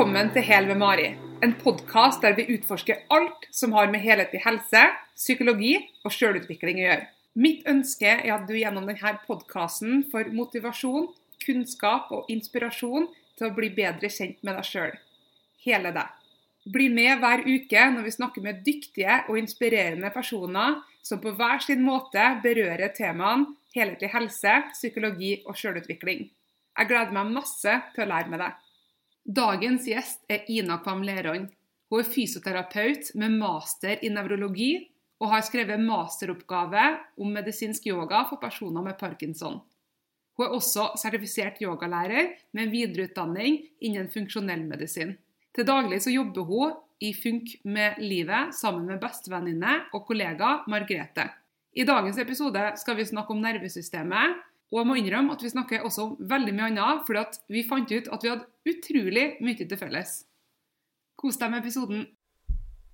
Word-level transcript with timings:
Velkommen 0.00 0.30
til 0.32 0.46
Hel 0.48 0.64
med 0.64 0.78
Mari, 0.80 1.08
en 1.44 1.50
podkast 1.60 2.22
der 2.24 2.32
vi 2.32 2.46
utforsker 2.54 3.02
alt 3.12 3.42
som 3.52 3.74
har 3.76 3.90
med 3.92 4.00
helhetlig 4.00 4.38
helse, 4.40 4.80
psykologi 5.12 5.74
og 6.08 6.14
sjølutvikling 6.16 6.78
å 6.80 6.86
gjøre. 6.86 7.08
Mitt 7.44 7.66
ønske 7.68 8.08
er 8.14 8.30
at 8.32 8.46
du 8.48 8.54
gjennom 8.56 8.88
denne 8.88 9.12
podkasten 9.26 10.06
får 10.08 10.30
motivasjon, 10.32 11.10
kunnskap 11.44 12.08
og 12.16 12.32
inspirasjon 12.32 13.10
til 13.36 13.50
å 13.50 13.52
bli 13.58 13.68
bedre 13.76 14.08
kjent 14.08 14.40
med 14.40 14.56
deg 14.56 14.70
sjøl. 14.70 14.96
Hele 15.66 15.92
deg. 15.98 16.16
Bli 16.64 16.88
med 16.96 17.20
hver 17.20 17.44
uke 17.44 17.84
når 17.92 18.08
vi 18.08 18.16
snakker 18.16 18.48
med 18.48 18.64
dyktige 18.64 19.18
og 19.26 19.36
inspirerende 19.42 20.08
personer 20.16 20.80
som 21.04 21.20
på 21.20 21.34
hver 21.36 21.60
sin 21.66 21.84
måte 21.84 22.24
berører 22.40 22.96
temaene 22.96 23.52
helhetlig 23.76 24.14
helse, 24.16 24.56
psykologi 24.72 25.42
og 25.44 25.60
sjølutvikling. 25.60 26.24
Jeg 26.24 26.88
gleder 26.88 27.12
meg 27.20 27.36
masse 27.36 27.78
til 27.92 28.08
å 28.08 28.10
lære 28.16 28.32
med 28.32 28.46
deg. 28.48 28.56
Dagens 29.24 29.84
gjest 29.88 30.22
er 30.28 30.46
Ina 30.48 30.78
Kvam 30.80 31.02
Lerand. 31.04 31.50
Hun 31.90 32.00
er 32.00 32.08
fysioterapeut 32.08 33.10
med 33.18 33.34
master 33.36 34.00
i 34.04 34.10
nevrologi 34.12 34.72
og 35.20 35.32
har 35.34 35.44
skrevet 35.44 35.82
masteroppgave 35.82 36.84
om 37.20 37.34
medisinsk 37.34 37.90
yoga 37.90 38.22
for 38.30 38.40
personer 38.40 38.84
med 38.84 38.96
parkinson. 38.98 39.58
Hun 40.38 40.46
er 40.46 40.54
også 40.56 40.86
sertifisert 40.96 41.58
yogalærer 41.60 42.30
med 42.56 42.70
videreutdanning 42.72 43.58
innen 43.84 44.08
funksjonell 44.08 44.62
medisin. 44.64 45.12
Til 45.52 45.66
daglig 45.68 46.00
så 46.00 46.14
jobber 46.14 46.46
hun 46.48 46.78
i 47.04 47.12
Funk 47.16 47.58
med 47.64 48.00
livet 48.00 48.54
sammen 48.56 48.86
med 48.88 49.00
bestevenninne 49.02 49.76
og 49.92 50.06
kollega 50.08 50.60
Margrethe. 50.70 51.26
I 51.76 51.84
dagens 51.84 52.18
episode 52.18 52.62
skal 52.80 52.96
vi 52.96 53.06
snakke 53.06 53.34
om 53.34 53.42
nervesystemet, 53.44 54.40
og 54.70 54.78
jeg 54.78 54.86
må 54.86 54.96
innrømme 55.00 55.34
at 55.34 55.42
vi 55.42 55.50
snakker 55.50 55.84
også 55.86 56.04
om 56.04 56.30
veldig 56.30 56.52
mye 56.54 56.68
annet, 56.70 57.02
fordi 57.06 57.20
at 57.24 57.38
vi 57.50 57.64
fant 57.66 57.90
ut 57.90 58.10
at 58.14 58.24
vi 58.24 58.30
hadde 58.30 58.70
utrolig 58.70 59.26
mye 59.42 59.66
til 59.66 59.78
felles. 59.80 60.12
Kos 61.18 61.40
deg 61.40 61.50
med 61.50 61.64
episoden. 61.64 62.04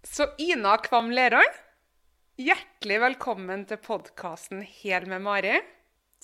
Så 0.07 0.31
Ina 0.41 0.77
Kvam 0.81 1.13
Lerøy, 1.13 1.45
hjertelig 2.41 3.01
velkommen 3.03 3.67
til 3.69 3.81
podkasten 3.85 4.65
Hel 4.65 5.05
med 5.11 5.25
Mari. 5.27 5.59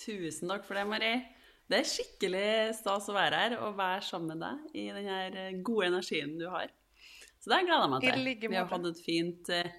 Tusen 0.00 0.48
takk 0.48 0.64
for 0.64 0.80
det, 0.80 0.86
Mari. 0.88 1.12
Det 1.68 1.82
er 1.82 1.88
skikkelig 1.88 2.48
stas 2.80 3.10
å 3.12 3.16
være 3.16 3.44
her 3.44 3.58
og 3.60 3.76
være 3.76 4.02
sammen 4.08 4.40
med 4.40 4.42
deg 4.44 4.80
i 4.80 4.88
den 4.96 5.60
gode 5.66 5.92
energien 5.92 6.34
du 6.40 6.48
har. 6.52 6.72
Så 7.42 7.52
det 7.52 7.64
gleder 7.66 7.84
jeg 7.84 7.92
meg 7.92 8.04
til. 8.06 8.48
Vi 8.48 8.56
har 8.56 8.68
hatt 8.70 8.88
et 8.88 9.04
fint 9.04 9.52
eh, 9.52 9.72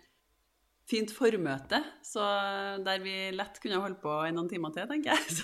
fint 0.89 1.11
formøte, 1.15 1.79
så 2.03 2.23
der 2.83 2.99
vi 3.03 3.15
lett 3.35 3.59
kunne 3.63 3.79
holde 3.79 3.99
på 4.01 4.17
i 4.27 4.33
noen 4.35 4.49
timer 4.51 4.73
til, 4.75 4.89
tenker 4.89 5.15
jeg. 5.15 5.37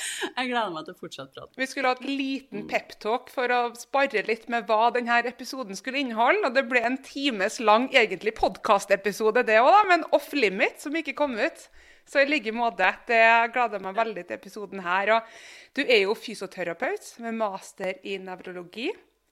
Så 0.00 0.36
jeg 0.36 0.48
gleder 0.48 0.72
meg 0.72 0.86
til 0.86 0.94
å 0.94 0.98
fortsette 1.00 1.34
praten. 1.34 1.56
Vi 1.58 1.66
skulle 1.68 1.90
ha 1.90 1.96
et 1.98 2.06
liten 2.06 2.64
peptalk 2.70 3.28
for 3.32 3.52
å 3.52 3.60
spare 3.76 4.22
litt 4.24 4.46
med 4.52 4.64
hva 4.68 4.88
denne 4.94 5.18
episoden 5.28 5.76
skulle 5.76 6.00
inneholde. 6.00 6.46
Og 6.48 6.56
det 6.56 6.64
ble 6.70 6.80
en 6.86 6.96
times 7.04 7.58
lang 7.60 7.88
egentlig 7.92 8.32
podkastepisode, 8.38 9.44
det 9.48 9.58
òg, 9.60 9.82
men 9.90 10.06
off 10.16 10.30
limit, 10.36 10.80
som 10.80 10.96
ikke 10.96 11.16
kom 11.18 11.36
ut. 11.36 11.66
Så 12.08 12.22
i 12.22 12.30
like 12.30 12.54
måte. 12.54 12.88
Det 13.10 13.20
gleder 13.54 13.82
meg 13.84 13.98
veldig 13.98 14.26
til 14.26 14.38
episoden 14.38 14.82
her. 14.86 15.14
Og 15.18 15.76
du 15.78 15.84
er 15.84 16.04
jo 16.06 16.16
fysioterapeut 16.18 17.12
med 17.26 17.38
master 17.38 18.00
i 18.06 18.16
nevrologi. 18.22 18.88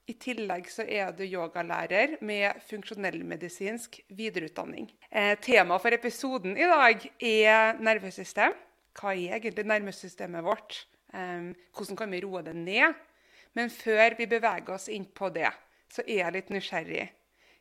I 0.08 0.14
tillegg 0.16 0.70
så 0.72 0.86
er 0.88 1.10
du 1.12 1.20
yogalærer 1.26 2.14
med 2.24 2.62
funksjonellmedisinsk 2.64 3.98
videreutdanning. 4.16 4.86
Eh, 5.12 5.34
tema 5.44 5.76
for 5.76 5.92
episoden 5.92 6.56
i 6.56 6.64
dag 6.64 7.04
er 7.20 7.76
nervesystem. 7.84 8.54
Hva 8.96 9.12
er 9.12 9.36
egentlig 9.36 9.66
nervesystemet 9.68 10.46
vårt? 10.46 10.78
Eh, 11.12 11.50
hvordan 11.76 11.98
kan 12.00 12.10
vi 12.10 12.22
roe 12.24 12.40
det 12.46 12.56
ned? 12.56 12.96
Men 13.52 13.68
før 13.70 14.16
vi 14.16 14.28
beveger 14.30 14.72
oss 14.72 14.88
inn 14.88 15.04
på 15.04 15.28
det, 15.34 15.50
så 15.92 16.04
er 16.06 16.22
jeg 16.22 16.36
litt 16.38 16.54
nysgjerrig. 16.56 17.04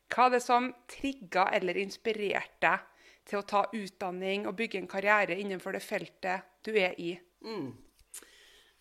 Hva 0.08 0.30
er 0.30 0.38
det 0.38 0.42
som 0.46 0.72
trigga 0.88 1.50
eller 1.58 1.82
inspirerte 1.82 2.64
deg 2.64 2.88
til 3.28 3.42
å 3.42 3.48
ta 3.50 3.66
utdanning 3.76 4.48
og 4.48 4.56
bygge 4.56 4.80
en 4.80 4.88
karriere 4.88 5.36
innenfor 5.36 5.76
det 5.76 5.84
feltet 5.84 6.48
du 6.64 6.72
er 6.80 6.96
i? 6.96 7.12
Mm. 7.44 7.74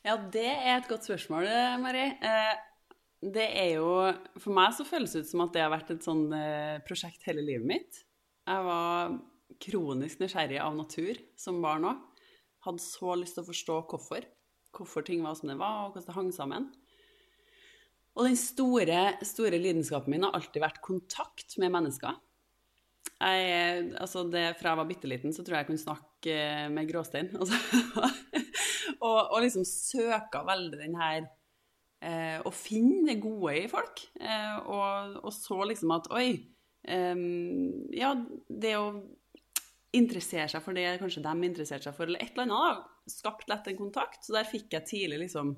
Ja, 0.06 0.15
det 0.31 0.47
er 0.55 0.76
et 0.76 0.87
godt 0.87 1.09
spørsmål, 1.09 1.50
Mari. 1.82 2.06
Eh, 2.22 2.55
det 3.34 3.47
er 3.59 3.70
jo 3.78 3.88
For 4.38 4.54
meg 4.54 4.75
så 4.76 4.87
føles 4.87 5.14
det 5.14 5.25
ut 5.25 5.31
som 5.31 5.44
at 5.47 5.54
det 5.54 5.64
har 5.64 5.72
vært 5.72 5.94
et 5.94 6.04
sånn 6.04 6.26
eh, 6.37 6.78
prosjekt 6.87 7.26
hele 7.28 7.44
livet 7.44 7.66
mitt. 7.69 8.03
Jeg 8.47 8.66
var 8.66 9.16
kronisk 9.62 10.20
nysgjerrig 10.20 10.59
av 10.62 10.76
natur 10.76 11.19
som 11.38 11.62
barn 11.64 11.88
òg. 11.88 12.03
Hadde 12.66 12.82
så 12.82 13.14
lyst 13.19 13.38
til 13.38 13.44
å 13.44 13.48
forstå 13.48 13.78
hvorfor. 13.91 14.26
Hvorfor 14.76 15.06
ting 15.06 15.22
var 15.25 15.38
som 15.38 15.50
det 15.50 15.56
var, 15.59 15.87
og 15.87 15.94
hvordan 15.94 16.06
det 16.10 16.16
hang 16.19 16.31
sammen. 16.34 16.69
Og 18.16 18.26
den 18.28 18.38
store, 18.41 19.00
store 19.28 19.58
lidenskapen 19.60 20.14
min 20.14 20.25
har 20.26 20.37
alltid 20.37 20.62
vært 20.62 20.82
kontakt 20.84 21.56
med 21.60 21.72
mennesker. 21.75 22.16
Jeg, 23.16 23.93
altså 23.97 24.26
det, 24.28 24.44
fra 24.60 24.72
jeg 24.72 24.81
var 24.81 24.88
bitte 24.88 25.08
liten, 25.08 25.32
så 25.32 25.44
tror 25.44 25.56
jeg 25.56 25.64
jeg 25.64 25.70
kunne 25.70 25.84
snakke 25.84 26.38
med 26.75 26.91
gråstein. 26.91 27.32
Altså. 27.41 27.58
og, 29.00 29.19
og 29.34 29.41
liksom 29.44 29.66
søka 29.69 30.43
veldig 30.47 30.81
den 30.81 30.97
her 31.00 31.26
eh, 32.05 32.39
å 32.45 32.53
finne 32.55 33.05
det 33.09 33.21
gode 33.23 33.55
i 33.62 33.69
folk. 33.71 34.03
Eh, 34.21 34.57
og, 34.65 35.17
og, 35.23 35.33
så 35.34 35.61
liksom 35.71 35.95
at 35.97 36.11
oi 36.15 36.29
eh, 36.87 37.23
Ja, 37.97 38.12
det 38.49 38.75
å 38.81 38.91
interessere 39.97 40.49
seg 40.51 40.65
for 40.65 40.77
det 40.77 40.99
kanskje 41.01 41.25
de 41.25 41.49
interesserte 41.49 41.89
seg 41.89 41.97
for, 41.97 42.09
eller 42.09 42.21
et 42.21 42.35
eller 42.35 42.51
annet, 42.51 42.85
da, 42.85 43.11
skapt 43.11 43.49
lett 43.51 43.69
en 43.71 43.81
kontakt. 43.81 44.25
Så 44.27 44.37
der 44.37 44.49
fikk 44.49 44.75
jeg 44.77 44.89
tidlig 44.91 45.25
liksom 45.27 45.55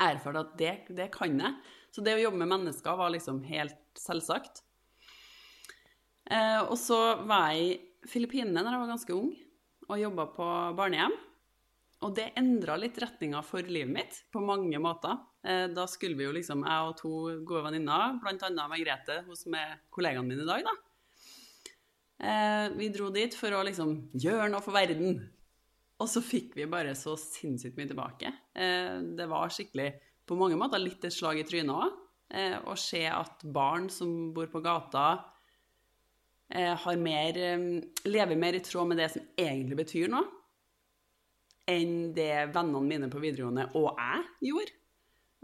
erfart 0.00 0.40
at 0.40 0.56
det, 0.60 0.74
det 0.96 1.10
kan 1.14 1.38
jeg. 1.40 1.56
Så 1.90 2.04
det 2.04 2.16
å 2.16 2.22
jobbe 2.22 2.40
med 2.42 2.52
mennesker 2.52 2.98
var 2.98 3.12
liksom 3.12 3.42
helt 3.48 3.80
selvsagt. 3.98 4.62
Eh, 6.30 6.60
og 6.62 6.76
så 6.78 6.98
var 7.26 7.50
jeg 7.56 7.72
i 7.72 8.08
Filippinene 8.08 8.62
da 8.62 8.76
jeg 8.76 8.82
var 8.84 8.92
ganske 8.94 9.16
ung, 9.16 9.32
og 9.90 9.98
jobba 9.98 10.28
på 10.36 10.46
barnehjem. 10.78 11.16
Og 12.00 12.14
det 12.16 12.30
endra 12.40 12.78
litt 12.80 12.96
retninga 13.00 13.42
for 13.44 13.66
livet 13.68 13.92
mitt 13.92 14.20
på 14.32 14.40
mange 14.40 14.78
måter. 14.80 15.18
Eh, 15.44 15.66
da 15.72 15.84
skulle 15.88 16.16
vi 16.16 16.24
jo 16.24 16.32
liksom, 16.32 16.62
jeg 16.64 16.86
og 16.88 16.94
to 16.96 17.10
gode 17.44 17.64
venninner, 17.66 18.16
bl.a. 18.22 18.48
Margrethe, 18.56 19.18
hun 19.26 19.36
som 19.36 19.56
er 19.58 19.76
kollegaen 19.92 20.28
min 20.28 20.40
i 20.40 20.48
dag, 20.48 20.64
da. 20.64 20.74
Eh, 22.20 22.64
vi 22.78 22.88
dro 22.92 23.10
dit 23.12 23.36
for 23.36 23.52
å 23.56 23.60
liksom 23.68 23.92
gjøre 24.16 24.48
noe 24.52 24.64
for 24.64 24.76
verden. 24.76 25.20
Og 26.00 26.08
så 26.08 26.24
fikk 26.24 26.56
vi 26.56 26.68
bare 26.72 26.96
så 26.96 27.18
sinnssykt 27.20 27.76
mye 27.76 27.92
tilbake. 27.92 28.32
Eh, 28.56 28.96
det 29.20 29.28
var 29.28 29.52
skikkelig, 29.52 29.92
på 30.24 30.40
mange 30.40 30.56
måter, 30.56 30.80
litt 30.80 31.04
et 31.04 31.12
slag 31.12 31.42
i 31.42 31.44
trynet 31.44 31.74
òg. 31.74 32.00
Å 32.30 32.74
se 32.78 33.00
at 33.10 33.40
barn 33.42 33.88
som 33.90 34.28
bor 34.30 34.46
på 34.46 34.60
gata, 34.62 35.24
mer, 37.02 37.38
lever 38.06 38.38
mer 38.38 38.54
i 38.54 38.60
tråd 38.62 38.86
med 38.86 39.00
det 39.02 39.08
som 39.10 39.24
egentlig 39.34 39.80
betyr 39.80 40.12
noe 40.12 40.28
enn 41.70 42.12
det 42.16 42.50
vennene 42.54 42.86
mine 42.86 43.10
på 43.12 43.22
videregående 43.22 43.70
og 43.78 43.92
jeg 43.94 44.50
gjorde. 44.50 44.76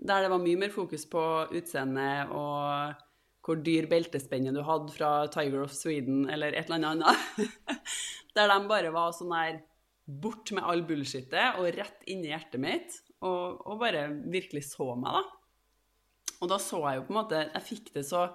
Der 0.06 0.26
det 0.26 0.31
var 0.32 0.42
mye 0.42 0.60
mer 0.60 0.72
fokus 0.75 1.06
på 1.09 1.22
utseende 1.56 2.09
og 2.37 3.03
hvor 3.47 3.62
dyr 3.62 3.87
beltespenne 3.88 4.53
du 4.54 4.60
hadde 4.66 4.92
fra 4.92 5.10
Tiger 5.32 5.62
of 5.62 5.75
Sweden 5.75 6.26
eller 6.32 6.53
et 6.53 6.69
eller 6.69 6.91
annet. 6.91 7.41
der 8.36 8.50
de 8.50 8.59
bare 8.69 8.92
var 8.94 9.15
sånn 9.15 9.32
der 9.32 9.62
bort 10.06 10.50
med 10.54 10.66
all 10.66 10.82
bullshitet 10.86 11.60
og 11.60 11.70
rett 11.75 12.04
inn 12.10 12.25
i 12.26 12.31
hjertet 12.31 12.62
mitt 12.62 12.98
og, 13.25 13.62
og, 13.65 13.78
bare 13.81 14.09
virkelig 14.31 14.66
så 14.69 14.92
meg, 14.98 15.16
da. 15.16 16.32
Og 16.42 16.50
da 16.53 16.59
så 16.60 16.82
jeg 16.84 16.98
jo 16.98 17.04
på 17.06 17.15
en 17.15 17.16
måte 17.16 17.38
Jeg 17.47 17.65
fikk 17.65 17.86
det 17.94 18.03
så 18.04 18.26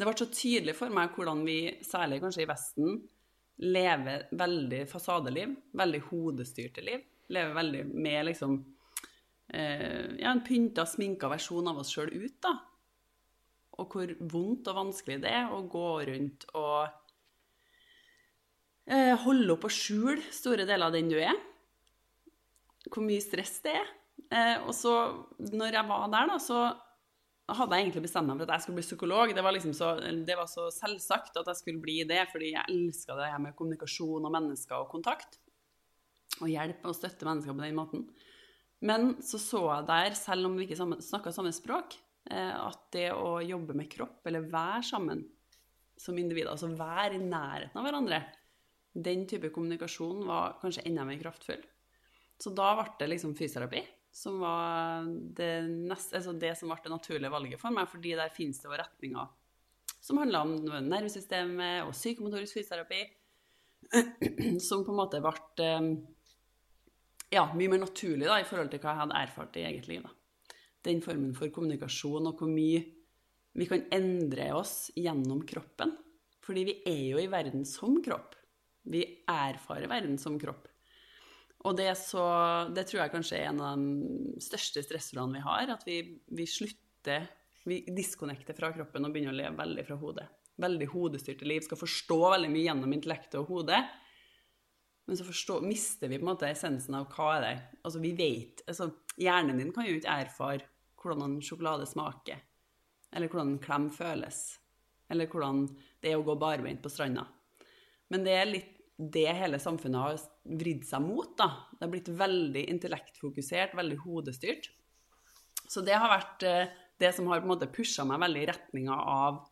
Det 0.00 0.06
ble 0.06 0.14
så 0.16 0.26
tydelig 0.32 0.72
for 0.78 0.94
meg 0.94 1.12
hvordan 1.12 1.42
vi, 1.44 1.58
særlig 1.84 2.22
kanskje 2.22 2.46
i 2.46 2.48
Vesten, 2.48 2.94
lever 3.60 4.24
veldig 4.32 4.86
fasadeliv. 4.88 5.52
Veldig 5.76 6.00
hodestyrte 6.08 6.84
liv 6.86 7.04
lever 7.32 7.54
veldig 7.54 7.84
med 7.94 8.26
liksom 8.30 8.58
eh, 9.52 10.18
ja, 10.18 10.32
en 10.32 10.42
pynta, 10.44 10.86
sminka 10.88 11.30
versjon 11.32 11.70
av 11.70 11.82
oss 11.82 11.92
sjøl 11.94 12.12
ut, 12.14 12.36
da. 12.42 12.56
Og 13.80 13.94
hvor 13.94 14.12
vondt 14.32 14.68
og 14.68 14.78
vanskelig 14.78 15.22
det 15.22 15.32
er 15.32 15.52
å 15.52 15.62
gå 15.70 15.88
rundt 16.10 16.44
og 16.58 16.90
eh, 18.86 19.14
holde 19.24 19.54
opp 19.54 19.66
og 19.68 19.74
skjule 19.74 20.20
store 20.34 20.66
deler 20.68 20.90
av 20.90 20.96
den 20.96 21.10
du 21.12 21.18
er. 21.20 21.36
Hvor 22.88 23.04
mye 23.06 23.22
stress 23.24 23.60
det 23.64 23.76
er. 23.80 23.92
Eh, 24.32 24.56
og 24.66 24.74
så, 24.76 24.96
når 25.52 25.78
jeg 25.78 25.88
var 25.88 26.08
der, 26.12 26.32
da, 26.34 26.38
så 26.42 26.62
hadde 27.52 27.76
jeg 27.76 27.86
egentlig 27.86 28.04
bestemt 28.04 28.28
meg 28.28 28.38
for 28.38 28.46
at 28.46 28.54
jeg 28.56 28.64
skulle 28.66 28.80
bli 28.80 28.86
psykolog. 28.86 29.32
Det 29.34 29.44
var, 29.44 29.56
liksom 29.56 29.74
så, 29.76 29.94
det 30.00 30.36
var 30.38 30.50
så 30.50 30.68
selvsagt 30.72 31.40
at 31.40 31.48
jeg 31.50 31.60
skulle 31.60 31.82
bli 31.82 32.02
det, 32.08 32.26
fordi 32.32 32.52
jeg 32.54 32.76
elska 32.76 33.16
det 33.18 33.32
her 33.32 33.40
med 33.42 33.56
kommunikasjon 33.58 34.28
og 34.28 34.36
mennesker 34.36 34.78
og 34.78 34.92
kontakt 34.92 35.40
og 36.42 36.50
hjelpe 36.50 36.90
og 36.90 36.96
støtte 36.98 37.28
mennesker 37.28 37.56
på 37.56 37.64
den 37.64 37.78
måten. 37.78 38.06
Men 38.82 39.14
så 39.22 39.38
så 39.38 39.62
jeg 39.68 39.88
der, 39.90 40.16
selv 40.18 40.48
om 40.48 40.58
vi 40.58 40.66
ikke 40.66 40.78
snakka 41.06 41.32
samme 41.34 41.52
språk, 41.54 41.94
eh, 42.30 42.52
at 42.52 42.88
det 42.94 43.08
å 43.14 43.38
jobbe 43.44 43.76
med 43.78 43.90
kropp, 43.92 44.20
eller 44.26 44.48
være 44.50 44.82
sammen 44.90 45.22
som 45.98 46.18
individer, 46.18 46.50
altså 46.50 46.72
være 46.74 47.18
i 47.18 47.22
nærheten 47.22 47.78
av 47.78 47.86
hverandre, 47.86 48.22
den 48.92 49.22
type 49.30 49.52
kommunikasjon 49.54 50.26
var 50.28 50.58
kanskje 50.60 50.84
enda 50.88 51.06
mer 51.08 51.20
kraftfull. 51.20 51.62
Så 52.42 52.50
da 52.56 52.72
ble 52.76 52.90
det 52.98 53.12
liksom 53.14 53.36
fysioterapi. 53.38 53.84
som 54.12 54.42
var 54.42 55.06
det, 55.08 55.62
neste, 55.88 56.18
altså 56.18 56.34
det 56.36 56.50
som 56.58 56.68
ble 56.68 56.76
det 56.84 56.90
naturlige 56.92 57.30
valget 57.32 57.60
for 57.60 57.72
meg, 57.72 57.86
fordi 57.88 58.10
der 58.18 58.34
finnes 58.34 58.58
det 58.60 58.68
retninger 58.68 59.30
som 60.02 60.18
handla 60.18 60.42
om 60.42 60.56
nervesystemet 60.90 61.86
og 61.86 61.94
psykomotorisk 61.94 62.58
fysioterapi, 62.58 63.02
som 64.66 64.82
på 64.84 64.92
en 64.92 64.98
måte 64.98 65.20
ble 65.22 65.32
eh, 65.62 65.86
ja, 67.32 67.46
mye 67.56 67.72
mer 67.72 67.82
naturlig 67.86 68.28
da, 68.28 68.38
i 68.40 68.48
forhold 68.48 68.70
til 68.72 68.82
hva 68.82 68.92
jeg 68.92 69.02
hadde 69.02 69.22
erfart 69.22 69.56
i 69.56 69.64
eget 69.68 69.88
liv. 69.90 70.04
Da. 70.04 70.56
Den 70.86 71.00
formen 71.04 71.32
for 71.36 71.52
kommunikasjon 71.54 72.28
og 72.28 72.40
hvor 72.40 72.50
mye 72.50 72.82
vi 73.58 73.68
kan 73.68 73.84
endre 73.92 74.48
oss 74.56 74.90
gjennom 74.96 75.42
kroppen. 75.48 75.94
Fordi 76.42 76.64
vi 76.66 76.76
er 76.88 77.02
jo 77.12 77.20
i 77.22 77.30
verden 77.30 77.66
som 77.68 77.98
kropp. 78.02 78.34
Vi 78.90 79.02
erfarer 79.30 79.90
verden 79.90 80.16
som 80.18 80.38
kropp. 80.40 80.66
Og 81.62 81.76
det, 81.78 81.92
så, 82.00 82.24
det 82.74 82.88
tror 82.88 83.04
jeg 83.04 83.12
kanskje 83.12 83.38
er 83.38 83.50
en 83.52 83.60
av 83.62 83.78
de 83.78 84.40
største 84.42 84.82
stressordene 84.82 85.38
vi 85.38 85.44
har. 85.44 85.74
At 85.76 85.86
vi, 85.86 86.00
vi 86.34 86.48
slutter 86.48 87.28
Vi 87.62 87.84
diskonnekter 87.94 88.56
fra 88.58 88.72
kroppen 88.74 89.04
og 89.06 89.12
begynner 89.14 89.30
å 89.30 89.38
leve 89.38 89.54
veldig 89.60 89.84
fra 89.86 89.96
hodet. 90.00 90.24
Veldig 90.58 90.88
hodestyrte 90.90 91.46
liv. 91.46 91.62
Skal 91.62 91.78
forstå 91.78 92.18
veldig 92.32 92.48
mye 92.50 92.64
gjennom 92.64 92.94
intellektet 92.96 93.38
og 93.38 93.52
hodet. 93.52 93.78
Men 95.12 95.16
så 95.20 95.24
forstår, 95.28 95.60
mister 95.60 96.08
vi 96.08 96.16
på 96.16 96.24
en 96.24 96.30
måte 96.30 96.48
essensen 96.48 96.94
av 96.96 97.10
hva 97.12 97.26
er 97.34 97.42
det 97.44 97.56
Altså, 97.84 97.98
vi 98.00 98.14
vet 98.16 98.62
altså, 98.64 98.86
Hjernen 99.20 99.58
din 99.60 99.72
kan 99.76 99.84
jo 99.84 99.98
ikke 99.98 100.14
erfare 100.22 100.64
hvordan 101.02 101.26
en 101.26 101.42
sjokolade 101.44 101.84
smaker. 101.90 102.38
Eller 103.12 103.28
hvordan 103.28 103.50
en 103.52 103.60
klem 103.60 103.90
føles. 103.92 104.38
Eller 105.12 105.28
hvordan 105.28 105.66
det 106.00 106.14
er 106.14 106.16
å 106.16 106.24
gå 106.24 106.38
barbeint 106.40 106.80
på 106.80 106.88
stranda. 106.88 107.26
Men 108.08 108.24
det 108.24 108.38
er 108.38 108.48
litt 108.48 108.80
det 108.96 109.26
hele 109.36 109.60
samfunnet 109.60 110.00
har 110.00 110.24
vridd 110.62 110.88
seg 110.88 111.04
mot. 111.04 111.36
da. 111.36 111.50
Det 111.76 111.84
har 111.84 111.92
blitt 111.92 112.08
veldig 112.24 112.64
intellektfokusert, 112.72 113.76
veldig 113.76 114.00
hodestyrt. 114.06 114.70
Så 115.68 115.84
det 115.84 116.00
har 116.00 116.08
vært 116.08 116.48
eh, 116.48 116.72
det 117.04 117.12
som 117.12 117.28
har 117.28 117.44
på 117.44 117.50
en 117.50 117.52
måte 117.52 117.68
pusha 117.68 118.08
meg 118.08 118.24
veldig 118.24 118.46
i 118.46 118.52
retninga 118.54 118.96
av 118.96 119.44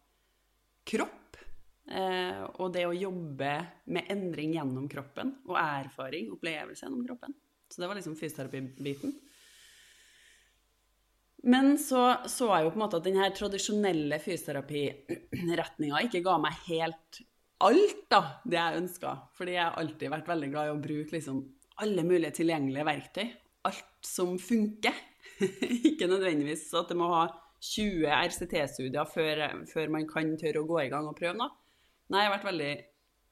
kropp. 0.89 1.20
Eh, 1.91 2.43
og 2.63 2.71
det 2.75 2.85
å 2.87 2.95
jobbe 2.95 3.55
med 3.91 4.13
endring 4.13 4.55
gjennom 4.55 4.87
kroppen, 4.91 5.35
og 5.49 5.59
erfaring, 5.59 6.31
opplevelse 6.37 6.87
gjennom 6.87 7.03
kroppen. 7.09 7.35
Så 7.71 7.83
det 7.83 7.91
var 7.91 7.99
liksom 7.99 8.17
fysioterapibiten. 8.19 9.17
Men 11.51 11.77
så 11.81 12.03
så 12.29 12.51
jeg 12.53 12.67
jo 12.67 12.73
på 12.75 12.77
en 12.77 12.85
måte 12.85 12.99
at 13.01 13.07
denne 13.07 13.27
tradisjonelle 13.33 14.19
fysioterapiretninga 14.21 16.03
ikke 16.05 16.21
ga 16.27 16.37
meg 16.43 16.59
helt 16.67 17.23
alt 17.65 18.03
da, 18.13 18.21
det 18.45 18.59
jeg 18.59 18.81
ønska. 18.83 19.15
Fordi 19.37 19.57
jeg 19.57 19.65
har 19.65 19.79
alltid 19.81 20.13
vært 20.13 20.29
veldig 20.31 20.51
glad 20.53 20.69
i 20.69 20.75
å 20.75 20.83
bruke 20.83 21.17
liksom 21.17 21.43
alle 21.81 22.05
mulige 22.07 22.39
tilgjengelige 22.41 22.89
verktøy. 22.89 23.31
Alt 23.69 24.07
som 24.07 24.37
funker. 24.41 24.97
ikke 25.91 26.09
nødvendigvis 26.09 26.67
at 26.77 26.91
det 26.93 26.99
må 27.01 27.09
ha 27.13 27.25
20 27.61 28.09
RCT-studier 28.09 29.09
før, 29.09 29.43
før, 29.69 29.91
man 29.93 30.07
kan 30.09 30.33
tørre 30.41 30.63
å 30.63 30.69
gå 30.69 30.81
i 30.85 30.91
gang 30.93 31.09
og 31.09 31.17
prøve 31.19 31.37
noe. 31.37 31.53
Nei, 32.11 32.25
jeg 32.25 32.31
har 32.31 32.37
vært 32.37 32.49
veldig 32.49 32.71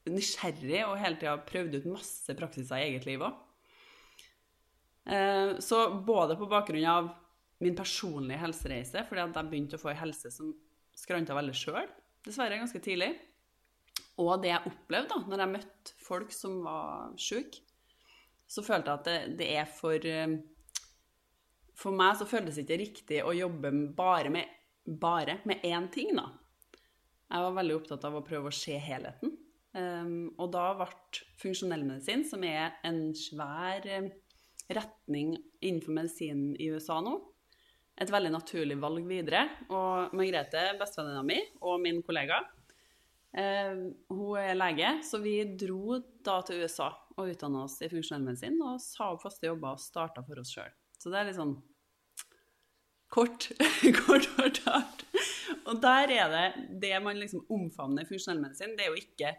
nysgjerrig 0.09 0.83
og 0.87 0.99
hele 1.01 1.19
tida 1.19 1.35
prøvd 1.49 1.79
ut 1.79 1.87
masse 1.91 2.35
praksiser 2.39 2.79
i 2.79 2.89
eget 2.89 3.07
liv 3.09 3.23
òg. 3.27 3.39
Eh, 5.09 5.57
så 5.63 5.81
både 6.05 6.37
på 6.39 6.47
bakgrunn 6.49 6.85
av 6.87 7.09
min 7.59 7.75
personlige 7.75 8.39
helsereise, 8.39 9.03
fordi 9.07 9.25
at 9.25 9.35
jeg 9.35 9.51
begynte 9.51 9.79
å 9.79 9.81
få 9.81 9.91
en 9.91 9.99
helse 10.03 10.31
som 10.31 10.53
skranta 10.95 11.35
veldig 11.35 11.55
sjøl, 11.57 11.89
dessverre 12.23 12.59
ganske 12.61 12.79
tidlig, 12.83 13.11
og 14.19 14.43
det 14.43 14.53
jeg 14.53 14.71
opplevde 14.71 15.11
da 15.11 15.19
når 15.25 15.43
jeg 15.43 15.53
møtte 15.55 15.97
folk 16.03 16.31
som 16.35 16.59
var 16.63 17.11
sjuke, 17.19 17.63
så 18.49 18.63
følte 18.65 18.91
jeg 18.91 18.99
at 18.99 19.07
det, 19.07 19.17
det, 19.39 19.49
er 19.59 19.67
for 19.69 20.05
eh, 20.09 20.39
For 21.77 21.95
meg 21.95 22.15
så 22.17 22.25
føltes 22.27 22.57
det 22.57 22.65
ikke 22.65 22.79
riktig 22.81 23.19
å 23.23 23.35
jobbe 23.35 23.71
bare 23.95 24.31
med, 24.33 24.55
bare 24.83 25.37
med 25.47 25.61
én 25.67 25.85
ting, 25.93 26.15
da. 26.17 26.31
Jeg 27.29 27.45
var 27.45 27.57
veldig 27.59 27.77
opptatt 27.77 28.05
av 28.09 28.17
å 28.17 28.25
prøve 28.25 28.49
å 28.49 28.55
se 28.55 28.77
helheten. 28.81 29.35
Um, 29.77 30.31
og 30.41 30.49
da 30.55 30.71
ble 30.79 30.87
funksjonell 31.41 31.85
medisin, 31.85 32.23
som 32.25 32.41
er 32.47 32.79
en 32.87 33.11
svær 33.17 33.85
eh, 33.85 34.09
retning 34.73 35.35
innenfor 35.61 35.93
medisinen 35.93 36.55
i 36.57 36.71
USA 36.73 36.97
nå, 37.05 37.19
et 37.99 38.09
veldig 38.09 38.31
naturlig 38.33 38.79
valg 38.81 39.05
videre. 39.05 39.43
Og 39.69 40.15
Margrethe, 40.17 40.71
bestevenninna 40.79 41.21
mi, 41.27 41.37
og 41.61 41.77
min 41.83 42.01
kollega, 42.05 42.41
Eh, 43.37 43.75
hun 44.09 44.37
er 44.41 44.57
lege, 44.57 44.89
så 45.05 45.19
vi 45.21 45.35
dro 45.53 45.99
da 46.25 46.39
til 46.45 46.63
USA 46.63 46.89
og 47.19 47.27
utdanna 47.29 47.67
oss 47.67 47.77
i 47.85 47.89
funksjonell 47.91 48.25
medisin 48.25 48.57
og 48.65 48.79
sa 48.81 49.11
opp 49.13 49.21
faste 49.21 49.45
jobber 49.45 49.75
og 49.75 49.83
starta 49.83 50.23
for 50.25 50.41
oss 50.41 50.53
sjøl. 50.55 50.71
Så 50.97 51.13
det 51.13 51.19
er 51.19 51.29
litt 51.29 51.37
sånn 51.37 51.53
kort, 53.13 53.51
kort 54.01 54.25
fortalt. 54.33 55.05
Og 55.69 55.81
der 55.83 56.11
er 56.15 56.33
det 56.33 56.47
det 56.81 56.95
man 57.03 57.19
liksom 57.19 57.45
omfavner 57.51 58.07
funksjonell 58.09 58.41
medisin, 58.43 58.75
det 58.77 58.85
er 58.85 58.91
jo 58.93 58.99
ikke 58.99 59.35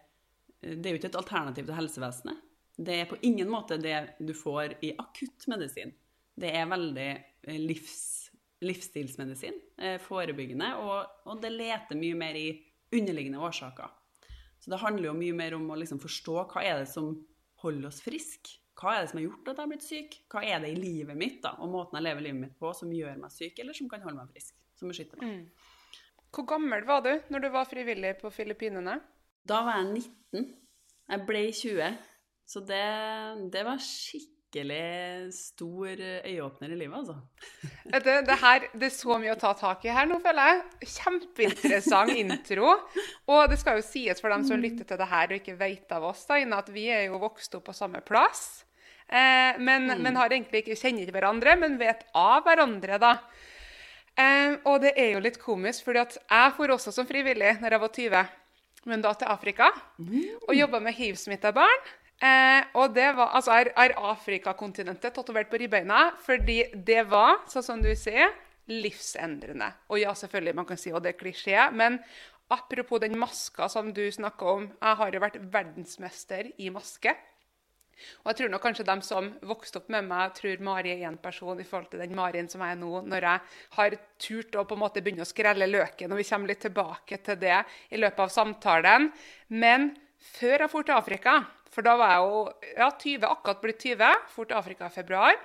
det 0.60 0.84
er 0.84 0.92
jo 0.92 0.98
ikke 1.00 1.08
et 1.08 1.16
alternativ 1.16 1.64
til 1.64 1.76
helsevesenet. 1.76 2.40
Det 2.80 2.96
er 3.00 3.08
på 3.08 3.16
ingen 3.24 3.48
måte 3.48 3.78
det 3.80 3.96
du 4.20 4.32
får 4.36 4.76
i 4.84 4.92
akutt 5.00 5.46
medisin. 5.48 5.92
Det 6.40 6.50
er 6.56 6.68
veldig 6.68 7.08
eh, 7.12 7.60
livs, 7.60 8.30
livsstilsmedisin, 8.64 9.56
eh, 9.80 9.96
forebyggende, 10.00 10.70
og, 10.84 11.24
og 11.28 11.40
det 11.42 11.52
leter 11.54 11.98
mye 11.98 12.18
mer 12.18 12.36
i 12.36 12.46
underliggende 12.92 13.40
årsaker. 13.40 13.88
Så 14.60 14.72
det 14.72 14.80
handler 14.82 15.10
jo 15.10 15.16
mye 15.16 15.36
mer 15.36 15.56
om 15.56 15.68
å 15.72 15.78
liksom 15.80 16.00
forstå 16.02 16.36
hva 16.52 16.64
er 16.64 16.82
det 16.82 16.90
som 16.92 17.14
holder 17.64 17.88
oss 17.88 18.02
friske. 18.04 18.58
Hva 18.80 18.94
er 18.94 19.02
det 19.02 19.10
som 19.10 19.20
har 19.20 19.26
gjort 19.26 19.48
at 19.48 19.58
jeg 19.58 19.60
har 19.60 19.72
blitt 19.72 19.84
syk? 19.84 20.14
Hva 20.32 20.44
er 20.44 20.62
det 20.62 20.70
i 20.72 20.78
livet 20.80 21.18
mitt 21.18 21.40
da, 21.44 21.54
og 21.60 21.72
måten 21.72 21.98
jeg 21.98 22.06
lever 22.06 22.24
livet 22.28 22.40
mitt 22.46 22.56
på 22.60 22.72
som 22.76 22.92
gjør 22.92 23.18
meg 23.20 23.32
syk, 23.34 23.60
eller 23.60 23.76
som 23.76 23.90
kan 23.92 24.04
holde 24.04 24.22
meg 24.22 24.32
frisk? 24.32 24.56
Som 24.80 24.92
beskytter 24.92 25.20
meg. 25.20 25.34
Mm. 25.34 25.79
Hvor 26.30 26.46
gammel 26.46 26.84
var 26.86 27.02
du 27.06 27.12
når 27.32 27.42
du 27.42 27.48
var 27.52 27.68
frivillig 27.68 28.14
på 28.20 28.30
Filippinene? 28.34 29.00
Da 29.46 29.62
var 29.66 29.80
jeg 29.80 30.04
19. 30.32 30.50
Jeg 31.10 31.24
ble 31.26 31.46
20. 31.58 31.96
Så 32.50 32.62
det, 32.66 32.84
det 33.50 33.64
var 33.66 33.82
skikkelig 33.82 35.30
stor 35.34 36.02
øyeåpner 36.26 36.72
i 36.74 36.78
livet, 36.78 36.96
altså. 36.98 37.16
Det, 38.06 38.14
det, 38.26 38.36
her, 38.38 38.66
det 38.74 38.86
er 38.86 38.94
så 38.94 39.16
mye 39.18 39.34
å 39.34 39.38
ta 39.38 39.50
tak 39.58 39.84
i 39.86 39.90
her 39.94 40.06
nå, 40.06 40.20
føler 40.22 40.52
jeg. 40.52 40.90
Kjempeinteressant 40.94 42.14
intro. 42.22 42.76
Og 43.30 43.44
det 43.50 43.58
skal 43.58 43.80
jo 43.80 43.86
sies 43.86 44.22
for 44.22 44.30
dem 44.30 44.46
som 44.46 44.62
lytter 44.62 44.86
til 44.86 45.00
det 45.00 45.10
her 45.10 45.30
og 45.30 45.38
ikke 45.40 45.58
vet 45.58 45.94
av 45.94 46.06
oss, 46.12 46.22
da, 46.30 46.38
at 46.58 46.70
vi 46.74 46.86
er 46.94 47.08
jo 47.08 47.22
vokst 47.22 47.58
opp 47.58 47.66
på 47.70 47.74
samme 47.74 48.02
plass. 48.06 48.62
Eh, 49.10 49.58
men, 49.58 49.88
mm. 49.90 49.98
men, 49.98 50.18
har 50.18 50.30
egentlig 50.30 50.62
ikke 50.62 50.78
kjenner 50.78 51.10
hverandre, 51.10 51.56
men 51.58 51.78
vet 51.80 52.06
av 52.14 52.46
hverandre, 52.46 52.98
da. 53.02 53.16
Eh, 54.18 54.58
og 54.68 54.80
det 54.82 54.94
er 54.98 55.14
jo 55.14 55.22
litt 55.22 55.38
komisk, 55.40 55.84
fordi 55.86 56.02
at 56.02 56.18
jeg 56.18 56.52
for 56.56 56.74
også 56.74 56.92
som 56.94 57.08
frivillig 57.08 57.56
når 57.60 57.76
jeg 57.76 57.84
var 57.84 57.94
20, 57.94 58.24
men 58.90 59.02
da 59.04 59.12
til 59.14 59.28
Afrika, 59.28 59.70
og 60.48 60.54
jobba 60.56 60.80
med 60.80 60.96
hiv-smitta 60.96 61.52
barn. 61.52 61.88
Eh, 62.20 62.62
og 62.76 62.92
det 62.96 63.08
var, 63.16 63.32
altså 63.36 63.54
er, 63.56 63.70
er 63.76 63.96
Afrikakontinentet 63.96 65.14
tatovert 65.16 65.48
på 65.48 65.60
ribbeina? 65.60 66.10
Fordi 66.20 66.62
det 66.74 67.06
var, 67.08 67.38
sånn 67.48 67.64
som 67.64 67.80
du 67.84 67.92
sier, 67.96 68.34
livsendrende. 68.70 69.70
Og 69.90 70.02
ja, 70.02 70.12
selvfølgelig, 70.14 70.56
man 70.56 70.68
kan 70.68 70.80
si 70.80 70.92
at 70.92 71.04
det 71.04 71.14
er 71.14 71.20
klisjé, 71.20 71.56
men 71.72 71.98
apropos 72.52 73.00
den 73.00 73.16
maska 73.18 73.68
som 73.72 73.92
du 73.94 74.04
snakker 74.12 74.52
om. 74.52 74.68
Jeg 74.76 75.00
har 75.00 75.14
jo 75.14 75.22
vært 75.22 75.40
verdensmester 75.52 76.52
i 76.58 76.70
maske. 76.74 77.14
Og 78.22 78.30
jeg 78.30 78.38
tror 78.40 78.52
nok 78.52 78.64
kanskje 78.64 78.86
de 78.88 78.96
som 79.06 79.30
vokste 79.46 79.80
opp 79.80 79.90
med 79.92 80.08
meg, 80.08 80.34
tror 80.36 80.64
Mari 80.64 80.94
er 80.94 81.06
én 81.08 81.18
person 81.20 81.60
i 81.60 81.66
forhold 81.66 81.90
til 81.92 82.02
den 82.02 82.16
Marien 82.16 82.48
som 82.50 82.64
jeg 82.64 82.76
er 82.76 82.80
nå, 82.80 82.92
når 83.06 83.26
jeg 83.28 83.44
har 83.76 83.96
turt 84.20 84.58
å 84.58 84.66
på 84.68 84.78
en 84.78 84.82
måte 84.84 85.02
begynne 85.04 85.26
å 85.26 85.28
skrelle 85.30 85.68
løken. 85.70 86.12
Og 86.12 86.20
vi 86.20 86.28
kommer 86.28 86.52
litt 86.52 86.64
tilbake 86.64 87.20
til 87.26 87.40
det 87.40 87.58
i 87.90 88.00
løpet 88.00 88.24
av 88.26 88.34
samtalen. 88.34 89.10
Men 89.52 89.92
før 90.36 90.66
jeg 90.66 90.72
dro 90.72 90.84
til 90.84 90.96
Afrika, 90.96 91.38
for 91.70 91.86
da 91.86 91.94
var 91.98 92.14
jeg 92.16 92.26
jo 92.26 92.42
ja, 92.74 92.90
20, 92.90 93.26
akkurat 93.30 93.62
blitt 93.62 93.86
20, 93.86 94.20
dro 94.34 94.44
til 94.44 94.58
Afrika 94.58 94.90
i 94.90 94.94
februar. 94.94 95.40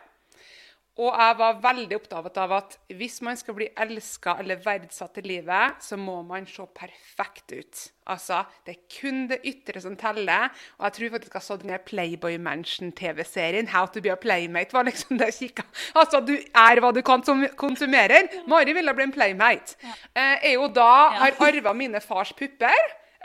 Og 0.95 1.11
jeg 1.11 1.35
var 1.35 1.57
veldig 1.59 1.97
opptatt 1.97 2.37
av 2.39 2.51
at 2.55 2.75
hvis 2.95 3.17
man 3.25 3.35
skal 3.35 3.57
bli 3.57 3.65
elska 3.83 4.37
eller 4.39 4.61
verdsatt 4.63 5.17
i 5.19 5.25
livet, 5.25 5.81
så 5.83 5.97
må 5.99 6.21
man 6.23 6.45
se 6.47 6.63
perfekt 6.71 7.51
ut. 7.51 7.81
Altså, 8.07 8.45
Det 8.63 8.75
er 8.75 8.99
kun 9.01 9.27
det 9.27 9.41
ytre 9.43 9.81
som 9.81 9.97
teller. 9.99 10.47
Og 10.77 10.85
jeg 10.85 10.93
tror 10.93 11.11
faktisk 11.17 11.33
jeg 11.33 11.41
så 11.41 11.57
den 11.59 11.79
Playboy 11.85 12.37
Mansion-TV-serien, 12.37 13.67
'How 13.67 13.87
to 13.87 14.01
be 14.01 14.09
a 14.11 14.15
playmate', 14.15 14.71
var 14.73 14.83
liksom 14.83 15.17
det 15.17 15.25
jeg 15.25 15.51
kikka. 15.51 15.63
Altså, 15.95 16.19
du 16.25 16.33
er 16.33 16.79
hva 16.79 16.93
du 16.93 17.01
kan 17.01 17.21
konsumerer. 17.57 18.29
Mari 18.47 18.73
ville 18.73 18.93
bli 18.93 19.03
en 19.03 19.11
playmate. 19.11 19.75
Eh, 20.15 20.37
er 20.43 20.53
jo 20.53 20.67
da 20.67 21.09
har 21.09 21.35
arva 21.41 21.73
mine 21.73 21.99
fars 21.99 22.31
pupper. 22.31 22.71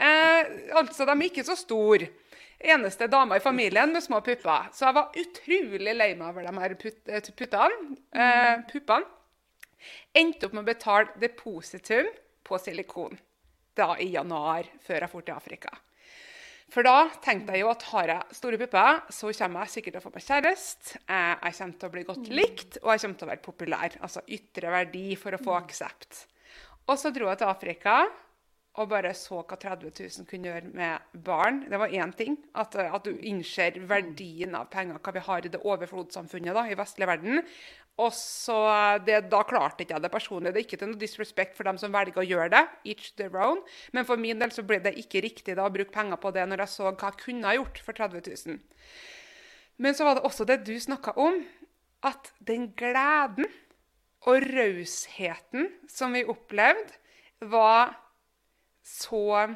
Eh, 0.00 0.44
altså, 0.74 1.04
de 1.04 1.10
er 1.12 1.22
ikke 1.30 1.44
så 1.44 1.54
store 1.54 2.08
eneste 2.60 3.08
dama 3.10 3.36
i 3.36 3.40
familien 3.44 3.92
med 3.92 4.02
små 4.04 4.20
pupper. 4.24 4.68
Så 4.72 4.86
jeg 4.86 4.96
var 4.96 5.16
utrolig 5.16 5.94
lei 5.96 6.10
meg 6.14 6.28
over 6.28 6.46
de 6.46 6.54
her 6.60 6.74
put 6.80 7.34
puttene, 7.36 7.96
eh, 8.12 8.62
puppene. 8.70 9.06
Endte 10.14 10.46
opp 10.46 10.52
med 10.52 10.64
å 10.64 10.68
betale 10.68 11.20
depositum 11.20 12.10
på 12.44 12.58
silikon 12.60 13.16
da 13.78 13.94
i 13.96 14.10
januar, 14.12 14.66
før 14.84 15.00
jeg 15.00 15.10
dro 15.12 15.22
til 15.22 15.34
Afrika. 15.34 15.70
For 16.70 16.86
da 16.86 17.08
tenkte 17.22 17.54
jeg 17.56 17.64
jo 17.64 17.70
at 17.72 17.82
har 17.90 18.10
jeg 18.12 18.36
store 18.36 18.58
pupper, 18.60 19.00
så 19.10 19.32
kommer 19.34 19.64
jeg 19.64 19.72
sikkert 19.72 19.96
til 19.96 20.00
å 20.00 20.04
få 20.04 20.12
meg 20.14 20.26
kjæreste. 20.26 20.98
eh, 21.08 21.36
Jeg 21.42 21.54
kommer 21.58 21.78
til 21.78 21.88
å 21.88 21.92
bli 21.92 22.04
godt 22.04 22.28
likt, 22.28 22.78
og 22.82 22.92
jeg 22.92 23.00
kommer 23.00 23.18
til 23.18 23.26
å 23.26 23.30
være 23.30 23.46
populær. 23.46 23.96
Altså 24.00 24.22
ytre 24.28 24.70
verdi 24.70 25.16
for 25.16 25.32
å 25.32 25.42
få 25.42 25.56
aksept. 25.56 26.26
Og 26.86 26.98
så 26.98 27.10
dro 27.14 27.26
jeg 27.30 27.38
til 27.38 27.48
Afrika 27.48 27.96
og 28.78 28.86
bare 28.90 29.10
så 29.18 29.40
hva 29.42 29.56
30 29.58 29.90
000 29.90 30.26
kunne 30.30 30.46
gjøre 30.46 30.70
med 30.70 31.22
barn. 31.26 31.64
Det 31.66 31.78
var 31.80 31.90
én 31.90 32.12
ting. 32.14 32.36
At, 32.54 32.76
at 32.78 33.06
du 33.06 33.16
innser 33.26 33.80
verdien 33.90 34.54
av 34.54 34.68
penger, 34.70 35.00
hva 35.02 35.14
vi 35.16 35.22
har 35.26 35.46
i 35.46 35.50
det 35.50 35.62
overflodssamfunnet 35.66 36.54
da, 36.54 36.62
i 36.70 36.78
vestlig 36.78 37.08
verden. 37.10 37.42
Og 38.00 38.12
så 38.14 38.56
det, 39.04 39.24
Da 39.32 39.42
klarte 39.44 39.84
ikke 39.84 39.96
jeg 39.96 40.04
det 40.04 40.12
personlig. 40.12 40.52
Det 40.54 40.60
er 40.62 40.66
ikke 40.68 40.78
til 40.80 40.92
noe 40.92 41.00
disrespect 41.00 41.56
for 41.58 41.66
dem 41.66 41.80
som 41.82 41.92
velger 41.92 42.22
å 42.22 42.26
gjøre 42.26 42.50
det. 42.54 42.62
each 42.84 43.10
their 43.18 43.34
own. 43.42 43.58
Men 43.92 44.06
for 44.06 44.16
min 44.16 44.38
del 44.38 44.52
så 44.54 44.62
ble 44.62 44.78
det 44.78 44.94
ikke 45.02 45.24
riktig 45.26 45.56
da 45.58 45.66
å 45.66 45.74
bruke 45.74 45.92
penger 45.92 46.16
på 46.16 46.30
det 46.30 46.46
når 46.48 46.64
jeg 46.64 46.74
så 46.76 46.92
hva 46.92 47.10
jeg 47.10 47.22
kunne 47.24 47.50
ha 47.50 47.56
gjort 47.58 47.82
for 47.84 47.92
30 47.92 48.22
000. 48.46 48.60
Men 49.82 49.96
så 49.96 50.06
var 50.06 50.14
det 50.14 50.24
også 50.28 50.46
det 50.46 50.62
du 50.64 50.76
snakka 50.78 51.16
om, 51.18 51.42
at 52.06 52.30
den 52.38 52.70
gleden 52.78 53.50
og 54.28 54.46
rausheten 54.46 55.68
som 55.88 56.14
vi 56.16 56.24
opplevde, 56.28 56.96
var 57.40 57.96
så 58.86 59.48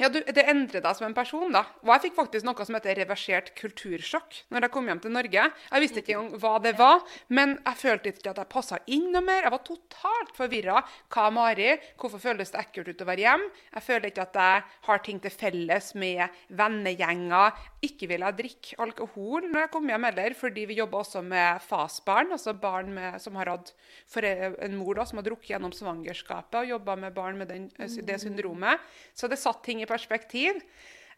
ja, 0.00 0.08
du, 0.08 0.16
Det 0.24 0.46
endrer 0.48 0.80
deg 0.80 0.96
som 0.96 1.06
en 1.10 1.16
person. 1.16 1.50
da. 1.52 1.60
Og 1.84 1.90
Jeg 1.92 2.06
fikk 2.06 2.14
faktisk 2.16 2.46
noe 2.48 2.64
som 2.64 2.76
heter 2.78 2.96
reversert 2.96 3.50
kultursjokk 3.58 4.38
når 4.48 4.64
jeg 4.64 4.72
kom 4.72 4.86
hjem 4.88 5.02
til 5.04 5.12
Norge. 5.12 5.42
Jeg 5.52 5.82
visste 5.84 6.00
ikke 6.00 6.14
engang 6.16 6.40
hva 6.40 6.52
det 6.64 6.72
var, 6.78 7.02
men 7.28 7.58
jeg 7.58 7.80
følte 7.82 8.12
ikke 8.14 8.32
at 8.32 8.40
jeg 8.40 8.52
passa 8.54 8.78
inn 8.88 9.10
noe 9.12 9.20
mer. 9.26 9.44
Jeg 9.44 9.52
var 9.52 9.64
totalt 9.66 10.32
forvirra. 10.38 10.78
Hva 11.12 11.26
er 11.26 11.36
Mari? 11.36 11.68
Hvorfor 12.00 12.22
føles 12.22 12.54
det 12.54 12.62
ekkelt 12.62 12.94
ut 12.94 13.04
å 13.04 13.08
være 13.10 13.26
hjemme? 13.26 13.50
Jeg 13.74 13.86
føler 13.90 14.08
ikke 14.08 14.24
at 14.24 14.40
jeg 14.40 14.64
har 14.88 15.04
ting 15.04 15.20
til 15.20 15.36
felles 15.36 15.92
med 16.00 16.40
vennegjenger. 16.62 17.60
Ikke 17.80 18.10
vil 18.10 18.20
jeg 18.20 18.36
drikke 18.36 18.76
alkohol 18.84 19.46
når 19.48 19.62
jeg 19.62 19.72
kommer 19.72 19.94
hjem 19.94 20.06
heller, 20.10 20.34
fordi 20.36 20.66
vi 20.68 20.76
jobber 20.82 21.00
også 21.00 21.22
med 21.24 21.62
FAS-barn, 21.64 22.34
altså 22.36 22.52
barn 22.52 22.92
med, 22.92 23.16
som 23.24 23.38
har 23.40 23.48
hatt 23.54 23.72
for 24.10 24.26
en 24.26 24.76
mor 24.76 25.00
da, 25.00 25.06
som 25.08 25.20
har 25.20 25.24
drukket 25.30 25.54
gjennom 25.54 25.72
svangerskapet 25.72 26.60
og 26.60 26.72
jobba 26.74 26.98
med 27.06 27.16
barn 27.16 27.40
med 27.40 27.48
den, 27.48 27.70
det 27.78 28.20
syndromet. 28.20 28.84
Så 29.16 29.32
det 29.32 29.40
satt 29.40 29.62
ting 29.64 29.80
i 29.80 29.88
perspektiv. 29.88 30.60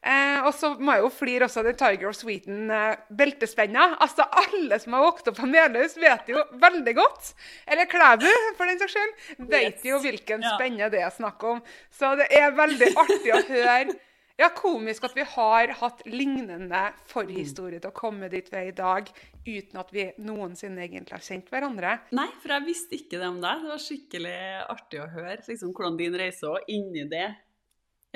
Eh, 0.03 0.39
og 0.43 0.51
så 0.59 0.73
må 0.83 0.97
jeg 0.97 1.05
jo 1.05 1.11
flire 1.15 1.47
også 1.47 1.61
av 1.61 1.67
den 1.69 1.77
Tiger 1.79 2.09
of 2.09 2.17
Sweden-beltespenna. 2.19 3.85
Eh, 3.93 4.01
altså, 4.03 4.27
alle 4.43 4.79
som 4.83 4.97
har 4.97 5.05
vokst 5.05 5.31
opp 5.31 5.39
på 5.39 5.51
Melhus, 5.51 5.95
vet 6.03 6.31
jo 6.33 6.43
veldig 6.63 6.95
godt, 6.99 7.35
eller 7.71 7.91
Klæbu 7.91 8.27
for 8.59 8.67
den 8.67 8.81
saks 8.83 8.97
skyld, 8.97 9.13
vet 9.53 9.87
jo 9.87 10.01
hvilken 10.03 10.43
spenne 10.57 10.91
det 10.95 11.05
er 11.07 11.15
snakk 11.15 11.47
om. 11.47 11.63
Så 11.95 12.17
det 12.19 12.27
er 12.35 12.55
veldig 12.59 12.91
artig 13.05 13.35
å 13.35 13.45
høre. 13.51 13.95
Ja, 14.43 14.49
komisk 14.59 15.05
at 15.07 15.13
vi 15.15 15.23
har 15.23 15.71
hatt 15.79 16.01
lignende 16.11 16.81
forhistorie 17.07 17.79
til 17.79 17.93
å 17.93 17.95
komme 17.95 18.27
dit 18.33 18.49
vi 18.51 18.57
er 18.59 18.71
i 18.73 18.75
dag, 18.75 19.07
uten 19.47 19.79
at 19.79 19.93
vi 19.95 20.09
noensinne 20.19 20.83
egentlig 20.83 21.15
har 21.15 21.23
kjent 21.23 21.53
hverandre. 21.53 21.93
Nei, 22.19 22.27
for 22.43 22.57
jeg 22.57 22.67
visste 22.67 22.99
ikke 22.99 23.21
det 23.21 23.29
om 23.29 23.39
deg. 23.45 23.63
Det 23.63 23.71
var 23.71 23.85
skikkelig 23.85 24.41
artig 24.75 24.99
å 24.99 25.07
høre 25.13 25.37
liksom, 25.47 25.71
hvordan 25.71 26.01
din 26.01 26.19
reise 26.19 26.51
var 26.51 26.67
inni 26.75 27.07
det. 27.13 27.29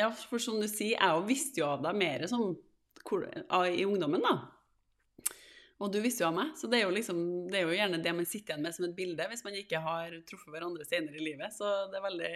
Ja, 0.01 0.11
for 0.11 0.43
som 0.43 0.59
du 0.59 0.67
sier, 0.67 0.97
jeg 0.99 1.23
visste 1.29 1.63
jo 1.63 1.71
av 1.71 1.87
deg 1.87 2.03
mer 2.03 2.27
som, 2.33 2.57
i 3.07 3.87
ungdommen, 3.87 4.27
da. 4.27 4.35
Og 5.79 5.95
du 5.95 6.01
visste 6.03 6.25
jo 6.25 6.33
av 6.33 6.37
meg, 6.41 6.55
så 6.59 6.67
det 6.73 6.81
er 6.81 6.89
jo, 6.89 6.93
liksom, 6.97 7.23
det 7.53 7.61
er 7.61 7.69
jo 7.69 7.79
gjerne 7.79 8.03
det 8.03 8.19
man 8.19 8.27
sitter 8.27 8.57
igjen 8.57 8.67
med 8.67 8.75
som 8.75 8.89
et 8.89 8.99
bilde 8.99 9.31
hvis 9.31 9.47
man 9.47 9.63
ikke 9.63 9.85
har 9.85 10.19
truffet 10.27 10.51
hverandre 10.51 10.89
senere 10.89 11.21
i 11.21 11.27
livet. 11.31 11.55
Så 11.55 11.71
det 11.93 12.01
er 12.01 12.09
veldig 12.11 12.35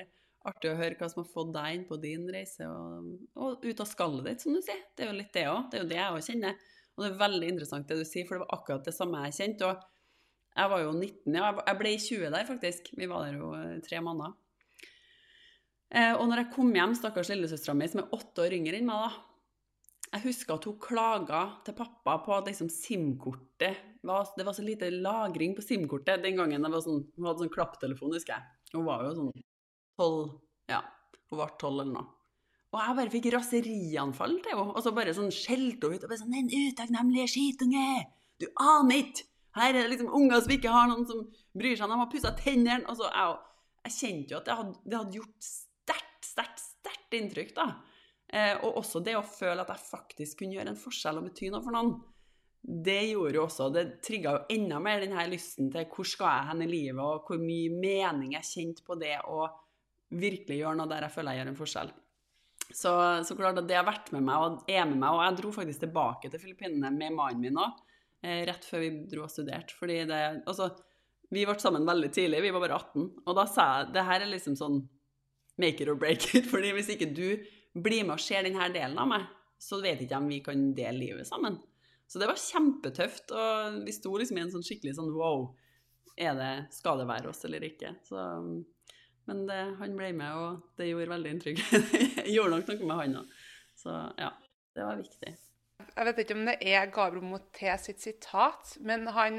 artig 0.49 0.70
å 0.70 0.78
høre 0.78 0.97
hva 0.97 1.09
som 1.12 1.23
har 1.23 1.30
fått 1.30 1.52
deg 1.54 1.76
inn 1.76 1.87
på 1.88 1.99
din 2.00 2.26
reise 2.32 2.66
og, 2.70 3.14
og 3.37 3.64
ut 3.64 3.82
av 3.82 3.88
skallet 3.88 4.28
ditt, 4.30 4.44
som 4.44 4.56
du 4.56 4.61
sier. 4.64 4.82
Det 4.97 5.04
er 5.04 5.11
jo 5.11 5.18
litt 5.18 5.32
det 5.37 5.47
òg. 5.50 5.66
Det 5.70 5.78
er 5.78 5.85
jo 5.85 5.90
det 5.90 5.99
jeg 5.99 6.16
òg 6.16 6.26
kjenner. 6.26 6.61
Og 6.97 7.04
det 7.04 7.11
er 7.11 7.23
veldig 7.23 7.50
interessant 7.54 7.88
det 7.88 7.99
du 8.00 8.06
sier, 8.09 8.26
for 8.28 8.37
det 8.37 8.44
var 8.44 8.59
akkurat 8.59 8.87
det 8.88 8.97
samme 8.97 9.25
jeg 9.26 9.37
kjente. 9.38 9.68
Og 9.68 10.61
jeg 10.61 10.73
var 10.73 10.85
jo 10.85 10.92
19, 10.92 11.37
ja. 11.37 11.50
Jeg 11.59 11.80
ble 11.80 11.97
20 12.06 12.35
der, 12.37 12.47
faktisk. 12.49 12.92
Vi 12.99 13.11
var 13.11 13.26
der 13.26 13.40
jo 13.40 13.50
eh, 13.56 13.80
tre 13.85 14.00
måneder. 14.04 14.37
Eh, 15.90 16.14
og 16.14 16.25
når 16.30 16.44
jeg 16.44 16.52
kom 16.54 16.73
hjem, 16.75 16.94
stakkars 16.99 17.32
lillesøstera 17.32 17.76
mi, 17.76 17.88
som 17.90 18.02
er 18.04 18.16
åtte 18.16 18.47
år 18.47 18.56
yngre 18.56 18.80
enn 18.80 18.88
meg, 18.88 19.04
da 19.09 19.26
Jeg 20.11 20.25
husker 20.25 20.56
at 20.56 20.64
hun 20.66 20.78
klaga 20.82 21.40
til 21.62 21.76
pappa 21.78 22.16
på 22.25 22.32
at 22.35 22.49
liksom 22.50 22.66
SIM-kortet 22.66 23.76
Det 24.02 24.44
var 24.47 24.54
så 24.56 24.64
lite 24.64 24.88
lagring 24.90 25.54
på 25.54 25.62
SIM-kortet 25.62 26.25
den 26.25 26.40
gangen. 26.40 26.66
Var 26.66 26.82
sånn, 26.82 27.04
hun 27.14 27.28
hadde 27.28 27.44
sånn 27.44 27.54
klapptelefon, 27.54 28.16
husker 28.16 28.35
jeg. 28.35 28.59
Hun 28.75 28.88
var 28.88 29.04
jo 29.06 29.14
sånn 29.18 29.32
tolv 30.00 30.33
Ja, 30.71 30.80
hun 31.30 31.42
ble 31.42 31.52
tolv 31.61 31.85
eller 31.85 31.95
noe. 31.99 32.09
Og 32.71 32.78
jeg 32.78 32.97
bare 33.00 33.11
fikk 33.11 33.28
raserianfall 33.35 34.37
til 34.45 34.54
henne. 34.54 34.73
Og 34.75 34.85
så 34.85 34.92
bare 34.95 35.14
sånn 35.16 35.33
skjelte 35.35 35.88
hun 35.88 35.97
ut. 35.99 36.04
og 36.04 36.12
bare 36.12 36.21
sånn, 36.21 36.37
Den 36.37 36.50
utakknemlige 36.71 37.33
skitunge! 37.35 37.87
Du 38.38 38.47
aner 38.62 39.02
ikke! 39.02 39.26
Her 39.59 39.75
er 39.75 39.83
det 39.83 39.90
liksom 39.90 40.12
unger 40.14 40.45
som 40.45 40.52
ikke 40.54 40.71
har 40.71 40.87
noen 40.87 41.09
som 41.09 41.25
bryr 41.59 41.75
seg. 41.75 41.90
De 41.90 41.99
har 41.99 42.11
pussa 42.12 42.30
tennene. 42.38 42.87
Og 42.87 43.00
så 43.00 43.09
jeg, 43.11 43.40
jeg 43.88 43.97
kjente 43.97 44.35
jo 44.35 44.38
at 44.38 44.47
det 44.47 44.59
hadde, 44.61 44.76
det 44.85 45.00
hadde 45.00 45.19
gjort 45.19 45.49
sterkt, 45.49 46.28
sterkt, 46.28 46.62
sterkt 46.62 47.16
inntrykk, 47.19 47.50
da. 47.57 47.66
Eh, 48.30 48.54
og 48.62 48.78
også 48.85 49.02
det 49.02 49.16
å 49.19 49.26
føle 49.26 49.64
at 49.64 49.73
jeg 49.75 49.88
faktisk 49.88 50.38
kunne 50.38 50.54
gjøre 50.54 50.71
en 50.71 50.78
forskjell 50.78 51.19
og 51.19 51.26
bety 51.26 51.50
noe 51.50 51.64
for 51.64 51.75
noen. 51.75 51.97
Det 52.61 53.00
gjorde 53.09 53.38
jo 53.40 53.47
også, 53.49 53.66
det 53.75 53.85
trigga 54.04 54.37
jo 54.37 54.54
enda 54.54 54.78
mer 54.85 55.02
den 55.02 55.16
her 55.16 55.26
lysten 55.33 55.73
til 55.73 55.88
hvor 55.90 56.07
skal 56.07 56.37
jeg 56.37 56.49
hen 56.52 56.62
i 56.62 56.69
livet, 56.71 57.00
og 57.02 57.26
hvor 57.26 57.40
mye 57.40 57.73
mening 57.73 58.37
jeg 58.37 58.47
kjente 58.47 58.85
på 58.87 58.99
det 59.00 59.16
å 59.25 59.49
virkelig 60.10 60.60
gjøre 60.60 60.78
noe 60.78 60.90
der 60.90 61.06
jeg 61.06 61.14
føler 61.14 61.36
jeg 61.36 61.42
gjør 61.42 61.52
en 61.52 61.60
forskjell. 61.60 61.92
Så, 62.70 62.92
så 63.26 63.34
klart 63.38 63.58
at 63.58 63.66
det 63.66 63.78
har 63.78 63.86
vært 63.86 64.12
med 64.14 64.24
meg 64.26 64.44
og 64.44 64.70
er 64.70 64.84
med 64.86 65.00
meg, 65.00 65.10
og 65.10 65.24
jeg 65.24 65.38
dro 65.40 65.54
faktisk 65.54 65.82
tilbake 65.84 66.30
til 66.30 66.42
Filippinene 66.42 66.92
med 66.94 67.16
mannen 67.16 67.42
min 67.42 67.58
òg, 67.58 67.80
eh, 68.22 68.44
rett 68.46 68.66
før 68.66 68.84
vi 68.84 68.92
dro 69.10 69.24
og 69.26 69.32
studerte. 69.32 69.74
Fordi 69.78 70.04
det 70.10 70.20
Altså, 70.46 70.70
vi 71.30 71.46
ble 71.46 71.58
sammen 71.62 71.86
veldig 71.86 72.10
tidlig, 72.14 72.42
vi 72.42 72.52
var 72.54 72.62
bare 72.62 72.78
18, 72.78 73.08
og 73.26 73.38
da 73.38 73.46
sa 73.50 73.66
jeg 73.72 73.94
det 73.94 74.06
her 74.06 74.22
er 74.22 74.30
liksom 74.30 74.58
sånn 74.58 74.80
make 75.60 75.82
it 75.82 75.90
or 75.90 75.98
break 75.98 76.34
it, 76.34 76.46
fordi 76.52 76.72
hvis 76.76 76.94
ikke 76.94 77.10
du 77.14 77.26
blir 77.74 78.04
med 78.06 78.16
og 78.16 78.22
ser 78.22 78.46
denne 78.46 78.70
delen 78.74 78.98
av 78.98 79.10
meg, 79.10 79.26
så 79.60 79.80
vet 79.82 80.00
ikke 80.02 80.18
om 80.18 80.30
vi 80.30 80.40
kan 80.42 80.70
dele 80.74 80.98
livet 80.98 81.28
sammen. 81.28 81.58
Så 82.10 82.18
det 82.18 82.26
var 82.26 82.38
kjempetøft, 82.40 83.30
og 83.30 83.82
vi 83.86 83.92
sto 83.94 84.14
liksom 84.18 84.38
i 84.38 84.42
en 84.42 84.54
sånn 84.54 84.64
skikkelig 84.66 84.96
sånn 84.96 85.12
wow, 85.14 85.50
er 86.18 86.34
det, 86.38 86.52
skal 86.74 86.98
det 86.98 87.06
være 87.06 87.30
oss 87.30 87.44
eller 87.46 87.66
ikke? 87.68 87.92
Så, 88.06 88.24
men 89.30 89.44
det, 89.46 89.60
han 89.78 89.94
ble 89.94 90.10
med, 90.18 90.34
og 90.34 90.80
det 90.80 90.88
gjorde 90.90 91.12
veldig 91.12 91.37
inntrykk. 91.37 91.60
det 92.18 92.32
gjorde 92.34 92.56
nok 92.56 92.72
noe 92.72 92.88
med 92.90 92.99
han 92.99 93.16
òg. 93.20 93.38
Så 93.78 93.94
ja, 94.18 94.32
det 94.75 94.87
var 94.88 94.99
viktig. 94.99 95.34
Jeg 95.80 96.06
vet 96.06 96.18
ikke 96.22 96.37
om 96.37 96.46
det 96.49 96.56
er 96.66 96.90
Gabriel 96.92 97.25
Moté 97.30 97.72
sitt 97.80 98.02
sitat, 98.02 98.75
men 98.84 99.06
han, 99.14 99.38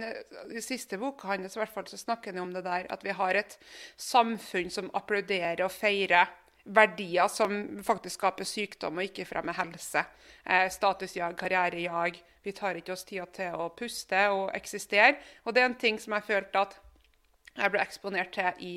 i 0.50 0.64
siste 0.64 0.98
boka 1.02 1.30
hans 1.30 1.58
hvert 1.60 1.74
fall, 1.74 1.90
snakker 1.92 2.34
han 2.34 2.46
om 2.46 2.54
det 2.56 2.64
der 2.66 2.88
at 2.94 3.04
vi 3.06 3.14
har 3.18 3.38
et 3.38 3.58
samfunn 4.00 4.72
som 4.74 4.90
applauderer 4.98 5.66
og 5.68 5.74
feirer 5.76 6.32
verdier 6.64 7.30
som 7.32 7.84
faktisk 7.84 8.20
skaper 8.20 8.48
sykdom 8.48 9.00
og 9.00 9.10
ikke 9.10 9.28
fremmer 9.28 9.58
helse. 9.58 10.06
Eh, 10.46 10.68
statusjag, 10.72 11.36
karrierejag. 11.38 12.22
Vi 12.46 12.56
tar 12.58 12.80
ikke 12.80 12.96
oss 12.96 13.06
tida 13.06 13.28
til 13.34 13.58
å 13.58 13.70
puste 13.78 14.24
og 14.34 14.50
eksistere. 14.58 15.18
Og 15.46 15.54
det 15.54 15.62
er 15.62 15.70
en 15.72 15.78
ting 15.84 16.00
som 16.02 16.16
jeg 16.18 16.30
følte 16.30 16.66
at 16.66 16.80
jeg 17.58 17.74
ble 17.74 17.84
eksponert 17.84 18.34
til 18.38 18.66
i 18.66 18.74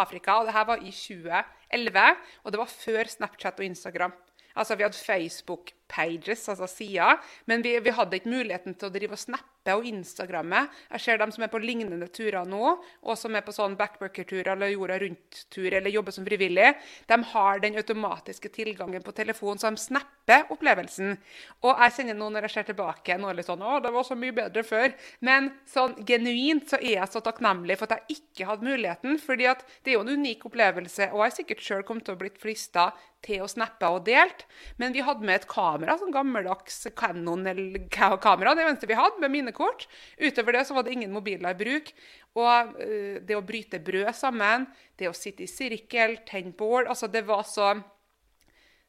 Afrika. 0.00 0.38
Og 0.40 0.48
det 0.48 0.54
her 0.56 0.66
var 0.68 0.82
i 0.82 0.90
2011, 0.90 2.04
og 2.44 2.52
det 2.52 2.60
var 2.60 2.70
før 2.70 3.10
Snapchat 3.10 3.58
og 3.60 3.64
Instagram. 3.64 4.14
Altså, 4.54 4.76
Vi 4.76 4.82
hadde 4.82 4.98
Facebook-pages, 4.98 6.48
altså 6.48 6.66
sider, 6.66 7.18
men 7.46 7.64
vi, 7.64 7.78
vi, 7.78 7.90
hadde 7.90 8.16
ikke 8.16 8.30
muligheten 8.30 8.74
til 8.74 8.88
å 8.88 8.94
drive 8.94 9.16
og 9.16 9.18
snappe 9.18 9.53
og 9.72 9.86
Instagrammet. 9.88 10.72
Jeg 10.92 11.04
ser 11.04 11.20
dem 11.20 11.32
som 11.32 11.44
er 11.46 11.52
på 11.52 11.60
lignende 11.62 12.08
turer 12.12 12.44
nå, 12.48 12.74
og 12.76 13.16
som 13.18 13.34
er 13.34 13.44
på 13.46 13.54
sånn 13.54 13.76
backworker-tur 13.80 14.50
eller 14.52 14.74
jorda 14.74 14.98
rundt-tur 15.00 15.70
eller 15.70 15.94
jobber 15.94 16.12
som 16.16 16.26
frivillig. 16.26 16.74
De 17.08 17.18
har 17.32 17.62
den 17.62 17.78
automatiske 17.80 18.50
tilgangen 18.52 19.04
på 19.04 19.14
telefon, 19.16 19.58
så 19.58 19.70
de 19.72 19.80
snapper 19.80 20.52
opplevelsen. 20.52 21.16
Og 21.64 21.72
jeg 21.72 21.96
kjenner 21.96 22.18
nå 22.18 22.28
når 22.34 22.48
jeg 22.48 22.56
ser 22.58 22.68
tilbake, 22.72 23.16
nå 23.20 23.32
litt 23.32 23.48
sånn 23.48 23.64
Å, 23.64 23.78
det 23.80 23.94
var 23.94 24.04
så 24.04 24.18
mye 24.18 24.36
bedre 24.36 24.64
før. 24.66 24.92
Men 25.24 25.50
sånn 25.70 25.96
genuint 26.04 26.68
så 26.68 26.80
er 26.82 26.98
jeg 26.98 27.12
så 27.12 27.24
takknemlig 27.24 27.78
for 27.80 27.88
at 27.88 28.04
jeg 28.04 28.20
ikke 28.20 28.50
hadde 28.50 28.68
muligheten, 28.68 29.18
fordi 29.22 29.48
at 29.48 29.64
det 29.82 29.94
er 29.94 29.98
jo 29.98 30.04
en 30.04 30.14
unik 30.20 30.44
opplevelse, 30.50 31.08
og 31.12 31.22
jeg 31.22 31.30
har 31.30 31.36
sikkert 31.38 31.64
sjøl 31.64 31.84
kommet 31.88 32.08
til 32.08 32.18
å 32.18 32.20
blitt 32.20 32.40
frista 32.42 32.90
til 33.24 33.44
å 33.44 33.48
snappe 33.48 33.88
og 33.88 34.04
delt. 34.08 34.44
Men 34.80 34.94
vi 34.94 35.04
hadde 35.04 35.24
med 35.24 35.40
et 35.40 35.48
kamera, 35.50 35.96
sånn 36.00 36.14
gammeldags 36.14 36.82
Canon-kamera, 36.98 38.54
det 38.56 38.66
eneste 38.66 38.90
vi 38.90 38.98
hadde, 38.98 39.20
med 39.22 39.32
minnekort. 39.54 39.88
Utover 40.18 40.52
det 40.52 40.66
så 40.66 40.74
var 40.74 40.84
det 40.84 40.92
ingen 40.92 41.12
mobiler 41.12 41.50
i 41.50 41.58
bruk. 41.58 41.92
Og 42.34 42.74
uh, 42.80 43.20
det 43.22 43.36
å 43.36 43.44
bryte 43.44 43.80
brød 43.80 44.14
sammen, 44.14 44.66
det 44.98 45.08
å 45.08 45.14
sitte 45.14 45.44
i 45.44 45.50
sirkel, 45.50 46.24
tenne 46.26 46.52
bål 46.52 46.88
Altså, 46.88 47.06
det 47.08 47.24
var 47.26 47.42
så 47.44 47.80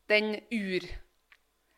Den 0.08 0.36
ur... 0.52 0.84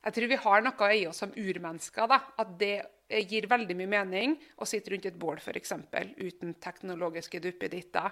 Jeg 0.07 0.13
tror 0.13 0.27
vi 0.27 0.35
har 0.35 0.61
noe 0.61 0.87
i 0.95 1.05
oss 1.07 1.17
som 1.19 1.31
urmennesker, 1.35 2.07
da. 2.07 2.19
At 2.39 2.57
det 2.59 2.85
gir 3.27 3.47
veldig 3.47 3.75
mye 3.75 3.87
mening 3.87 4.35
å 4.59 4.65
sitte 4.65 4.91
rundt 4.91 5.05
et 5.05 5.17
bål, 5.19 5.39
f.eks., 5.39 5.73
uten 6.15 6.53
teknologiske 6.59 7.39
duppeditter. 7.43 8.11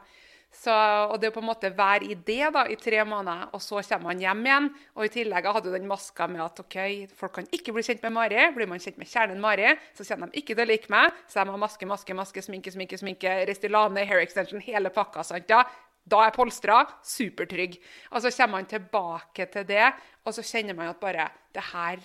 Så, 0.56 0.74
og 1.12 1.18
det 1.20 1.28
er 1.28 1.34
på 1.36 1.42
en 1.44 1.50
måte 1.50 1.70
være 1.76 2.08
i 2.08 2.16
det 2.16 2.52
da, 2.56 2.64
i 2.72 2.78
tre 2.80 3.02
måneder, 3.06 3.50
og 3.54 3.62
så 3.62 3.82
kommer 3.84 4.14
han 4.14 4.22
hjem 4.24 4.44
igjen. 4.48 4.70
Og 4.96 5.08
i 5.08 5.12
tillegg 5.12 5.50
hadde 5.52 5.68
du 5.68 5.76
den 5.76 5.88
maska 5.90 6.28
med 6.32 6.44
at 6.46 6.62
ok, 6.64 6.78
folk 7.18 7.36
kan 7.40 7.50
ikke 7.54 7.74
bli 7.76 7.84
kjent 7.86 8.06
med 8.06 8.16
Mari. 8.16 8.46
Blir 8.56 8.70
man 8.72 8.82
kjent 8.82 9.02
med 9.02 9.10
kjernen 9.12 9.42
Mari, 9.44 9.74
så 9.98 10.08
kommer 10.08 10.32
de 10.32 10.40
ikke 10.40 10.56
til 10.56 10.64
å 10.64 10.70
like 10.70 10.92
meg. 10.94 11.18
Så 11.28 11.42
de 11.42 11.52
har 11.52 11.62
maske, 11.62 11.90
maske, 11.90 12.16
maske, 12.18 12.46
sminke, 12.46 12.74
sminke, 12.74 13.00
sminke, 13.02 13.36
Restylane, 13.50 14.08
hair 14.08 14.24
extension, 14.24 14.64
hele 14.64 14.94
pakka. 14.96 15.26
sant 15.28 15.50
da? 15.52 15.66
Da 16.06 16.22
er 16.24 16.34
polstra 16.36 16.84
supertrygg. 17.04 17.78
Og 18.14 18.24
så 18.24 18.32
kommer 18.38 18.60
man 18.60 18.70
tilbake 18.70 19.50
til 19.52 19.68
det, 19.68 19.90
og 20.24 20.38
så 20.38 20.46
kjenner 20.46 20.78
man 20.78 20.94
at 20.94 21.02
bare 21.02 21.30
Det 21.54 21.64
her 21.74 22.00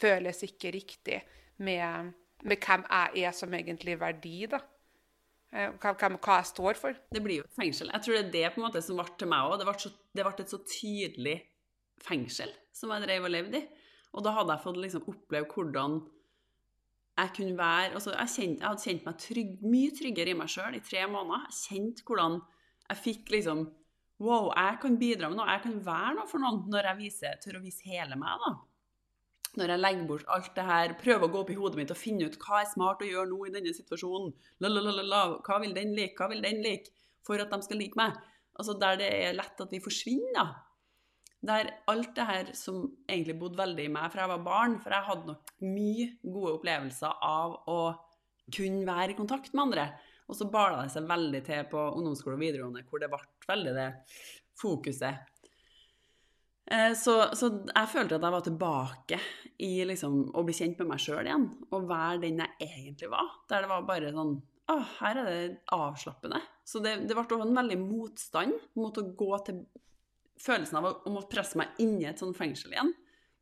føles 0.00 0.42
ikke 0.42 0.70
riktig 0.74 1.22
med, 1.56 2.12
med 2.42 2.58
hvem 2.58 2.84
jeg 2.90 3.26
er 3.28 3.32
som 3.32 3.54
egentlig 3.54 3.98
verdi, 4.00 4.46
da. 4.50 4.60
Eh, 5.54 5.70
hva, 5.78 5.92
hva, 5.94 6.38
jeg 6.40 6.50
står 6.50 6.78
for. 6.80 6.96
Det 7.14 7.22
blir 7.22 7.40
jo 7.40 7.46
et 7.46 7.58
fengsel. 7.58 7.92
Jeg 7.94 8.02
tror 8.02 8.16
det 8.16 8.22
er 8.24 8.32
det 8.32 8.48
på 8.54 8.60
en 8.60 8.66
måte 8.66 8.82
som 8.82 8.98
ble 8.98 9.06
til 9.20 9.30
meg 9.30 9.50
òg. 9.50 9.60
Det, 9.60 9.92
det, 10.16 10.26
ble 10.26 10.34
et 10.42 10.54
så 10.54 10.60
tydelig 10.66 11.36
fengsel 12.02 12.50
som 12.74 12.90
jeg 12.90 13.04
drev 13.06 13.28
og 13.28 13.34
levde 13.34 13.60
i. 13.60 13.68
Og 14.14 14.26
da 14.26 14.34
hadde 14.34 14.54
jeg 14.54 14.64
fått 14.64 14.82
liksom 14.82 15.06
oppleve 15.10 15.50
hvordan 15.54 16.02
jeg 17.14 17.30
kunne 17.36 17.54
være 17.54 17.94
altså 17.94 18.10
jeg, 18.10 18.30
kjent, 18.32 18.58
jeg, 18.58 18.66
hadde 18.66 18.82
kjent 18.82 19.04
meg 19.06 19.18
trygg, 19.22 19.50
mye 19.62 19.94
tryggere 19.94 20.32
i 20.32 20.38
meg 20.38 20.50
sjøl 20.50 20.74
i 20.74 20.82
tre 20.82 21.06
måneder. 21.10 21.46
Jeg 21.46 21.60
kjente 21.60 22.06
hvordan 22.08 22.38
jeg 22.90 23.02
fikk 23.06 23.34
liksom 23.38 23.66
Wow, 24.22 24.52
jeg 24.54 24.76
kan 24.78 24.94
bidra 24.94 25.26
med 25.26 25.40
noe. 25.40 25.48
Jeg 25.50 25.64
kan 25.64 25.78
være 25.86 26.12
noe 26.14 26.28
for 26.30 26.42
noen 26.42 26.60
når 26.70 26.86
jeg 26.86 26.98
viser, 27.00 27.38
tør 27.42 27.58
å 27.58 27.64
vise 27.64 27.82
hele 27.90 28.14
meg. 28.18 28.44
da 28.44 28.52
når 29.58 29.74
jeg 29.74 29.82
legger 29.82 30.06
bort 30.08 30.28
alt 30.34 30.50
det 30.56 30.66
her, 30.68 30.94
prøver 31.00 31.26
å 31.26 31.32
gå 31.32 31.40
opp 31.44 31.50
i 31.54 31.56
hodet 31.58 31.80
mitt 31.80 31.92
og 31.94 31.98
finne 32.00 32.28
ut 32.28 32.38
hva 32.42 32.60
er 32.60 32.70
smart 32.70 33.02
å 33.04 33.08
gjøre 33.08 33.30
nå 33.30 33.40
i 33.46 33.54
denne 33.54 33.74
situasjonen, 33.76 34.32
Lalalala, 34.64 35.24
hva 35.46 35.58
vil 35.62 35.74
den 35.76 35.94
like, 35.96 36.16
hva 36.18 36.30
vil 36.32 36.42
den 36.44 36.62
like, 36.64 36.92
for 37.24 37.40
at 37.40 37.52
de 37.52 37.60
skal 37.64 37.80
like 37.80 37.98
meg. 37.98 38.16
Altså 38.54 38.76
Der 38.78 39.00
det 39.00 39.10
er 39.10 39.36
lett 39.36 39.60
at 39.60 39.72
vi 39.72 39.82
forsvinner. 39.82 40.54
Der 41.44 41.70
alt 41.90 42.14
det 42.16 42.24
her 42.24 42.52
som 42.56 42.86
egentlig 43.08 43.36
bodde 43.40 43.60
veldig 43.60 43.84
i 43.84 43.92
meg 43.92 44.12
fra 44.12 44.24
jeg 44.24 44.32
var 44.32 44.44
barn, 44.46 44.78
for 44.80 44.94
jeg 44.94 45.08
hadde 45.10 45.30
nok 45.32 45.54
mye 45.60 46.06
gode 46.22 46.54
opplevelser 46.58 47.20
av 47.20 47.58
å 47.68 47.80
kunne 48.54 48.86
være 48.88 49.12
i 49.12 49.18
kontakt 49.18 49.52
med 49.52 49.66
andre. 49.66 49.88
Og 50.28 50.38
så 50.38 50.48
bala 50.48 50.84
det 50.84 50.94
seg 50.94 51.08
veldig 51.08 51.42
til 51.44 51.66
på 51.68 51.82
ungdomsskole 51.98 52.38
og 52.38 52.44
videregående, 52.46 52.86
hvor 52.88 53.02
det 53.02 53.10
ble 53.12 53.20
veldig 53.50 53.76
det 53.76 53.90
fokuset 54.60 55.33
så, 56.96 57.14
så, 57.36 57.50
jeg 57.68 57.90
følte 57.92 58.16
at 58.16 58.24
jeg 58.24 58.32
var 58.32 58.44
tilbake 58.44 59.18
i 59.64 59.84
liksom, 59.84 60.30
å 60.32 60.44
bli 60.46 60.54
kjent 60.56 60.78
med 60.80 60.94
meg 60.94 61.02
sjøl 61.02 61.26
igjen. 61.26 61.46
Og 61.70 61.88
være 61.90 62.22
den 62.24 62.40
jeg 62.40 62.68
egentlig 62.70 63.10
var. 63.12 63.30
Der 63.50 63.64
det 63.64 63.70
var 63.72 63.88
bare 63.88 64.12
sånn 64.14 64.38
Å, 64.72 64.78
her 65.02 65.20
er 65.20 65.26
det 65.28 65.40
avslappende. 65.76 66.40
Så 66.64 66.80
det, 66.80 66.96
det 67.04 67.16
ble 67.16 67.36
en 67.36 67.58
veldig 67.58 67.76
motstand 67.82 68.56
mot 68.80 68.96
å 68.96 69.04
gå 69.12 69.30
til 69.44 69.60
følelsen 70.40 70.80
av 70.80 70.88
å, 70.88 70.94
å 71.04 71.26
presse 71.28 71.60
meg 71.60 71.76
inn 71.84 71.98
i 72.00 72.08
et 72.08 72.20
sånt 72.20 72.38
fengsel 72.38 72.72
igjen. 72.72 72.94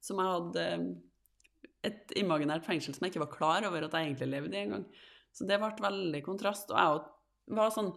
Som 0.02 0.19
jeg 0.19 0.35
hadde 0.35 0.67
Et 1.87 2.12
imaginært 2.19 2.67
fengsel 2.67 2.95
som 2.95 3.07
jeg 3.07 3.14
ikke 3.14 3.25
var 3.25 3.33
klar 3.37 3.69
over 3.71 3.87
at 3.87 3.95
jeg 3.95 4.11
egentlig 4.11 4.33
levde 4.35 4.59
i 4.59 4.64
engang. 4.67 4.85
Så 5.35 5.47
det 5.47 5.62
ble 5.62 5.71
veldig 5.83 6.21
kontrast. 6.26 6.75
Og 6.75 6.79
jeg 6.79 7.57
var 7.59 7.71
sånn 7.75 7.95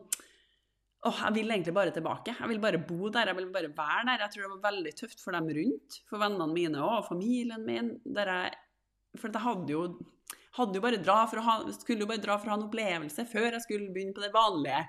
Åh, 1.05 1.19
jeg 1.27 1.35
vil 1.35 1.53
egentlig 1.53 1.73
bare 1.75 1.93
tilbake. 1.93 2.33
Jeg 2.33 2.49
vil 2.49 2.59
bare 2.61 2.81
bo 2.81 3.11
der, 3.13 3.29
jeg 3.29 3.37
vil 3.37 3.49
bare 3.53 3.69
være 3.77 4.05
der. 4.07 4.23
Jeg 4.23 4.33
tror 4.33 4.45
det 4.45 4.53
var 4.55 4.71
veldig 4.71 4.93
tøft 4.97 5.19
for 5.21 5.37
dem 5.37 5.49
rundt, 5.57 5.99
for 6.09 6.21
vennene 6.23 6.47
mine 6.49 6.81
og 6.81 7.05
familien 7.05 7.61
min. 7.65 7.91
Jeg, 8.09 8.55
for 9.21 9.29
jeg 9.29 9.43
hadde 9.43 9.75
jo, 9.75 9.83
hadde 10.57 10.79
jo 10.79 10.85
bare 10.87 11.01
dra 11.03 11.19
for 11.29 11.41
å 11.41 11.45
ha, 11.45 11.55
skulle 11.77 12.07
jo 12.07 12.09
bare 12.09 12.23
dra 12.23 12.39
for 12.39 12.49
å 12.49 12.55
ha 12.55 12.57
en 12.57 12.65
opplevelse 12.65 13.27
før 13.29 13.51
jeg 13.51 13.65
skulle 13.67 13.93
begynne 13.93 14.17
på 14.17 14.25
det 14.25 14.31
vanlige. 14.33 14.81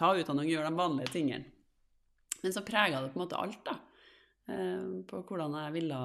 Ta 0.00 0.10
utdanning 0.16 0.48
og 0.48 0.56
gjøre 0.56 0.72
de 0.72 0.82
vanlige 0.82 1.14
tingene. 1.14 1.54
Men 2.42 2.56
så 2.56 2.66
prega 2.66 3.04
det 3.04 3.12
på 3.12 3.20
en 3.20 3.24
måte 3.26 3.38
alt, 3.38 3.62
da. 3.68 3.78
Eh, 4.50 4.84
på 5.06 5.22
hvordan 5.28 5.54
jeg 5.60 5.76
ville 5.76 6.02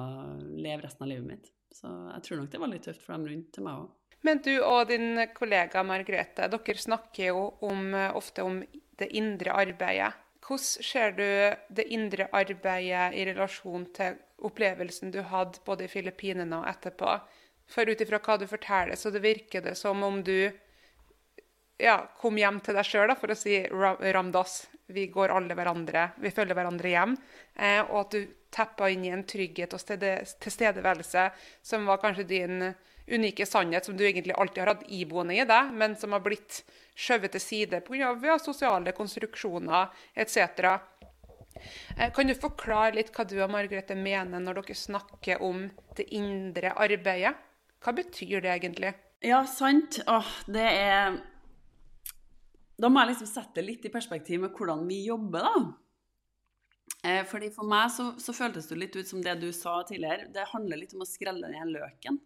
leve 0.62 0.86
resten 0.86 1.08
av 1.08 1.10
livet 1.10 1.30
mitt. 1.32 1.52
Så 1.74 1.90
jeg 1.90 2.22
tror 2.22 2.42
nok 2.44 2.50
det 2.54 2.62
var 2.62 2.70
litt 2.70 2.86
tøft 2.86 3.02
for 3.02 3.16
dem 3.16 3.26
rundt 3.32 3.50
til 3.56 3.66
meg 3.66 3.82
òg. 3.82 3.94
Men 4.26 4.40
du 4.42 4.52
og 4.62 4.88
din 4.90 5.18
kollega 5.34 5.82
Margrethe, 5.86 6.46
dere 6.50 6.82
snakker 6.82 7.32
jo 7.32 7.42
om, 7.66 7.90
ofte 8.16 8.46
om 8.46 8.62
det 9.00 9.10
indre 9.16 9.52
arbeidet. 9.52 10.12
Hvordan 10.46 10.84
ser 10.86 11.16
du 11.16 11.26
det 11.74 11.88
indre 11.90 12.28
arbeidet 12.32 13.16
i 13.18 13.24
relasjon 13.26 13.88
til 13.96 14.20
opplevelsen 14.46 15.10
du 15.10 15.22
hadde 15.26 15.62
både 15.66 15.86
i 15.86 15.90
Filippinene 15.90 16.60
og 16.60 16.68
etterpå? 16.70 17.16
For 17.66 17.88
ut 17.88 18.00
ifra 18.00 18.20
hva 18.22 18.36
du 18.38 18.46
forteller, 18.46 18.94
så 18.94 19.10
det 19.10 19.24
virker 19.24 19.64
det 19.64 19.74
som 19.78 20.04
om 20.06 20.20
du 20.22 20.52
ja, 21.82 21.98
kom 22.20 22.38
hjem 22.38 22.60
til 22.64 22.76
deg 22.78 22.86
sjøl, 22.86 23.12
for 23.18 23.32
å 23.32 23.38
si 23.38 23.58
Ramdas. 23.68 24.64
Vi 24.86 25.08
går 25.10 25.34
alle 25.34 25.56
hverandre, 25.58 26.12
vi 26.22 26.30
følger 26.30 26.54
hverandre 26.54 26.92
hjem. 26.92 27.16
Eh, 27.58 27.80
og 27.88 28.04
at 28.04 28.14
du 28.14 28.28
teppa 28.54 28.88
inn 28.92 29.04
i 29.04 29.10
en 29.12 29.26
trygghet 29.26 29.74
og 29.74 29.82
tilstedeværelse 29.82 31.24
som 31.66 31.88
var 31.90 31.98
kanskje 32.00 32.28
din 32.30 32.68
unike 33.06 33.46
sannhet 33.46 33.86
som 33.86 33.96
du 33.96 34.04
egentlig 34.06 34.34
alltid 34.34 34.62
har 34.62 34.74
hatt 34.74 34.88
iboende 34.90 35.36
i 35.36 35.44
deg, 35.46 35.72
men 35.72 35.96
som 35.96 36.14
har 36.16 36.24
blitt 36.24 36.62
skjøvet 36.96 37.36
til 37.36 37.42
side 37.42 37.80
pga. 37.86 38.14
Ja, 38.24 38.38
sosiale 38.42 38.94
konstruksjoner 38.96 39.92
etc. 40.14 40.78
Eh, 41.96 42.12
kan 42.12 42.26
du 42.26 42.34
forklare 42.34 42.96
litt 42.98 43.12
hva 43.14 43.24
du 43.28 43.38
og 43.40 43.52
Margrethe 43.52 43.96
mener 43.98 44.42
når 44.42 44.60
dere 44.60 44.78
snakker 44.78 45.42
om 45.44 45.68
det 45.96 46.08
indre 46.16 46.74
arbeidet? 46.74 47.36
Hva 47.82 47.94
betyr 47.96 48.42
det 48.42 48.52
egentlig? 48.56 48.92
Ja, 49.24 49.44
sant. 49.48 50.00
Åh, 50.06 50.36
det 50.50 50.66
er 50.66 51.18
Da 52.76 52.90
må 52.92 53.00
jeg 53.00 53.14
liksom 53.14 53.28
sette 53.30 53.62
litt 53.64 53.86
i 53.88 53.92
perspektiv 53.92 54.42
med 54.42 54.52
hvordan 54.52 54.82
vi 54.88 54.98
jobber, 55.06 55.46
da. 55.46 55.60
Eh, 57.06 57.22
fordi 57.24 57.48
For 57.54 57.68
meg 57.68 57.88
så, 57.94 58.10
så 58.20 58.34
føltes 58.36 58.68
det 58.68 58.76
litt 58.80 58.96
ut 58.96 59.08
som 59.08 59.22
det 59.22 59.38
du 59.40 59.48
sa 59.52 59.78
tidligere. 59.88 60.28
Det 60.32 60.50
handler 60.52 60.82
litt 60.82 60.92
om 60.96 61.04
å 61.04 61.08
skrelle 61.08 61.48
den 61.52 61.72
løken. 61.72 62.18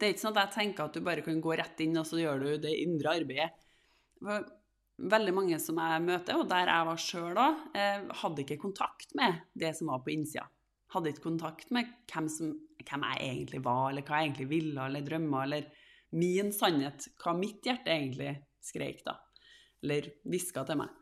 Det 0.00 0.06
er 0.06 0.14
ikke 0.14 0.24
sånn 0.24 0.38
at 0.38 0.46
jeg 0.48 0.56
tenker 0.56 0.86
at 0.86 0.96
du 0.96 1.04
bare 1.04 1.24
kan 1.24 1.42
gå 1.44 1.52
rett 1.60 1.82
inn 1.84 1.98
og 2.00 2.06
så 2.08 2.16
gjør 2.22 2.40
du 2.40 2.48
det 2.62 2.72
indre 2.80 3.18
arbeidet. 3.20 3.50
For 4.20 4.46
veldig 5.12 5.34
mange 5.36 5.58
som 5.60 5.78
jeg 5.80 6.04
møter, 6.04 6.38
og 6.40 6.48
der 6.48 6.70
jeg 6.70 6.88
var 6.88 7.02
sjøl 7.04 7.40
òg, 7.40 7.60
eh, 7.76 8.08
hadde 8.22 8.44
ikke 8.44 8.60
kontakt 8.60 9.14
med 9.18 9.42
det 9.56 9.74
som 9.76 9.92
var 9.92 10.02
på 10.04 10.12
innsida. 10.14 10.46
Hadde 10.94 11.12
ikke 11.12 11.28
kontakt 11.28 11.70
med 11.74 11.88
hvem, 12.10 12.28
som, 12.32 12.54
hvem, 12.80 13.06
jeg 13.12 13.28
egentlig 13.28 13.62
var, 13.64 13.90
eller 13.90 14.06
hva 14.06 14.20
jeg 14.20 14.30
egentlig 14.30 14.48
ville, 14.50 14.86
eller 14.86 15.06
drømmer, 15.06 15.46
eller 15.46 15.68
min 16.16 16.50
sannhet, 16.52 17.06
hva 17.22 17.36
mitt 17.38 17.64
hjerte 17.64 17.92
egentlig 17.92 18.34
skreik, 18.64 19.04
da. 19.06 19.18
Eller 19.84 20.10
hviska 20.28 20.64
til 20.68 20.80
meg. 20.82 20.96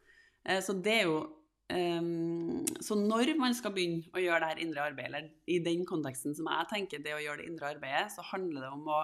Eh, 0.44 0.60
så 0.64 0.76
det 0.76 0.98
er 1.00 1.08
jo 1.08 1.20
Um, 1.68 2.64
så 2.80 2.96
når 2.96 3.34
man 3.36 3.52
skal 3.56 3.74
begynne 3.74 4.08
å 4.16 4.22
gjøre 4.22 4.40
det 4.40 4.52
her 4.52 4.60
indre 4.64 4.84
arbeidet, 4.88 5.08
eller 5.10 5.26
i 5.52 5.58
den 5.64 5.84
konteksten 5.88 6.36
som 6.36 6.48
jeg 6.48 6.70
tenker 6.70 7.02
det 7.04 7.12
å 7.12 7.20
gjøre 7.20 7.42
det 7.42 7.50
indre 7.50 7.74
arbeidet, 7.74 8.14
så 8.14 8.24
handler 8.30 8.64
det 8.64 8.70
om 8.72 8.88
å 8.88 9.02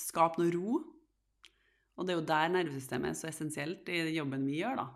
skape 0.00 0.42
noe 0.42 0.52
ro. 0.52 0.82
Og 1.94 2.04
det 2.04 2.12
er 2.12 2.20
jo 2.20 2.28
der 2.28 2.52
nervesystemet 2.52 3.12
er 3.12 3.16
så 3.16 3.30
essensielt 3.30 3.88
i 3.88 4.02
jobben 4.12 4.44
vi 4.48 4.60
gjør, 4.60 4.82
da. 4.82 4.86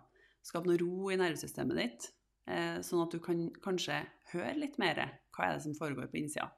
Skape 0.45 0.69
noe 0.69 0.79
ro 0.81 1.09
i 1.09 1.17
nervesystemet 1.19 1.79
ditt, 1.79 2.07
eh, 2.51 2.77
sånn 2.85 3.01
at 3.05 3.15
du 3.15 3.21
kan 3.23 3.47
kanskje 3.63 4.03
høre 4.33 4.57
litt 4.59 4.77
mer 4.81 5.01
hva 5.33 5.47
er 5.47 5.55
det 5.55 5.65
som 5.65 5.77
foregår 5.77 6.11
på 6.11 6.19
innsida. 6.21 6.51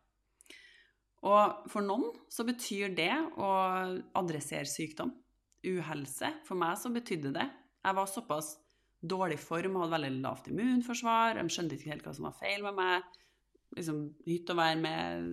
Og 1.21 1.69
for 1.69 1.85
noen 1.85 2.09
så 2.33 2.43
betyr 2.47 2.95
det 2.97 3.13
å 3.37 3.49
adressere 4.17 4.65
sykdom. 4.65 5.13
Uhelse. 5.61 6.31
For 6.47 6.57
meg 6.57 6.79
så 6.81 6.89
betydde 6.89 7.35
det 7.35 7.43
Jeg 7.85 7.93
var 7.93 8.07
såpass 8.09 8.55
dårlig 9.01 9.39
form, 9.41 9.79
hadde 9.81 9.95
veldig 9.95 10.11
lavt 10.21 10.49
immunforsvar. 10.51 11.39
De 11.39 11.51
skjønte 11.51 11.77
ikke 11.77 11.93
helt 11.93 12.07
hva 12.07 12.13
som 12.15 12.27
var 12.29 12.37
feil 12.37 12.65
med 12.65 12.77
meg. 12.77 13.21
Liksom 13.77 14.01
hytt 14.27 14.51
og 14.51 14.59
vær 14.59 14.81
med 14.81 15.29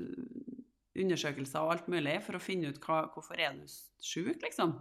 undersøkelser 0.98 1.64
og 1.64 1.74
alt 1.74 1.90
mulig 1.92 2.16
for 2.24 2.38
å 2.38 2.42
finne 2.42 2.72
ut 2.72 2.80
hva, 2.82 3.04
hvorfor 3.14 3.40
er 3.40 3.58
du 3.58 3.66
sjuk, 3.68 4.40
liksom. 4.42 4.78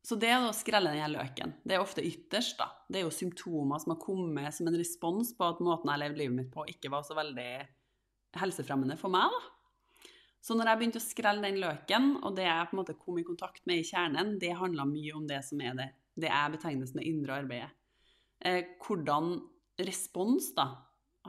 Så 0.00 0.16
det 0.16 0.32
å 0.32 0.52
skrelle 0.56 0.94
den 0.96 1.12
løken, 1.12 1.52
det 1.62 1.76
er 1.76 1.82
ofte 1.84 2.02
ytterst, 2.02 2.56
da. 2.58 2.70
Det 2.88 3.00
er 3.00 3.04
jo 3.04 3.14
symptomer 3.14 3.82
som 3.82 3.92
har 3.94 4.00
kommet 4.00 4.56
som 4.56 4.70
en 4.70 4.78
respons 4.80 5.34
på 5.36 5.44
at 5.46 5.60
måten 5.62 5.92
jeg 5.92 6.02
levde 6.02 6.22
livet 6.22 6.38
mitt 6.38 6.52
på, 6.54 6.64
ikke 6.72 6.90
var 6.92 7.04
så 7.06 7.14
veldig 7.18 7.50
helsefremmende 8.40 8.96
for 8.98 9.12
meg, 9.12 9.28
da. 9.34 9.56
Så 10.40 10.56
når 10.56 10.70
jeg 10.70 10.80
begynte 10.80 11.00
å 11.02 11.04
skrelle 11.04 11.44
den 11.44 11.60
løken, 11.60 12.14
og 12.24 12.32
det 12.38 12.46
jeg 12.46 12.68
på 12.70 12.72
en 12.72 12.80
måte 12.80 12.96
kom 12.96 13.18
i 13.20 13.26
kontakt 13.28 13.66
med 13.68 13.82
i 13.82 13.84
kjernen, 13.84 14.38
det 14.40 14.54
handla 14.56 14.86
mye 14.88 15.12
om 15.18 15.26
det 15.28 15.42
som 15.44 15.60
er 15.60 15.76
det 15.76 15.90
det 16.22 16.30
er 16.32 16.52
betegnelsen 16.52 17.00
det 17.00 17.08
indre 17.08 17.40
arbeidet. 17.42 17.70
Eh, 18.44 18.76
hvordan 18.80 19.34
respons 19.80 20.50
da 20.56 20.70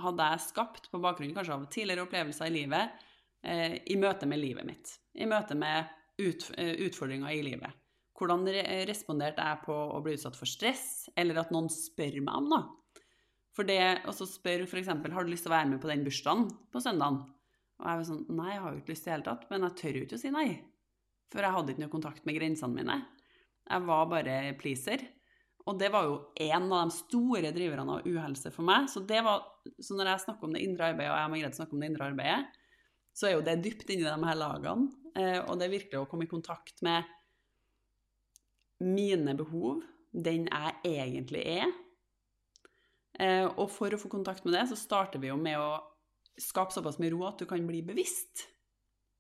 hadde 0.02 0.28
jeg 0.32 0.44
skapt 0.46 0.88
på 0.92 1.02
bakgrunn 1.04 1.34
kanskje 1.36 1.56
av 1.58 1.66
tidligere 1.74 2.06
opplevelser 2.06 2.48
i 2.48 2.56
livet 2.56 3.02
eh, 3.44 3.76
i 3.92 3.98
møte 4.00 4.30
med 4.30 4.40
livet 4.40 4.68
mitt? 4.68 4.94
I 5.20 5.28
møte 5.28 5.58
med 5.60 5.92
ut, 6.22 6.48
eh, 6.58 6.76
utfordringer 6.88 7.34
i 7.36 7.44
livet? 7.46 7.80
Hvordan 8.22 8.46
responderte 8.86 9.42
jeg 9.42 9.64
på 9.66 9.74
å 9.74 10.00
bli 10.06 10.14
utsatt 10.14 10.38
for 10.38 10.46
stress, 10.46 11.10
eller 11.18 11.40
at 11.42 11.50
noen 11.50 11.72
spør 11.74 12.20
meg 12.22 12.36
om 12.38 12.52
noe? 12.52 12.62
For 13.58 13.68
det 13.68 14.06
å 14.08 14.14
spørre 14.14 14.68
f.eks.: 14.70 14.92
Har 14.92 15.26
du 15.26 15.32
lyst 15.32 15.48
til 15.48 15.52
å 15.52 15.56
være 15.58 15.72
med 15.72 15.82
på 15.82 15.90
den 15.90 16.06
bursdagen 16.06 16.46
på 16.72 16.84
søndagen? 16.84 17.18
Og 17.82 17.88
jeg 17.90 18.00
var 18.00 18.06
sånn 18.08 18.22
Nei, 18.38 18.52
jeg 18.54 18.62
har 18.62 18.76
jo 18.76 18.82
ikke 18.84 18.94
lyst 18.94 19.08
i 19.08 19.10
det 19.10 19.16
hele 19.16 19.26
tatt. 19.26 19.48
Men 19.50 19.66
jeg 19.66 19.78
tør 19.82 19.98
jo 19.98 20.04
ikke 20.06 20.20
å 20.20 20.22
si 20.22 20.34
nei. 20.34 20.48
For 21.34 21.46
jeg 21.46 21.56
hadde 21.56 21.74
ikke 21.74 21.84
noe 21.84 21.96
kontakt 21.96 22.28
med 22.28 22.38
grensene 22.38 22.78
mine. 22.78 22.98
Jeg 23.72 23.88
var 23.88 24.08
bare 24.12 24.38
pleaser. 24.60 25.04
Og 25.70 25.78
det 25.78 25.92
var 25.94 26.08
jo 26.08 26.16
en 26.42 26.72
av 26.74 26.90
de 26.90 26.96
store 26.96 27.52
driverne 27.54 27.98
av 27.98 28.08
uhelse 28.10 28.52
for 28.54 28.66
meg. 28.68 28.90
Så, 28.92 29.04
var, 29.06 29.44
så 29.80 29.98
når 29.98 30.14
jeg 30.14 30.24
snakker 30.26 30.48
om 30.48 30.56
det 30.56 30.64
indre 30.66 30.90
arbeidet, 30.90 31.12
og 31.14 31.20
jeg 31.20 31.30
og 31.30 31.34
Margrethe 31.36 31.60
snakker 31.60 31.78
om 31.78 31.84
det 31.84 31.92
indre 31.92 32.08
arbeidet, 32.10 32.60
så 33.14 33.28
er 33.28 33.36
jo 33.36 33.46
det 33.46 33.60
dypt 33.66 33.92
inni 33.92 34.08
de 34.08 34.28
her 34.30 34.40
lagene. 34.40 34.90
Eh, 35.20 35.40
og 35.44 35.60
det 35.60 35.68
er 35.68 35.76
virkelig 35.76 36.00
å 36.00 36.08
komme 36.10 36.26
i 36.26 36.32
kontakt 36.32 36.82
med 36.86 37.08
mine 38.82 39.36
behov, 39.38 39.84
den 40.12 40.48
jeg 40.50 40.78
egentlig 40.88 41.44
er. 41.60 41.74
Eh, 43.22 43.46
og 43.52 43.68
for 43.70 43.94
å 43.94 44.00
få 44.02 44.10
kontakt 44.12 44.48
med 44.48 44.56
det, 44.58 44.66
så 44.72 44.80
starter 44.80 45.22
vi 45.22 45.30
jo 45.30 45.38
med 45.38 45.60
å 45.62 45.76
skape 46.42 46.74
såpass 46.74 46.98
mye 47.02 47.12
ro 47.14 47.26
at 47.28 47.42
du 47.42 47.46
kan 47.46 47.62
bli 47.68 47.84
bevisst 47.86 48.48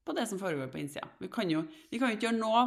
på 0.07 0.15
det 0.17 0.25
som 0.29 0.39
foregår 0.41 0.71
på 0.71 0.79
innsida. 0.81 1.05
Vi 1.21 1.29
kan 1.31 1.51
jo, 1.51 1.65
vi 1.91 1.99
kan 2.01 2.09
jo 2.09 2.17
ikke 2.17 2.29
gjøre 2.29 2.39
noe 2.39 2.63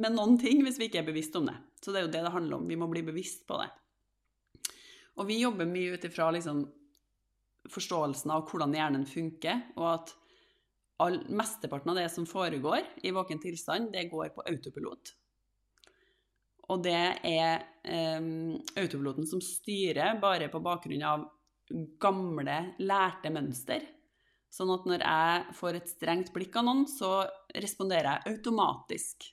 med 0.00 0.16
noen 0.16 0.38
ting 0.40 0.62
hvis 0.64 0.78
vi 0.80 0.88
ikke 0.88 1.02
er 1.02 1.08
bevisst 1.08 1.36
om 1.38 1.48
det. 1.48 1.56
Så 1.80 1.92
det 1.92 2.00
er 2.00 2.06
jo 2.06 2.12
det 2.14 2.24
det 2.26 2.34
handler 2.34 2.60
om. 2.60 2.68
Vi 2.68 2.78
må 2.80 2.88
bli 2.90 3.04
bevisst 3.06 3.46
på 3.48 3.60
det. 3.60 3.68
Og 5.20 5.28
vi 5.28 5.40
jobber 5.40 5.68
mye 5.68 5.96
ut 5.96 6.04
ifra 6.06 6.30
liksom, 6.32 6.64
forståelsen 7.70 8.32
av 8.32 8.46
hvordan 8.48 8.74
hjernen 8.76 9.06
funker, 9.08 9.66
og 9.76 9.86
at 9.92 10.12
all, 11.04 11.18
mesteparten 11.28 11.92
av 11.92 11.98
det 12.00 12.06
som 12.12 12.28
foregår 12.28 12.86
i 13.04 13.12
våken 13.12 13.40
tilstand, 13.42 13.90
det 13.92 14.08
går 14.12 14.32
på 14.36 14.44
autopilot. 14.48 15.12
Og 16.70 16.84
det 16.84 17.00
er 17.26 17.64
eh, 17.82 18.28
autopiloten 18.78 19.26
som 19.28 19.42
styrer 19.42 20.20
bare 20.22 20.48
på 20.52 20.62
bakgrunn 20.62 21.04
av 21.04 21.26
gamle, 22.02 22.58
lærte 22.82 23.32
mønster. 23.34 23.84
Sånn 24.50 24.70
at 24.74 24.86
når 24.88 25.04
jeg 25.06 25.58
får 25.58 25.78
et 25.78 25.90
strengt 25.90 26.32
blikk 26.34 26.56
av 26.58 26.66
noen, 26.66 26.86
så 26.90 27.20
responderer 27.54 28.16
jeg 28.16 28.36
automatisk. 28.36 29.28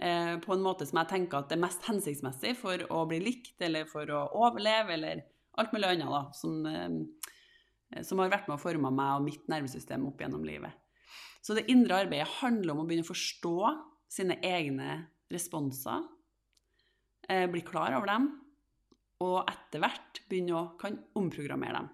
Eh, 0.00 0.34
på 0.40 0.54
en 0.54 0.64
måte 0.64 0.86
som 0.88 1.00
jeg 1.02 1.10
tenker 1.10 1.40
at 1.40 1.50
det 1.50 1.58
er 1.58 1.64
mest 1.66 1.84
hensiktsmessig 1.84 2.54
for 2.56 2.84
å 2.88 3.02
bli 3.08 3.18
likt, 3.22 3.56
eller 3.60 3.88
for 3.90 4.08
å 4.16 4.22
overleve, 4.40 4.94
eller 4.96 5.24
alt 5.60 5.74
mulig 5.76 5.90
annet 5.90 6.14
da, 6.14 6.22
som, 6.36 6.60
eh, 6.66 8.00
som 8.06 8.22
har 8.22 8.32
vært 8.32 8.48
med 8.48 8.56
å 8.56 8.62
forme 8.62 8.92
meg 8.94 9.18
og 9.18 9.26
mitt 9.26 9.50
nervesystem 9.52 10.06
opp 10.08 10.22
gjennom 10.22 10.46
livet. 10.46 10.72
Så 11.44 11.56
det 11.56 11.68
indre 11.72 12.02
arbeidet 12.04 12.40
handler 12.40 12.74
om 12.74 12.82
å 12.82 12.88
begynne 12.88 13.04
å 13.04 13.12
forstå 13.12 13.56
sine 14.10 14.40
egne 14.44 15.02
responser 15.32 16.04
Eh, 17.30 17.46
bli 17.46 17.60
klar 17.60 17.94
over 17.94 18.08
dem, 18.10 18.24
og 19.22 19.44
etter 19.46 19.82
hvert 19.84 20.20
begynne 20.30 20.56
å 20.58 20.62
kan 20.80 20.96
omprogrammere 21.18 21.76
dem. 21.78 21.90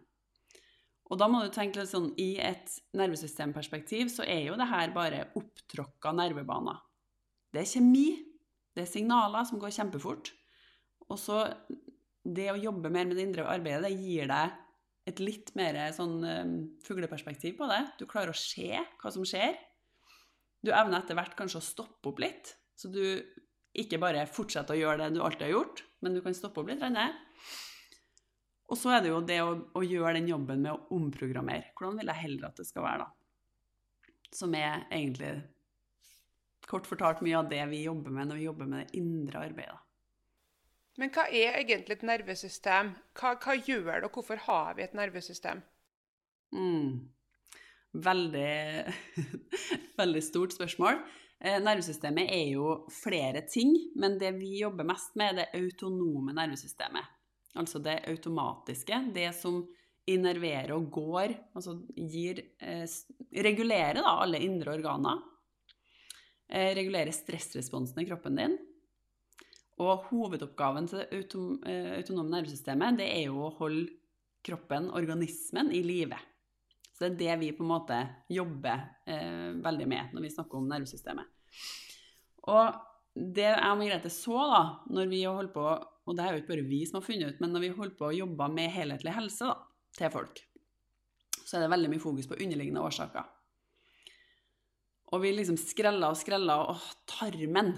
Og 1.11 1.19
da 1.21 1.29
må 1.31 1.43
du 1.45 1.51
tenke 1.55 1.83
litt 1.83 1.91
sånn, 1.93 2.09
I 2.19 2.39
et 2.41 2.73
nervesystemperspektiv 2.97 4.09
så 4.11 4.25
er 4.25 4.47
jo 4.49 4.57
det 4.59 4.71
her 4.71 4.95
bare 4.95 5.27
opptråkka 5.39 6.15
nervebaner. 6.17 6.81
Det 7.53 7.63
er 7.63 7.71
kjemi, 7.71 8.09
det 8.77 8.85
er 8.85 8.91
signaler 8.91 9.47
som 9.49 9.61
går 9.63 9.75
kjempefort. 9.75 10.33
Og 11.07 11.19
så 11.21 11.45
det 12.27 12.51
å 12.51 12.59
jobbe 12.59 12.91
mer 12.91 13.07
med 13.07 13.19
det 13.19 13.27
indre 13.29 13.47
arbeidet, 13.49 13.87
det 13.87 13.95
gir 14.03 14.31
deg 14.31 14.63
et 15.07 15.23
litt 15.23 15.53
mer 15.59 15.79
sånn 15.95 16.17
um, 16.27 16.55
fugleperspektiv 16.83 17.55
på 17.61 17.69
det. 17.71 17.83
Du 18.01 18.07
klarer 18.11 18.35
å 18.35 18.39
se 18.39 18.73
hva 18.75 19.13
som 19.15 19.27
skjer. 19.27 19.55
Du 20.67 20.73
evner 20.75 20.99
etter 20.99 21.19
hvert 21.19 21.37
kanskje 21.39 21.61
å 21.63 21.67
stoppe 21.67 22.11
opp 22.11 22.23
litt. 22.25 22.57
Så 22.75 22.91
du 22.91 23.23
ikke 23.77 24.01
bare 24.03 24.27
fortsetter 24.27 24.75
å 24.75 24.81
gjøre 24.81 25.05
det 25.05 25.15
du 25.15 25.23
alltid 25.23 25.47
har 25.47 25.55
gjort, 25.55 25.85
men 26.03 26.17
du 26.17 26.23
kan 26.25 26.35
stoppe 26.35 26.63
opp 26.63 26.73
litt. 26.73 26.83
Og 28.67 28.79
så 28.81 28.97
er 28.97 29.05
det 29.05 29.13
jo 29.13 29.23
det 29.23 29.39
å, 29.45 29.53
å, 29.79 29.85
gjøre 29.85 30.17
den 30.19 30.31
jobben 30.33 30.65
med 30.65 30.73
å 30.73 30.97
omprogrammere. 30.97 31.71
Hvordan 31.77 32.01
vil 32.01 32.11
jeg 32.11 32.23
heller 32.25 32.49
at 32.49 32.59
det 32.59 32.67
skal 32.67 32.87
være, 32.87 33.07
da? 33.07 34.17
Som 34.35 34.57
er 34.59 34.89
egentlig 34.91 35.37
kort 36.67 36.87
fortalt 36.89 37.23
mye 37.25 37.39
av 37.39 37.51
det 37.51 37.63
vi 37.71 37.85
jobber 37.85 38.15
med 38.15 38.31
når 38.31 38.41
vi 38.41 38.47
jobber 38.49 38.71
med 38.71 38.85
det 38.85 39.01
indre 39.01 39.45
arbeidet. 39.49 39.81
Men 40.97 41.13
hva 41.13 41.27
er 41.29 41.59
egentlig 41.61 41.99
et 41.99 42.07
nervesystem? 42.09 42.95
Hva, 43.19 43.35
hva 43.37 43.57
gjør 43.59 43.91
det, 43.91 44.07
og 44.09 44.17
hvorfor 44.17 44.41
har 44.47 44.79
vi 44.79 44.87
et 44.87 44.97
nervesystem? 44.97 45.61
Mm. 46.57 47.05
Veldig, 48.07 48.57
veldig 50.01 50.23
stort 50.25 50.57
spørsmål. 50.57 51.03
Eh, 51.37 51.59
nervesystemet 51.61 52.33
er 52.33 52.47
jo 52.55 52.71
flere 52.93 53.45
ting, 53.49 53.75
men 54.01 54.17
det 54.21 54.33
vi 54.39 54.57
jobber 54.63 54.89
mest 54.89 55.13
med, 55.21 55.35
er 55.35 55.43
det 55.43 55.61
autonome 55.61 56.33
nervesystemet. 56.37 57.13
Altså 57.61 57.81
det 57.85 58.01
automatiske, 58.09 59.01
det 59.15 59.31
som 59.37 59.63
innerverer 60.09 60.73
og 60.77 60.89
går, 60.93 61.35
altså 61.57 61.79
gir 61.97 62.41
eh, 62.63 62.85
Regulerer 63.47 64.01
da 64.01 64.19
alle 64.23 64.41
indre 64.45 64.77
organer. 64.79 65.21
Eh, 66.49 66.75
regulerer 66.75 67.13
stressresponsen 67.13 68.03
i 68.03 68.07
kroppen 68.07 68.39
din. 68.39 68.57
Og 69.83 70.07
hovedoppgaven 70.11 70.87
til 70.89 71.03
det 71.03 71.19
eh, 71.69 71.93
autonome 71.99 72.33
nervesystemet, 72.33 73.01
det 73.01 73.11
er 73.11 73.27
jo 73.27 73.43
å 73.49 73.55
holde 73.59 73.91
kroppen, 74.47 74.89
organismen, 74.95 75.73
i 75.75 75.83
live. 75.85 76.19
Så 76.95 77.05
det 77.05 77.11
er 77.11 77.19
det 77.19 77.41
vi 77.43 77.53
på 77.57 77.65
en 77.67 77.73
måte 77.75 77.99
jobber 78.33 78.87
eh, 79.11 79.53
veldig 79.61 79.89
med 79.91 80.15
når 80.15 80.25
vi 80.25 80.33
snakker 80.33 80.61
om 80.61 80.71
nervesystemet. 80.71 81.35
Og 82.47 82.79
det 83.17 83.49
jeg 83.49 83.73
og 83.73 83.79
Margrethe 83.81 84.13
så 84.13 84.41
da, 84.53 84.63
når 84.93 85.11
vi 85.11 85.23
holdt 85.27 85.53
på, 85.57 85.67
og 85.67 86.17
det 86.17 86.25
er 86.25 86.33
jo 86.33 86.43
ikke 86.45 86.55
bare 86.55 86.69
vi 86.71 86.83
som 86.87 87.01
har 87.01 87.07
funnet 87.09 87.35
ut, 87.35 87.43
men 87.43 87.53
når 87.53 87.65
vi 87.65 87.77
holdt 87.77 87.99
på 87.99 88.09
å 88.09 88.17
jobbe 88.17 88.49
med 88.55 88.73
helhetlig 88.73 89.17
helse 89.17 89.51
da, 89.51 89.57
til 89.99 90.13
folk, 90.15 90.43
så 91.43 91.57
er 91.57 91.65
det 91.65 91.73
veldig 91.75 91.91
mye 91.91 92.03
fokus 92.03 92.29
på 92.31 92.39
underliggende 92.39 92.85
årsaker. 92.87 93.27
Og 95.15 95.23
vi 95.23 95.33
liksom 95.37 95.59
skreller 95.61 96.11
og 96.11 96.19
skreller. 96.19 96.71
Og 96.73 97.09
tarmen, 97.11 97.73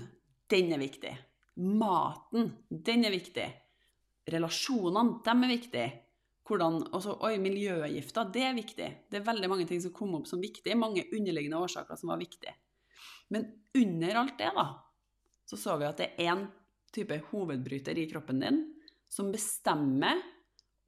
den 0.49 0.75
er 0.75 0.81
viktig. 0.81 1.15
Maten, 1.59 2.53
den 2.71 3.05
er 3.05 3.15
viktig. 3.15 3.49
Relasjonene, 4.29 5.19
de 5.25 5.35
er 5.35 5.53
viktige 5.53 5.89
hvordan 6.49 6.81
også, 6.97 7.19
Oi, 7.27 7.35
miljøgifter, 7.43 8.31
det 8.33 8.45
er 8.49 8.57
viktig. 8.57 8.89
Det 9.11 9.19
er 9.19 9.27
veldig 9.27 9.51
mange 9.53 9.67
ting 9.69 9.83
som 9.85 9.93
kom 9.93 10.15
opp 10.17 10.29
som 10.31 10.41
viktig. 10.41 10.73
Mange 10.81 11.05
underliggende 11.13 11.61
årsaker 11.61 11.99
som 12.01 12.13
var 12.13 12.21
viktige. 12.21 12.55
Men 13.29 13.45
under 13.77 14.23
alt 14.23 14.39
det, 14.41 14.49
da, 14.57 14.65
så 15.49 15.59
så 15.61 15.77
vi 15.81 15.89
at 15.89 16.01
det 16.01 16.09
er 16.17 16.33
én 16.33 16.47
type 16.95 17.21
hovedbryter 17.29 18.01
i 18.01 18.07
kroppen 18.09 18.41
din 18.41 18.63
som 19.13 19.29
bestemmer 19.33 20.21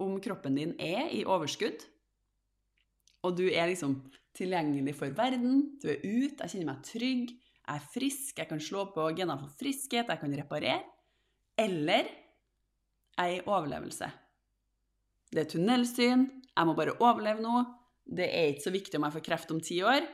om 0.01 0.17
kroppen 0.21 0.57
din 0.57 0.73
er 0.81 1.13
i 1.13 1.25
overskudd. 1.29 1.85
Og 3.27 3.37
du 3.37 3.47
er 3.49 3.69
liksom 3.69 3.99
tilgjengelig 4.37 4.95
for 4.99 5.13
verden. 5.17 5.63
Du 5.83 5.89
er 5.93 6.01
ute, 6.05 6.41
jeg 6.45 6.55
kjenner 6.55 6.71
meg 6.73 6.85
trygg, 6.87 7.35
jeg 7.61 7.77
er 7.77 7.91
frisk, 7.93 8.39
jeg 8.41 8.49
kan 8.51 8.63
slå 8.63 8.87
på 8.95 9.05
gener 9.19 9.39
for 9.39 9.53
friskhet, 9.61 10.09
jeg 10.09 10.23
kan 10.23 10.37
reparere. 10.41 10.81
Eller 11.61 12.09
jeg 13.21 13.37
er 13.37 13.37
i 13.37 13.45
overlevelse. 13.45 14.09
Det 15.31 15.45
er 15.45 15.51
tunnelsyn. 15.51 16.25
Jeg 16.51 16.67
må 16.67 16.75
bare 16.75 16.97
overleve 16.99 17.43
nå. 17.45 17.63
Det 18.11 18.27
er 18.27 18.51
ikke 18.51 18.67
så 18.67 18.73
viktig 18.75 18.99
om 18.99 19.07
jeg 19.07 19.17
får 19.19 19.27
kreft 19.27 19.53
om 19.55 19.61
ti 19.63 19.79
år. 19.87 20.07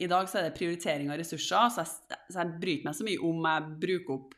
I 0.00 0.08
dag 0.10 0.28
så 0.30 0.40
er 0.40 0.48
det 0.48 0.56
prioritering 0.56 1.10
av 1.12 1.20
ressurser, 1.20 1.68
så 1.70 1.84
jeg, 1.84 2.18
så 2.32 2.40
jeg 2.40 2.56
bryr 2.62 2.86
meg 2.86 2.96
så 2.96 3.04
mye 3.06 3.20
om 3.22 3.44
jeg 3.46 3.74
bruker 3.84 4.14
opp 4.16 4.32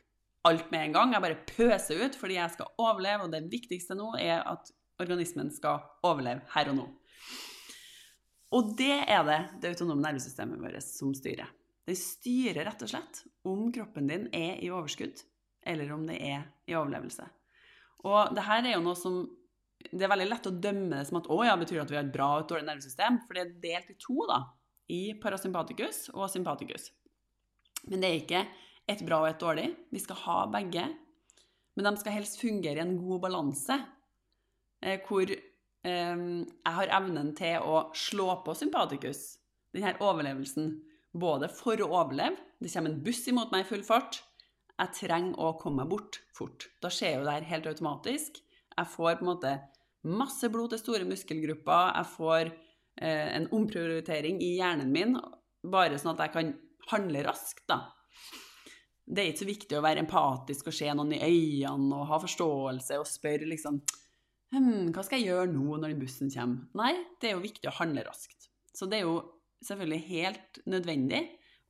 alt 0.49 0.71
med 0.73 0.83
en 0.83 0.97
gang. 0.97 1.13
Jeg 1.15 1.23
bare 1.23 1.39
pøser 1.49 2.03
ut 2.03 2.17
fordi 2.19 2.37
jeg 2.37 2.53
skal 2.53 2.73
overleve, 2.83 3.25
og 3.25 3.33
det 3.33 3.47
viktigste 3.51 3.97
nå 3.97 4.11
er 4.21 4.43
at 4.43 4.69
organismen 5.01 5.49
skal 5.53 5.81
overleve 6.05 6.45
her 6.53 6.73
og 6.73 6.77
nå. 6.81 6.87
Og 8.55 8.75
det 8.79 8.93
er 9.03 9.23
det 9.27 9.39
det 9.61 9.71
autonome 9.73 10.03
nervesystemet 10.05 10.61
vårt 10.61 10.83
som 10.85 11.11
styrer. 11.15 11.49
Det 11.87 11.95
styrer 11.99 12.65
rett 12.67 12.83
og 12.83 12.91
slett 12.91 13.23
om 13.47 13.67
kroppen 13.75 14.07
din 14.09 14.27
er 14.35 14.59
i 14.63 14.71
overskudd, 14.71 15.21
eller 15.67 15.91
om 15.95 16.05
det 16.07 16.19
er 16.19 16.45
i 16.67 16.75
overlevelse. 16.75 17.27
Og 18.07 18.35
det 18.35 18.43
her 18.47 18.63
er 18.63 18.75
jo 18.75 18.83
noe 18.85 18.99
som 18.99 19.21
det 19.77 20.03
er 20.03 20.11
veldig 20.11 20.27
lett 20.27 20.47
å 20.49 20.55
dømme 20.63 20.97
det 20.97 21.07
som 21.07 21.19
at 21.19 21.27
å 21.31 21.37
ja, 21.45 21.55
betyr 21.59 21.83
at 21.83 21.91
vi 21.91 21.97
har 21.99 22.07
et 22.07 22.13
bra 22.13 22.31
og 22.33 22.43
et 22.43 22.51
dårlig 22.51 22.67
nervesystem. 22.67 23.19
For 23.27 23.37
det 23.37 23.43
er 23.43 23.57
delt 23.63 23.91
i 23.93 23.97
to, 24.01 24.15
da. 24.29 24.39
I 24.91 25.01
parasympaticus 25.21 26.07
og 26.15 26.31
sympaticus. 26.31 26.89
Men 27.87 28.01
det 28.01 28.09
er 28.09 28.17
ikke 28.21 28.41
et 28.89 29.03
bra 29.05 29.21
og 29.21 29.29
et 29.29 29.41
dårlig. 29.41 29.67
Vi 29.93 30.01
skal 30.01 30.19
ha 30.23 30.39
begge. 30.51 30.87
Men 31.77 31.89
de 31.89 32.01
skal 32.01 32.17
helst 32.17 32.41
fungere 32.41 32.81
i 32.81 32.83
en 32.83 32.97
god 32.99 33.21
balanse. 33.27 33.77
Eh, 34.81 34.99
hvor 35.07 35.29
jeg 35.85 36.73
har 36.77 36.93
evnen 36.97 37.33
til 37.37 37.63
å 37.63 37.87
slå 37.95 38.31
på 38.43 38.55
sympatikus, 38.57 39.37
denne 39.75 39.93
overlevelsen, 40.03 40.71
både 41.17 41.49
for 41.53 41.79
å 41.81 41.89
overleve 42.01 42.37
Det 42.59 42.71
kommer 42.73 42.91
en 42.91 43.03
buss 43.05 43.21
imot 43.29 43.51
meg 43.53 43.63
i 43.63 43.69
full 43.69 43.83
fart. 43.85 44.21
Jeg 44.77 44.93
trenger 44.97 45.37
å 45.41 45.55
komme 45.61 45.83
meg 45.83 45.91
bort 45.91 46.19
fort. 46.37 46.67
Da 46.81 46.89
skjer 46.93 47.19
jo 47.19 47.25
det 47.25 47.35
her 47.35 47.49
helt 47.51 47.67
automatisk. 47.69 48.39
Jeg 48.73 48.89
får 48.93 49.19
på 49.19 49.25
en 49.25 49.29
måte 49.29 49.51
masse 50.09 50.49
blod 50.53 50.73
til 50.73 50.81
store 50.81 51.05
muskelgrupper. 51.09 51.93
Jeg 51.97 52.09
får 52.13 52.49
eh, 52.49 53.29
en 53.37 53.47
omprioritering 53.53 54.41
i 54.41 54.55
hjernen 54.57 54.89
min, 54.93 55.17
bare 55.65 55.97
sånn 56.01 56.15
at 56.15 56.25
jeg 56.25 56.33
kan 56.35 56.51
handle 56.91 57.23
raskt, 57.27 57.65
da. 57.69 57.83
Det 59.07 59.23
er 59.23 59.31
ikke 59.31 59.43
så 59.43 59.49
viktig 59.51 59.77
å 59.77 59.85
være 59.85 60.03
empatisk 60.03 60.67
og 60.67 60.75
se 60.75 60.89
noen 60.91 61.13
i 61.15 61.21
øynene 61.23 61.95
og 61.95 62.09
ha 62.09 62.17
forståelse 62.19 62.97
og 62.99 63.07
spørre 63.07 63.47
liksom 63.47 63.79
hm, 64.53 64.91
Hva 64.95 65.03
skal 65.05 65.21
jeg 65.21 65.31
gjøre 65.31 65.51
nå 65.53 65.79
når 65.81 65.97
bussen 65.99 66.31
kommer? 66.33 66.67
Nei, 66.77 66.93
det 67.21 67.31
er 67.31 67.37
jo 67.37 67.43
viktig 67.45 67.69
å 67.71 67.77
handle 67.79 68.05
raskt. 68.07 68.49
Så 68.75 68.87
det 68.89 69.01
er 69.01 69.07
jo 69.07 69.19
selvfølgelig 69.65 70.03
helt 70.11 70.61
nødvendig. 70.69 71.23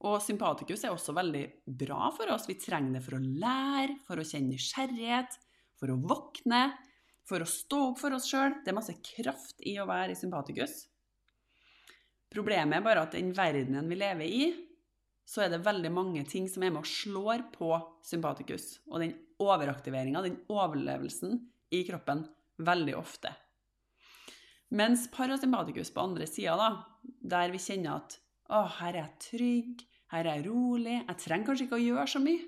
Og 0.05 0.19
sympatikus 0.21 0.83
er 0.85 0.93
også 0.93 1.15
veldig 1.17 1.43
bra 1.79 2.11
for 2.13 2.29
oss. 2.33 2.45
Vi 2.49 2.57
trenger 2.61 2.99
det 2.99 3.05
for 3.05 3.17
å 3.17 3.23
lære, 3.23 3.97
for 4.05 4.21
å 4.21 4.25
kjenne 4.27 4.53
nysgjerrighet, 4.53 5.39
for 5.79 5.93
å 5.93 5.97
våkne, 5.97 6.67
for 7.27 7.43
å 7.43 7.49
stå 7.49 7.81
opp 7.89 8.01
for 8.03 8.17
oss 8.17 8.29
sjøl. 8.29 8.59
Det 8.61 8.71
er 8.71 8.77
masse 8.77 8.95
kraft 9.03 9.65
i 9.65 9.77
å 9.81 9.87
være 9.89 10.13
i 10.13 10.19
sympatikus. 10.19 10.85
Problemet 12.33 12.77
er 12.77 12.85
bare 12.85 13.07
at 13.07 13.15
den 13.15 13.31
verdenen 13.35 13.87
vi 13.89 13.97
lever 13.97 14.27
i, 14.27 14.47
så 15.27 15.43
er 15.43 15.51
det 15.51 15.65
veldig 15.65 15.91
mange 15.91 16.23
ting 16.29 16.45
som 16.51 16.63
er 16.63 16.71
med 16.71 16.83
og 16.83 16.89
slår 16.89 17.47
på 17.55 17.71
sympatikus. 18.05 18.77
Og 18.91 19.01
den 19.03 19.15
overaktiveringa, 19.43 20.21
den 20.23 20.39
overlevelsen 20.51 21.39
i 21.75 21.81
kroppen, 21.87 22.23
veldig 22.63 22.95
ofte. 22.97 23.31
Mens 24.77 25.05
parasympatikus 25.13 25.93
på 25.95 26.03
andre 26.03 26.27
sida, 26.27 26.57
da, 26.59 26.69
der 27.35 27.53
vi 27.53 27.61
kjenner 27.61 28.01
at 28.01 28.17
å, 28.51 28.65
her 28.79 28.95
er 28.95 29.01
jeg 29.03 29.23
trygg, 29.29 29.83
her 30.11 30.27
er 30.27 30.39
jeg 30.39 30.47
rolig, 30.47 30.97
jeg 30.99 31.19
trenger 31.23 31.49
kanskje 31.49 31.67
ikke 31.67 31.79
å 31.79 31.83
gjøre 31.83 32.07
så 32.11 32.23
mye 32.23 32.45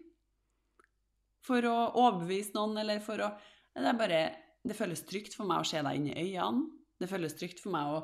for 1.49 1.65
å 1.65 1.75
overbevise 1.97 2.55
noen, 2.57 2.77
eller 2.81 3.03
for 3.03 3.23
å 3.23 3.31
Det 3.79 3.87
er 3.87 3.97
bare 3.97 4.21
Det 4.67 4.75
føles 4.75 5.05
trygt 5.07 5.37
for 5.37 5.47
meg 5.47 5.61
å 5.61 5.67
se 5.67 5.79
deg 5.79 5.95
inn 5.95 6.09
i 6.11 6.15
øynene. 6.19 6.65
Det 6.99 7.07
føles 7.07 7.35
trygt 7.39 7.61
for 7.63 7.71
meg 7.71 7.87
å 7.87 7.99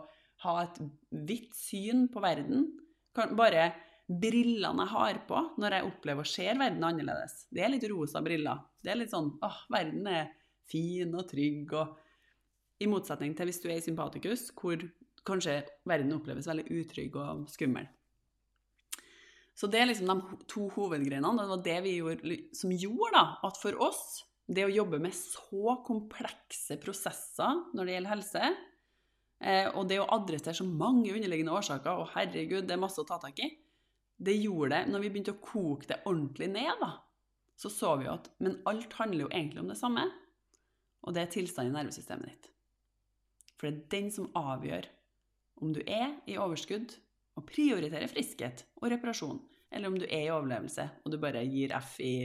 ha 0.45 0.53
et 0.63 0.77
vidt 1.27 1.51
syn 1.57 2.05
på 2.07 2.21
verden. 2.23 2.69
Bare 3.35 3.65
brillene 4.07 4.85
jeg 4.85 4.93
har 4.93 5.19
på 5.27 5.41
når 5.59 5.75
jeg 5.75 5.89
opplever 5.89 6.23
og 6.23 6.31
ser 6.31 6.55
verden 6.61 6.85
annerledes. 6.87 7.35
Det 7.51 7.65
er 7.65 7.73
litt 7.73 7.83
rosa 7.91 8.21
briller. 8.23 8.63
Det 8.79 8.93
er 8.93 9.01
litt 9.01 9.11
sånn 9.11 9.33
åh, 9.43 9.59
verden 9.75 10.07
er 10.07 10.31
fin 10.71 11.13
og 11.15 11.27
trygg 11.29 11.73
og 11.77 12.01
I 12.81 12.89
motsetning 12.91 13.35
til 13.37 13.47
hvis 13.47 13.61
du 13.63 13.69
er 13.69 13.77
i 13.79 13.83
sympatikus, 13.83 14.49
hvor 14.59 14.81
kanskje 15.25 15.61
verden 15.87 16.13
oppleves 16.17 16.47
veldig 16.49 16.65
utrygg 16.75 17.15
og 17.21 17.45
skummel. 17.49 17.87
Så 19.55 19.69
det 19.71 19.79
er 19.79 19.87
liksom 19.87 20.09
de 20.11 20.37
to 20.51 20.67
hovedgrenene. 20.75 21.39
Det 21.39 21.51
var 21.53 21.61
det 21.63 21.75
vi 21.85 21.93
gjorde, 22.01 22.37
som 22.57 22.73
gjorde 22.75 23.11
da, 23.15 23.25
at 23.47 23.59
for 23.59 23.77
oss, 23.87 24.25
det 24.45 24.65
å 24.67 24.73
jobbe 24.73 24.99
med 25.01 25.15
så 25.15 25.77
komplekse 25.85 26.75
prosesser 26.83 27.61
når 27.73 27.87
det 27.87 27.95
gjelder 27.95 28.11
helse, 28.11 28.49
eh, 29.39 29.69
og 29.71 29.87
det 29.89 30.01
å 30.03 30.09
adressere 30.17 30.57
så 30.59 30.67
mange 30.67 31.13
underliggende 31.15 31.55
årsaker, 31.55 32.03
og 32.03 32.11
herregud, 32.13 32.67
det 32.67 32.75
er 32.75 32.83
masse 32.83 33.01
å 33.01 33.07
ta 33.07 33.17
tak 33.23 33.39
i, 33.41 33.49
det 34.15 34.37
gjorde 34.37 34.77
det 34.77 34.91
Når 34.93 35.01
vi 35.03 35.07
begynte 35.11 35.33
å 35.35 35.41
koke 35.43 35.89
det 35.89 36.03
ordentlig 36.07 36.47
ned, 36.51 36.75
da, 36.79 36.91
så 37.59 37.71
så 37.71 37.95
vi 37.99 38.07
at 38.07 38.29
Men 38.39 38.61
alt 38.69 38.93
handler 38.95 39.25
jo 39.25 39.31
egentlig 39.31 39.63
om 39.63 39.71
det 39.71 39.79
samme, 39.79 40.05
og 41.05 41.15
det 41.15 41.23
er 41.23 41.33
tilstanden 41.33 41.73
i 41.73 41.77
nervesystemet 41.77 42.31
ditt. 42.31 42.51
For 43.55 43.69
det 43.69 43.75
er 43.75 43.91
den 43.93 44.11
som 44.13 44.31
avgjør 44.35 44.89
om 45.63 45.71
du 45.75 45.81
er 45.85 46.17
i 46.27 46.37
overskudd 46.41 46.97
og 47.39 47.45
prioriterer 47.47 48.11
friskhet 48.11 48.65
og 48.81 48.89
reparasjon, 48.91 49.39
eller 49.71 49.91
om 49.91 49.99
du 49.99 50.05
er 50.07 50.25
i 50.25 50.33
overlevelse 50.33 50.89
og 51.03 51.13
du 51.13 51.19
bare 51.21 51.45
gir 51.47 51.75
F 51.77 51.99
i 52.03 52.15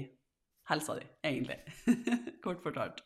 helsa 0.70 0.98
di, 0.98 1.06
egentlig. 1.26 1.58
Kort 2.44 2.62
fortalt. 2.64 3.02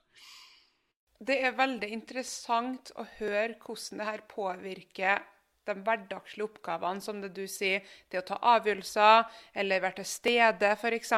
Det 1.24 1.36
er 1.46 1.56
veldig 1.56 1.88
interessant 1.94 2.90
å 3.00 3.06
høre 3.18 3.54
hvordan 3.60 4.00
det 4.00 4.08
her 4.08 4.24
påvirker 4.28 5.22
de 5.68 5.74
hverdagslige 5.84 6.46
oppgavene, 6.46 7.02
som 7.04 7.20
det 7.22 7.32
du 7.36 7.44
sier, 7.50 7.84
det 8.10 8.20
å 8.20 8.26
ta 8.28 8.38
avgjørelser 8.54 9.28
eller 9.62 9.82
være 9.84 10.00
til 10.00 10.08
stede, 10.08 10.70
f.eks. 10.76 11.12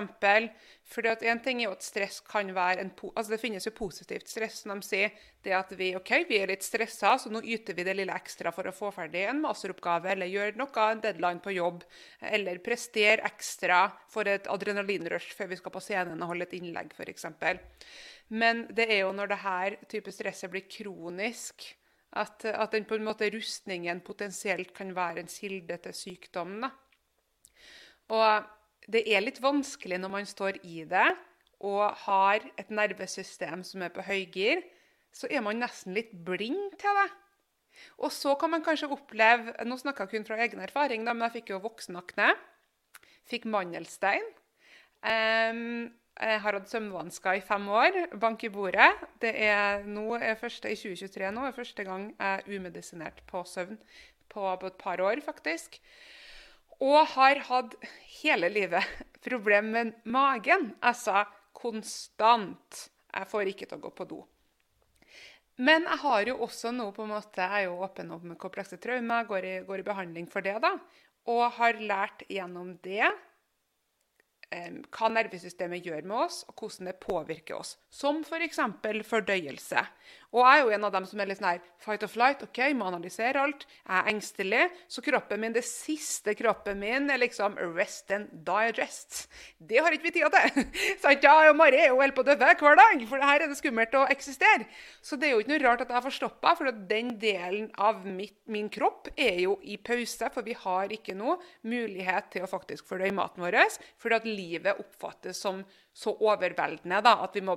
For 0.86 1.08
en 1.10 1.40
ting 1.42 1.60
er 1.60 1.66
jo 1.66 1.74
at 1.74 1.82
stress 1.82 2.20
kan 2.26 2.52
være 2.54 2.84
en 2.84 2.92
altså 3.08 3.32
Det 3.32 3.40
finnes 3.42 3.66
jo 3.66 3.72
positivt 3.74 4.30
stress, 4.30 4.60
som 4.62 4.74
de 4.76 4.86
sier. 4.86 5.16
Det 5.42 5.54
at 5.54 5.72
vi 5.78 5.92
ok, 5.98 6.12
vi 6.28 6.38
er 6.38 6.50
litt 6.50 6.66
stressa, 6.66 7.16
så 7.18 7.30
nå 7.30 7.42
yter 7.42 7.74
vi 7.74 7.84
det 7.86 7.94
lille 7.98 8.14
ekstra 8.14 8.52
for 8.54 8.66
å 8.66 8.74
få 8.74 8.92
ferdig 8.94 9.24
en 9.26 9.42
masteroppgave, 9.42 10.12
eller 10.14 10.30
gjøre 10.30 10.58
noe, 10.58 10.86
en 10.90 11.02
deadline 11.02 11.42
på 11.42 11.54
jobb, 11.56 11.84
eller 12.30 12.62
prestere 12.64 13.26
ekstra 13.26 13.84
for 14.10 14.30
et 14.30 14.46
adrenalinrush 14.50 15.34
før 15.38 15.50
vi 15.52 15.58
skal 15.60 15.74
på 15.74 15.82
scenen 15.82 16.22
og 16.22 16.32
holde 16.34 16.48
et 16.48 16.56
innlegg, 16.58 16.94
f.eks. 16.94 17.28
Men 18.28 18.66
det 18.74 18.88
er 18.90 19.04
jo 19.04 19.12
når 19.14 19.30
det 19.30 19.42
her 19.42 19.76
type 19.90 20.14
stresset 20.14 20.50
blir 20.50 20.66
kronisk, 20.70 21.68
at, 22.12 22.44
at 22.44 22.72
den 22.72 22.86
på 22.88 22.96
en 22.96 23.06
måte 23.06 23.28
rustningen 23.32 24.00
potensielt 24.04 24.72
kan 24.76 24.94
være 24.96 25.24
en 25.24 25.30
kilde 25.30 25.78
til 25.84 25.96
sykdom. 25.96 26.64
Og 28.14 28.46
det 28.86 29.02
er 29.10 29.24
litt 29.24 29.42
vanskelig 29.42 29.98
når 30.00 30.12
man 30.12 30.28
står 30.28 30.60
i 30.64 30.84
det 30.88 31.08
og 31.66 31.96
har 32.04 32.44
et 32.60 32.70
nervesystem 32.70 33.62
som 33.64 33.82
er 33.82 33.92
på 33.94 34.04
høygir, 34.04 34.60
så 35.08 35.28
er 35.32 35.40
man 35.40 35.56
nesten 35.60 35.96
litt 35.96 36.12
blind 36.12 36.76
til 36.80 36.98
det. 37.00 37.08
Og 38.00 38.12
så 38.12 38.34
kan 38.40 38.52
man 38.52 38.64
kanskje 38.64 38.88
oppleve 38.92 39.52
Nå 39.68 39.76
snakker 39.80 40.06
jeg 40.06 40.12
kun 40.14 40.26
fra 40.28 40.38
egen 40.44 40.62
erfaring, 40.64 41.04
men 41.04 41.24
jeg 41.26 41.38
fikk 41.38 41.54
jo 41.54 41.62
voksenakne. 41.64 42.30
Fikk 43.28 43.48
mandelstein. 43.52 44.24
Um, 45.04 45.88
har 46.16 46.56
hatt 46.56 46.70
søvnvansker 46.70 47.38
i 47.38 47.44
fem 47.44 47.68
år. 47.68 47.96
Bank 48.20 48.44
i 48.46 48.50
bordet. 48.52 48.88
Det 49.20 49.32
er 49.46 49.84
nå 49.84 50.14
er 50.16 50.38
første, 50.40 50.70
I 50.72 50.78
2023 50.78 51.32
nå 51.36 51.46
er 51.46 51.56
første 51.56 51.84
gang 51.84 52.06
jeg 52.14 52.42
er 52.42 52.46
umedisinert 52.48 53.20
på 53.28 53.42
søvn 53.48 53.76
på, 54.32 54.44
på 54.60 54.70
et 54.70 54.78
par 54.80 55.02
år, 55.04 55.20
faktisk. 55.24 55.80
Og 56.80 57.06
har 57.14 57.40
hatt 57.48 57.76
hele 58.20 58.50
livet 58.52 58.84
problemer 59.24 59.70
med 59.88 59.92
magen. 60.04 60.70
Altså 60.80 61.24
konstant. 61.56 62.86
Jeg 63.16 63.30
får 63.30 63.52
ikke 63.52 63.68
til 63.68 63.78
å 63.78 63.84
gå 63.86 63.92
på 63.96 64.08
do. 64.08 64.22
Men 65.56 65.86
jeg 65.88 66.02
har 66.02 66.28
jo 66.28 66.36
også 66.44 66.72
nå 66.74 66.90
på 66.92 67.06
en 67.06 67.14
måte, 67.14 67.40
jeg 67.40 67.64
er 67.64 67.70
jo 67.70 67.78
åpen 67.84 68.10
om 68.12 68.34
komplekse 68.36 68.76
traumer, 68.76 69.24
går, 69.24 69.46
går 69.64 69.80
i 69.80 69.86
behandling 69.86 70.26
for 70.28 70.44
det. 70.44 70.58
da, 70.60 70.74
Og 71.32 71.46
har 71.56 71.80
lært 71.80 72.26
gjennom 72.28 72.74
det 72.84 73.08
hva 74.94 75.10
nervesystemet 75.12 75.84
gjør 75.84 76.06
med 76.06 76.16
oss, 76.26 76.42
og 76.48 76.60
hvordan 76.60 76.90
det 76.90 76.98
påvirker 77.02 77.58
oss. 77.58 77.76
Som 77.92 78.22
f.eks. 78.24 78.60
For 78.82 79.02
fordøyelse. 79.10 79.82
Og 80.34 80.42
jeg 80.42 80.58
er 80.58 80.62
jo 80.64 80.72
en 80.74 80.86
av 80.88 80.92
dem 80.94 81.06
som 81.08 81.20
er 81.20 81.28
litt 81.30 81.38
sånn 81.38 81.48
her 81.48 81.60
fight 81.82 82.04
or 82.04 82.10
flight. 82.10 82.42
OK, 82.46 82.60
må 82.76 82.88
analysere 82.88 83.42
alt. 83.42 83.66
Jeg 83.84 83.96
er 83.98 84.10
engstelig. 84.10 84.62
Så 84.90 85.04
kroppen 85.04 85.42
min, 85.42 85.54
det 85.54 85.62
siste 85.66 86.34
kroppen 86.38 86.80
min, 86.82 87.08
er 87.12 87.20
liksom 87.22 87.56
rest 87.76 88.10
and 88.14 88.32
digest. 88.46 89.26
Det 89.58 89.80
har 89.82 89.94
ikke 89.94 90.08
vi 90.08 90.14
tida 90.18 90.30
til. 90.34 90.66
Så 91.02 91.14
jeg 91.14 91.52
og 91.52 91.58
Mari 91.58 91.80
er 91.84 91.92
jo 91.92 92.00
helt 92.02 92.16
på 92.16 92.24
døve 92.26 92.52
hver 92.56 92.80
dag, 92.80 93.06
for 93.08 93.28
her 93.28 93.44
er 93.44 93.50
det 93.50 93.58
skummelt 93.60 93.94
å 93.98 94.06
eksistere. 94.12 94.66
Så 95.04 95.18
det 95.20 95.30
er 95.30 95.36
jo 95.36 95.44
ikke 95.44 95.54
noe 95.54 95.62
rart 95.64 95.84
at 95.86 95.94
jeg 95.94 96.06
får 96.08 96.16
stoppa, 96.18 96.54
for 96.58 96.72
den 96.90 97.14
delen 97.22 97.70
av 97.78 98.02
mitt, 98.08 98.38
min 98.50 98.70
kropp 98.72 99.12
er 99.14 99.40
jo 99.44 99.56
i 99.62 99.78
pause. 99.78 100.30
For 100.34 100.46
vi 100.46 100.56
har 100.58 100.92
ikke 100.94 101.16
noe 101.16 101.38
mulighet 101.66 102.32
til 102.34 102.46
å 102.46 102.50
faktisk 102.50 102.88
fordøye 102.88 103.14
maten 103.14 103.44
vår. 103.44 103.58
fordi 103.98 104.16
at 104.16 104.26
livet 104.28 104.80
oppfattes 104.82 105.38
som 105.40 105.62
så 105.96 106.12
overveldende 106.12 107.00
da, 107.04 107.16
at 107.24 107.36
vi 107.36 107.44
må 107.44 107.56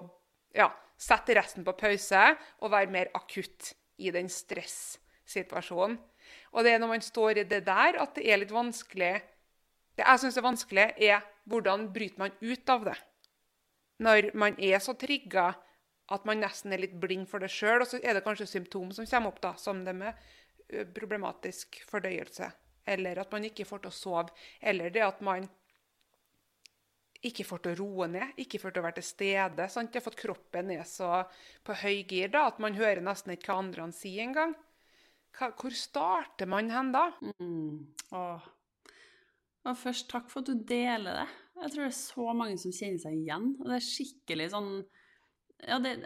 ja, 0.56 0.70
sette 1.00 1.36
resten 1.38 1.66
på 1.66 1.76
pause 1.80 2.24
og 2.60 2.74
være 2.74 2.92
mer 2.92 3.12
akutt 3.18 3.74
i 4.00 4.12
den 4.16 4.30
stressituasjonen. 4.32 5.98
Og 6.54 6.66
det 6.66 6.74
er 6.74 6.82
når 6.82 6.92
man 6.94 7.04
står 7.04 7.42
i 7.42 7.48
det 7.48 7.64
der, 7.66 7.98
at 8.02 8.16
det 8.18 8.26
er 8.28 8.42
litt 8.42 8.54
vanskelig 8.54 9.20
Det 9.98 10.06
jeg 10.06 10.20
syns 10.22 10.38
er 10.40 10.46
vanskelig, 10.46 10.84
er 10.96 11.24
hvordan 11.44 11.90
bryter 11.92 12.22
man 12.22 12.36
ut 12.40 12.70
av 12.72 12.86
det? 12.88 12.94
Når 14.00 14.30
man 14.32 14.56
er 14.64 14.80
så 14.80 14.94
trigga 14.96 15.50
at 16.10 16.24
man 16.26 16.40
nesten 16.40 16.72
er 16.72 16.80
litt 16.80 16.96
blind 17.02 17.28
for 17.28 17.44
det 17.44 17.50
sjøl, 17.52 17.84
og 17.84 17.90
så 17.90 18.00
er 18.00 18.16
det 18.16 18.24
kanskje 18.24 18.48
symptom 18.48 18.94
som 18.96 19.06
kommer 19.10 19.34
opp, 19.34 19.42
da, 19.44 19.52
som 19.60 19.84
det 19.84 19.94
med 19.98 20.16
problematisk 20.96 21.82
fordøyelse. 21.90 22.48
Eller 22.88 23.20
at 23.20 23.32
man 23.36 23.46
ikke 23.46 23.68
får 23.68 23.84
til 23.84 23.92
å 23.92 23.98
sove. 23.98 24.32
Eller 24.62 24.94
det 24.94 25.04
at 25.06 25.20
man 25.26 25.50
ikke 27.26 27.44
får 27.44 27.64
til 27.64 27.74
å 27.74 27.80
roe 27.82 28.08
ned, 28.12 28.38
ikke 28.40 28.62
får 28.62 28.74
til 28.74 28.82
å 28.82 28.86
være 28.86 29.00
til 29.00 29.08
stede. 29.10 29.68
Sant? 29.72 29.92
Jeg 29.92 30.00
har 30.00 30.06
fått 30.06 30.22
kroppen 30.22 30.70
ned 30.72 30.86
så 30.88 31.24
på 31.68 31.76
høygir 31.82 32.32
da, 32.32 32.46
at 32.48 32.62
man 32.64 32.78
hører 32.78 33.04
nesten 33.04 33.36
ikke 33.36 33.52
hva 33.52 33.64
andre 33.64 33.90
sier 33.96 34.24
engang. 34.28 34.56
Hvor 35.40 35.76
starter 35.76 36.50
man 36.50 36.72
hen 36.74 36.94
da? 36.96 37.10
Mm. 37.40 37.92
Og 38.16 39.76
først, 39.78 40.08
takk 40.12 40.32
for 40.32 40.42
at 40.42 40.50
du 40.50 40.64
deler 40.68 41.22
det. 41.22 41.28
Jeg 41.60 41.74
tror 41.74 41.84
det 41.84 41.92
er 41.92 42.00
så 42.00 42.34
mange 42.40 42.58
som 42.62 42.74
kjenner 42.76 43.04
seg 43.04 43.20
igjen. 43.20 43.52
Og 43.60 43.68
det 43.68 43.78
er 43.78 43.90
skikkelig 43.90 44.50
sånn 44.56 44.72
ja, 45.68 45.76
det, 45.84 45.98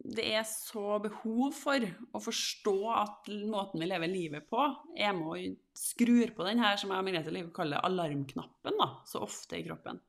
det, 0.00 0.24
er 0.24 0.44
så 0.48 0.96
behov 1.04 1.52
for 1.52 1.84
å 2.16 2.20
forstå 2.22 2.76
at 2.96 3.28
måten 3.44 3.82
vi 3.82 3.88
lever 3.90 4.08
livet 4.08 4.46
på, 4.48 4.62
er 4.96 5.12
med 5.16 5.28
å 5.28 5.36
skrur 5.76 6.32
på 6.36 6.46
den 6.48 6.62
her 6.64 6.80
som 6.80 6.94
jeg 6.94 7.04
og 7.04 7.08
Merete 7.10 7.44
kalle 7.56 7.82
alarmknappen, 7.84 8.78
da, 8.80 8.88
så 9.04 9.20
ofte 9.26 9.60
i 9.60 9.66
kroppen. 9.66 10.00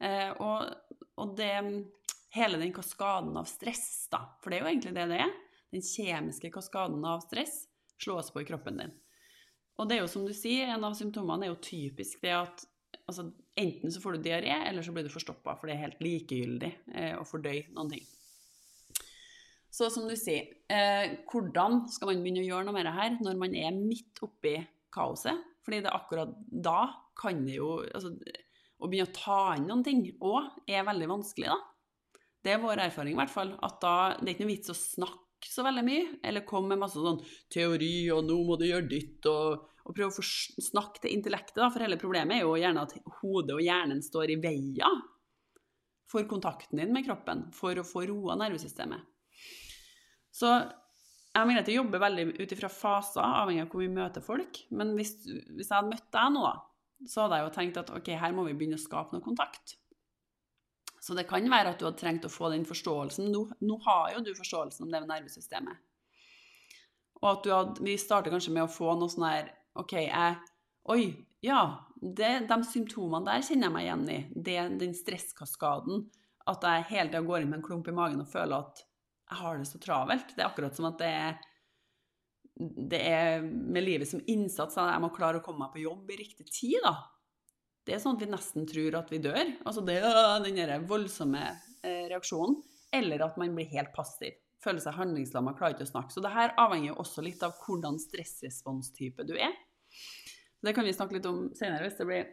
Eh, 0.00 0.30
og, 0.40 0.70
og 1.20 1.34
det, 1.38 1.52
hele 2.36 2.60
den 2.60 2.72
kaskaden 2.74 3.36
av 3.36 3.48
stress, 3.50 4.08
da, 4.12 4.24
for 4.40 4.50
det 4.50 4.60
er 4.60 4.64
jo 4.64 4.72
egentlig 4.72 4.96
det 4.96 5.06
det 5.12 5.20
er, 5.26 5.36
den 5.70 5.84
kjemiske 5.86 6.50
kaskaden 6.54 7.04
av 7.06 7.22
stress 7.26 7.64
slås 8.00 8.32
på 8.32 8.42
i 8.42 8.48
kroppen 8.48 8.80
din. 8.80 8.94
Og 9.80 9.88
det 9.88 9.96
er 9.96 10.04
jo 10.04 10.12
som 10.12 10.26
du 10.26 10.32
sier, 10.36 10.68
en 10.68 10.84
av 10.86 10.96
symptomene 10.98 11.46
er 11.46 11.52
jo 11.54 11.60
typisk 11.64 12.20
det 12.24 12.34
at 12.36 12.64
altså, 13.08 13.30
enten 13.58 13.92
så 13.92 14.02
får 14.02 14.16
du 14.16 14.26
diaré, 14.28 14.54
eller 14.68 14.84
så 14.84 14.94
blir 14.94 15.06
du 15.06 15.12
forstoppa, 15.12 15.56
for 15.56 15.68
det 15.68 15.76
er 15.76 15.86
helt 15.86 16.02
likegyldig 16.04 16.72
eh, 16.94 17.14
å 17.18 17.26
fordøye 17.28 17.68
noen 17.76 17.94
ting. 17.94 18.08
Så 19.70 19.86
som 19.94 20.08
du 20.10 20.16
sier, 20.18 20.50
eh, 20.72 21.20
hvordan 21.30 21.84
skal 21.92 22.10
man 22.10 22.24
begynne 22.24 22.42
å 22.42 22.48
gjøre 22.48 22.66
noe 22.66 22.76
med 22.76 22.88
det 22.88 22.96
her 22.96 23.16
når 23.22 23.38
man 23.40 23.54
er 23.56 23.76
midt 23.76 24.18
oppi 24.26 24.56
kaoset? 24.92 25.46
Fordi 25.64 25.82
det 25.84 25.90
er 25.90 25.98
akkurat 25.98 26.32
da 26.50 26.80
kan 27.20 27.44
det 27.46 27.58
jo 27.60 27.76
altså, 27.84 28.14
å 28.80 28.88
begynne 28.88 29.10
å 29.10 29.16
ta 29.16 29.40
inn 29.56 29.68
noen 29.68 29.84
ting 29.86 30.04
òg 30.18 30.70
er 30.70 30.86
veldig 30.88 31.10
vanskelig, 31.10 31.50
da. 31.52 31.58
Det 32.40 32.54
er 32.54 32.62
vår 32.62 32.80
erfaring, 32.86 33.12
i 33.12 33.20
hvert 33.20 33.32
fall. 33.32 33.52
At 33.60 33.80
da 33.82 33.96
det 34.16 34.30
er 34.30 34.34
ikke 34.34 34.46
noe 34.46 34.54
vits 34.54 34.72
å 34.72 34.78
snakke 34.78 35.50
så 35.50 35.64
veldig 35.64 35.84
mye, 35.84 36.06
eller 36.24 36.46
komme 36.48 36.72
med 36.72 36.82
masse 36.82 37.00
sånn 37.00 37.20
teori, 37.52 38.08
og 38.14 38.24
nå 38.28 38.38
må 38.48 38.56
du 38.60 38.66
gjøre 38.68 38.88
ditt, 38.88 39.28
og, 39.28 39.68
og 39.84 39.96
prøve 39.96 40.22
å 40.22 40.24
snakke 40.24 41.04
til 41.04 41.14
intellektet, 41.16 41.60
da. 41.60 41.68
For 41.68 41.84
hele 41.84 42.00
problemet 42.00 42.38
er 42.38 42.46
jo 42.46 42.56
gjerne 42.60 42.86
at 42.86 42.96
hodet 43.20 43.56
og 43.56 43.64
hjernen 43.64 44.00
står 44.04 44.34
i 44.34 44.40
veien 44.40 45.00
for 46.10 46.26
kontakten 46.26 46.80
din 46.80 46.92
med 46.94 47.06
kroppen, 47.06 47.46
for 47.54 47.78
å 47.78 47.86
få 47.86 48.02
roa 48.08 48.34
nervesystemet. 48.40 49.04
Så 50.34 50.48
jeg 51.30 51.46
mener 51.46 51.62
at 51.62 51.68
jeg 51.70 51.78
jobber 51.78 52.02
veldig 52.02 52.24
ut 52.40 52.52
ifra 52.56 52.70
faser, 52.72 53.22
avhengig 53.22 53.62
av 53.62 53.70
hvor 53.70 53.84
vi 53.84 53.92
møter 53.92 54.24
folk. 54.24 54.64
Men 54.74 54.96
hvis, 54.96 55.14
hvis 55.28 55.68
jeg 55.68 55.76
hadde 55.76 55.92
møtt 55.92 56.08
deg 56.14 56.32
nå, 56.34 56.46
så 57.08 57.24
hadde 57.24 57.38
jeg 57.38 57.46
jo 57.46 57.52
tenkt 57.54 57.78
at 57.80 57.92
ok, 57.96 58.10
her 58.20 58.34
må 58.36 58.44
vi 58.48 58.56
begynne 58.56 58.78
å 58.78 58.82
skape 58.82 59.16
noe 59.16 59.24
kontakt. 59.24 59.76
Så 61.00 61.16
det 61.16 61.24
kan 61.30 61.46
være 61.48 61.72
at 61.72 61.80
du 61.80 61.86
hadde 61.86 62.00
trengt 62.00 62.26
å 62.28 62.32
få 62.32 62.50
den 62.52 62.66
forståelsen. 62.68 63.30
Nå, 63.32 63.46
nå 63.64 63.78
har 63.86 64.12
jo 64.14 64.24
du 64.24 64.34
forståelsen 64.36 64.84
om 64.84 64.92
det 64.92 65.00
med 65.00 65.12
nervesystemet. 65.14 65.80
Og 67.20 67.28
at 67.30 67.44
du 67.44 67.52
hadde, 67.52 67.84
vi 67.84 67.96
starter 68.00 68.32
kanskje 68.32 68.52
med 68.56 68.66
å 68.66 68.72
få 68.72 68.92
noe 68.96 69.12
sånn 69.12 69.28
her 69.28 69.52
OK, 69.80 69.96
jeg 70.06 70.38
Oi, 70.90 71.02
ja, 71.44 71.60
det, 72.00 72.46
de 72.48 72.56
symptomene 72.64 73.28
der 73.28 73.42
kjenner 73.44 73.68
jeg 73.68 73.74
meg 73.74 73.84
igjen 73.84 74.04
i. 74.08 74.18
Det, 74.32 74.56
den 74.80 74.94
stresskaskaden. 74.96 76.06
At 76.48 76.64
jeg 76.64 76.86
hele 76.88 77.10
tida 77.10 77.20
går 77.24 77.44
inn 77.44 77.50
med 77.52 77.60
en 77.60 77.66
klump 77.66 77.88
i 77.90 77.94
magen 77.94 78.22
og 78.22 78.30
føler 78.32 78.64
at 78.64 78.80
jeg 78.80 79.38
har 79.42 79.60
det 79.60 79.68
så 79.68 79.80
travelt. 79.82 80.32
Det 80.34 80.42
er 80.42 80.48
akkurat 80.48 80.76
som 80.76 80.88
at 80.88 80.98
det 80.98 81.10
er, 81.12 81.36
det 82.60 83.00
er 83.08 83.40
med 83.44 83.84
livet 83.86 84.08
som 84.10 84.20
innsats 84.28 84.76
at 84.76 84.92
jeg 84.92 85.02
må 85.02 85.08
klare 85.14 85.40
å 85.40 85.44
komme 85.44 85.64
meg 85.64 85.72
på 85.74 85.84
jobb 85.84 86.10
i 86.12 86.18
riktig 86.20 86.46
tid, 86.50 86.76
da. 86.84 86.94
Det 87.86 87.94
er 87.96 88.02
sånn 88.02 88.18
at 88.18 88.22
vi 88.22 88.28
nesten 88.30 88.66
tror 88.68 88.98
at 88.98 89.08
vi 89.10 89.22
dør. 89.24 89.40
Altså 89.64 89.82
det 89.86 89.96
den 90.44 90.58
der 90.60 90.84
voldsomme 90.86 91.40
eh, 91.48 92.04
reaksjonen. 92.10 92.58
Eller 92.92 93.24
at 93.24 93.38
man 93.40 93.54
blir 93.56 93.70
helt 93.72 93.94
passiv. 93.96 94.36
Føler 94.60 94.82
seg 94.84 94.98
handlingslamma, 94.98 95.54
klarer 95.56 95.78
ikke 95.78 95.86
å 95.88 95.92
snakke. 95.94 96.12
Så 96.12 96.22
det 96.22 96.34
her 96.34 96.52
avhenger 96.60 96.90
jo 96.90 96.98
også 97.00 97.24
litt 97.24 97.42
av 97.46 97.56
hvordan 97.64 97.96
stressresponstype 98.02 99.24
du 99.24 99.32
er. 99.38 99.56
Det 100.60 100.74
kan 100.76 100.84
vi 100.84 100.92
snakke 100.92 101.16
litt 101.16 101.28
om 101.30 101.46
senere, 101.56 101.86
hvis 101.86 101.96
det 101.96 102.04
blir 102.04 102.26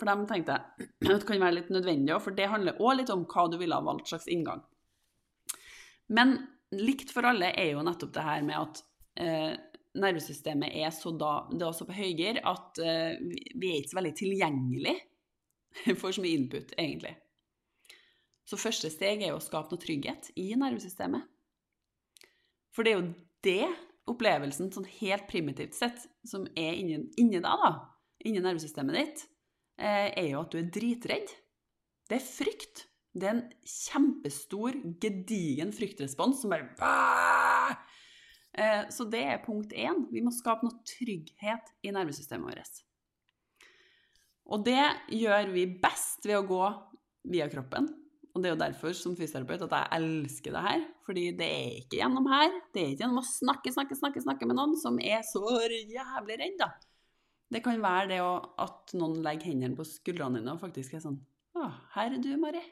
For 0.00 0.08
dem 0.08 0.24
tenkte 0.30 0.56
jeg 0.56 0.88
at 1.12 1.20
det 1.20 1.28
kan 1.28 1.42
være 1.44 1.58
litt 1.58 1.72
nødvendig, 1.74 2.16
for 2.24 2.38
det 2.38 2.48
handler 2.48 2.80
òg 2.80 3.02
litt 3.02 3.12
om 3.12 3.26
hva 3.28 3.46
du 3.52 3.60
ville 3.60 3.76
ha 3.76 3.84
valgt 3.84 4.08
slags 4.14 4.30
inngang. 4.32 4.64
Men 6.08 6.38
likt 6.72 7.12
for 7.12 7.26
alle 7.28 7.52
er 7.52 7.74
jo 7.74 7.84
nettopp 7.84 8.14
det 8.16 8.24
her 8.24 8.44
med 8.46 8.62
at 8.62 8.82
nervesystemet 10.00 10.74
er 10.76 10.90
så, 10.94 11.12
da, 11.16 11.46
det 11.52 11.62
er 11.62 11.70
også 11.70 11.86
på 11.88 11.96
høygir 11.96 12.40
at 12.46 12.80
uh, 12.82 13.14
vi 13.56 13.70
er 13.70 13.80
ikke 13.80 13.92
så 13.92 14.00
veldig 14.00 14.14
tilgjengelig 14.18 14.96
for 16.00 16.14
så 16.14 16.24
mye 16.24 16.40
input, 16.40 16.74
egentlig. 16.78 17.14
Så 18.46 18.58
første 18.60 18.90
steg 18.92 19.24
er 19.24 19.32
jo 19.32 19.40
å 19.40 19.42
skape 19.42 19.72
noe 19.72 19.82
trygghet 19.82 20.30
i 20.38 20.52
nervesystemet. 20.58 21.26
For 22.74 22.86
det 22.86 22.92
er 22.92 23.00
jo 23.00 23.08
det 23.46 23.70
opplevelsen, 24.10 24.70
sånn 24.70 24.86
helt 25.00 25.26
primitivt 25.30 25.74
sett, 25.74 26.04
som 26.28 26.44
er 26.54 26.76
inni, 26.78 27.00
inni 27.18 27.40
deg, 27.40 27.46
da, 27.48 27.72
inni 28.26 28.42
nervesystemet 28.44 29.00
ditt, 29.00 29.24
uh, 29.82 30.10
er 30.12 30.28
jo 30.30 30.44
at 30.44 30.52
du 30.52 30.60
er 30.60 30.70
dritredd. 30.76 31.32
Det 32.06 32.20
er 32.20 32.28
frykt. 32.28 32.86
Det 33.16 33.26
er 33.26 33.32
en 33.32 33.46
kjempestor, 33.64 34.76
gedigen 35.00 35.72
fryktrespons 35.74 36.42
som 36.42 36.52
bare 36.52 36.68
Eh, 36.76 37.35
så 38.92 39.04
det 39.12 39.20
er 39.20 39.44
punkt 39.44 39.74
én. 39.76 40.06
Vi 40.12 40.22
må 40.24 40.32
skape 40.32 40.64
noe 40.64 40.80
trygghet 40.88 41.72
i 41.84 41.92
nervesystemet 41.92 42.48
vårt. 42.48 42.82
Og 44.46 44.62
det 44.66 44.82
gjør 45.10 45.50
vi 45.52 45.66
best 45.82 46.26
ved 46.26 46.38
å 46.38 46.46
gå 46.46 46.64
via 47.32 47.48
kroppen. 47.50 47.88
Og 48.36 48.42
det 48.42 48.50
er 48.50 48.54
jo 48.54 48.60
derfor 48.60 48.94
som 48.96 49.16
fysioterapeut 49.16 49.64
at 49.64 49.74
jeg 49.74 49.98
elsker 49.98 50.54
det 50.54 50.62
her. 50.66 50.82
Fordi 51.08 51.24
det 51.38 51.48
er 51.48 51.78
ikke 51.80 52.00
gjennom 52.02 52.28
her. 52.30 52.52
Det 52.72 52.82
er 52.82 52.92
ikke 52.92 53.04
gjennom 53.04 53.22
å 53.22 53.28
snakke, 53.28 53.72
snakke, 53.72 53.96
snakke, 53.98 54.22
snakke 54.22 54.48
med 54.48 54.58
noen 54.58 54.76
som 54.80 55.00
er 55.00 55.24
så 55.26 55.42
jævlig 55.64 56.38
redd, 56.42 56.60
da. 56.60 56.70
Det 57.52 57.62
kan 57.64 57.80
være 57.80 58.10
det 58.10 58.20
at 58.20 58.94
noen 58.98 59.20
legger 59.24 59.52
hendene 59.52 59.78
på 59.78 59.86
skuldrene 59.86 60.40
dine 60.40 60.56
og 60.56 60.62
faktisk 60.64 60.96
er 60.96 61.04
sånn 61.04 61.20
Å, 61.56 61.68
her 61.94 62.16
er 62.16 62.18
du, 62.20 62.32
Mari. 62.42 62.64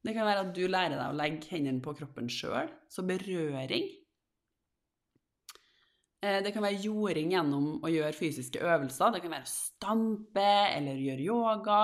Det 0.00 0.14
kan 0.16 0.24
være 0.24 0.46
at 0.46 0.54
du 0.56 0.62
lærer 0.64 0.96
deg 0.96 1.12
å 1.12 1.18
legge 1.18 1.50
hendene 1.52 1.84
på 1.84 1.92
kroppen 1.98 2.30
sjøl. 2.32 2.72
Så 2.88 3.04
berøring 3.06 3.84
Eh, 3.84 3.99
det 6.20 6.52
kan 6.52 6.64
være 6.64 6.82
jording 6.84 7.30
gjennom 7.32 7.78
å 7.80 7.90
gjøre 7.90 8.12
fysiske 8.12 8.60
øvelser. 8.60 9.14
Det 9.14 9.22
kan 9.24 9.32
være 9.32 9.48
å 9.48 9.52
stampe 9.54 10.48
eller 10.76 11.00
gjøre 11.00 11.24
yoga. 11.24 11.80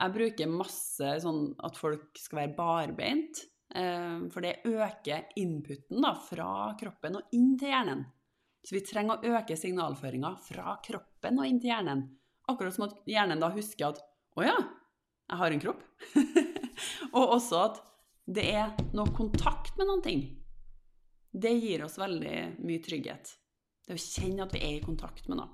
Jeg 0.00 0.14
bruker 0.14 0.50
masse 0.50 1.12
sånn 1.22 1.50
at 1.66 1.76
folk 1.78 2.18
skal 2.18 2.42
være 2.42 2.56
barbeint. 2.56 3.42
Eh, 3.74 4.26
for 4.32 4.42
det 4.42 4.64
øker 4.66 5.28
inputen 5.38 6.02
da, 6.02 6.14
fra 6.18 6.72
kroppen 6.80 7.20
og 7.20 7.36
inn 7.36 7.52
til 7.60 7.70
hjernen. 7.70 8.02
Så 8.66 8.74
vi 8.76 8.82
trenger 8.84 9.20
å 9.20 9.36
øke 9.36 9.56
signalføringa 9.56 10.32
fra 10.42 10.74
kroppen 10.84 11.38
og 11.40 11.46
inn 11.48 11.60
til 11.62 11.72
hjernen. 11.72 12.02
Akkurat 12.50 12.74
som 12.74 12.88
at 12.88 12.96
hjernen 13.08 13.40
da 13.40 13.52
husker 13.54 13.92
at 13.92 14.02
'Å 14.36 14.44
ja, 14.46 14.56
jeg 15.30 15.38
har 15.38 15.50
en 15.50 15.62
kropp'. 15.62 15.86
og 17.16 17.34
også 17.36 17.62
at 17.64 17.80
det 18.26 18.46
er 18.50 18.74
noe 18.94 19.10
kontakt 19.14 19.76
med 19.78 19.86
noen 19.86 20.02
ting. 20.02 20.20
Det 21.30 21.50
gir 21.50 21.84
oss 21.84 21.98
veldig 21.98 22.62
mye 22.62 22.82
trygghet. 22.82 23.39
Det 23.90 23.96
å 23.98 24.02
kjenne 24.02 24.44
at 24.44 24.52
vi 24.54 24.60
er 24.62 24.76
i 24.76 24.84
kontakt 24.84 25.24
med 25.26 25.40
noe. 25.40 25.50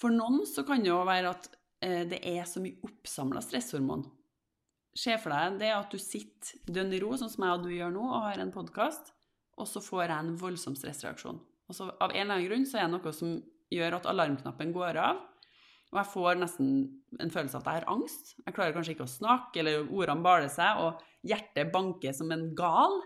For 0.00 0.14
noen 0.14 0.46
så 0.48 0.62
kan 0.64 0.80
det 0.80 0.88
jo 0.88 1.02
være 1.04 1.34
at 1.34 1.48
eh, 1.84 2.06
det 2.08 2.22
er 2.24 2.46
så 2.48 2.62
mye 2.64 2.80
oppsamla 2.88 3.42
stresshormon. 3.44 4.06
Se 4.96 5.12
for 5.20 5.34
deg 5.34 5.58
det 5.60 5.74
at 5.74 5.92
du 5.92 6.00
sitter 6.00 6.72
dønn 6.72 6.94
i 6.96 7.02
ro, 7.02 7.10
sånn 7.20 7.28
som 7.28 7.44
jeg 7.44 7.58
og 7.58 7.66
du 7.66 7.74
gjør 7.74 7.92
nå, 7.92 8.06
og 8.06 8.24
har 8.30 8.40
en 8.40 8.54
podkast, 8.54 9.12
og 9.60 9.68
så 9.68 9.82
får 9.84 10.06
jeg 10.06 10.14
en 10.16 10.38
voldsom 10.40 10.78
stressreaksjon. 10.78 11.42
Og 11.68 11.76
så 11.76 11.90
av 11.90 12.14
en 12.14 12.22
eller 12.22 12.38
annen 12.38 12.48
grunn 12.48 12.64
så 12.70 12.80
er 12.80 12.88
det 12.88 12.94
noe 12.94 13.12
som 13.12 13.36
gjør 13.74 13.98
at 13.98 14.08
alarmknappen 14.08 14.72
går 14.72 15.02
av, 15.02 15.20
og 15.92 16.00
jeg 16.00 16.12
får 16.14 16.40
nesten 16.40 16.72
en 17.20 17.34
følelse 17.34 17.60
av 17.60 17.62
at 17.66 17.68
jeg 17.68 17.82
har 17.82 17.92
angst. 17.92 18.32
Jeg 18.40 18.56
klarer 18.56 18.74
kanskje 18.76 18.96
ikke 18.96 19.04
å 19.04 19.12
snakke, 19.18 19.60
eller 19.60 19.84
ordene 19.84 20.24
baler 20.24 20.48
seg, 20.52 20.80
og 20.80 21.28
hjertet 21.28 21.76
banker 21.76 22.16
som 22.16 22.32
en 22.32 22.48
gal. 22.56 22.98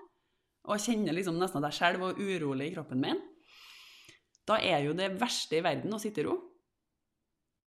Og 0.71 0.83
kjenner 0.83 1.15
liksom 1.15 1.43
nesten 1.43 1.59
at 1.59 1.73
jeg 1.73 1.81
skjelver 1.81 2.13
og 2.13 2.23
er 2.23 2.43
urolig 2.43 2.71
i 2.71 2.75
kroppen 2.75 3.03
min. 3.03 3.23
Da 4.49 4.59
er 4.59 4.87
jo 4.87 4.97
det 4.99 5.13
verste 5.21 5.59
i 5.59 5.65
verden 5.65 5.95
å 5.95 6.01
sitte 6.03 6.23
i 6.23 6.27
ro. 6.27 6.37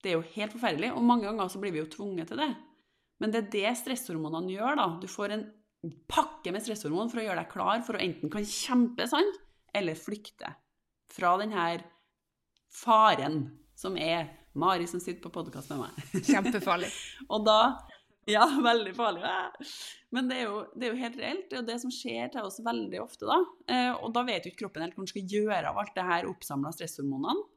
Det 0.04 0.12
er 0.12 0.18
jo 0.18 0.34
helt 0.36 0.54
forferdelig, 0.54 0.92
og 0.94 1.06
mange 1.06 1.26
ganger 1.28 1.50
så 1.50 1.62
blir 1.62 1.74
vi 1.74 1.82
jo 1.82 1.90
tvunget 1.92 2.30
til 2.30 2.42
det. 2.44 2.52
Men 3.24 3.32
det 3.32 3.42
er 3.42 3.52
det 3.54 3.72
stresshormonene 3.80 4.52
gjør, 4.54 4.78
da. 4.82 4.88
Du 5.02 5.08
får 5.10 5.34
en 5.34 5.46
pakke 6.12 6.52
med 6.54 6.64
stresshormon 6.66 7.10
for 7.12 7.22
å 7.22 7.26
gjøre 7.26 7.42
deg 7.42 7.52
klar 7.52 7.82
for 7.86 7.98
å 7.98 8.04
enten 8.04 8.32
kan 8.34 8.46
kjempe 8.48 9.08
sant, 9.10 9.42
eller 9.76 9.98
flykte 10.00 10.52
fra 11.12 11.36
denne 11.42 11.66
faren 12.72 13.46
som 13.78 13.98
er 14.00 14.34
Mari 14.56 14.86
som 14.88 15.02
sitter 15.04 15.20
på 15.20 15.34
podkast 15.36 15.72
med 15.74 15.82
meg. 15.84 16.24
Kjempefarlig. 16.24 16.88
og 17.34 17.44
da 17.44 17.60
Ja, 18.26 18.46
veldig 18.70 18.94
farlig. 18.98 19.24
Men 20.16 20.30
det 20.30 20.40
er, 20.40 20.48
jo, 20.50 20.62
det 20.74 20.88
er, 20.88 20.94
jo, 20.94 21.02
helt 21.02 21.20
reelt. 21.20 21.50
Det 21.50 21.58
er 21.58 21.62
jo 21.62 21.68
det 21.68 21.82
som 21.84 21.92
skjer 21.94 22.32
til 22.34 22.48
oss 22.48 22.62
veldig 22.66 23.02
ofte, 23.04 23.28
da. 23.30 23.42
Eh, 23.72 23.92
og 24.00 24.16
da 24.16 24.26
vet 24.28 24.46
jo 24.46 24.54
ikke 24.54 24.66
kroppen 24.66 24.86
helt 24.86 24.96
hva 24.98 25.06
den 25.06 25.12
skal 25.12 25.36
gjøre 25.36 25.70
av 25.72 25.82
alt 25.82 25.94
det 25.98 26.08
her 26.08 26.30
oppsamla 26.32 26.74
stresshormonene. 26.76 27.52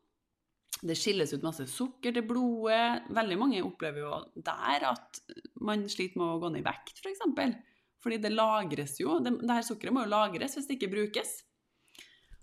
Det 0.78 0.94
skilles 0.94 1.32
ut 1.34 1.42
masse 1.42 1.64
sukker 1.72 2.14
til 2.14 2.26
blodet. 2.28 3.08
Veldig 3.16 3.38
mange 3.40 3.64
opplever 3.66 4.04
jo 4.04 4.12
der 4.36 4.84
at 4.92 5.22
man 5.64 5.88
sliter 5.90 6.20
med 6.20 6.36
å 6.36 6.40
gå 6.42 6.52
ned 6.52 6.62
i 6.62 6.68
vekt, 6.68 6.94
f.eks. 6.94 7.02
For 7.02 7.10
eksempel. 7.14 7.56
Fordi 8.04 8.20
det 8.22 8.30
lagres 8.30 8.98
jo. 9.00 9.16
Det, 9.24 9.32
det 9.42 9.56
her 9.56 9.66
sukkeret 9.66 9.94
må 9.94 10.04
jo 10.04 10.12
lagres 10.12 10.54
hvis 10.54 10.68
det 10.68 10.76
ikke 10.78 10.92
brukes. 10.92 11.32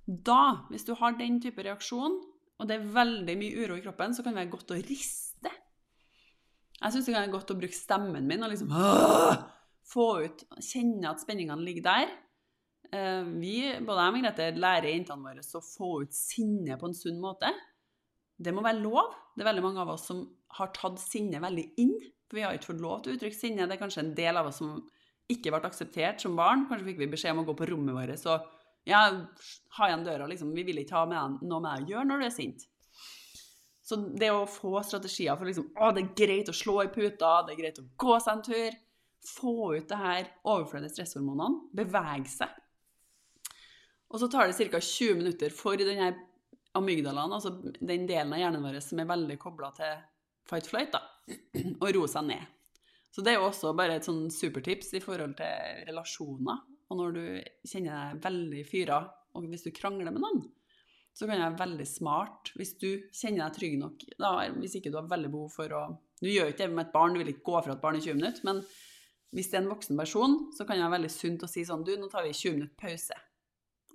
Da, 0.06 0.68
hvis 0.70 0.84
du 0.86 0.94
har 1.00 1.16
den 1.18 1.40
type 1.42 1.64
reaksjon, 1.66 2.18
og 2.60 2.68
det 2.70 2.76
er 2.76 2.92
veldig 2.98 3.38
mye 3.40 3.64
uro 3.64 3.78
i 3.80 3.86
kroppen, 3.86 4.14
så 4.14 4.24
kan 4.24 4.36
det 4.36 4.44
være 4.44 4.54
godt 4.58 4.76
å 4.76 4.82
riste. 4.82 5.25
Jeg 6.82 6.94
syns 6.94 7.08
det 7.08 7.16
kan 7.16 7.24
være 7.24 7.34
godt 7.34 7.54
å 7.54 7.58
bruke 7.60 7.78
stemmen 7.78 8.28
min 8.30 8.44
og 8.46 8.52
liksom 8.52 8.72
få 9.86 10.08
ut 10.26 10.46
Kjenne 10.60 11.12
at 11.12 11.22
spenningene 11.24 11.64
ligger 11.64 11.86
der. 11.88 12.16
Eh, 12.94 13.24
vi, 13.40 13.56
både 13.86 14.04
jeg 14.04 14.16
og 14.16 14.26
Grete, 14.26 14.50
lærer 14.60 14.92
jentene 14.92 15.30
våre 15.30 15.46
å 15.46 15.64
få 15.64 15.92
ut 16.04 16.16
sinne 16.16 16.78
på 16.82 16.90
en 16.90 16.98
sunn 16.98 17.22
måte. 17.22 17.52
Det 18.36 18.52
må 18.54 18.64
være 18.66 18.84
lov. 18.84 19.14
Det 19.36 19.44
er 19.44 19.52
veldig 19.52 19.64
mange 19.66 19.84
av 19.84 19.94
oss 19.96 20.10
som 20.10 20.26
har 20.58 20.74
tatt 20.76 21.00
sinne 21.02 21.42
veldig 21.44 21.66
inn. 21.82 21.96
For 22.26 22.40
vi 22.40 22.46
har 22.46 22.58
ikke 22.58 22.74
fått 22.74 22.84
lov 22.84 23.02
til 23.04 23.14
å 23.14 23.18
uttrykke 23.20 23.38
sinne. 23.38 23.68
Det 23.70 23.78
er 23.78 23.82
kanskje 23.82 24.04
en 24.04 24.14
del 24.18 24.42
av 24.42 24.50
oss 24.50 24.60
som 24.62 24.78
ikke 25.32 25.54
ble 25.54 25.64
akseptert 25.70 26.22
som 26.22 26.36
barn. 26.38 26.68
Kanskje 26.70 26.92
fikk 26.92 27.02
vi 27.02 27.12
beskjed 27.16 27.36
om 27.36 27.44
å 27.44 27.48
gå 27.48 27.58
på 27.58 27.70
rommet 27.72 27.96
vårt 27.98 28.30
og 28.30 28.52
ja, 28.86 29.02
ha 29.80 29.88
igjen 29.90 30.04
døra, 30.06 30.28
liksom. 30.30 30.52
Vi 30.54 30.62
vil 30.68 30.84
ikke 30.84 31.00
ha 31.00 31.08
med 31.10 31.40
noe 31.42 31.62
med 31.64 31.72
deg 31.72 31.88
å 31.88 31.94
gjøre 31.96 32.10
når 32.10 32.22
du 32.22 32.26
er 32.28 32.36
sint. 32.36 32.68
Så 33.86 34.00
det 34.18 34.32
å 34.34 34.48
få 34.50 34.80
strategier 34.82 35.38
for 35.38 35.46
liksom, 35.46 35.68
å, 35.78 35.92
det 35.94 36.02
er 36.02 36.14
greit 36.18 36.50
å 36.50 36.56
slå 36.58 36.80
i 36.82 36.92
puta, 36.94 37.44
det 37.46 37.54
er 37.54 37.60
greit 37.60 37.82
å 37.82 37.86
gå 38.02 38.16
seg 38.18 38.32
en 38.34 38.46
tur, 38.48 38.78
få 39.26 39.58
ut 39.76 39.90
det 39.90 40.00
her 40.00 40.32
overflødige 40.42 40.96
stresshormonene, 40.96 41.68
bevege 41.78 42.32
seg. 42.34 42.56
Og 44.10 44.22
så 44.22 44.30
tar 44.32 44.50
det 44.50 44.70
ca. 44.72 44.82
20 44.82 45.20
minutter 45.22 45.54
for 45.54 45.78
denne 45.78 46.12
amygdalaen, 46.76 47.34
altså 47.38 47.54
den 47.78 48.08
delen 48.10 48.34
av 48.34 48.42
hjernen 48.42 48.66
vår 48.66 48.82
som 48.84 49.02
er 49.02 49.10
veldig 49.10 49.38
kobla 49.42 49.70
til 49.78 50.02
fight-flight, 50.50 50.98
å 51.84 51.94
roe 51.94 52.10
seg 52.10 52.30
ned. 52.30 52.52
Så 53.14 53.24
det 53.24 53.32
er 53.32 53.40
jo 53.40 53.48
også 53.48 53.72
bare 53.78 54.00
et 54.00 54.08
sånn 54.08 54.26
supertips 54.34 54.96
i 54.98 55.04
forhold 55.04 55.38
til 55.40 55.86
relasjoner. 55.88 56.66
Og 56.90 57.00
når 57.00 57.14
du 57.16 57.24
kjenner 57.70 57.94
deg 58.16 58.26
veldig 58.26 58.66
fyra, 58.68 59.00
og 59.36 59.46
hvis 59.50 59.64
du 59.66 59.72
krangler 59.76 60.12
med 60.12 60.26
noen, 60.26 60.42
så 61.16 61.28
kan 61.28 61.40
det 61.40 61.46
være 61.46 61.62
veldig 61.62 61.86
smart 61.88 62.52
hvis 62.60 62.74
du 62.82 62.90
kjenner 63.16 63.46
deg 63.46 63.56
trygg 63.56 63.78
nok. 63.80 64.02
Da, 64.20 64.34
hvis 64.58 64.76
ikke 64.80 64.92
du 64.92 65.00
har 65.00 65.08
veldig 65.12 65.32
behov 65.32 65.54
for 65.54 65.78
å 65.78 65.86
Du 66.22 66.30
gjør 66.32 66.52
ikke 66.52 66.64
det 66.64 66.76
med 66.76 66.88
et 66.88 66.94
barn, 66.94 67.14
du 67.14 67.20
vil 67.20 67.32
ikke 67.34 67.50
gå 67.52 67.62
fra 67.64 67.76
et 67.76 67.82
barn 67.82 67.98
i 68.00 68.04
20 68.04 68.20
minutter, 68.20 68.44
men 68.48 68.62
hvis 69.36 69.50
det 69.52 69.58
er 69.58 69.64
en 69.66 69.72
voksen 69.74 69.98
person, 70.00 70.36
så 70.56 70.64
kan 70.64 70.78
det 70.78 70.86
være 70.86 70.96
veldig 70.96 71.12
sunt 71.12 71.44
å 71.44 71.50
si 71.52 71.66
sånn 71.68 71.84
Du, 71.84 71.92
nå 72.00 72.08
tar 72.12 72.24
vi 72.24 72.32
20 72.32 72.56
minutter 72.56 72.76
pause. 72.80 73.18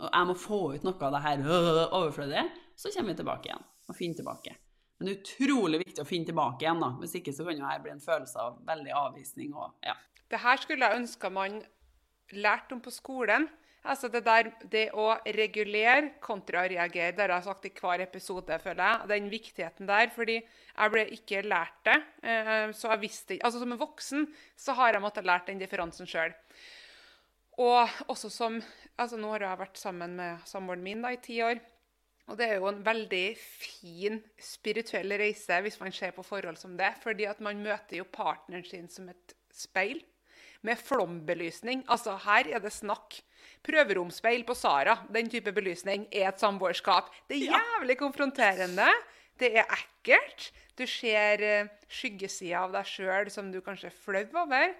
Og 0.01 0.09
jeg 0.09 0.29
må 0.29 0.37
få 0.37 0.61
ut 0.75 0.85
noe 0.85 1.07
av 1.07 1.15
det 1.17 1.23
her 1.25 1.45
øh, 1.45 1.87
overflødige. 1.97 2.45
Så 2.77 2.93
kommer 2.93 3.13
vi 3.13 3.21
tilbake 3.21 3.51
igjen 3.51 3.65
og 3.91 3.97
finner 3.97 4.21
tilbake. 4.21 4.53
Men 5.01 5.09
det 5.09 5.13
er 5.15 5.21
utrolig 5.25 5.81
viktig 5.81 6.05
å 6.05 6.09
finne 6.09 6.29
tilbake 6.29 6.65
igjen, 6.65 6.81
da. 6.85 6.91
Hvis 7.01 7.17
ikke 7.21 7.33
så 7.37 7.47
kan 7.47 7.61
jo 7.61 7.69
her 7.69 7.81
bli 7.85 7.93
en 7.95 8.05
følelse 8.05 8.45
av 8.45 8.59
veldig 8.69 8.95
avvisning 9.01 9.57
og 9.57 9.87
ja. 9.87 9.97
Det 10.31 10.39
her 10.45 10.61
skulle 10.63 10.87
jeg 10.87 11.01
ønske 11.01 11.31
man 11.35 11.57
lærte 12.37 12.77
om 12.77 12.83
på 12.85 12.93
skolen. 12.95 13.49
Altså 13.89 14.11
det 14.13 14.21
der 14.27 14.51
det 14.69 14.83
å 14.93 15.07
regulere 15.25 16.11
kontra 16.21 16.67
å 16.67 16.69
reagere, 16.69 17.15
det 17.17 17.25
har 17.25 17.33
jeg 17.39 17.47
sagt 17.47 17.65
i 17.65 17.73
hver 17.79 18.03
episode, 18.05 18.59
føler 18.61 18.83
jeg. 18.85 19.09
Den 19.09 19.31
viktigheten 19.33 19.89
der. 19.89 20.11
Fordi 20.13 20.37
jeg 20.37 20.93
ble 20.93 21.07
ikke 21.17 21.41
lært 21.47 21.79
det. 21.89 21.97
eh, 22.23 22.73
Så 22.77 22.91
jeg 22.93 23.01
visste 23.07 23.35
ikke 23.35 23.47
Altså 23.49 23.63
som 23.63 23.73
en 23.73 23.81
voksen 23.81 24.29
så 24.57 24.77
har 24.77 24.93
jeg 24.93 25.03
måttet 25.03 25.25
lært 25.25 25.49
den 25.49 25.59
differansen 25.63 26.07
sjøl. 26.07 26.35
Og 27.61 27.89
også 28.09 28.31
som 28.31 28.61
Altså 29.01 29.17
nå 29.17 29.31
har 29.33 29.47
jeg 29.47 29.61
vært 29.63 29.79
sammen 29.81 30.17
med 30.19 30.43
samboeren 30.45 30.83
min 30.85 31.01
da 31.01 31.15
i 31.15 31.17
ti 31.25 31.41
år. 31.41 31.61
Og 32.29 32.37
det 32.37 32.47
er 32.47 32.59
jo 32.61 32.69
en 32.69 32.83
veldig 32.85 33.25
fin 33.41 34.21
spirituell 34.39 35.17
reise 35.19 35.57
hvis 35.65 35.81
man 35.81 35.91
ser 35.91 36.13
på 36.13 36.23
forhold 36.23 36.61
som 36.61 36.77
det. 36.77 36.93
Fordi 37.01 37.25
at 37.25 37.41
man 37.41 37.63
møter 37.65 37.97
jo 37.97 38.05
partneren 38.05 38.67
sin 38.69 38.89
som 38.93 39.09
et 39.09 39.35
speil 39.51 40.03
med 40.63 40.77
flombelysning. 40.77 41.87
Altså, 41.89 42.19
her 42.27 42.53
er 42.53 42.61
det 42.61 42.73
snakk. 42.77 43.23
Prøveromspeil 43.67 44.45
på 44.49 44.57
Sara, 44.57 44.97
den 45.13 45.29
type 45.31 45.53
belysning, 45.57 46.07
er 46.13 46.31
et 46.31 46.41
samboerskap. 46.43 47.11
Det 47.29 47.39
er 47.39 47.57
jævlig 47.57 47.99
konfronterende. 48.01 48.89
Det 49.41 49.53
er 49.57 49.69
ekkelt. 49.77 50.51
Du 50.79 50.87
ser 50.89 51.45
uh, 51.45 51.71
skyggesida 51.93 52.65
av 52.65 52.75
deg 52.75 52.89
sjøl 52.89 53.31
som 53.33 53.51
du 53.53 53.61
kanskje 53.65 53.91
er 53.91 53.99
flau 54.05 54.25
over. 54.45 54.73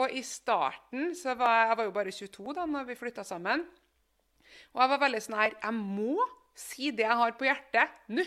Og 0.00 0.12
i 0.16 0.22
starten 0.24 1.12
så 1.16 1.34
var 1.36 1.56
jeg, 1.58 1.68
jeg 1.68 1.78
var 1.78 1.88
jo 1.88 1.96
bare 1.96 2.14
22 2.16 2.54
da 2.56 2.68
når 2.68 2.86
vi 2.88 2.98
flytta 3.00 3.24
sammen. 3.28 3.64
Og 4.72 4.80
jeg 4.80 4.92
var 4.92 5.00
veldig 5.00 5.20
sånn 5.24 5.40
her 5.40 5.56
Jeg 5.56 5.76
må 5.76 6.16
si 6.56 6.92
det 6.92 7.04
jeg 7.04 7.20
har 7.22 7.34
på 7.36 7.48
hjertet 7.48 7.98
nå. 8.12 8.24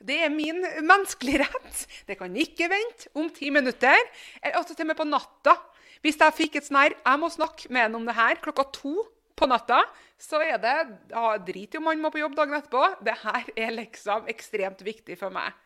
Det 0.00 0.16
er 0.24 0.30
min 0.32 0.62
menneskelige 0.80 1.42
rett. 1.42 1.80
Det 2.08 2.16
kan 2.16 2.32
ikke 2.32 2.70
vente 2.72 3.10
om 3.20 3.26
ti 3.36 3.50
minutter. 3.52 3.98
Eller 4.40 4.56
også 4.56 4.72
til 4.72 4.86
og 4.86 4.90
med 4.92 4.96
på 4.96 5.04
natta. 5.04 5.52
Hvis 6.00 6.20
jeg 6.20 6.36
fikk 6.36 6.58
et 6.58 6.66
sånn 6.66 6.80
her 6.80 6.94
Jeg 6.96 7.20
må 7.20 7.28
snakke 7.32 7.72
med 7.72 7.90
en 7.90 7.98
om 8.00 8.06
det 8.08 8.16
her 8.16 8.40
klokka 8.40 8.64
to 8.72 8.94
på 9.40 9.48
natta, 9.48 9.80
så 10.20 10.40
er 10.44 10.58
det 10.60 10.76
ja, 11.08 11.24
Drit 11.40 11.74
i 11.74 11.80
om 11.80 11.88
han 11.88 12.00
må 12.02 12.10
på 12.12 12.20
jobb 12.20 12.34
dagen 12.36 12.58
etterpå. 12.58 12.82
Det 13.00 13.14
her 13.22 13.46
er 13.56 13.72
liksom 13.72 14.28
ekstremt 14.28 14.82
viktig 14.84 15.16
for 15.16 15.32
meg. 15.32 15.56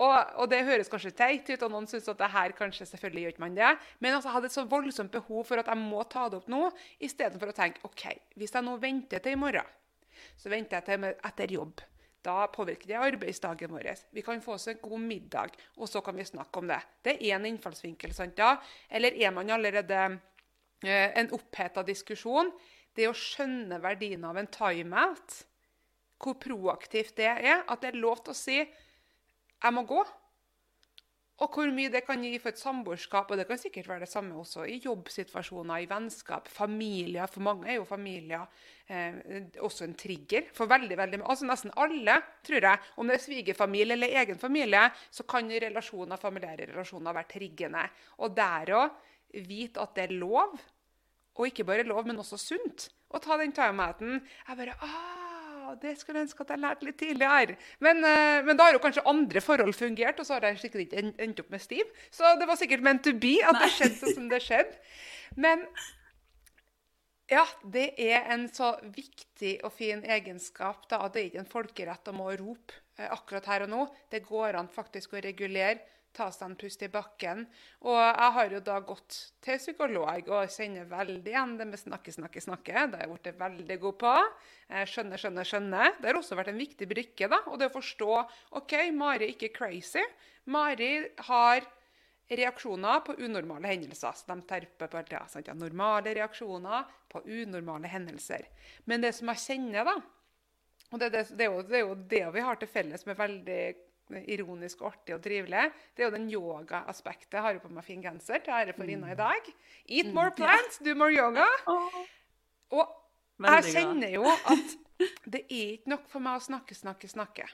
Og, 0.00 0.14
og, 0.40 0.46
det 0.50 0.62
høres 0.64 0.88
kanskje 0.90 1.12
teit 1.14 1.50
ut, 1.50 1.62
og 1.66 1.74
noen 1.74 1.86
syns 1.90 2.08
at 2.08 2.18
det 2.18 2.30
her 2.32 2.54
kanskje 2.56 2.88
selvfølgelig 2.88 3.26
gjør 3.26 3.34
ikke 3.34 3.44
man 3.44 3.58
det. 3.58 3.74
Men 4.00 4.16
altså, 4.16 4.30
jeg 4.30 4.36
hadde 4.38 4.50
et 4.50 4.56
så 4.56 4.64
voldsomt 4.70 5.12
behov 5.12 5.44
for 5.50 5.60
at 5.60 5.68
jeg 5.68 5.82
må 5.82 6.02
ta 6.10 6.24
det 6.32 6.40
opp 6.40 6.48
nå, 6.50 6.64
istedenfor 7.04 7.52
å 7.52 7.56
tenke 7.56 7.84
OK, 7.86 8.06
hvis 8.40 8.56
jeg 8.56 8.66
nå 8.66 8.78
venter 8.82 9.22
til 9.22 9.36
i 9.36 9.42
morgen, 9.44 9.68
så 10.40 10.52
venter 10.52 10.80
jeg 10.80 10.88
til 10.88 11.10
etter 11.12 11.56
jobb. 11.60 11.84
Da 12.22 12.46
påvirker 12.46 12.86
det 12.86 12.98
arbeidsdagen 13.02 13.72
vår. 13.74 13.88
Vi 14.14 14.22
kan 14.22 14.42
få 14.42 14.54
oss 14.54 14.68
en 14.70 14.78
god 14.82 15.00
middag, 15.00 15.56
og 15.76 15.88
så 15.90 16.00
kan 16.00 16.16
vi 16.16 16.26
snakke 16.26 16.60
om 16.60 16.68
det. 16.70 16.78
Det 17.02 17.16
er 17.16 17.38
én 17.38 17.48
innfallsvinkel. 17.50 18.14
sant 18.14 18.36
da? 18.38 18.56
Eller 18.88 19.16
er 19.18 19.34
man 19.34 19.50
allerede 19.50 20.00
eh, 20.84 21.10
en 21.18 21.32
oppheta 21.34 21.82
diskusjon? 21.82 22.52
Det 22.94 23.08
å 23.08 23.16
skjønne 23.16 23.80
verdien 23.82 24.24
av 24.24 24.38
en 24.38 24.46
timeout, 24.46 25.42
hvor 26.22 26.38
proaktivt 26.38 27.16
det 27.18 27.26
er, 27.26 27.64
at 27.66 27.82
det 27.82 27.90
er 27.90 28.02
lov 28.02 28.22
til 28.22 28.30
å 28.30 28.38
si 28.38 28.58
'jeg 28.58 29.74
må 29.74 29.82
gå', 29.82 30.06
og 31.40 31.56
hvor 31.56 31.70
mye 31.74 31.90
det 31.90 32.04
kan 32.06 32.22
gi 32.22 32.36
for 32.38 32.52
et 32.52 32.60
samboerskap. 32.60 33.30
Og 33.30 33.40
det 33.40 33.46
kan 33.48 33.58
sikkert 33.58 33.88
være 33.88 34.04
det 34.04 34.10
samme 34.12 34.36
også 34.38 34.66
i 34.68 34.78
jobbsituasjoner, 34.84 35.82
i 35.82 35.88
vennskap, 35.90 36.48
familier. 36.52 37.26
For 37.30 37.42
mange 37.44 37.70
er 37.70 37.78
jo 37.80 37.86
familier 37.88 38.44
eh, 38.86 39.48
også 39.64 39.88
en 39.88 39.96
trigger. 39.98 40.50
For 40.54 40.70
veldig, 40.70 40.98
veldig, 41.00 41.22
altså 41.24 41.48
nesten 41.48 41.74
alle, 41.82 42.18
tror 42.46 42.68
jeg, 42.68 42.92
om 42.96 43.08
det 43.08 43.16
er 43.16 43.24
svigerfamilie 43.24 43.96
eller 43.96 44.18
egen 44.22 44.38
familie, 44.38 44.84
så 45.10 45.26
kan 45.28 45.50
relasjoner, 45.50 46.20
familiære 46.20 46.68
relasjoner 46.74 47.16
være 47.16 47.32
triggende. 47.32 47.88
Og 48.22 48.36
der 48.36 48.76
òg 48.76 49.42
vite 49.48 49.80
at 49.80 49.96
det 49.96 50.06
er 50.10 50.18
lov, 50.20 50.60
og 51.32 51.48
ikke 51.48 51.64
bare 51.64 51.88
lov, 51.88 52.04
men 52.06 52.20
også 52.20 52.36
sunt, 52.38 52.90
å 53.08 53.20
ta 53.20 53.40
den 53.40 53.54
timeouten. 53.56 54.20
Jeg 54.20 54.58
bare, 54.60 54.76
ah, 54.84 55.21
det 55.80 55.94
skulle 55.98 56.20
jeg 56.20 56.28
ønske 56.28 56.44
at 56.44 56.52
jeg 56.54 56.62
lærte 56.62 56.86
litt 56.86 56.98
tidligere. 57.00 57.56
Men, 57.84 58.02
uh, 58.04 58.42
men, 58.46 58.58
da 58.58 58.68
har 58.68 58.76
jo 58.76 58.82
kanskje 58.82 59.06
andre 59.08 59.42
forhold 59.44 59.76
fungert, 59.76 60.20
og 60.20 60.28
så 60.28 60.36
har 60.36 60.48
jeg 60.50 60.60
sikkert 60.64 60.84
ikke 60.86 61.02
endt 61.22 61.42
opp 61.42 61.50
med 61.54 61.62
stiv. 61.62 61.90
Så 62.12 62.34
det 62.40 62.48
var 62.48 62.60
sikkert 62.60 62.84
meant 62.84 63.04
to 63.06 63.14
be 63.16 63.38
at 63.40 63.58
Nei. 63.58 63.64
det 63.64 63.72
skjedde 63.76 63.98
sånn 64.00 64.16
som 64.18 64.30
det 64.32 64.42
skjedde. 64.44 64.80
Men 65.40 65.64
ja, 67.32 67.46
det 67.72 67.86
er 68.02 68.28
en 68.34 68.48
så 68.52 68.74
viktig 68.92 69.54
og 69.64 69.72
fin 69.72 70.02
egenskap 70.04 70.84
da, 70.90 71.06
det 71.08 71.20
er 71.20 71.30
ikke 71.30 71.44
en 71.44 71.52
folkerett 71.54 72.12
om 72.12 72.20
å 72.26 72.32
rope 72.36 72.76
uh, 73.00 73.08
akkurat 73.14 73.48
her 73.52 73.66
og 73.66 73.72
nå. 73.72 73.86
Det 74.12 74.24
går 74.26 74.60
an 74.60 74.70
faktisk 74.72 75.16
å 75.16 75.24
regulere 75.24 75.80
ta 76.16 76.28
seg 76.32 76.50
en 76.50 76.56
pust 76.60 76.82
i 76.84 76.88
bakken. 76.92 77.44
Og 77.88 77.98
jeg 77.98 78.30
har 78.36 78.54
jo 78.54 78.60
da 78.64 78.78
gått 78.86 79.18
til 79.44 79.60
psykolog 79.60 80.30
og 80.32 80.52
kjenner 80.52 80.88
veldig 80.90 81.32
igjen 81.32 81.56
det 81.58 81.66
med 81.70 81.80
snakke, 81.80 82.14
snakke, 82.14 82.42
snakke. 82.44 82.86
Det 82.92 83.00
har 83.00 83.04
jeg 83.06 83.12
blitt 83.12 83.42
veldig 83.42 83.78
god 83.84 83.98
på. 84.04 84.14
Skjønne, 84.92 85.20
skjønne, 85.20 85.46
skjønne. 85.48 85.90
Det 85.98 86.10
har 86.10 86.20
også 86.20 86.38
vært 86.38 86.52
en 86.52 86.62
viktig 86.62 86.88
brikke. 86.90 87.28
da, 87.32 87.42
Og 87.50 87.60
det 87.60 87.70
å 87.70 87.76
forstå 87.76 88.10
OK, 88.60 88.76
Mari 88.96 89.28
er 89.28 89.36
ikke 89.36 89.52
crazy. 89.56 90.04
Mari 90.52 90.94
har 91.28 91.68
reaksjoner 92.32 93.02
på 93.04 93.18
unormale 93.20 93.68
hendelser. 93.72 94.16
Så 94.16 94.28
de 94.28 94.40
terper 94.48 94.88
på 94.88 95.00
hele 95.00 95.26
tida. 95.28 95.54
Normale 95.58 96.14
reaksjoner 96.16 96.88
på 97.12 97.24
unormale 97.26 97.90
hendelser. 97.92 98.48
Men 98.88 99.04
det 99.04 99.14
som 99.16 99.32
jeg 99.32 99.46
kjenner, 99.46 99.88
da 99.88 100.00
og 100.92 101.00
det, 101.00 101.08
det, 101.14 101.22
det, 101.32 101.46
er 101.46 101.48
jo, 101.48 101.62
det, 101.64 101.78
er 101.78 101.86
jo 101.86 101.94
det 102.10 102.24
vi 102.34 102.44
har 102.44 102.58
til 102.60 102.68
felles 102.68 103.06
med 103.08 103.16
veldig 103.16 103.62
ironisk 104.10 104.82
og 104.82 104.92
artig 104.92 105.14
og 105.16 105.22
trivelig, 105.24 105.68
det 105.96 106.04
er 106.04 106.10
jo 106.10 106.16
den 106.16 106.28
yoga-aspektet. 106.30 107.36
Jeg 107.38 107.46
har 107.46 107.56
jo 107.56 107.62
på 107.64 107.72
meg 107.72 107.86
fin 107.86 108.02
genser 108.04 108.42
til 108.44 108.54
ære 108.56 108.74
for 108.76 108.88
Ina 108.88 109.12
i 109.14 109.18
dag. 109.18 109.52
Eat 109.88 110.10
mm. 110.10 110.14
more 110.16 110.34
plants, 110.36 110.80
do 110.84 110.94
more 110.98 111.14
yoga. 111.14 111.46
Og 112.72 112.84
jeg 113.42 113.72
kjenner 113.72 114.14
jo 114.14 114.26
at 114.28 114.78
det 115.26 115.46
er 115.48 115.74
ikke 115.74 115.94
nok 115.94 116.06
for 116.10 116.22
meg 116.24 116.38
å 116.38 116.44
snakke, 116.44 116.76
snakke, 116.76 117.10
snakke. 117.10 117.48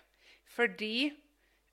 Fordi 0.57 1.09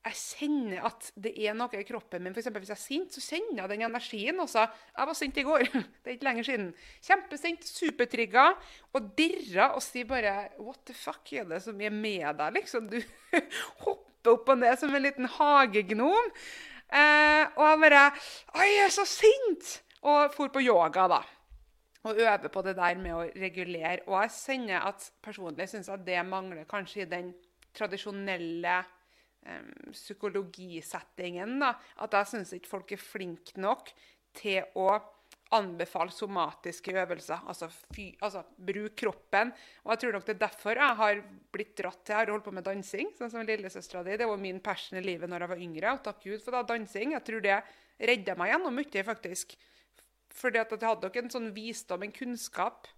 jeg 0.05 0.17
kjenner 0.19 0.83
at 0.85 1.07
det 1.17 1.31
er 1.41 1.55
noe 1.57 1.79
i 1.79 1.85
kroppen 1.87 2.21
min. 2.21 2.33
For 2.35 2.43
eksempel, 2.43 2.61
hvis 2.61 2.71
jeg 2.75 2.77
er 2.77 2.83
sint, 2.83 3.15
så 3.15 3.23
kjenner 3.25 3.63
jeg 3.63 3.71
den 3.71 3.85
energien 3.87 4.41
også. 4.43 4.67
Jeg 4.91 5.09
var 5.09 5.17
sint 5.17 5.39
i 5.41 5.45
går. 5.47 5.65
Det 6.05 6.11
er 6.11 6.17
ikke 6.17 6.27
lenger 6.27 6.45
siden. 6.45 6.67
Kjempesint, 7.07 7.65
supertrigga 7.65 8.51
og 8.93 9.07
dirra 9.17 9.71
og 9.73 9.81
sier 9.83 10.05
bare 10.09 10.35
What 10.59 10.83
the 10.85 10.93
fuck 10.97 11.33
er 11.33 11.47
det 11.49 11.63
som 11.65 11.81
er 11.81 11.95
med 11.95 12.27
deg? 12.37 12.59
Liksom, 12.59 12.91
du 12.91 12.99
hopper 13.85 14.14
opp 14.31 14.49
og 14.53 14.59
ned 14.61 14.77
som 14.79 14.93
en 14.95 15.03
liten 15.05 15.29
hagegnom. 15.37 16.31
Eh, 16.85 17.43
og 17.57 17.63
jeg 17.65 17.81
bare 17.81 18.03
Oi, 18.59 18.67
jeg 18.67 18.83
er 18.85 18.93
så 18.93 19.05
sint! 19.09 19.79
Og 20.05 20.33
for 20.35 20.53
på 20.53 20.61
yoga, 20.61 21.07
da. 21.09 21.21
Og 22.05 22.19
øver 22.21 22.51
på 22.53 22.61
det 22.61 22.75
der 22.77 22.99
med 23.01 23.15
å 23.17 23.23
regulere. 23.41 24.03
Og 24.05 24.19
jeg 24.21 24.35
kjenner 24.35 24.85
at 24.91 25.07
personlig 25.25 25.65
syns 25.71 25.89
at 25.89 26.05
det 26.05 26.19
mangler 26.27 26.67
kanskje 26.69 27.01
i 27.01 27.09
den 27.09 27.31
tradisjonelle 27.75 28.77
eh, 28.79 29.71
psykologisettingen. 29.91 31.57
da, 31.63 31.73
At 32.05 32.13
jeg 32.13 32.31
syns 32.33 32.53
ikke 32.53 32.73
folk 32.75 32.93
er 32.93 33.01
flinke 33.01 33.57
nok 33.61 33.89
til 34.37 34.61
å 34.77 34.91
anbefale 35.53 36.11
somatiske 36.11 36.93
øvelser. 36.95 37.45
Altså, 37.47 37.69
fy, 37.93 38.09
altså 38.23 38.41
bruk 38.57 38.95
kroppen. 38.97 39.53
Og 39.83 39.93
jeg 39.93 40.01
tror 40.01 40.17
nok 40.17 40.25
det 40.25 40.35
er 40.35 40.41
derfor 40.47 40.81
jeg 40.81 40.99
har 41.01 41.21
blitt 41.53 41.75
dratt 41.77 42.01
til 42.01 42.15
Jeg 42.15 42.23
har 42.23 42.33
holdt 42.33 42.47
på 42.47 42.55
med 42.55 42.65
dansing, 42.65 43.13
sånn 43.17 43.31
som 43.31 43.45
lillesøstera 43.45 44.03
di. 44.07 44.17
Det 44.17 44.29
var 44.29 44.41
min 44.41 44.59
passion 44.63 44.99
i 44.99 45.05
livet 45.05 45.29
når 45.29 45.45
jeg 45.45 45.53
var 45.53 45.63
yngre. 45.67 45.93
Og 45.93 46.03
takk 46.07 46.23
Gud 46.25 46.41
for 46.43 46.57
da, 46.57 46.63
dansing. 46.73 47.13
Jeg 47.13 47.25
tror 47.27 47.45
det 47.45 47.61
redda 48.09 48.35
meg 48.39 48.51
gjennom 48.51 48.75
mye, 48.75 49.05
faktisk. 49.07 49.55
Fordi 50.35 50.59
at 50.59 50.73
jeg 50.73 50.89
hadde 50.89 51.07
nok 51.07 51.21
en 51.21 51.33
sånn 51.37 51.49
visdom, 51.55 52.03
en 52.03 52.15
kunnskap 52.15 52.89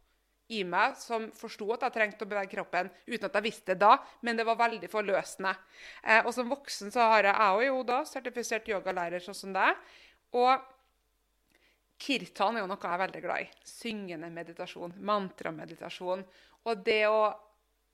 i 0.48 0.62
meg 0.64 0.96
som 0.96 1.28
forsto 1.36 1.68
at 1.76 1.84
jeg 1.84 1.96
trengte 1.98 2.24
å 2.24 2.30
bevege 2.32 2.54
kroppen, 2.54 2.90
uten 3.04 3.28
at 3.28 3.36
jeg 3.36 3.46
visste 3.50 3.74
det 3.74 3.82
da, 3.84 3.98
men 4.24 4.38
det 4.40 4.46
var 4.48 4.60
veldig 4.62 4.88
forløsende. 4.88 5.52
Eh, 6.04 6.22
og 6.24 6.32
som 6.36 6.48
voksen 6.48 6.94
så 6.94 7.10
har 7.12 7.28
jeg, 7.28 7.36
jeg 7.36 7.68
jo 7.68 7.82
da 7.88 8.00
sertifisert 8.08 8.72
yogalærer 8.72 9.24
sånn 9.24 9.38
som 9.38 9.52
deg. 9.56 9.76
Og 10.40 10.64
Kirtan 11.98 12.58
er 12.58 12.64
jo 12.64 12.70
noe 12.70 12.82
jeg 12.82 12.94
er 12.94 13.04
veldig 13.04 13.24
glad 13.24 13.44
i. 13.46 13.50
Syngende 13.68 14.30
meditasjon, 14.34 14.96
mantrameditasjon. 15.02 16.24
Og 16.68 16.86
det 16.86 17.04
å 17.10 17.20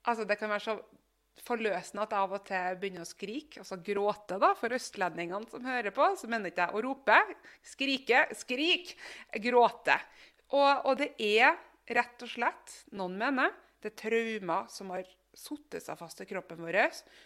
Altså, 0.03 0.25
det 0.27 0.35
kan 0.35 0.51
være 0.51 0.59
så 0.59 0.73
forløsende 1.47 2.03
at 2.03 2.11
jeg 2.11 2.19
av 2.19 2.33
og 2.35 2.41
til 2.43 2.77
begynner 2.81 3.05
å 3.05 3.07
skrike, 3.07 3.61
altså 3.61 3.77
gråte, 3.79 4.35
da, 4.35 4.49
for 4.59 4.75
østlendingene 4.75 5.47
som 5.47 5.63
hører 5.63 5.95
på. 5.95 6.09
Så 6.19 6.27
mener 6.27 6.51
ikke 6.51 6.65
jeg 6.65 6.75
å 6.75 6.83
rope. 6.83 7.19
Skrike, 7.63 8.25
skrik, 8.35 8.93
gråte. 9.45 9.95
Og, 10.53 10.89
og 10.89 10.99
det 10.99 11.13
er 11.23 11.55
rett 11.95 12.23
og 12.23 12.31
slett, 12.31 12.75
noen 12.99 13.15
mener, 13.19 13.55
det 13.83 13.93
er 13.93 13.99
traumer 14.03 14.67
som 14.71 14.91
har 14.93 15.07
satt 15.33 15.79
seg 15.81 15.97
fast 15.97 16.21
i 16.21 16.27
kroppen 16.29 16.61
vår, 16.61 16.77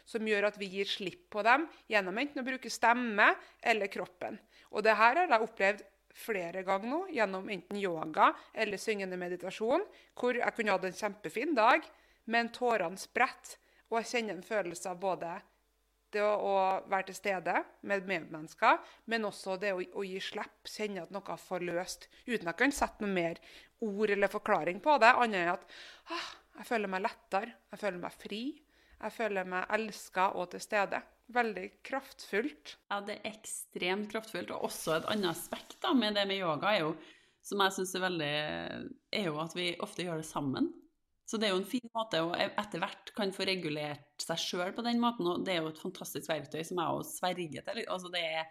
som 0.08 0.26
gjør 0.26 0.48
at 0.48 0.58
vi 0.62 0.70
gir 0.78 0.88
slipp 0.88 1.28
på 1.34 1.44
dem 1.46 1.68
gjennom 1.92 2.18
enten 2.18 2.42
å 2.42 2.48
bruke 2.48 2.72
stemme 2.72 3.28
eller 3.60 3.92
kroppen. 3.92 4.40
Og 4.72 4.86
det 4.86 4.96
her 4.98 5.20
har 5.20 5.34
jeg 5.34 5.50
opplevd 5.50 5.84
flere 6.18 6.64
ganger 6.68 6.92
nå, 6.92 7.02
gjennom 7.14 7.50
enten 7.54 7.80
yoga 7.80 8.32
eller 8.54 8.82
syngende 8.82 9.20
meditasjon, 9.20 9.86
hvor 10.18 10.40
jeg 10.40 10.56
kunne 10.56 10.74
hatt 10.74 10.88
en 10.90 10.98
kjempefin 10.98 11.54
dag, 11.58 11.86
men 12.32 12.52
tårene 12.56 13.00
spretter, 13.00 13.60
og 13.88 14.02
jeg 14.02 14.10
kjenner 14.12 14.36
en 14.36 14.44
følelse 14.44 14.90
av 14.92 15.00
både 15.00 15.38
det 16.12 16.24
å, 16.24 16.54
være 16.88 17.10
til 17.10 17.18
stede 17.18 17.54
med 17.88 18.08
medmennesker, 18.08 18.80
men 19.12 19.28
også 19.28 19.58
det 19.62 19.74
å, 19.76 19.80
å 19.80 20.06
gi 20.08 20.20
slipp, 20.24 20.68
kjenne 20.72 21.04
at 21.04 21.14
noe 21.14 21.34
er 21.34 21.42
forløst, 21.42 22.08
uten 22.26 22.48
at 22.48 22.54
jeg 22.54 22.60
kan 22.62 22.76
sette 22.76 23.04
noe 23.04 23.14
mer 23.14 23.42
ord 23.84 24.14
eller 24.16 24.32
forklaring 24.32 24.80
på 24.84 24.96
det, 25.04 25.12
annet 25.14 25.42
enn 25.44 25.54
at 25.54 25.68
ah, 26.16 26.30
jeg 26.60 26.70
føler 26.72 26.92
meg 26.92 27.04
lettere, 27.06 27.54
jeg 27.74 27.84
føler 27.84 28.02
meg 28.02 28.16
fri, 28.24 28.42
jeg 28.98 29.14
føler 29.14 29.50
meg 29.52 29.76
elska 29.78 30.32
og 30.40 30.50
til 30.54 30.64
stede. 30.64 31.02
Veldig 31.36 31.68
kraftfullt. 31.84 32.78
Ja, 32.88 33.02
det 33.04 33.18
er 33.18 33.34
ekstremt 33.34 34.12
kraftfullt. 34.14 34.52
Og 34.56 34.70
også 34.70 34.96
et 34.96 35.08
annet 35.12 35.34
aspekt 35.34 35.76
da, 35.84 35.92
med 35.98 36.16
det 36.16 36.24
med 36.30 36.40
yoga 36.40 36.72
er 36.72 36.86
jo, 36.86 36.92
som 37.44 37.64
jeg 37.64 37.76
syns 37.76 37.96
er 37.98 38.04
veldig 38.04 38.34
er 39.20 39.26
jo 39.28 39.40
at 39.44 39.56
vi 39.56 39.74
ofte 39.84 40.06
gjør 40.06 40.22
det 40.22 40.28
sammen. 40.28 40.70
Så 41.28 41.36
det 41.36 41.50
er 41.50 41.52
jo 41.52 41.60
en 41.60 41.68
fin 41.68 41.90
måte 41.96 42.22
å 42.24 42.30
etter 42.38 42.80
hvert 42.80 43.12
kan 43.16 43.34
få 43.36 43.44
regulert 43.50 44.24
seg 44.24 44.40
sjøl 44.40 44.72
på 44.76 44.86
den 44.86 45.02
måten. 45.04 45.28
Og 45.28 45.44
det 45.44 45.58
er 45.58 45.60
jo 45.60 45.74
et 45.74 45.82
fantastisk 45.82 46.30
verktøy 46.32 46.62
som 46.64 46.80
jeg 46.80 46.96
òg 46.96 47.04
sverger 47.10 47.66
til. 47.68 47.82
Altså 47.84 48.12
det, 48.14 48.22
er, 48.24 48.48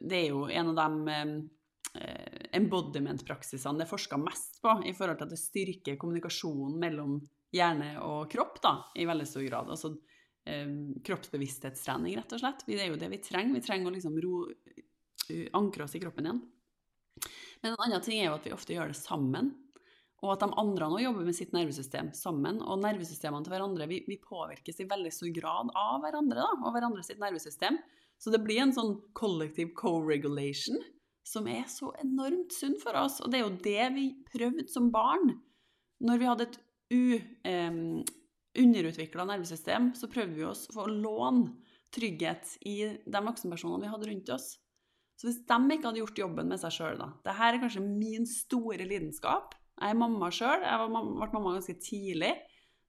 det 0.00 0.18
er 0.18 0.26
jo 0.32 0.48
en 0.50 0.72
av 0.72 0.80
de 0.80 1.14
eh, 1.14 2.40
embodiment-praksisene 2.58 3.78
det 3.78 3.86
er 3.86 3.92
forska 3.92 4.18
mest 4.18 4.58
på 4.64 4.74
i 4.82 4.96
forhold 4.98 5.22
til 5.22 5.28
at 5.28 5.36
det 5.36 5.38
styrker 5.38 6.00
kommunikasjonen 6.00 6.74
mellom 6.82 7.20
hjerne 7.54 7.92
og 8.02 8.26
kropp 8.34 8.58
da, 8.66 8.74
i 8.98 9.06
veldig 9.06 9.30
stor 9.30 9.46
grad. 9.46 9.70
Altså 9.70 9.94
eh, 10.46 10.70
kroppsbevissthetstrening, 11.06 12.16
rett 12.18 12.36
og 12.36 12.42
slett. 12.42 12.64
Det 12.66 12.80
er 12.80 12.92
jo 12.92 13.00
det 13.00 13.10
vi 13.12 13.22
trenger. 13.24 13.58
Vi 13.58 13.64
trenger 13.64 13.90
å 13.90 13.94
liksom 13.94 14.18
ro, 14.24 14.44
ankre 15.56 15.86
oss 15.86 15.96
i 15.96 16.02
kroppen 16.02 16.28
igjen. 16.28 16.42
Men 17.62 17.72
en 17.72 17.84
annen 17.86 18.02
ting 18.04 18.20
er 18.20 18.28
jo 18.28 18.38
at 18.38 18.46
vi 18.46 18.52
ofte 18.52 18.74
gjør 18.76 18.92
det 18.92 18.98
sammen. 18.98 19.52
Og 20.24 20.32
at 20.32 20.44
de 20.44 20.56
andre 20.60 20.88
nå 20.88 20.98
jobber 21.02 21.26
med 21.26 21.36
sitt 21.36 21.52
nervesystem 21.56 22.10
sammen. 22.16 22.60
Og 22.64 22.80
nervesystemene 22.80 23.44
til 23.44 23.54
hverandre 23.54 23.88
vi, 23.90 24.00
vi 24.08 24.18
påvirkes 24.20 24.80
i 24.80 24.88
veldig 24.88 25.12
stor 25.12 25.30
grad 25.36 25.72
av 25.76 26.00
hverandre 26.04 26.40
da, 26.40 26.50
og 26.64 26.74
hverandre 26.76 27.04
sitt 27.04 27.20
nervesystem. 27.22 27.78
Så 28.20 28.32
det 28.32 28.40
blir 28.44 28.62
en 28.62 28.72
sånn 28.72 28.94
kollektiv 29.16 29.74
co-regulation 29.76 30.80
som 31.24 31.48
er 31.48 31.64
så 31.72 31.90
enormt 32.02 32.52
sunn 32.52 32.76
for 32.80 32.96
oss. 33.00 33.18
Og 33.24 33.32
det 33.32 33.40
er 33.40 33.44
jo 33.44 33.62
det 33.64 33.88
vi 33.96 34.06
prøvde 34.28 34.66
som 34.72 34.90
barn. 34.94 35.34
Når 36.04 36.20
vi 36.20 36.28
hadde 36.28 36.48
et 36.48 36.58
um, 36.92 38.04
underutvikla 38.58 39.26
nervesystem, 39.28 39.92
så 39.98 40.10
prøvde 40.10 40.38
vi 40.38 40.46
oss 40.48 40.66
for 40.72 40.86
å 40.86 40.94
låne 40.94 41.54
trygghet 41.94 42.56
i 42.66 42.76
de 43.06 43.24
voksenpersonene 43.26 43.84
vi 43.84 43.90
hadde 43.92 44.08
rundt 44.10 44.32
oss. 44.34 44.54
Så 45.14 45.28
hvis 45.28 45.42
de 45.46 45.76
ikke 45.76 45.88
hadde 45.88 46.02
gjort 46.02 46.22
jobben 46.24 46.50
med 46.50 46.60
seg 46.62 46.74
sjøl, 46.74 46.98
da 46.98 47.12
Dette 47.22 47.50
er 47.50 47.60
kanskje 47.62 47.84
min 47.84 48.26
store 48.26 48.86
lidenskap. 48.88 49.54
Jeg 49.78 49.94
er 49.94 49.98
mamma 49.98 50.30
sjøl. 50.34 50.64
Jeg 50.64 50.80
ble 50.80 50.90
mamma 50.94 51.54
ganske 51.54 51.76
tidlig. 51.82 52.32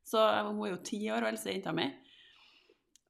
Så 0.05 0.21
hun 0.47 0.63
er 0.65 0.73
jo 0.73 0.81
ti 0.85 0.99
år, 1.09 1.25
og 1.25 1.31
eldste 1.31 1.53
jenta 1.53 1.73
mi. 1.73 1.87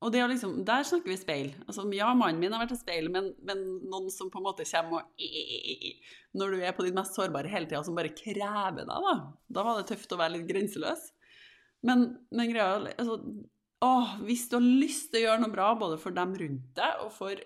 Og 0.03 0.13
liksom, 0.13 0.65
Der 0.67 0.83
snakker 0.83 1.09
vi 1.09 1.17
speil. 1.17 1.53
Altså, 1.67 1.87
ja, 1.95 2.11
mannen 2.13 2.39
min 2.39 2.53
har 2.53 2.61
vært 2.61 2.75
et 2.75 2.83
speil, 2.83 3.09
men, 3.11 3.31
men, 3.41 3.63
noen 3.89 4.11
som 4.13 4.29
på 4.29 4.39
en 4.39 4.45
måte 4.45 4.67
kommer 4.67 5.01
og 5.01 6.35
Når 6.35 6.51
du 6.51 6.61
er 6.61 6.75
på 6.75 6.85
ditt 6.85 6.95
mest 6.95 7.15
sårbare 7.15 7.49
hele 7.49 7.65
tida, 7.65 7.83
som 7.83 7.95
bare 7.95 8.13
krever 8.13 8.83
deg, 8.83 9.07
da. 9.07 9.15
Da 9.49 9.63
var 9.63 9.79
det 9.79 9.87
tøft 9.89 10.11
å 10.11 10.19
være 10.19 10.37
litt 10.37 10.49
grenseløs. 10.51 11.07
Men, 11.86 12.07
men 12.33 12.49
greia 12.49 12.79
altså, 12.79 13.19
å, 13.86 13.91
Hvis 14.25 14.47
du 14.49 14.57
har 14.57 14.65
lyst 14.65 15.11
til 15.11 15.21
å 15.21 15.27
gjøre 15.27 15.43
noe 15.43 15.53
bra 15.53 15.67
både 15.77 15.99
for 16.01 16.15
dem 16.15 16.33
rundt 16.39 16.71
deg 16.77 17.03
og 17.03 17.11
for 17.13 17.43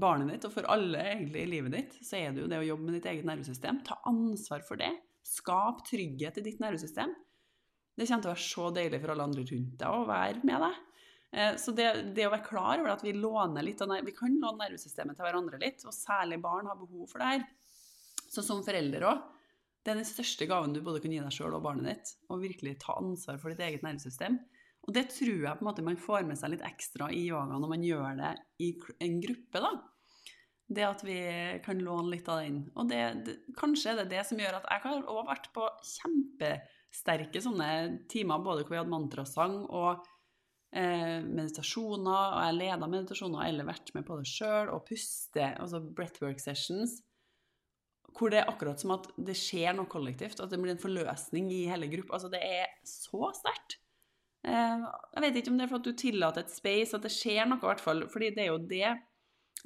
barnet 0.00 0.36
ditt 0.36 0.46
og 0.46 0.52
for 0.54 0.68
alle 0.70 1.00
egentlig 1.14 1.42
i 1.42 1.50
livet 1.50 1.74
ditt, 1.74 1.96
så 2.06 2.18
er 2.20 2.34
det 2.34 2.44
jo 2.44 2.50
det 2.50 2.60
å 2.60 2.66
jobbe 2.68 2.86
med 2.86 2.98
ditt 2.98 3.08
eget 3.10 3.26
nervesystem. 3.26 3.80
Ta 3.86 3.96
ansvar 4.06 4.62
for 4.66 4.78
det. 4.78 4.92
Skap 5.26 5.82
trygghet 5.88 6.38
i 6.38 6.44
ditt 6.46 6.60
nervesystem. 6.62 7.14
Det 7.96 8.06
kommer 8.06 8.22
til 8.22 8.30
å 8.30 8.34
være 8.34 8.44
så 8.44 8.68
deilig 8.76 9.00
for 9.02 9.12
alle 9.14 9.26
andre 9.26 9.46
rundt 9.48 9.74
deg 9.80 9.96
å 9.96 10.06
være 10.08 10.46
med 10.46 10.62
deg. 10.66 10.78
Eh, 11.32 11.56
så 11.62 11.74
det, 11.74 11.88
det, 12.14 12.26
å 12.26 12.32
være 12.32 12.46
klar 12.46 12.78
over 12.78 12.94
at 12.94 13.02
vi 13.06 13.16
låner 13.16 13.66
litt 13.66 13.82
av 13.82 13.92
Vi 14.06 14.14
kan 14.16 14.38
låne 14.38 14.64
nervesystemet 14.64 15.18
til 15.18 15.26
hverandre 15.26 15.60
litt, 15.62 15.82
og 15.86 15.94
særlig 15.94 16.40
barn 16.42 16.70
har 16.70 16.78
behov 16.78 17.10
for 17.10 17.22
det 17.22 17.34
her. 17.34 17.44
Så 18.30 18.46
som 18.46 18.62
foreldre 18.66 19.10
òg, 19.10 19.26
det 19.80 19.92
er 19.92 20.00
den 20.00 20.08
største 20.08 20.48
gaven 20.48 20.74
du 20.76 20.82
både 20.84 21.00
kan 21.00 21.12
gi 21.14 21.20
deg 21.22 21.32
sjøl 21.32 21.56
og 21.56 21.64
barnet 21.64 21.88
ditt. 21.88 22.10
Å 22.28 22.36
virkelig 22.40 22.76
ta 22.82 22.98
ansvar 23.00 23.38
for 23.40 23.52
ditt 23.52 23.62
eget 23.64 23.84
nervesystem. 23.86 24.36
Og 24.84 24.92
det 24.96 25.06
tror 25.12 25.44
jeg 25.44 25.56
på 25.56 25.64
en 25.64 25.68
måte 25.68 25.84
man 25.84 26.00
får 26.00 26.26
med 26.28 26.40
seg 26.40 26.54
litt 26.54 26.66
ekstra 26.66 27.10
i 27.12 27.22
yoga 27.28 27.56
når 27.60 27.72
man 27.72 27.86
gjør 27.86 28.20
det 28.20 28.34
i 28.64 28.70
en 29.06 29.16
gruppe. 29.24 29.64
da. 29.64 29.72
Det 30.70 30.86
at 30.86 31.02
vi 31.02 31.18
kan 31.64 31.80
låne 31.82 32.12
litt 32.12 32.28
av 32.30 32.44
den. 32.44 32.62
Og 32.76 32.92
det, 32.92 33.00
det, 33.26 33.36
kanskje 33.58 33.94
er 33.94 34.02
det 34.02 34.12
det 34.12 34.24
som 34.28 34.40
gjør 34.40 34.60
at 34.60 34.68
jeg 34.68 34.84
har 34.84 35.00
også 35.00 35.26
vært 35.32 35.50
på 35.56 35.66
kjempesterke 35.96 37.42
sånne 37.42 37.70
timer, 38.12 38.44
både 38.44 38.62
hvor 38.62 38.76
vi 38.76 38.80
hadde 38.82 38.92
mantrasang 38.92 39.56
og 39.64 40.04
eh, 40.76 41.18
meditasjoner, 41.24 42.36
og 42.36 42.44
jeg 42.44 42.58
leda 42.60 42.90
meditasjoner 42.92 43.48
eller 43.48 43.68
vært 43.72 43.92
med 43.96 44.06
på 44.06 44.20
det 44.20 44.28
sjøl, 44.30 44.70
og 44.76 44.84
puste, 44.88 45.52
altså 45.56 45.82
breathwork 45.82 46.42
sessions, 46.42 47.00
hvor 48.16 48.32
det 48.32 48.40
er 48.40 48.50
akkurat 48.50 48.80
som 48.80 48.94
at 48.96 49.06
det 49.16 49.36
skjer 49.38 49.76
noe 49.76 49.90
kollektivt, 49.90 50.40
at 50.42 50.50
det 50.52 50.58
blir 50.60 50.74
en 50.74 50.82
forløsning 50.82 51.50
i 51.54 51.62
hele 51.70 51.88
gruppa. 51.92 52.16
Altså, 52.16 52.30
det 52.32 52.40
er 52.44 52.72
så 52.86 53.30
sterkt. 53.36 53.78
Eh, 54.46 54.88
jeg 55.14 55.24
vet 55.26 55.38
ikke 55.40 55.52
om 55.52 55.60
det 55.60 55.66
er 55.66 55.72
for 55.72 55.82
at 55.82 55.88
du 55.88 55.96
tillater 56.00 56.44
et 56.44 56.52
space, 56.52 56.96
at 56.96 57.06
det 57.06 57.12
skjer 57.14 57.46
noe, 57.48 57.60
i 57.60 57.68
hvert 57.68 57.84
fall. 57.84 58.06
fordi 58.12 58.32
det 58.36 58.44
er 58.46 58.52
jo 58.52 58.60
det 58.70 58.90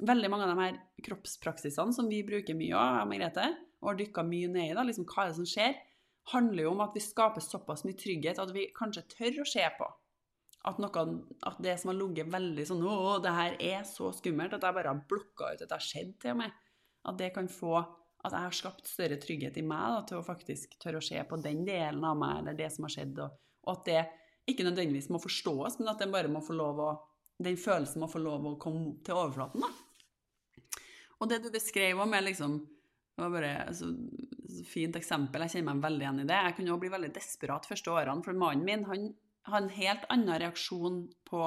veldig 0.03 0.31
mange 0.31 0.47
av 0.47 0.51
de 0.51 0.63
her 0.63 0.79
kroppspraksisene 1.07 1.95
som 1.95 2.09
vi 2.11 2.23
bruker 2.27 2.57
mye 2.57 2.75
av, 2.75 3.05
Margrethe, 3.09 3.51
og 3.81 3.91
har 3.91 3.99
dykka 3.99 4.25
mye 4.27 4.49
ned 4.51 4.71
i, 4.71 4.77
da, 4.77 4.83
liksom 4.83 5.07
hva 5.07 5.23
er 5.23 5.31
det 5.31 5.39
som 5.39 5.49
skjer, 5.49 5.77
handler 6.33 6.65
jo 6.65 6.73
om 6.73 6.81
at 6.83 6.95
vi 6.97 7.03
skaper 7.05 7.43
såpass 7.43 7.85
mye 7.85 7.97
trygghet 7.99 8.41
at 8.41 8.51
vi 8.55 8.65
kanskje 8.75 9.05
tør 9.13 9.43
å 9.43 9.47
se 9.47 9.65
på. 9.77 9.87
At, 10.65 10.79
noe, 10.81 11.01
at 11.45 11.59
det 11.61 11.75
som 11.77 11.91
har 11.91 11.97
ligget 11.99 12.31
veldig 12.33 12.63
sånn 12.65 12.79
Å, 12.89 13.19
det 13.21 13.33
her 13.35 13.57
er 13.61 13.83
så 13.85 14.07
skummelt 14.17 14.55
at 14.57 14.63
jeg 14.65 14.73
bare 14.73 14.89
har 14.89 15.03
blokka 15.05 15.51
ut 15.51 15.59
at 15.61 15.67
det 15.69 15.75
har 15.77 15.83
skjedd, 15.85 16.15
til 16.23 16.33
og 16.33 16.39
med. 16.39 16.55
At 17.05 17.19
det 17.19 17.27
kan 17.35 17.49
få 17.51 17.83
At 18.25 18.33
jeg 18.33 18.47
har 18.47 18.55
skapt 18.57 18.87
større 18.89 19.17
trygghet 19.21 19.57
i 19.61 19.65
meg 19.65 19.87
da, 19.93 20.03
til 20.09 20.19
å 20.19 20.25
faktisk 20.25 20.77
tørre 20.81 21.01
å 21.01 21.05
se 21.05 21.19
på 21.29 21.39
den 21.43 21.63
delen 21.67 22.03
av 22.07 22.17
meg, 22.17 22.39
eller 22.41 22.57
det 22.57 22.71
som 22.73 22.87
har 22.87 22.95
skjedd, 22.95 23.19
og, 23.21 23.41
og 23.65 23.73
at 23.75 23.89
det 23.89 24.05
ikke 24.51 24.65
nødvendigvis 24.65 25.11
må 25.13 25.21
forstås, 25.21 25.79
men 25.79 25.91
at 25.91 26.01
den 26.01 26.13
bare 26.13 26.31
må 26.31 26.41
få 26.45 26.57
lov 26.57 26.81
å 26.81 26.93
den 27.43 27.57
følelsen 27.59 27.99
må 27.99 28.07
få 28.07 28.21
lov 28.23 28.45
å 28.47 28.53
komme 28.61 28.93
til 29.03 29.17
overflaten. 29.17 29.65
da. 29.65 30.77
Og 31.19 31.29
det 31.31 31.41
du 31.43 31.49
beskrev 31.51 31.99
om, 31.99 32.13
er 32.15 32.23
liksom 32.23 32.61
det 33.15 33.23
var 33.23 33.31
bare 33.31 33.51
et 33.53 33.69
altså, 33.71 33.89
fint 34.67 34.95
eksempel. 34.99 35.45
Jeg 35.45 35.55
kjenner 35.55 35.75
meg 35.75 35.85
veldig 35.85 36.03
igjen 36.03 36.17
i 36.19 36.27
det. 36.27 36.39
Jeg 36.47 36.55
kunne 36.57 36.73
òg 36.73 36.81
bli 36.81 36.91
veldig 36.91 37.11
desperat 37.15 37.67
første 37.69 37.93
årene, 37.93 38.23
for 38.25 38.35
mannen 38.35 38.65
min 38.67 38.83
han 38.89 39.05
har 39.47 39.61
en 39.61 39.71
helt 39.71 40.03
annen 40.11 40.41
reaksjon 40.41 41.05
på 41.29 41.43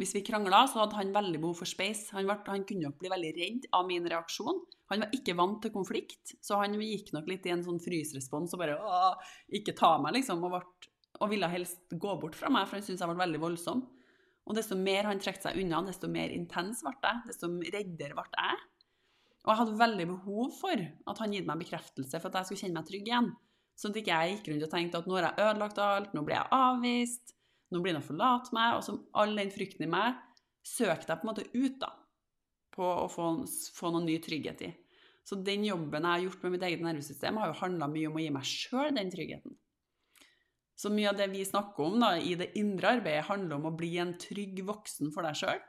Hvis 0.00 0.14
vi 0.16 0.22
krangla, 0.24 0.62
så 0.70 0.80
hadde 0.80 0.96
han 0.96 1.12
veldig 1.12 1.40
behov 1.42 1.58
for 1.60 1.68
space. 1.68 2.08
Han, 2.16 2.24
ble, 2.24 2.38
han 2.48 2.64
kunne 2.68 2.88
nok 2.88 3.00
bli 3.02 3.10
veldig 3.12 3.32
redd 3.36 3.66
av 3.76 3.84
min 3.88 4.06
reaksjon. 4.08 4.62
Han 4.92 5.04
var 5.04 5.16
ikke 5.16 5.36
vant 5.36 5.60
til 5.64 5.72
konflikt, 5.74 6.34
så 6.44 6.60
han 6.62 6.78
gikk 6.80 7.12
nok 7.12 7.28
litt 7.28 7.48
i 7.48 7.52
en 7.52 7.64
sånn 7.64 7.80
frysrespons 7.82 8.56
og 8.56 8.62
bare 8.62 8.78
Åh, 8.80 9.34
ikke 9.60 9.76
ta 9.76 9.94
meg, 10.00 10.16
liksom. 10.18 10.40
Og, 10.48 10.56
ble, 10.56 10.92
og 11.20 11.32
ville 11.32 11.50
helst 11.52 11.92
gå 11.92 12.16
bort 12.20 12.38
fra 12.38 12.50
meg, 12.52 12.66
for 12.68 12.80
han 12.80 12.86
syntes 12.86 13.04
jeg 13.04 13.12
ble 13.12 13.20
veldig 13.20 13.42
voldsom. 13.44 13.84
Og 14.48 14.58
desto 14.58 14.76
mer 14.78 15.06
han 15.06 15.20
trakk 15.22 15.38
seg 15.42 15.60
unna, 15.60 15.84
desto 15.86 16.10
mer 16.10 16.32
intens 16.34 16.82
ble 16.82 16.96
jeg, 16.96 17.22
desto 17.28 17.52
reddere 17.52 18.16
ble 18.16 18.26
jeg. 18.32 18.60
Og 19.42 19.50
jeg 19.50 19.58
hadde 19.58 19.78
veldig 19.78 20.08
behov 20.08 20.52
for 20.54 20.82
at 21.12 21.20
han 21.22 21.32
gitt 21.34 21.46
meg 21.48 21.62
bekreftelse 21.64 22.20
for 22.22 22.30
at 22.30 22.40
jeg 22.40 22.48
skulle 22.48 22.64
kjenne 22.64 22.78
meg 22.78 22.88
trygg 22.88 23.08
igjen. 23.10 23.30
Sånn 23.78 23.94
at 23.94 24.00
ikke 24.02 24.18
jeg 24.18 24.34
gikk 24.36 24.50
rundt 24.52 24.66
og 24.66 24.72
tenkte 24.72 25.00
at 25.00 25.08
nå 25.08 25.16
har 25.16 25.28
jeg 25.28 25.46
ødelagt 25.46 25.80
alt, 25.82 26.12
nå 26.14 26.22
blir 26.26 26.36
jeg 26.38 26.52
avvist, 26.54 27.34
nå 27.72 27.80
blir 27.82 27.96
han 27.96 28.02
å 28.02 28.06
forlate 28.06 28.54
meg. 28.56 28.76
Og 28.78 28.86
som 28.86 29.00
all 29.18 29.34
den 29.38 29.52
frykten 29.54 29.86
i 29.86 29.90
meg 29.90 30.20
søkte 30.66 31.12
jeg 31.12 31.22
på 31.22 31.26
en 31.26 31.32
måte 31.32 31.48
ut 31.56 31.80
da, 31.82 31.90
på 32.72 32.86
å 33.02 33.08
få, 33.10 33.32
få 33.74 33.92
noen 33.94 34.06
ny 34.08 34.18
trygghet 34.22 34.64
i. 34.68 34.70
Så 35.26 35.38
den 35.38 35.64
jobben 35.66 36.02
jeg 36.02 36.10
har 36.10 36.24
gjort 36.24 36.44
med 36.44 36.54
mitt 36.56 36.64
eget 36.66 36.84
nervesystem, 36.84 37.38
har 37.38 37.52
jo 37.52 37.60
handla 37.60 37.88
mye 37.90 38.08
om 38.10 38.16
å 38.18 38.22
gi 38.22 38.30
meg 38.34 38.48
sjøl 38.48 38.94
den 38.96 39.12
tryggheten. 39.12 39.56
Så 40.82 40.90
mye 40.90 41.12
av 41.12 41.18
det 41.18 41.28
vi 41.30 41.44
snakker 41.46 41.84
om 41.86 42.00
da, 42.02 42.16
i 42.18 42.34
det 42.38 42.50
indre 42.58 42.96
arbeidet, 42.96 43.28
handler 43.28 43.58
om 43.58 43.68
å 43.70 43.76
bli 43.76 43.92
en 44.02 44.16
trygg 44.18 44.64
voksen 44.66 45.12
for 45.14 45.26
deg 45.26 45.38
sjøl. 45.38 45.60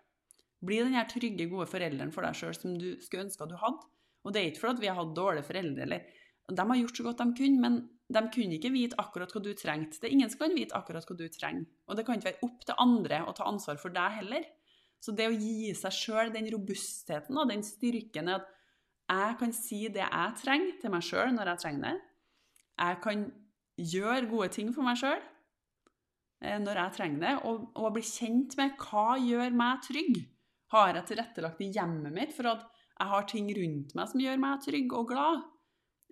Bli 0.64 0.80
den 0.80 0.96
her 0.98 1.06
trygge, 1.12 1.50
gode 1.52 1.68
forelderen 1.70 2.14
for 2.16 2.26
deg 2.26 2.38
sjøl 2.40 2.56
som 2.58 2.78
du 2.80 2.96
skulle 3.04 3.28
ønske 3.28 3.46
at 3.46 3.52
du 3.52 3.60
hadde. 3.62 3.90
Og 4.24 4.34
det 4.34 4.40
er 4.40 4.50
ikke 4.50 4.64
fordi 4.64 4.86
vi 4.86 4.90
har 4.90 4.98
hatt 4.98 5.16
dårlige 5.18 5.46
foreldre, 5.46 5.86
eller 5.86 6.23
De 6.52 6.64
har 6.70 6.80
gjort 6.80 6.98
så 6.98 7.06
godt 7.06 7.22
de 7.22 7.36
kunne, 7.38 7.62
men 7.64 7.78
de 8.14 8.24
kunne 8.34 8.58
ikke 8.58 8.74
vite 8.74 8.98
akkurat 9.00 9.32
hva 9.32 9.42
du 9.44 9.54
trengte. 9.58 10.00
Det 10.02 10.10
er 10.10 10.16
ingen 10.16 10.32
som 10.32 10.42
kan 10.44 10.56
vite 10.56 10.76
akkurat 10.76 11.06
hva 11.08 11.16
du 11.18 11.24
trenger. 11.32 11.68
Og 11.88 11.98
det 11.98 12.06
kan 12.06 12.20
ikke 12.20 12.32
være 12.32 12.48
opp 12.48 12.66
til 12.68 12.82
andre 12.84 13.22
å 13.24 13.36
ta 13.38 13.48
ansvar 13.50 13.80
for 13.82 13.96
deg 13.96 14.18
heller. 14.20 14.50
Så 15.04 15.16
det 15.16 15.28
å 15.28 15.36
gi 15.36 15.72
seg 15.76 15.96
sjøl 15.96 16.34
den 16.34 16.50
robustheten 16.54 17.40
og 17.40 17.50
den 17.52 17.64
styrken 17.68 18.30
er 18.32 18.42
at 18.42 18.52
jeg 19.14 19.38
kan 19.40 19.54
si 19.56 19.80
det 19.92 20.04
jeg 20.04 20.36
trenger 20.40 20.78
til 20.80 20.94
meg 20.94 21.04
sjøl 21.06 21.34
når 21.36 21.54
jeg 21.54 21.64
trenger 21.64 21.88
det. 21.88 21.96
Jeg 22.80 23.00
kan 23.04 23.26
gjøre 23.94 24.30
gode 24.32 24.50
ting 24.56 24.72
for 24.76 24.88
meg 24.88 25.00
sjøl 25.02 25.20
eh, 25.20 26.60
når 26.62 26.80
jeg 26.80 26.96
trenger 26.98 27.26
det, 27.26 27.34
og, 27.50 27.66
og 27.76 27.98
bli 27.98 28.06
kjent 28.08 28.56
med 28.60 28.78
hva 28.80 29.18
gjør 29.20 29.58
meg 29.60 29.84
trygg. 29.88 30.22
Har 30.74 30.96
jeg 30.98 31.10
tilrettelagt 31.12 31.62
i 31.62 31.72
hjemmet 31.76 32.16
mitt 32.16 32.32
for 32.34 32.50
at 32.50 32.64
jeg 32.94 33.10
har 33.12 33.28
ting 33.30 33.50
rundt 33.58 33.92
meg 33.98 34.10
som 34.10 34.24
gjør 34.24 34.40
meg 34.42 34.64
trygg 34.64 34.96
og 34.98 35.12
glad? 35.12 35.44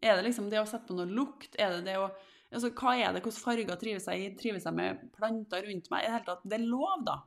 Er 0.01 0.17
det 0.17 0.25
liksom 0.25 0.49
det 0.49 0.61
å 0.61 0.67
sette 0.69 0.89
på 0.89 0.97
noe 0.97 1.09
lukt? 1.09 1.55
Er 1.61 1.77
det 1.77 1.83
det 1.91 1.97
å 2.01 2.07
altså, 2.07 2.71
Hva 2.73 2.95
er 2.97 3.13
det? 3.13 3.21
Hvilke 3.21 3.43
farger 3.43 3.81
trives 3.81 4.07
jeg 4.09 4.23
i? 4.23 4.29
Trives 4.39 4.65
jeg 4.67 4.77
med 4.77 5.03
planter 5.15 5.67
rundt 5.67 5.91
meg? 5.93 6.03
I 6.03 6.07
det 6.07 6.15
hele 6.15 6.27
tatt, 6.29 6.47
det 6.47 6.57
er 6.57 6.65
lov, 6.65 7.03
da. 7.07 7.17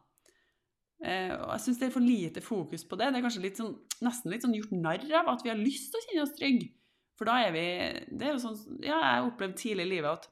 Eh, 1.04 1.34
og 1.36 1.50
jeg 1.54 1.64
syns 1.66 1.80
det 1.80 1.88
er 1.88 1.94
for 1.94 2.06
lite 2.06 2.42
fokus 2.44 2.86
på 2.88 2.98
det. 2.98 3.10
Det 3.12 3.20
er 3.20 3.26
kanskje 3.26 3.44
litt 3.44 3.60
sånn, 3.60 3.74
nesten 4.04 4.32
litt 4.32 4.46
sånn 4.46 4.56
gjort 4.56 4.74
narr 4.74 5.04
av 5.20 5.30
at 5.34 5.44
vi 5.44 5.52
har 5.52 5.60
lyst 5.60 5.92
til 5.92 6.00
å 6.00 6.06
kjenne 6.08 6.26
oss 6.26 6.34
trygge. 6.38 6.70
For 7.14 7.30
da 7.30 7.36
er 7.44 7.52
vi 7.54 7.66
Det 8.10 8.26
er 8.26 8.32
jo 8.32 8.40
sånn 8.42 8.80
Ja, 8.82 8.96
jeg 8.98 9.26
opplevde 9.28 9.60
tidlig 9.60 9.84
i 9.86 9.90
livet 9.92 10.16
at 10.18 10.24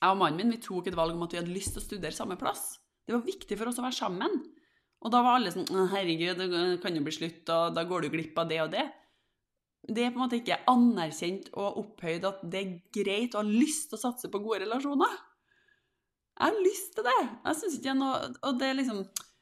jeg 0.00 0.14
og 0.14 0.20
mannen 0.20 0.38
min 0.38 0.54
vi 0.54 0.60
tok 0.62 0.86
et 0.86 0.94
valg 0.96 1.16
om 1.16 1.24
at 1.26 1.34
vi 1.34 1.40
hadde 1.40 1.52
lyst 1.52 1.74
til 1.74 1.82
å 1.82 1.84
studere 1.84 2.14
samme 2.16 2.38
plass. 2.40 2.78
Det 3.04 3.12
var 3.12 3.26
viktig 3.26 3.58
for 3.58 3.68
oss 3.68 3.80
å 3.82 3.84
være 3.84 3.98
sammen. 3.98 4.38
Og 5.02 5.12
da 5.12 5.20
var 5.24 5.36
alle 5.36 5.50
sånn 5.52 5.66
Herregud, 5.90 6.38
det 6.38 6.78
kan 6.80 6.96
jo 6.96 7.02
bli 7.04 7.12
slutt, 7.12 7.42
og 7.52 7.74
da 7.76 7.84
går 7.88 8.06
du 8.06 8.14
glipp 8.14 8.38
av 8.40 8.48
det 8.48 8.62
og 8.62 8.70
det 8.72 8.86
det 9.88 10.04
er 10.04 10.12
på 10.12 10.20
en 10.20 10.26
måte 10.26 10.38
ikke 10.38 10.60
anerkjent 10.68 11.48
og 11.56 11.78
opphøyd 11.80 12.26
at 12.28 12.42
det 12.52 12.60
er 12.60 12.74
greit 12.94 13.34
å 13.34 13.40
ha 13.40 13.46
lyst 13.48 13.88
til 13.90 13.98
å 13.98 14.02
satse 14.02 14.28
på 14.30 14.42
gode 14.42 14.62
relasjoner. 14.66 15.14
Jeg 16.40 16.52
har 16.52 16.60
lyst 16.64 16.92
til 16.96 17.04
det. 17.04 17.20
Jeg 17.20 17.58
synes 17.60 17.78
ikke 17.78 17.94
noe, 17.96 18.18
Og 18.48 18.60
det 18.60 18.68
er 18.68 18.78
liksom 18.78 19.00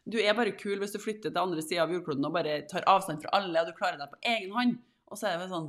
Du 0.09 0.17
er 0.19 0.35
bare 0.35 0.57
kul 0.57 0.79
hvis 0.81 0.95
du 0.95 0.99
flytter 1.03 1.31
til 1.31 1.43
andre 1.43 1.63
sida 1.63 1.83
av 1.85 1.93
jordkloden 1.93 2.25
og 2.25 2.33
bare 2.33 2.63
tar 2.71 2.87
avstand 2.89 3.21
fra 3.21 3.35
alle, 3.37 3.61
og 3.61 3.69
du 3.69 3.77
klarer 3.77 4.01
deg 4.01 4.15
på 4.15 4.23
egen 4.31 4.55
hånd. 4.57 4.79
Og 5.13 5.19
så 5.19 5.29
er 5.29 5.37
det 5.37 5.43
vel 5.43 5.53
sånn 5.53 5.69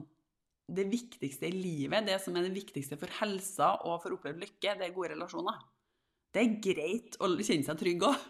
Det 0.79 0.85
viktigste 0.89 1.49
i 1.49 1.57
livet, 1.57 2.05
det 2.07 2.19
som 2.23 2.37
er 2.37 2.45
det 2.45 2.55
viktigste 2.55 2.97
for 3.01 3.11
helsa 3.19 3.73
og 3.83 3.99
for 4.03 4.13
å 4.13 4.19
oppleve 4.19 4.45
lykke, 4.45 4.77
det 4.77 4.85
er 4.85 4.95
gode 4.95 5.15
relasjoner. 5.15 5.57
Det 6.29 6.43
er 6.43 6.57
greit 6.61 7.17
å 7.17 7.27
kjenne 7.33 7.65
seg 7.65 7.79
trygg 7.79 8.05
òg, 8.05 8.25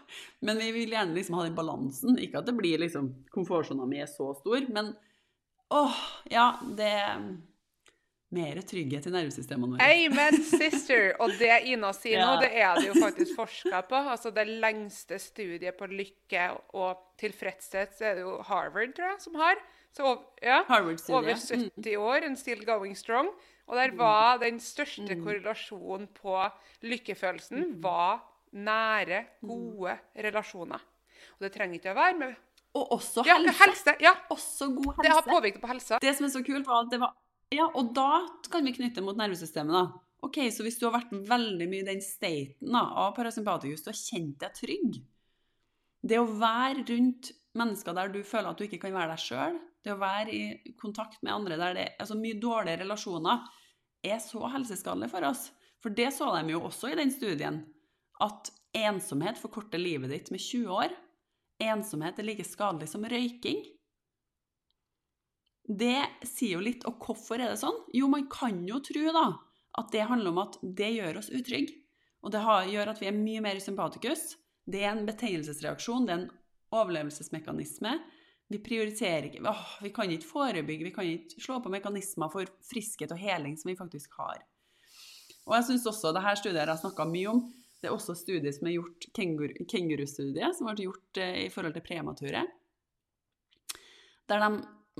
men 0.48 0.56
vi 0.56 0.70
vil 0.72 0.94
gjerne 0.96 1.12
liksom 1.12 1.36
ha 1.36 1.44
den 1.44 1.58
balansen. 1.58 2.16
Ikke 2.16 2.40
at 2.40 2.48
det 2.48 2.56
blir 2.56 2.80
liksom 2.80 3.10
Komfortsona 3.34 3.84
mi 3.86 4.00
er 4.00 4.08
så 4.08 4.30
stor, 4.38 4.64
men 4.72 4.94
Åh, 5.70 6.02
ja, 6.30 6.46
det 6.76 6.88
er 6.98 7.20
mer 8.34 8.60
trygghet 8.66 9.06
i 9.06 9.12
nervesystemene 9.14 9.76
våre. 9.76 9.86
Amen, 9.86 10.38
sister! 10.46 11.12
Og 11.22 11.34
det 11.38 11.50
Ina 11.70 11.90
sier 11.94 12.22
nå, 12.22 12.38
det 12.42 12.50
er 12.58 12.78
det 12.78 12.88
jo 12.88 12.96
faktisk 12.98 13.36
forska 13.38 13.82
på. 13.90 14.00
Altså 14.14 14.32
Det 14.34 14.46
lengste 14.50 15.18
studiet 15.22 15.78
på 15.78 15.88
lykke 15.90 16.48
og 16.78 17.04
tilfredshet 17.20 17.94
så 17.98 18.10
er 18.10 18.18
det 18.18 18.26
jo 18.26 18.36
Harvard, 18.46 18.94
tror 18.96 19.12
jeg, 19.12 19.22
som 19.26 19.38
har. 19.40 19.62
Så 19.94 20.12
ja, 20.42 20.60
over 20.70 21.34
70 21.34 21.74
mm. 21.74 21.88
år, 21.98 22.26
and 22.26 22.38
still 22.38 22.62
going 22.66 22.94
strong. 22.98 23.32
Og 23.70 23.78
der 23.78 23.94
var 23.98 24.38
den 24.42 24.60
største 24.62 25.14
mm. 25.14 25.24
korrelasjonen 25.24 26.06
på 26.14 26.36
lykkefølelsen 26.86 27.64
mm. 27.64 27.74
var 27.82 28.22
nære, 28.50 29.24
gode 29.46 29.98
relasjoner. 30.18 30.82
Og 31.38 31.46
det 31.46 31.52
trenger 31.54 31.78
ikke 31.78 31.94
å 31.94 31.98
være 31.98 32.18
med 32.18 32.38
og 32.78 32.92
også 32.96 33.24
helse. 33.26 33.50
Ja, 33.50 33.64
helse 33.64 33.94
ja. 34.02 34.12
Også 34.30 34.68
god 34.74 34.92
helse. 34.92 35.06
Det 35.06 35.14
har 35.14 35.26
påvirket 35.26 35.62
på 35.62 35.70
helsa. 35.70 35.98
Det 36.02 36.12
som 36.16 36.26
er 36.28 36.32
så 36.34 36.42
kult, 36.46 36.66
var 36.66 36.84
at 36.84 36.92
det 36.92 37.00
var 37.02 37.16
Ja, 37.50 37.66
og 37.66 37.90
da 37.96 38.26
kan 38.46 38.62
vi 38.62 38.76
knytte 38.76 39.02
mot 39.02 39.18
nervesystemet, 39.18 39.74
da. 39.74 39.86
Ok, 40.22 40.38
Så 40.52 40.62
hvis 40.62 40.78
du 40.78 40.86
har 40.86 40.98
vært 41.00 41.10
veldig 41.10 41.66
mye 41.66 41.82
i 41.82 41.88
den 41.88 42.02
staten 42.04 42.70
da, 42.70 42.84
av 43.02 43.14
parasympatikus, 43.16 43.82
du 43.82 43.90
har 43.90 43.98
kjent 43.98 44.36
deg 44.42 44.54
trygg 44.54 45.00
Det 46.06 46.20
å 46.20 46.28
være 46.28 46.84
rundt 46.92 47.32
mennesker 47.56 47.96
der 47.96 48.12
du 48.12 48.20
føler 48.22 48.52
at 48.52 48.60
du 48.60 48.66
ikke 48.68 48.82
kan 48.84 48.94
være 48.94 49.16
deg 49.16 49.24
sjøl, 49.24 49.58
det 49.82 49.94
å 49.94 49.98
være 50.00 50.30
i 50.36 50.74
kontakt 50.78 51.18
med 51.24 51.34
andre 51.34 51.56
der 51.58 51.74
det 51.74 51.86
er 51.88 52.04
altså 52.04 52.18
mye 52.20 52.38
dårlige 52.40 52.82
relasjoner, 52.84 53.42
er 54.04 54.20
så 54.22 54.44
helseskadelig 54.52 55.10
for 55.12 55.26
oss. 55.28 55.48
For 55.82 55.92
det 55.96 56.12
så 56.14 56.28
de 56.36 56.54
jo 56.54 56.62
også 56.68 56.92
i 56.92 56.98
den 57.00 57.10
studien, 57.12 57.62
at 58.20 58.52
ensomhet 58.76 59.40
forkorter 59.40 59.80
livet 59.80 60.12
ditt 60.12 60.30
med 60.30 60.40
20 60.44 60.76
år 60.76 60.94
ensomhet 61.62 62.18
er 62.18 62.26
like 62.26 62.46
skadelig 62.46 62.90
som 62.92 63.04
røyking. 63.08 63.62
Det 65.70 66.00
sier 66.26 66.56
jo 66.56 66.64
litt, 66.64 66.84
og 66.88 66.98
hvorfor 67.04 67.38
er 67.38 67.52
det 67.52 67.60
sånn? 67.60 67.76
Jo, 67.94 68.08
man 68.10 68.26
kan 68.32 68.58
jo 68.66 68.80
tro 68.82 69.12
da, 69.14 69.26
at 69.78 69.92
det 69.94 70.08
handler 70.10 70.32
om 70.32 70.40
at 70.42 70.58
det 70.62 70.90
gjør 70.96 71.20
oss 71.20 71.30
utrygge. 71.30 71.76
Og 72.20 72.34
det 72.34 72.42
gjør 72.72 72.90
at 72.92 73.00
vi 73.00 73.08
er 73.08 73.16
mye 73.16 73.42
mer 73.44 73.60
sympatikus. 73.62 74.34
Det 74.68 74.82
er 74.82 74.92
en 74.92 75.06
betegnelsesreaksjon, 75.08 76.08
det 76.08 76.14
er 76.14 76.24
en 76.24 76.32
overlevelsesmekanisme. 76.76 77.94
Vi 78.50 78.58
prioriterer 78.62 79.28
ikke 79.28 79.46
åh, 79.46 79.66
Vi 79.82 79.92
kan 79.94 80.10
ikke 80.10 80.26
forebygge, 80.26 80.84
vi 80.88 80.94
kan 80.94 81.06
ikke 81.06 81.42
slå 81.42 81.60
på 81.62 81.70
mekanismer 81.70 82.30
for 82.32 82.50
friskhet 82.66 83.12
og 83.14 83.22
heling 83.22 83.56
som 83.58 83.70
vi 83.70 83.78
faktisk 83.78 84.18
har. 84.18 84.42
Og 85.46 85.54
jeg 85.56 85.68
synes 85.70 85.86
også, 85.86 86.12
det 86.12 86.22
her 86.24 86.38
studiet 86.38 86.60
jeg 86.60 86.68
har 86.68 86.82
snakka 86.82 87.06
mye 87.08 87.30
om, 87.30 87.44
det 87.80 87.88
er 87.88 87.94
også 87.94 88.16
studier 88.18 88.52
som 88.52 88.68
er 88.68 88.76
gjort, 88.76 89.06
kengurustudiet, 89.16 90.56
som 90.56 90.68
ble 90.68 90.84
gjort 90.84 91.20
eh, 91.20 91.46
i 91.46 91.52
forhold 91.52 91.76
til 91.76 91.84
premature. 91.86 92.42
Der 94.30 94.44
de 94.44 94.50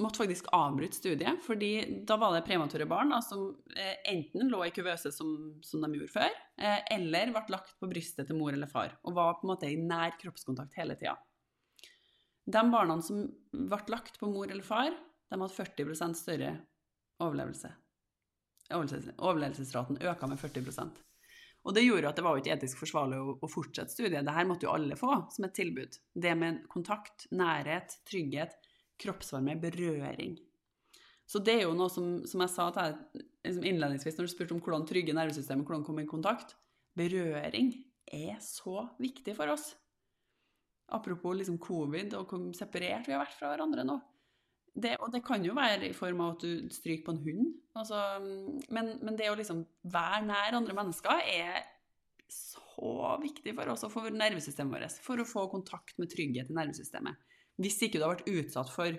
måtte 0.00 0.22
faktisk 0.22 0.48
avbryte 0.56 0.96
studiet, 0.96 1.42
fordi 1.44 2.04
da 2.08 2.16
var 2.20 2.32
det 2.34 2.46
premature 2.46 2.86
barn 2.88 3.12
da, 3.12 3.20
som 3.24 3.50
eh, 3.76 3.98
enten 4.08 4.48
lå 4.48 4.62
i 4.64 4.72
kuvøse 4.74 5.12
som, 5.12 5.34
som, 5.66 5.84
de 5.84 5.98
gjorde 5.98 6.14
før, 6.14 6.38
eh, 6.62 6.80
eller 6.96 7.34
ble 7.34 7.44
lagt 7.52 7.76
på 7.80 7.90
brystet 7.90 8.30
til 8.30 8.38
mor 8.38 8.54
eller 8.56 8.70
far, 8.70 8.96
og 9.04 9.16
var 9.18 9.36
på 9.38 9.46
en 9.46 9.52
måte 9.52 9.68
i 9.68 9.76
nær 9.80 10.16
kroppskontakt 10.20 10.78
hele 10.80 10.96
tida. 11.00 11.18
De 12.50 12.64
barna 12.72 12.96
som 13.04 13.26
ble 13.52 13.82
lagt 13.92 14.16
på 14.18 14.30
mor 14.30 14.48
eller 14.48 14.64
far, 14.66 14.90
de 15.30 15.38
hadde 15.38 15.52
40% 15.54 16.18
større 16.18 16.56
overlevelse. 17.20 17.70
Overlevelsesraten 18.72 20.00
øka 20.00 20.26
med 20.30 20.40
40 20.40 20.64
og 21.60 21.76
det 21.76 21.84
gjorde 21.84 22.08
at 22.08 22.16
det 22.16 22.24
var 22.24 22.36
jo 22.36 22.42
ikke 22.42 22.54
etisk 22.54 22.80
forsvarlig 22.80 23.18
å, 23.20 23.34
å 23.44 23.48
fortsette 23.50 23.92
studiet. 23.92 24.24
Dette 24.24 24.44
måtte 24.48 24.64
jo 24.64 24.72
alle 24.72 24.96
få 24.96 25.12
som 25.32 25.44
et 25.44 25.56
tilbud. 25.56 25.98
Det 26.16 26.32
med 26.38 26.62
kontakt, 26.72 27.26
nærhet, 27.36 27.98
trygghet, 28.08 28.56
kroppsvarme, 29.00 29.58
berøring. 29.60 30.38
Så 31.30 31.42
det 31.44 31.58
er 31.58 31.66
jo 31.68 31.76
noe 31.78 31.92
som, 31.92 32.22
som 32.26 32.42
jeg 32.42 32.52
sa 32.52 32.70
til 32.74 32.80
deg 32.88 33.26
liksom 33.46 33.66
innledningsvis 33.70 34.16
når 34.18 34.26
du 34.26 34.32
spurte 34.32 34.56
om 34.56 34.62
hvordan 34.64 34.86
trygge 34.88 35.14
nervesystemet, 35.16 35.66
hvordan 35.68 35.84
komme 35.86 36.04
i 36.04 36.10
kontakt. 36.10 36.56
Berøring 36.98 37.70
er 38.10 38.40
så 38.42 38.88
viktig 38.98 39.36
for 39.36 39.52
oss. 39.52 39.70
Apropos 40.90 41.36
liksom 41.38 41.60
covid 41.62 42.16
og 42.18 42.32
hvor 42.32 42.48
separert 42.56 43.06
vi 43.06 43.14
har 43.14 43.22
vært 43.22 43.36
fra 43.36 43.52
hverandre 43.52 43.84
nå. 43.86 44.00
Det, 44.74 44.94
og 45.02 45.10
det 45.12 45.22
kan 45.26 45.42
jo 45.44 45.56
være 45.56 45.88
i 45.88 45.96
form 45.96 46.22
av 46.24 46.36
at 46.36 46.44
du 46.46 46.70
stryker 46.72 47.04
på 47.08 47.14
en 47.16 47.22
hund. 47.24 47.52
Altså, 47.78 47.98
men, 48.22 48.94
men, 49.02 49.16
det 49.18 49.30
å 49.30 49.36
liksom 49.38 49.64
være 49.90 50.24
nær 50.28 50.58
andre 50.60 50.76
mennesker 50.78 51.24
er 51.26 51.64
så 52.30 53.16
viktig 53.20 53.54
for 53.56 53.72
oss 53.72 53.82
og 53.86 53.92
for 53.92 54.14
nervesystemet 54.14 54.76
vårt. 54.76 55.00
For 55.04 55.20
å 55.20 55.28
få 55.28 55.48
kontakt 55.52 55.98
med 55.98 56.12
trygghet 56.12 56.52
i 56.52 56.58
nervesystemet. 56.58 57.18
Hvis 57.60 57.80
ikke 57.84 57.98
du 57.98 58.06
har 58.06 58.14
vært 58.14 58.30
utsatt 58.30 58.70
for 58.72 58.94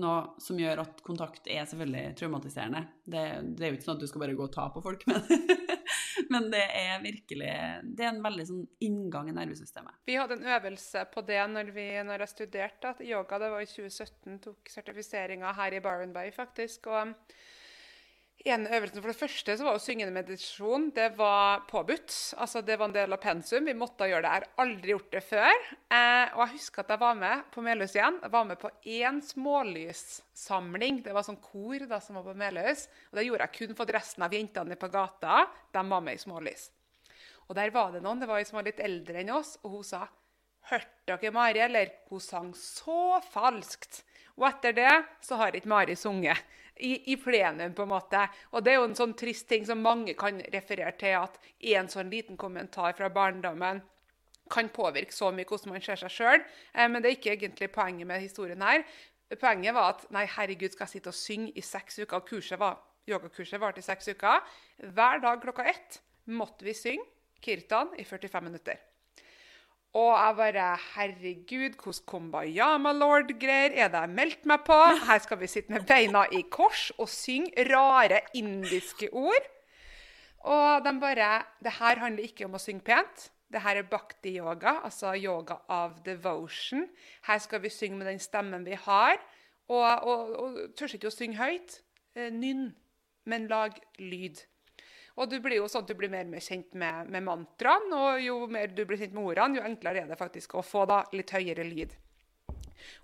noe 0.00 0.40
som 0.42 0.58
gjør 0.60 0.82
at 0.84 1.00
kontakt 1.04 1.48
er 1.48 1.64
selvfølgelig 1.68 2.16
traumatiserende. 2.20 2.82
Det, 3.04 3.24
det 3.56 3.64
er 3.64 3.72
jo 3.72 3.78
ikke 3.78 3.86
sånn 3.88 3.96
at 3.96 4.04
du 4.04 4.10
skal 4.10 4.22
bare 4.26 4.36
gå 4.36 4.44
og 4.46 4.52
ta 4.52 4.68
på 4.72 4.82
folk, 4.84 5.06
men 5.08 5.24
Men 6.34 6.48
det 6.52 6.62
er 6.74 7.02
virkelig 7.04 7.50
Det 7.96 8.04
er 8.04 8.12
en 8.12 8.22
veldig 8.24 8.46
sånn 8.48 8.64
inngang 8.86 9.30
i 9.30 9.36
nervesystemet. 9.36 10.00
Vi 10.08 10.16
hadde 10.18 10.38
en 10.40 10.48
øvelse 10.56 11.04
på 11.12 11.22
det 11.26 11.42
når, 11.52 11.74
vi, 11.76 11.88
når 12.06 12.24
jeg 12.24 12.34
studerte 12.34 12.94
at 12.94 13.04
yoga. 13.04 13.40
Det 13.42 13.52
var 13.52 13.62
i 13.64 13.68
2017. 13.70 14.40
Tok 14.46 14.72
sertifiseringa 14.72 15.52
her 15.58 15.76
i 15.76 15.82
Byron 15.84 16.14
Bay, 16.16 16.32
faktisk. 16.34 16.90
og 16.90 17.14
en 18.52 18.66
øvelsen 18.70 19.02
For 19.02 19.10
det 19.10 19.18
første 19.18 19.54
så 19.58 19.64
var 19.66 19.74
jo 19.76 19.82
syngende 19.82 20.14
meditasjon 20.14 20.90
det 20.94 21.08
var 21.18 21.64
påbudt. 21.70 22.12
altså 22.38 22.62
Det 22.62 22.78
var 22.78 22.88
en 22.88 22.94
del 22.94 23.12
av 23.12 23.20
pensum. 23.22 23.66
Vi 23.66 23.74
måtte 23.74 24.06
gjøre 24.06 24.22
det. 24.22 24.30
Jeg 24.30 24.42
har 24.42 24.64
aldri 24.64 24.92
gjort 24.94 25.10
det 25.12 25.22
før. 25.26 25.64
Eh, 25.90 26.34
og 26.34 26.42
jeg 26.44 26.52
husker 26.54 26.84
at 26.84 26.92
jeg 26.94 27.02
var 27.02 27.18
med 27.18 27.42
på 27.54 27.64
Melhus 27.66 27.96
igjen. 27.96 28.20
Jeg 28.22 28.32
var 28.32 28.44
med 28.46 28.60
på 28.62 28.70
én 28.84 29.20
smålyssamling. 29.24 31.02
Det 31.02 31.14
var 31.16 31.26
sånn 31.26 31.40
kor 31.42 31.86
da 31.90 32.00
som 32.02 32.20
var 32.20 32.28
på 32.28 32.36
Melhus. 32.38 32.86
Og 33.10 33.18
det 33.18 33.26
gjorde 33.26 33.48
jeg 33.48 33.56
kun 33.58 33.78
for 33.78 33.88
at 33.88 33.96
resten 33.98 34.26
av 34.26 34.36
jentene 34.38 34.78
på 34.78 34.92
gata 34.94 35.46
de 35.74 35.86
var 35.90 36.04
med 36.06 36.14
i 36.14 36.22
smålys. 36.22 36.70
Og 37.48 37.54
der 37.58 37.74
var 37.74 37.92
det 37.94 38.02
noen 38.02 38.22
det 38.22 38.30
var 38.30 38.42
som 38.46 38.60
var 38.60 38.66
litt 38.66 38.82
eldre 38.82 39.20
enn 39.22 39.34
oss, 39.34 39.56
og 39.62 39.78
hun 39.78 39.86
sa 39.86 40.06
Hørte 40.66 41.14
dere 41.14 41.30
Mari, 41.30 41.60
eller? 41.62 41.92
Hun 42.10 42.18
sang 42.18 42.48
så 42.58 43.20
falskt. 43.22 44.00
Og 44.34 44.48
etter 44.48 44.74
det 44.74 44.94
så 45.22 45.38
har 45.38 45.54
ikke 45.54 45.70
Mari 45.70 45.94
sunget 45.94 46.42
i, 46.76 47.12
i, 47.12 47.16
plenum, 47.16 47.74
på 47.74 47.84
en 47.86 47.92
måte. 47.92 48.22
Og 48.52 48.64
det 48.64 48.72
er 48.72 48.80
jo 48.80 48.86
en 48.90 48.96
sånn 48.98 49.14
trist 49.18 49.48
ting 49.48 49.66
som 49.68 49.82
mange 49.82 50.14
kan 50.18 50.40
referere 50.52 50.92
til, 51.00 51.16
at 51.18 51.38
en 51.76 51.90
sånn 51.92 52.12
liten 52.12 52.38
kommentar 52.40 52.96
fra 52.98 53.10
barndommen 53.12 53.82
kan 54.52 54.68
påvirke 54.70 55.14
så 55.14 55.32
mye 55.34 55.48
hvordan 55.48 55.74
man 55.74 55.84
ser 55.84 55.98
seg 56.00 56.12
sjøl. 56.12 56.42
Eh, 56.72 56.88
men 56.88 57.02
det 57.02 57.10
er 57.10 57.18
ikke 57.18 57.34
egentlig 57.34 57.70
poenget 57.74 58.08
med 58.08 58.22
historien 58.22 58.62
her. 58.62 58.84
Poenget 59.40 59.74
var 59.74 59.96
at 59.96 60.04
nei, 60.14 60.26
herregud, 60.36 60.74
skal 60.74 60.86
jeg 60.86 60.98
sitte 60.98 61.10
og 61.10 61.18
synge 61.18 61.54
i 61.58 61.64
seks 61.64 61.98
uker? 62.04 62.22
Kurset 62.28 62.60
var 62.62 62.78
yogakurset 63.10 63.62
varte 63.62 63.82
i 63.82 63.86
seks 63.86 64.12
uker. 64.14 64.44
Hver 64.94 65.22
dag 65.24 65.42
klokka 65.42 65.66
ett 65.70 66.00
måtte 66.30 66.66
vi 66.66 66.74
synge 66.74 67.06
kirtan 67.42 67.92
i 67.98 68.04
45 68.06 68.44
minutter. 68.46 68.78
Og 69.96 70.12
jeg 70.12 70.36
bare 70.36 70.64
Herregud, 70.92 71.76
hvordan 71.80 72.06
Kumbayama 72.10 72.92
Lord-greier 72.92 73.72
er 73.72 73.88
det 73.92 74.02
jeg 74.02 74.12
meldte 74.12 74.50
meg 74.50 74.64
på? 74.66 74.76
Her 75.08 75.22
skal 75.24 75.40
vi 75.40 75.48
sitte 75.48 75.72
med 75.72 75.86
beina 75.88 76.26
i 76.36 76.42
kors 76.52 76.90
og 76.98 77.08
synge 77.08 77.64
rare 77.70 78.20
indiske 78.36 79.08
ord. 79.12 79.46
Og 80.44 80.84
de 80.84 80.92
bare 81.00 81.30
Det 81.64 81.72
her 81.78 82.02
handler 82.02 82.28
ikke 82.28 82.44
om 82.44 82.58
å 82.58 82.62
synge 82.62 82.84
pent. 82.84 83.30
Det 83.52 83.62
her 83.62 83.78
er 83.78 83.88
bhakti-yoga, 83.88 84.80
altså 84.84 85.14
yoga 85.14 85.60
of 85.68 86.00
devotion. 86.04 86.88
Her 87.26 87.38
skal 87.38 87.62
vi 87.62 87.70
synge 87.70 87.96
med 87.96 88.06
den 88.06 88.18
stemmen 88.18 88.66
vi 88.66 88.74
har. 88.74 89.16
Og, 89.68 90.02
og, 90.02 90.36
og 90.36 90.58
tør 90.76 90.98
ikke 90.98 91.08
å 91.08 91.14
synge 91.14 91.38
høyt. 91.40 91.80
Eh, 92.16 92.28
nynn, 92.34 92.74
men 93.24 93.46
lag 93.48 93.78
lyd. 93.98 94.44
Og 95.16 95.30
du 95.32 95.38
blir 95.40 95.58
jo 95.60 95.68
sånn 95.70 95.84
at 95.86 95.90
du 95.90 95.96
blir 95.96 96.12
mer 96.12 96.26
og 96.26 96.34
mer 96.34 96.44
kjent 96.44 96.74
med, 96.76 97.08
med 97.12 97.24
mantraen, 97.24 97.92
og 97.96 98.20
jo 98.20 98.40
mer 98.52 98.72
du 98.76 98.82
blir 98.84 99.00
kjent 99.00 99.14
med 99.16 99.24
ordene, 99.30 99.58
jo 99.60 99.64
enklere 99.64 100.02
er 100.04 100.10
det 100.10 100.18
faktisk 100.20 100.58
å 100.58 100.64
få 100.64 100.84
da 100.88 101.00
litt 101.16 101.32
høyere 101.32 101.64
lyd. 101.64 101.94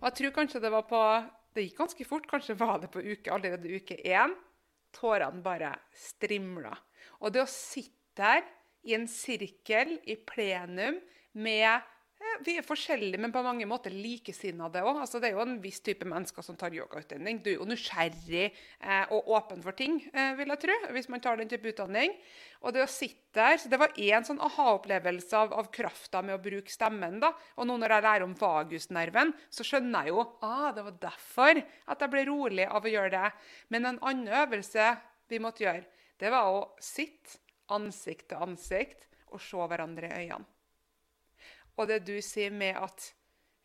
Og 0.00 0.08
jeg 0.08 0.18
tror 0.18 0.34
kanskje 0.36 0.60
det 0.62 0.72
var 0.72 0.84
på 0.88 1.02
Det 1.52 1.66
gikk 1.66 1.82
ganske 1.82 2.04
fort. 2.08 2.26
Kanskje 2.30 2.54
var 2.56 2.78
det 2.80 2.88
på 2.88 3.02
uke, 3.04 3.28
allerede 3.28 3.68
uke 3.68 3.98
én. 4.08 4.32
Tårene 4.96 5.42
bare 5.44 5.74
strimla. 5.92 6.72
Og 7.20 7.34
det 7.34 7.42
å 7.42 7.50
sitte 7.50 8.00
der 8.16 8.46
i 8.88 8.94
en 8.96 9.04
sirkel 9.08 9.98
i 10.08 10.16
plenum 10.16 10.96
med 11.32 11.91
vi 12.46 12.54
er 12.58 12.66
forskjellige, 12.66 13.20
men 13.20 13.32
på 13.34 13.42
mange 13.44 13.66
måter 13.68 13.94
likesinnede 13.94 14.82
òg. 14.82 15.02
Altså, 15.04 15.20
det 15.22 15.30
er 15.30 15.36
jo 15.36 15.44
en 15.44 15.58
viss 15.62 15.80
type 15.84 16.06
mennesker 16.08 16.44
som 16.44 16.56
tar 16.58 16.74
yogautdanning. 16.74 17.40
Du 17.42 17.50
er 17.52 17.58
jo 17.58 17.66
nysgjerrig 17.68 18.44
eh, 18.48 19.12
og 19.14 19.30
åpen 19.36 19.62
for 19.64 19.76
ting, 19.78 19.98
eh, 20.12 20.32
vil 20.38 20.52
jeg 20.54 20.62
tro, 20.64 20.76
hvis 20.94 21.10
man 21.12 21.22
tar 21.24 21.38
den 21.40 21.50
type 21.50 21.70
utdanning. 21.72 22.14
Og 22.62 22.74
det 22.74 22.84
å 22.84 22.90
sitte 22.90 23.20
der 23.32 23.56
så 23.56 23.70
Det 23.72 23.78
var 23.80 23.94
én 23.96 24.26
sånn 24.26 24.42
aha-opplevelse 24.44 25.38
av, 25.38 25.54
av 25.56 25.70
krafta 25.72 26.20
med 26.22 26.36
å 26.36 26.42
bruke 26.42 26.70
stemmen. 26.70 27.18
da. 27.22 27.32
Og 27.56 27.66
nå 27.68 27.78
når 27.80 27.96
jeg 27.96 28.06
lærer 28.06 28.26
om 28.26 28.36
vagusnerven, 28.38 29.32
så 29.50 29.66
skjønner 29.66 30.04
jeg 30.04 30.12
jo 30.12 30.26
ah, 30.44 30.70
det 30.76 30.84
var 30.84 30.98
derfor 31.08 31.62
at 31.62 32.04
jeg 32.04 32.12
ble 32.12 32.26
rolig 32.28 32.68
av 32.68 32.84
å 32.84 32.92
gjøre 32.92 33.14
det. 33.16 33.32
Men 33.72 33.88
en 33.88 34.02
annen 34.02 34.28
øvelse 34.42 34.92
vi 35.32 35.40
måtte 35.40 35.64
gjøre, 35.64 35.86
det 36.20 36.30
var 36.30 36.50
å 36.52 36.66
sitte 36.82 37.40
ansikt 37.72 38.28
til 38.30 38.44
ansikt 38.44 39.08
og 39.32 39.40
se 39.40 39.56
hverandre 39.56 40.12
i 40.12 40.26
øynene. 40.26 40.51
Og 41.80 41.88
det 41.88 42.02
du 42.06 42.14
sier 42.24 42.52
med 42.54 42.76
at 42.76 43.08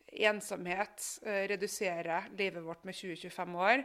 ensomhet 0.08 1.04
uh, 1.28 1.44
reduserer 1.52 2.30
livet 2.40 2.64
vårt 2.64 2.86
med 2.88 2.96
20-25 2.96 3.58
år 3.60 3.84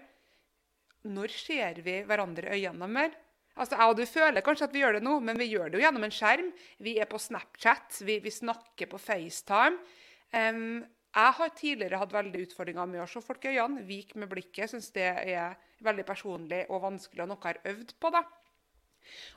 Når 1.11 1.35
ser 1.35 1.81
vi 1.83 1.97
hverandre 2.07 2.55
i 2.55 2.63
øynene 2.63 2.89
mer? 2.89 3.17
Altså, 3.57 3.77
Jeg 3.77 3.91
og 3.91 3.97
du 3.99 4.07
føler 4.07 4.45
kanskje 4.45 4.69
at 4.69 4.73
vi 4.73 4.81
gjør 4.81 4.97
det 4.97 5.05
nå, 5.05 5.19
men 5.21 5.37
vi 5.37 5.51
gjør 5.51 5.69
det 5.69 5.79
jo 5.79 5.85
gjennom 5.85 6.07
en 6.07 6.15
skjerm. 6.15 6.49
Vi 6.81 6.95
er 7.03 7.09
på 7.11 7.19
Snapchat, 7.21 7.99
vi, 8.07 8.17
vi 8.25 8.33
snakker 8.33 8.89
på 8.89 9.01
FaceTime. 9.03 9.77
Um, 10.33 10.85
jeg 11.13 11.37
har 11.37 11.51
tidligere 11.59 11.99
hatt 12.01 12.15
veldig 12.15 12.47
utfordringer 12.47 12.89
med 12.89 13.03
å 13.03 13.09
se 13.11 13.21
folk 13.21 13.45
i 13.45 13.53
øynene, 13.53 13.85
vik 13.85 14.15
med 14.17 14.31
blikket. 14.31 14.71
Syns 14.73 14.89
det 14.95 15.11
er 15.11 15.59
veldig 15.85 16.07
personlig 16.09 16.63
og 16.71 16.81
vanskelig, 16.87 17.27
og 17.27 17.35
noe 17.35 17.43
jeg 17.43 17.59
har 17.59 17.75
øvd 17.75 17.93
på. 18.01 18.13
da. 18.15 18.23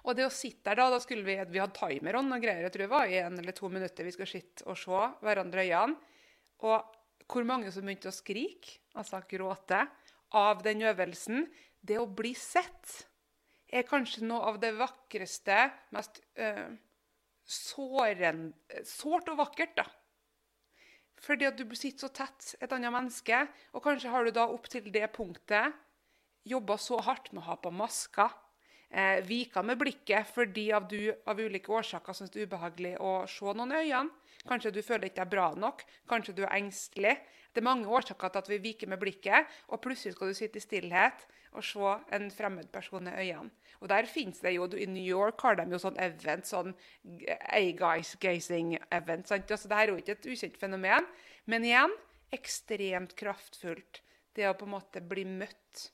Og 0.06 0.16
det 0.18 0.26
å 0.28 0.34
sitte 0.34 0.70
der 0.70 0.80
da, 0.80 0.90
da 0.94 1.00
skulle 1.04 1.26
Vi 1.26 1.38
vi 1.52 1.62
hadde 1.62 1.76
timer 1.78 2.20
og 2.20 2.36
greier, 2.42 2.66
jeg 2.68 2.74
tror 2.74 2.86
det 2.86 2.94
var 2.94 3.10
i 3.10 3.20
en 3.22 3.40
eller 3.40 3.56
to 3.56 3.70
minutter 3.70 4.06
vi 4.06 4.14
skulle 4.14 4.30
sitte 4.30 4.68
og 4.70 4.78
se 4.78 5.02
hverandre 5.26 5.66
i 5.66 5.74
øynene. 5.74 6.14
Og 6.66 6.96
hvor 7.28 7.44
mange 7.48 7.72
som 7.74 7.86
begynte 7.86 8.12
å 8.12 8.16
skrike, 8.16 8.80
altså 8.96 9.22
gråte, 9.30 9.82
av 10.36 10.64
den 10.66 10.84
øvelsen. 10.86 11.46
Det 11.82 12.00
å 12.02 12.08
bli 12.10 12.34
sett 12.38 13.06
er 13.72 13.86
kanskje 13.88 14.26
noe 14.26 14.52
av 14.52 14.60
det 14.62 14.74
vakreste, 14.78 15.58
mest 15.96 16.22
uh, 16.40 16.70
såren, 17.46 18.50
sårt 18.86 19.30
og 19.34 19.40
vakkert, 19.42 19.76
da. 19.78 19.86
Fordi 21.26 21.48
at 21.48 21.58
du 21.58 21.64
sitter 21.78 22.06
så 22.06 22.12
tett 22.14 22.54
et 22.60 22.74
annet 22.76 22.94
menneske, 22.94 23.46
og 23.74 23.84
kanskje 23.86 24.12
har 24.14 24.26
du 24.26 24.34
da 24.36 24.48
opp 24.52 24.68
til 24.70 24.92
det 24.94 25.08
punktet 25.16 25.74
jobba 26.46 26.78
så 26.78 27.00
hardt 27.02 27.32
med 27.34 27.42
å 27.42 27.48
ha 27.48 27.56
på 27.58 27.72
masker 27.74 28.34
eh, 28.90 29.22
vika 29.26 29.64
med 29.64 29.80
blikket 29.80 30.28
fordi 30.34 30.70
av 30.76 30.88
du 30.90 31.14
av 31.26 31.40
ulike 31.40 31.72
årsaker 31.72 32.18
syns 32.18 32.34
det 32.34 32.44
er 32.44 32.50
ubehagelig 32.50 32.96
å 33.00 33.18
se 33.30 33.54
noen 33.54 33.74
i 33.74 33.82
øynene. 33.86 34.22
Kanskje 34.46 34.74
du 34.76 34.82
føler 34.86 35.10
ikke 35.10 35.24
er 35.24 35.32
bra 35.32 35.48
nok, 35.58 35.82
kanskje 36.10 36.36
du 36.38 36.44
er 36.46 36.54
engstelig. 36.60 37.16
Det 37.56 37.64
er 37.64 37.66
mange 37.66 37.90
årsaker 37.90 38.30
til 38.30 38.44
at 38.44 38.50
vi 38.52 38.60
viker 38.62 38.90
med 38.92 39.00
blikket, 39.02 39.48
og 39.72 39.82
plutselig 39.82 40.14
skal 40.14 40.30
du 40.30 40.38
sitte 40.38 40.60
i 40.60 40.64
stillhet 40.64 41.24
og 41.56 41.64
se 41.64 41.94
en 42.14 42.28
fremmed 42.34 42.68
person 42.74 43.08
i 43.08 43.16
øynene. 43.24 43.54
Og 43.82 43.90
der 43.90 44.08
finnes 44.10 44.40
det 44.44 44.54
jo, 44.56 44.68
I 44.76 44.86
New 44.90 45.04
York 45.04 45.42
har 45.42 45.58
de 45.58 45.66
jo 45.72 45.80
sånn 45.82 45.98
event, 46.02 46.48
sånn 46.48 46.76
A-guys-gazing-event. 47.56 49.28
sant? 49.28 49.52
Altså, 49.52 49.72
det 49.72 49.78
er 49.80 49.92
jo 49.92 49.98
ikke 50.00 50.16
et 50.16 50.30
ukjent 50.32 50.58
fenomen. 50.60 51.08
Men 51.46 51.66
igjen 51.68 51.94
ekstremt 52.36 53.16
kraftfullt. 53.20 54.02
Det 54.36 54.48
å 54.50 54.56
på 54.58 54.68
en 54.68 54.76
måte 54.76 55.04
bli 55.04 55.26
møtt 55.28 55.90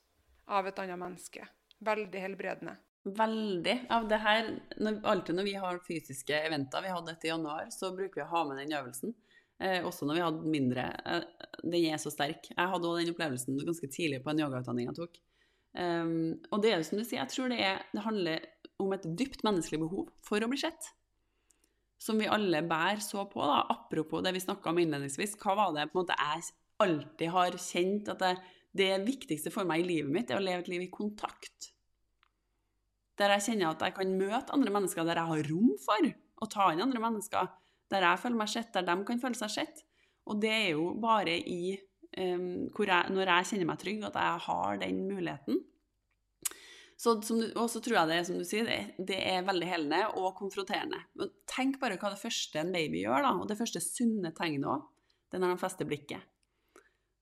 av 0.50 0.68
et 0.68 0.80
annet 0.82 1.00
menneske. 1.00 1.46
Veldig 1.82 2.22
helbredende. 2.22 2.76
Veldig. 3.04 3.76
Av 3.90 4.06
det 4.10 4.20
her, 4.22 4.50
når, 4.78 5.00
alltid 5.10 5.38
når 5.38 5.48
vi 5.48 5.56
har 5.58 5.82
fysiske 5.88 6.38
eventer, 6.46 6.84
vi 6.86 6.94
hadde 6.94 7.10
dette 7.10 7.28
i 7.28 7.32
januar, 7.32 7.72
så 7.74 7.90
bruker 7.96 8.22
vi 8.22 8.26
å 8.28 8.32
ha 8.36 8.44
med 8.50 8.62
den 8.62 8.76
øvelsen. 8.78 9.16
Eh, 9.62 9.82
også 9.86 10.06
når 10.06 10.18
vi 10.18 10.24
hadde 10.26 10.54
mindre. 10.54 10.86
Eh, 11.06 11.26
den 11.64 11.90
er 11.90 12.02
så 12.02 12.14
sterk. 12.14 12.52
Jeg 12.54 12.72
hadde 12.74 12.88
også 12.88 13.02
den 13.02 13.14
opplevelsen 13.14 13.60
ganske 13.66 13.90
tidlig 13.94 14.22
på 14.22 14.34
en 14.34 14.44
yogautdanning 14.44 14.90
jeg 14.92 15.00
tok. 15.02 15.20
Um, 15.72 16.42
og 16.52 16.60
det 16.62 16.74
er 16.74 16.82
jo 16.82 16.88
som 16.90 17.00
du 17.00 17.06
sier, 17.06 17.22
jeg 17.22 17.32
tror 17.32 17.52
det, 17.54 17.62
er, 17.64 17.78
det 17.94 18.02
handler 18.04 18.48
om 18.84 18.92
et 18.92 19.06
dypt 19.18 19.46
menneskelig 19.48 19.80
behov 19.86 20.10
for 20.26 20.44
å 20.44 20.50
bli 20.52 20.60
sett. 20.60 20.90
Som 22.02 22.20
vi 22.20 22.30
alle 22.30 22.64
bærer 22.66 23.02
så 23.06 23.24
på. 23.30 23.42
da, 23.46 23.62
Apropos 23.72 24.26
det 24.26 24.34
vi 24.36 24.44
snakka 24.44 24.74
om 24.74 24.82
innledningsvis. 24.82 25.38
Hva 25.42 25.56
var 25.58 25.78
det 25.78 25.88
på 25.90 25.98
en 25.98 26.04
måte 26.04 26.18
jeg 26.18 26.50
alltid 26.82 27.34
har 27.34 27.58
kjent 27.62 28.10
at 28.12 28.22
det, 28.22 28.34
det 28.78 28.92
viktigste 29.04 29.52
for 29.54 29.68
meg 29.68 29.84
i 29.84 29.88
livet 29.88 30.12
mitt 30.14 30.32
er 30.32 30.40
å 30.40 30.44
leve 30.44 30.64
et 30.64 30.72
liv 30.72 30.86
i 30.86 30.92
kontakt. 30.94 31.72
Der 33.20 33.36
jeg 33.36 33.46
kjenner 33.50 33.74
at 33.74 33.84
jeg 33.86 33.96
kan 33.98 34.14
møte 34.18 34.56
andre 34.56 34.74
mennesker, 34.74 35.06
der 35.06 35.20
jeg 35.20 35.32
har 35.32 35.50
rom 35.52 35.74
for 35.84 36.12
å 36.42 36.50
ta 36.50 36.70
inn 36.72 36.84
andre 36.84 37.02
mennesker. 37.04 37.50
Der 37.92 38.08
jeg 38.08 38.22
føler 38.24 38.40
meg 38.40 38.52
sett, 38.52 38.72
der 38.74 38.88
de 38.88 38.96
kan 39.08 39.20
føle 39.22 39.38
seg 39.38 39.52
sett. 39.60 39.84
Og 40.32 40.40
det 40.42 40.54
er 40.54 40.70
jo 40.78 40.94
bare 41.02 41.36
i 41.36 41.76
um, 42.18 42.70
jeg, 42.72 43.12
når 43.12 43.34
jeg 43.34 43.50
kjenner 43.52 43.70
meg 43.74 43.82
trygg, 43.82 44.08
at 44.08 44.18
jeg 44.22 44.46
har 44.48 44.82
den 44.82 45.04
muligheten. 45.10 45.62
Og 47.02 47.68
så 47.72 47.82
tror 47.82 47.96
jeg 47.98 48.10
det, 48.12 48.20
som 48.28 48.38
du 48.38 48.46
sier, 48.46 48.68
det, 48.68 49.06
det, 49.10 49.18
er 49.26 49.46
veldig 49.46 49.68
helende 49.68 50.02
og 50.22 50.36
konfronterende. 50.38 51.00
Men 51.18 51.32
tenk 51.50 51.80
bare 51.82 51.98
hva 51.98 52.14
det 52.14 52.22
første 52.22 52.62
en 52.62 52.74
baby 52.74 53.02
gjør, 53.02 53.26
da, 53.26 53.32
og 53.42 53.48
det 53.50 53.58
første 53.58 53.82
sunne 53.82 54.32
tegnet 54.38 54.70
òg, 54.70 54.86
det 55.32 55.40
er 55.40 55.44
når 55.44 55.56
de 55.56 55.64
fester 55.64 55.90
blikket. 55.90 56.31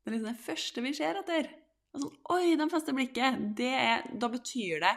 Det 0.09 0.15
er 0.15 0.23
liksom 0.23 0.33
det 0.33 0.41
første 0.41 0.81
vi 0.81 0.91
ser 0.97 1.17
etter. 1.19 1.47
Altså, 1.93 2.07
Oi, 2.33 2.55
de 2.57 2.65
fester 2.71 2.95
blikket! 2.97 3.35
Det 3.59 3.69
er, 3.77 4.07
da 4.17 4.29
betyr 4.33 4.81
det 4.81 4.95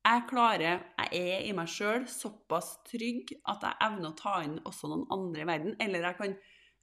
jeg 0.00 0.24
klarer, 0.28 0.82
jeg 0.96 1.22
er 1.32 1.46
i 1.48 1.54
meg 1.56 1.68
sjøl 1.68 2.04
såpass 2.08 2.68
trygg 2.88 3.32
at 3.48 3.64
jeg 3.64 3.78
evner 3.86 4.10
å 4.10 4.18
ta 4.18 4.34
inn 4.44 4.58
også 4.68 4.90
noen 4.90 5.06
andre 5.16 5.46
i 5.46 5.48
verden. 5.48 5.74
Eller 5.80 6.04
jeg 6.04 6.18
kan 6.18 6.36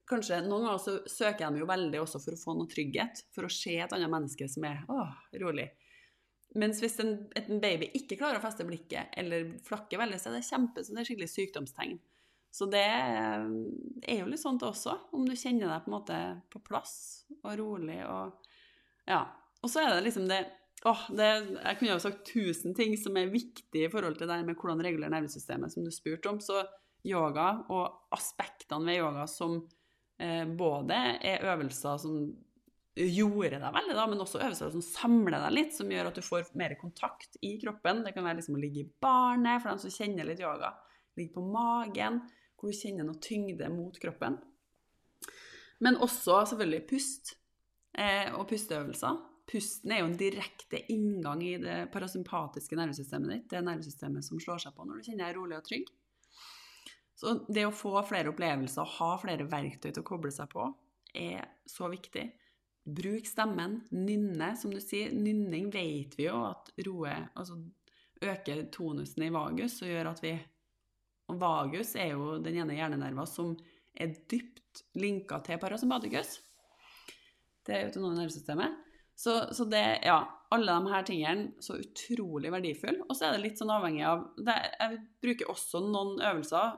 kanskje, 0.10 0.40
Noen 0.48 0.66
ganger 0.66 0.82
så 0.82 0.96
søker 1.06 1.46
jeg 1.46 1.54
meg 1.54 1.62
jo 1.62 1.70
veldig 1.70 2.02
også 2.02 2.24
for 2.24 2.34
å 2.34 2.42
få 2.42 2.58
noe 2.58 2.74
trygghet. 2.74 3.24
For 3.38 3.46
å 3.46 3.54
se 3.54 3.78
et 3.78 3.94
annet 3.94 4.14
menneske 4.14 4.50
som 4.50 4.66
er 4.70 4.82
åh, 4.94 5.14
rolig. 5.42 5.68
Mens 6.58 6.82
hvis 6.82 6.98
en, 7.06 7.14
en 7.38 7.62
baby 7.62 7.92
ikke 8.00 8.18
klarer 8.18 8.42
å 8.42 8.46
feste 8.48 8.66
blikket, 8.66 9.14
eller 9.22 9.52
flakker 9.70 10.02
veldig, 10.02 10.18
så 10.22 10.32
er 10.32 10.40
det 10.40 10.48
kjempe, 10.50 10.82
så 10.82 10.98
det 10.98 11.04
er 11.04 11.12
skikkelig 11.12 11.34
sykdomstegn. 11.36 11.98
Så 12.52 12.66
det 12.72 12.86
er 12.88 14.20
jo 14.22 14.30
litt 14.30 14.41
sånt 14.41 14.64
også, 14.66 14.95
om 15.14 15.26
du 15.28 15.36
kjenner 15.38 15.70
deg 15.70 15.84
på 15.84 15.91
en 15.91 15.98
måte 15.98 16.20
på 16.54 16.62
plass 16.66 16.95
og 17.43 17.52
rolig 17.60 18.02
og 18.06 18.38
Ja. 19.08 19.26
Og 19.66 19.72
så 19.74 19.82
er 19.82 19.95
det 19.95 20.06
liksom 20.06 20.28
det 20.30 20.43
åh, 20.86 21.04
det, 21.10 21.28
Jeg 21.64 21.78
kunne 21.80 21.93
jo 21.93 22.02
sagt 22.02 22.28
tusen 22.30 22.76
ting 22.78 22.98
som 23.00 23.18
er 23.18 23.32
viktig 23.32 23.86
i 23.86 23.89
forhold 23.91 24.20
til 24.20 24.30
det 24.30 24.41
med 24.45 24.58
hvordan 24.58 24.84
regulere 24.86 25.14
nervesystemet, 25.14 25.74
som 25.74 25.86
du 25.86 25.91
spurte 25.91 26.30
om. 26.30 26.39
Så 26.43 26.62
yoga 27.08 27.64
og 27.74 28.14
aspektene 28.16 28.86
ved 28.86 29.02
yoga 29.02 29.26
som 29.32 29.60
eh, 30.20 30.45
både 30.45 30.98
er 31.26 31.45
øvelser 31.48 32.02
som 32.02 32.20
gjorde 32.98 33.60
deg 33.62 33.74
veldig, 33.76 33.93
da, 33.93 34.06
men 34.10 34.22
også 34.24 34.41
øvelser 34.41 34.72
som 34.74 34.84
samler 34.84 35.38
deg 35.38 35.54
litt, 35.54 35.76
som 35.76 35.91
gjør 35.91 36.10
at 36.10 36.18
du 36.18 36.26
får 36.26 36.50
mer 36.58 36.74
kontakt 36.80 37.38
i 37.45 37.54
kroppen. 37.62 38.02
Det 38.06 38.14
kan 38.16 38.26
være 38.26 38.39
liksom 38.39 38.58
å 38.58 38.62
ligge 38.62 38.82
i 38.84 38.89
barnet, 39.04 39.62
for 39.62 39.72
dem 39.72 39.82
som 39.84 39.93
kjenner 39.93 40.28
litt 40.28 40.41
yoga. 40.41 40.74
Ligge 41.18 41.36
på 41.38 41.45
magen, 41.45 42.24
hvor 42.58 42.74
du 42.74 42.78
kjenner 42.78 43.08
noe 43.08 43.22
tyngde 43.22 43.70
mot 43.72 43.97
kroppen. 44.01 44.38
Men 45.84 45.99
også 46.01 46.41
selvfølgelig 46.51 46.86
pust 46.89 47.36
eh, 47.93 48.34
og 48.34 48.47
pusteøvelser. 48.49 49.20
Pusten 49.47 49.93
er 49.93 50.01
jo 50.01 50.10
en 50.10 50.18
direkte 50.20 50.82
inngang 50.91 51.43
i 51.45 51.53
det 51.62 51.78
parasympatiske 51.93 52.76
nervesystemet 52.76 53.32
ditt. 53.32 53.45
Det 53.53 53.62
nervesystemet 53.64 54.26
som 54.26 54.41
slår 54.43 54.66
seg 54.66 54.76
på 54.76 54.88
når 54.88 54.99
du 54.99 55.08
kjenner 55.08 55.30
deg 55.30 55.38
rolig 55.38 55.60
og 55.60 55.70
trygg. 55.70 55.93
Så 57.18 57.34
det 57.47 57.64
å 57.66 57.74
få 57.74 57.95
flere 58.05 58.34
opplevelser 58.34 58.84
og 58.84 58.97
ha 58.99 59.14
flere 59.22 59.47
verktøy 59.49 59.89
til 59.89 60.03
å 60.03 60.05
koble 60.05 60.34
seg 60.34 60.51
på, 60.51 60.68
er 61.18 61.47
så 61.70 61.88
viktig. 61.89 62.26
Bruk 62.97 63.26
stemmen. 63.28 63.80
Nynne, 63.95 64.51
som 64.60 64.74
du 64.74 64.82
sier. 64.84 65.16
Nynning 65.16 65.72
vet 65.74 66.14
vi 66.20 66.28
jo 66.28 66.38
at 66.49 66.70
roer 66.86 67.30
Altså 67.36 67.58
øker 68.24 68.64
tonusen 68.74 69.28
i 69.28 69.34
vagus 69.34 69.80
og 69.84 69.91
gjør 69.91 70.12
at 70.12 70.22
vi 70.24 70.34
Og 71.28 71.40
vagus 71.42 71.96
er 72.00 72.14
jo 72.14 72.38
den 72.44 72.60
ene 72.62 72.78
hjernenerva 72.78 73.26
som 73.28 73.56
er 73.98 74.14
dypt 74.32 74.84
linka 75.00 75.40
til 75.46 75.60
parasympatikus. 75.60 76.38
Det 77.68 77.76
er 77.76 77.88
autonome 77.90 78.16
nervesystemet. 78.20 78.84
Så, 79.18 79.34
så 79.52 79.66
det, 79.66 79.82
ja, 80.06 80.20
alle 80.54 80.76
de 80.78 80.92
her 80.94 81.06
tingene 81.08 81.64
så 81.64 81.80
utrolig 81.82 82.52
verdifulle. 82.54 83.02
Og 83.10 83.18
så 83.18 83.28
er 83.28 83.36
det 83.36 83.48
litt 83.48 83.60
sånn 83.60 83.74
avhengig 83.74 84.06
av 84.08 84.28
det, 84.38 84.56
Jeg 84.78 85.00
bruker 85.26 85.52
også 85.52 85.82
noen 85.84 86.22
øvelser 86.22 86.78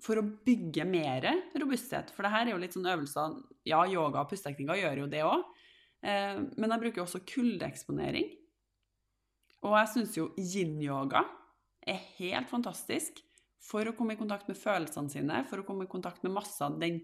for 0.00 0.18
å 0.18 0.26
bygge 0.26 0.84
mer 0.88 1.28
robusthet. 1.60 2.10
For 2.16 2.26
det 2.26 2.34
her 2.34 2.48
er 2.48 2.54
jo 2.54 2.60
litt 2.60 2.76
sånn 2.76 2.90
øvelser 2.90 3.38
Ja, 3.68 3.84
yoga 3.86 4.24
og 4.24 4.30
pusteteknikker 4.32 4.82
gjør 4.82 5.04
jo 5.04 5.08
det 5.12 5.24
òg. 5.28 5.46
Eh, 6.02 6.42
men 6.56 6.74
jeg 6.74 6.82
bruker 6.82 7.04
også 7.04 7.22
kuldeeksponering. 7.28 8.28
Og 9.68 9.76
jeg 9.76 9.92
syns 9.94 10.16
jo 10.16 10.30
yin-yoga 10.40 11.22
er 11.88 12.00
helt 12.18 12.48
fantastisk 12.50 13.20
for 13.60 13.86
å 13.86 13.94
komme 13.96 14.16
i 14.16 14.20
kontakt 14.20 14.48
med 14.48 14.58
følelsene 14.58 15.12
sine, 15.12 15.42
for 15.48 15.60
å 15.60 15.66
komme 15.68 15.86
i 15.86 15.90
kontakt 15.90 16.24
med 16.24 16.34
masse 16.34 16.64
av 16.64 16.78
den, 16.80 17.02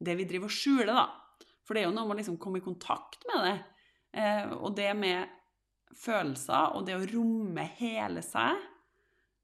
det 0.00 0.14
vi 0.18 0.26
driver 0.28 0.48
og 0.48 0.54
skjuler, 0.54 0.94
da. 0.94 1.48
For 1.66 1.76
det 1.76 1.82
er 1.82 1.90
jo 1.90 1.96
noe 1.96 2.08
med 2.08 2.16
å 2.16 2.20
liksom 2.22 2.38
komme 2.40 2.62
i 2.62 2.64
kontakt 2.64 3.26
med 3.28 3.44
det. 3.44 3.56
Eh, 4.16 4.54
og 4.56 4.72
det 4.78 4.88
med 4.96 5.34
følelser, 5.98 6.76
og 6.76 6.86
det 6.88 6.96
å 6.96 7.08
romme 7.12 7.66
hele 7.76 8.22
seg, 8.24 8.56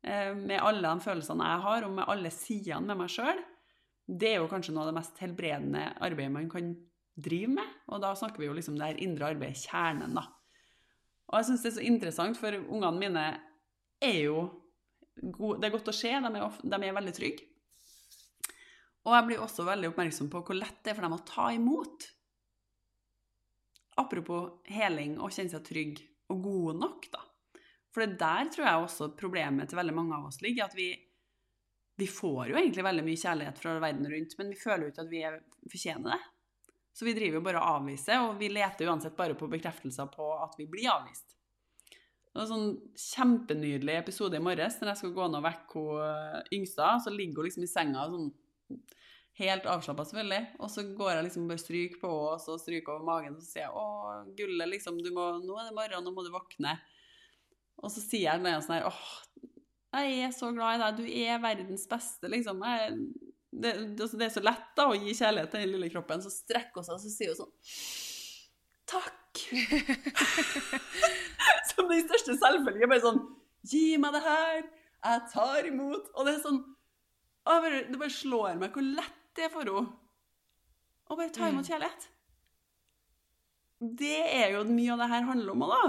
eh, 0.06 0.32
med 0.36 0.60
alle 0.60 0.88
de 0.88 1.04
følelsene 1.04 1.50
jeg 1.50 1.64
har, 1.66 1.84
og 1.84 1.98
med 1.98 2.08
alle 2.08 2.32
sidene 2.32 2.88
med 2.88 3.02
meg 3.02 3.12
sjøl, 3.12 3.44
det 4.08 4.34
er 4.34 4.40
jo 4.40 4.48
kanskje 4.50 4.74
noe 4.74 4.84
av 4.84 4.92
det 4.92 4.98
mest 4.98 5.20
helbredende 5.20 5.84
arbeidet 6.04 6.32
man 6.32 6.48
kan 6.52 6.74
drive 7.14 7.52
med. 7.60 7.76
Og 7.92 8.02
da 8.04 8.12
snakker 8.16 8.42
vi 8.42 8.48
jo 8.48 8.56
liksom 8.56 8.76
det 8.78 8.88
her 8.88 9.04
indre 9.04 9.30
arbeidet, 9.32 9.64
kjernen, 9.68 10.16
da. 10.16 10.26
Og 11.30 11.40
jeg 11.40 11.48
syns 11.48 11.64
det 11.64 11.70
er 11.70 11.78
så 11.78 11.86
interessant, 11.88 12.38
for 12.40 12.56
ungene 12.56 13.00
mine 13.00 13.24
er 14.04 14.18
jo 14.26 14.44
gode, 15.20 15.60
Det 15.60 15.68
er 15.68 15.74
godt 15.74 15.90
å 15.92 15.96
se, 15.96 16.10
de 16.10 16.30
er, 16.40 16.58
de 16.62 16.80
er 16.80 16.96
veldig 16.96 17.14
trygge. 17.16 17.50
Og 19.04 19.12
jeg 19.12 19.26
blir 19.28 19.44
også 19.44 19.66
veldig 19.66 19.90
oppmerksom 19.92 20.30
på 20.32 20.40
hvor 20.46 20.56
lett 20.56 20.80
det 20.82 20.92
er 20.92 20.96
for 20.96 21.04
dem 21.04 21.16
å 21.16 21.24
ta 21.28 21.50
imot. 21.52 22.06
Apropos 24.00 24.64
heling 24.72 25.18
og 25.20 25.32
kjenne 25.34 25.52
seg 25.52 25.64
trygg 25.66 26.00
og 26.32 26.40
god 26.42 26.80
nok, 26.80 27.08
da. 27.12 27.20
For 27.94 28.02
det 28.02 28.18
der 28.18 28.48
tror 28.50 28.66
jeg 28.66 28.84
også 28.86 29.10
problemet 29.18 29.70
til 29.70 29.78
veldig 29.78 29.94
mange 29.94 30.16
av 30.16 30.30
oss 30.30 30.40
ligger. 30.42 30.66
At 30.66 30.74
vi, 30.74 30.88
vi 32.00 32.08
får 32.10 32.50
jo 32.50 32.56
egentlig 32.58 32.86
veldig 32.86 33.04
mye 33.06 33.20
kjærlighet 33.20 33.60
fra 33.60 33.76
verden 33.84 34.08
rundt, 34.10 34.34
men 34.40 34.50
vi 34.50 34.58
føler 34.58 34.86
jo 34.86 34.94
ikke 34.94 35.04
at 35.04 35.12
vi 35.12 35.68
fortjener 35.76 36.16
det. 36.16 36.22
Så 36.94 37.06
vi 37.06 37.14
driver 37.14 37.40
jo 37.40 37.44
bare 37.44 37.60
og 37.60 37.76
avviser, 37.82 38.24
og 38.24 38.36
vi 38.40 38.48
leter 38.50 38.88
uansett 38.88 39.16
bare 39.18 39.36
på 39.38 39.50
bekreftelser 39.50 40.10
på 40.14 40.32
at 40.40 40.54
vi 40.58 40.66
blir 40.70 40.90
avvist. 40.92 41.33
Det 42.34 42.40
var 42.40 42.48
en 42.48 42.50
sånn 42.50 42.94
kjempenydelig 42.98 43.94
episode 43.94 44.34
i 44.34 44.42
morges 44.42 44.80
når 44.80 44.88
jeg 44.90 45.00
skal 45.04 45.12
gå 45.14 45.26
ned 45.30 45.38
og 45.38 45.44
vekke 45.44 45.82
hun 45.86 46.48
yngste. 46.56 46.88
Så 47.04 47.12
ligger 47.14 47.38
hun 47.38 47.46
liksom 47.46 47.62
i 47.62 47.68
senga 47.70 48.08
sånn 48.10 48.32
helt 49.38 49.68
avslappa, 49.70 50.02
selvfølgelig. 50.08 50.40
Og 50.58 50.72
så 50.74 50.82
går 50.98 51.12
jeg 51.12 51.26
liksom 51.28 51.46
bare 51.52 51.62
stryker 51.62 52.00
på 52.02 52.10
henne, 52.10 52.32
og 52.34 52.42
så 52.42 52.56
stryker 52.58 52.96
over 52.96 53.06
magen, 53.06 53.36
og 53.38 53.46
sier 53.46 53.64
jeg 53.64 53.70
'Å, 53.70 54.34
gullet, 54.38 54.68
liksom, 54.72 54.98
må, 55.14 55.28
nå 55.46 55.60
er 55.60 55.70
det 55.70 55.78
morgen, 55.78 56.04
nå 56.04 56.10
må 56.10 56.26
du 56.26 56.32
våkne'. 56.34 56.74
Og 57.82 57.90
så 57.90 58.02
sier 58.02 58.26
jeg 58.32 58.42
noe 58.42 58.60
sånn 58.62 58.78
her 58.80 58.90
'Åh, 58.90 59.04
jeg 59.94 60.26
er 60.26 60.34
så 60.34 60.50
glad 60.50 60.74
i 60.74 60.82
deg, 60.82 60.98
du 60.98 61.06
er 61.06 61.38
verdens 61.38 61.86
beste', 61.86 62.28
liksom. 62.34 62.62
Jeg, 62.66 62.98
det, 63.54 63.74
det, 63.94 64.10
det, 64.10 64.26
er 64.26 64.34
så 64.34 64.42
lett 64.42 64.74
da 64.74 64.90
å 64.90 64.98
gi 64.98 65.14
kjærlighet 65.14 65.50
til 65.54 65.60
den 65.62 65.74
lille 65.76 65.90
kroppen. 65.90 66.18
Så 66.22 66.34
strekker 66.34 66.82
hun 66.82 66.84
seg, 66.84 66.98
og 66.98 67.02
så 67.02 67.10
sier 67.14 67.30
hun 67.30 67.42
sånn 67.44 67.54
'Takk'. 68.90 69.20
Som 71.76 71.90
den 71.90 72.06
største 72.06 72.36
selvfølge. 72.38 72.88
Bare 72.90 73.04
sånn 73.04 73.20
'Gi 73.64 73.96
meg 74.00 74.12
det 74.16 74.22
her. 74.24 74.64
Jeg 75.04 75.20
tar 75.32 75.68
imot.' 75.68 76.10
Og 76.14 76.26
det 76.26 76.34
er 76.36 76.42
sånn 76.44 76.62
Det 77.44 77.98
bare 78.00 78.10
slår 78.10 78.58
meg 78.60 78.72
hvor 78.72 78.84
lett 78.84 79.20
det 79.36 79.44
er 79.44 79.52
for 79.52 79.66
henne 79.66 79.92
å 81.10 81.16
bare 81.18 81.32
ta 81.34 81.48
imot 81.50 81.68
kjærlighet. 81.68 82.06
Det 84.00 84.20
er 84.24 84.54
jo 84.54 84.62
mye 84.64 84.94
av 84.94 85.02
det 85.02 85.08
her 85.10 85.26
handler 85.28 85.52
om. 85.52 85.64
da. 85.68 85.82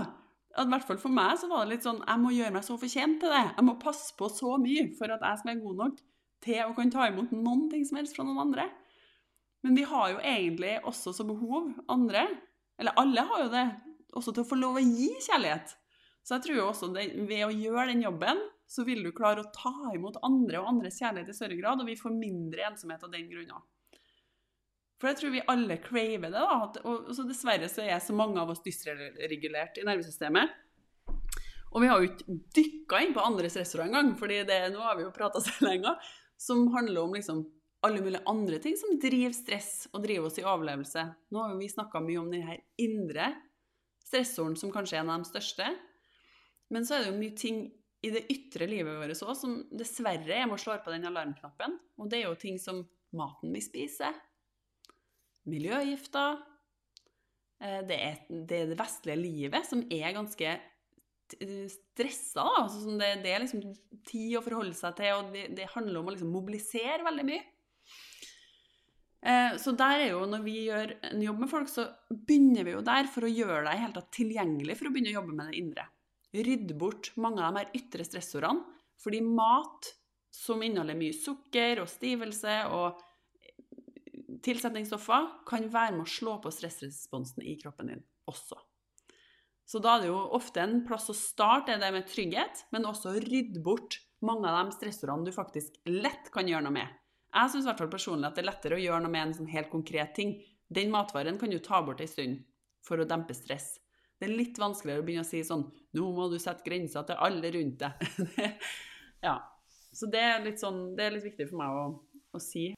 At 0.56 0.68
I 0.68 0.72
hvert 0.74 0.88
fall 0.88 1.00
for 1.00 1.14
meg 1.16 1.38
så 1.40 1.48
var 1.52 1.64
det 1.64 1.76
litt 1.76 1.86
sånn 1.86 2.02
Jeg 2.02 2.20
må 2.20 2.32
gjøre 2.32 2.56
meg 2.56 2.66
så 2.68 2.78
fortjent 2.80 3.22
til 3.22 3.32
det. 3.32 3.44
Jeg 3.56 3.66
må 3.68 3.78
passe 3.80 4.16
på 4.18 4.28
så 4.32 4.58
mye 4.60 4.90
for 4.98 5.12
at 5.14 5.24
jeg 5.24 5.40
skal 5.40 5.52
være 5.52 5.64
god 5.64 5.80
nok 5.84 6.02
til 6.46 6.62
å 6.64 6.76
kunne 6.78 6.94
ta 6.94 7.08
imot 7.10 7.32
noen 7.36 7.70
ting 7.72 7.86
som 7.88 8.00
helst 8.00 8.18
fra 8.18 8.26
noen 8.28 8.44
andre. 8.48 8.68
Men 9.66 9.78
vi 9.80 9.86
har 9.90 10.12
jo 10.14 10.20
egentlig 10.22 10.76
også 10.86 11.14
så 11.16 11.26
behov, 11.26 11.72
andre, 11.90 12.28
eller 12.78 12.98
alle 13.02 13.24
har 13.32 13.46
jo 13.46 13.52
det, 13.54 13.66
også 14.16 14.34
til 14.34 14.46
å 14.46 14.50
få 14.50 14.58
lov 14.60 14.80
å 14.80 14.84
gi 14.84 15.12
kjærlighet. 15.28 15.76
Så 16.26 16.38
jeg 16.38 16.46
tror 16.48 16.62
også 16.66 16.90
det, 16.96 17.06
ved 17.30 17.46
å 17.46 17.54
gjøre 17.54 17.92
den 17.92 18.04
jobben, 18.06 18.40
så 18.68 18.86
vil 18.88 19.04
du 19.06 19.12
klare 19.14 19.44
å 19.44 19.52
ta 19.54 19.92
imot 19.94 20.18
andre 20.26 20.62
og 20.62 20.72
andres 20.72 20.98
kjærlighet 20.98 21.30
i 21.30 21.38
større 21.38 21.58
grad, 21.60 21.82
og 21.82 21.90
vi 21.90 21.98
får 22.00 22.16
mindre 22.18 22.66
ensomhet 22.72 23.04
av 23.06 23.12
den 23.14 23.28
grunn 23.30 23.52
For 24.98 25.12
jeg 25.12 25.20
tror 25.20 25.36
vi 25.36 25.44
alle 25.54 25.78
craver 25.84 26.32
det. 26.32 26.40
da, 26.40 26.58
og 26.90 27.12
så 27.14 27.28
Dessverre 27.28 27.70
så 27.70 27.86
er 27.86 28.00
så 28.02 28.16
mange 28.18 28.42
av 28.42 28.50
oss 28.50 28.64
dysregulert 28.66 29.78
i 29.78 29.86
nervesystemet. 29.86 30.62
Og 31.76 31.84
vi 31.84 31.92
har 31.92 32.00
jo 32.00 32.10
ikke 32.10 32.40
dykka 32.56 33.02
inn 33.04 33.14
på 33.14 33.22
andre 33.22 33.50
restaurant 33.50 33.92
engang, 33.92 34.14
for 34.18 34.32
nå 34.32 34.82
har 34.82 34.98
vi 34.98 35.04
jo 35.04 35.14
prata 35.14 35.44
så 35.44 35.54
lenge, 35.68 35.92
som 36.40 36.66
handler 36.74 37.04
om 37.04 37.14
liksom 37.14 37.46
alle 37.86 38.02
mulige 38.02 38.24
andre 38.26 38.58
ting 38.64 38.74
som 38.80 38.96
driver 38.98 39.36
stress 39.36 39.86
og 39.92 40.02
driver 40.02 40.32
oss 40.32 40.40
i 40.42 40.46
overlevelse. 40.48 41.04
Nå 41.30 41.44
har 41.44 41.58
vi 41.60 41.70
snakka 41.70 42.02
mye 42.02 42.22
om 42.22 42.32
denne 42.32 42.58
indre 42.82 43.28
stressoren, 44.06 44.56
som 44.60 44.72
kanskje 44.74 45.00
er 45.00 45.04
en 45.04 45.14
av 45.14 45.24
de 45.24 45.30
største. 45.30 45.68
Men 46.74 46.86
så 46.86 46.98
er 46.98 47.06
det 47.06 47.12
jo 47.12 47.20
mye 47.20 47.38
ting 47.38 47.66
i 48.06 48.12
det 48.14 48.26
ytre 48.30 48.68
livet 48.70 49.00
vårt 49.00 49.24
òg 49.26 49.38
som 49.38 49.56
dessverre 49.74 50.42
jeg 50.42 50.50
må 50.50 50.58
slå 50.62 50.78
på 50.84 50.94
den 50.94 51.08
alarmknappen. 51.10 51.78
Og 52.02 52.10
det 52.12 52.22
er 52.22 52.28
jo 52.28 52.38
ting 52.40 52.60
som 52.62 52.84
maten 53.16 53.54
vi 53.56 53.62
spiser, 53.64 54.14
miljøgifter 55.48 56.40
eh, 57.64 57.82
det 57.88 57.98
er, 58.02 58.16
det 58.28 58.58
er 58.58 58.72
det 58.72 58.80
vestlige 58.80 59.22
livet 59.22 59.68
som 59.68 59.84
er 59.94 60.16
ganske 60.18 60.56
stressa. 61.26 62.44
Altså, 62.44 62.98
det, 63.00 63.12
det, 63.24 63.32
er 63.32 63.44
liksom 63.44 63.64
tid 64.06 64.38
å 64.38 64.44
forholde 64.46 64.76
seg 64.78 64.98
til, 65.00 65.14
og 65.18 65.32
det, 65.34 65.48
det 65.58 65.72
handler 65.74 66.02
om 66.02 66.12
å 66.12 66.16
liksom 66.16 66.34
mobilisere 66.34 67.06
veldig 67.06 67.28
mye. 67.30 67.44
Eh, 69.26 69.56
så 69.58 69.74
der 69.74 70.04
er 70.04 70.12
jo, 70.12 70.22
når 70.30 70.44
vi 70.46 70.56
gjør 70.68 70.94
en 71.10 71.26
jobb 71.26 71.42
med 71.42 71.50
folk, 71.50 71.70
så 71.72 71.88
begynner 72.14 72.68
vi 72.68 72.76
jo 72.76 72.84
der 72.86 73.10
for 73.10 73.26
å 73.26 73.32
gjøre 73.32 73.64
deg 73.66 73.82
helt 73.82 74.00
tilgjengelig 74.14 74.78
for 74.78 74.90
å 74.90 74.94
begynne 74.94 75.14
å 75.16 75.18
jobbe 75.18 75.38
med 75.38 75.50
det 75.50 75.62
indre. 75.64 75.88
Rydde 76.36 76.78
bort 76.78 77.10
mange 77.22 77.42
av 77.42 77.56
de 77.56 77.64
her 77.64 77.78
ytre 77.80 78.06
stressordene. 78.06 78.66
Fordi 79.02 79.20
mat 79.26 79.90
som 80.36 80.62
inneholder 80.64 80.98
mye 81.00 81.16
sukker 81.16 81.82
og 81.82 81.90
stivelse 81.90 82.54
og 82.76 83.02
tilsetningsstoffer, 84.46 85.28
kan 85.48 85.66
være 85.74 85.96
med 85.96 86.06
å 86.06 86.12
slå 86.12 86.38
på 86.44 86.52
stressresponsen 86.54 87.44
i 87.44 87.56
kroppen 87.60 87.90
din 87.92 88.04
også. 88.30 88.60
Så 89.66 89.82
da 89.82 89.96
er 89.96 90.04
det 90.04 90.12
jo 90.12 90.20
ofte 90.38 90.62
en 90.62 90.84
plass 90.86 91.10
å 91.10 91.18
starte 91.18 91.80
det 91.82 91.90
med 91.94 92.06
trygghet, 92.10 92.68
men 92.76 92.86
også 92.86 93.16
rydde 93.24 93.64
bort 93.66 93.98
mange 94.26 94.50
av 94.50 94.68
de 94.68 94.76
stressordene 94.76 95.26
du 95.26 95.34
faktisk 95.34 95.80
lett 95.90 96.30
kan 96.34 96.48
gjøre 96.50 96.68
noe 96.68 96.76
med. 96.78 96.94
Jeg 97.36 97.52
syns 97.52 97.68
personlig 97.92 98.30
at 98.30 98.38
det 98.38 98.46
er 98.46 98.48
lettere 98.48 98.78
å 98.78 98.84
gjøre 98.84 99.04
noe 99.04 99.12
med 99.12 99.28
en 99.28 99.34
sånn 99.40 99.52
helt 99.52 99.72
konkret 99.72 100.14
ting. 100.16 100.38
Den 100.72 100.94
matvaren 100.94 101.40
kan 101.40 101.52
du 101.52 101.60
ta 101.60 101.82
bort 101.84 102.00
en 102.02 102.08
stund 102.08 102.38
for 102.86 103.02
å 103.02 103.08
dempe 103.08 103.36
stress. 103.36 103.76
Det 104.16 104.30
er 104.30 104.38
litt 104.38 104.60
vanskeligere 104.62 105.04
å 105.04 105.06
begynne 105.06 105.26
å 105.26 105.28
si 105.28 105.42
sånn 105.44 105.66
Nå 105.96 106.06
må 106.16 106.30
du 106.32 106.38
sette 106.40 106.64
grenser 106.64 107.04
til 107.08 107.20
alle 107.20 107.52
rundt 107.52 107.82
deg. 107.82 108.54
ja. 109.28 109.36
Så 109.96 110.08
det 110.12 110.22
er 110.24 110.44
litt 110.44 110.62
sånn 110.62 110.96
Det 110.96 111.04
er 111.04 111.16
litt 111.16 111.28
viktig 111.28 111.50
for 111.50 111.60
meg 111.60 111.76
å, 111.76 111.84
å 112.36 112.42
si. 112.44 112.70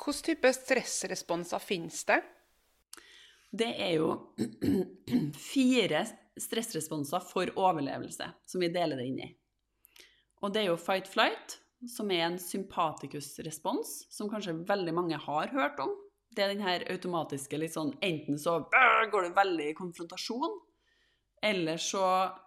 Hvilken 0.00 0.26
type 0.28 0.52
stressresponser 0.56 1.64
finnes 1.64 2.04
det? 2.08 2.20
Det 3.50 3.70
er 3.82 3.96
jo 3.98 4.12
fire 5.52 6.04
stressresponser 6.40 7.24
for 7.26 7.50
overlevelse 7.58 8.28
som 8.46 8.62
vi 8.62 8.70
deler 8.72 9.00
det 9.00 9.08
inn 9.08 9.24
i. 9.24 9.30
Og 10.40 10.52
det 10.54 10.62
er 10.62 10.70
jo 10.70 10.78
fight-flight, 10.80 11.58
som 11.88 12.10
er 12.12 12.26
en 12.26 12.38
sympatikus-respons, 12.40 13.92
som 14.12 14.28
kanskje 14.30 14.58
veldig 14.68 14.94
mange 14.96 15.20
har 15.20 15.52
hørt 15.54 15.80
om. 15.80 15.94
Det 16.30 16.44
er 16.44 16.52
den 16.52 16.62
her 16.62 16.84
automatiske 16.92 17.58
litt 17.58 17.74
sånn 17.74 17.94
Enten 18.06 18.38
så 18.38 18.60
går 19.10 19.26
du 19.26 19.38
veldig 19.38 19.70
i 19.70 19.78
konfrontasjon, 19.78 20.60
eller 21.42 21.80
så 21.80 22.04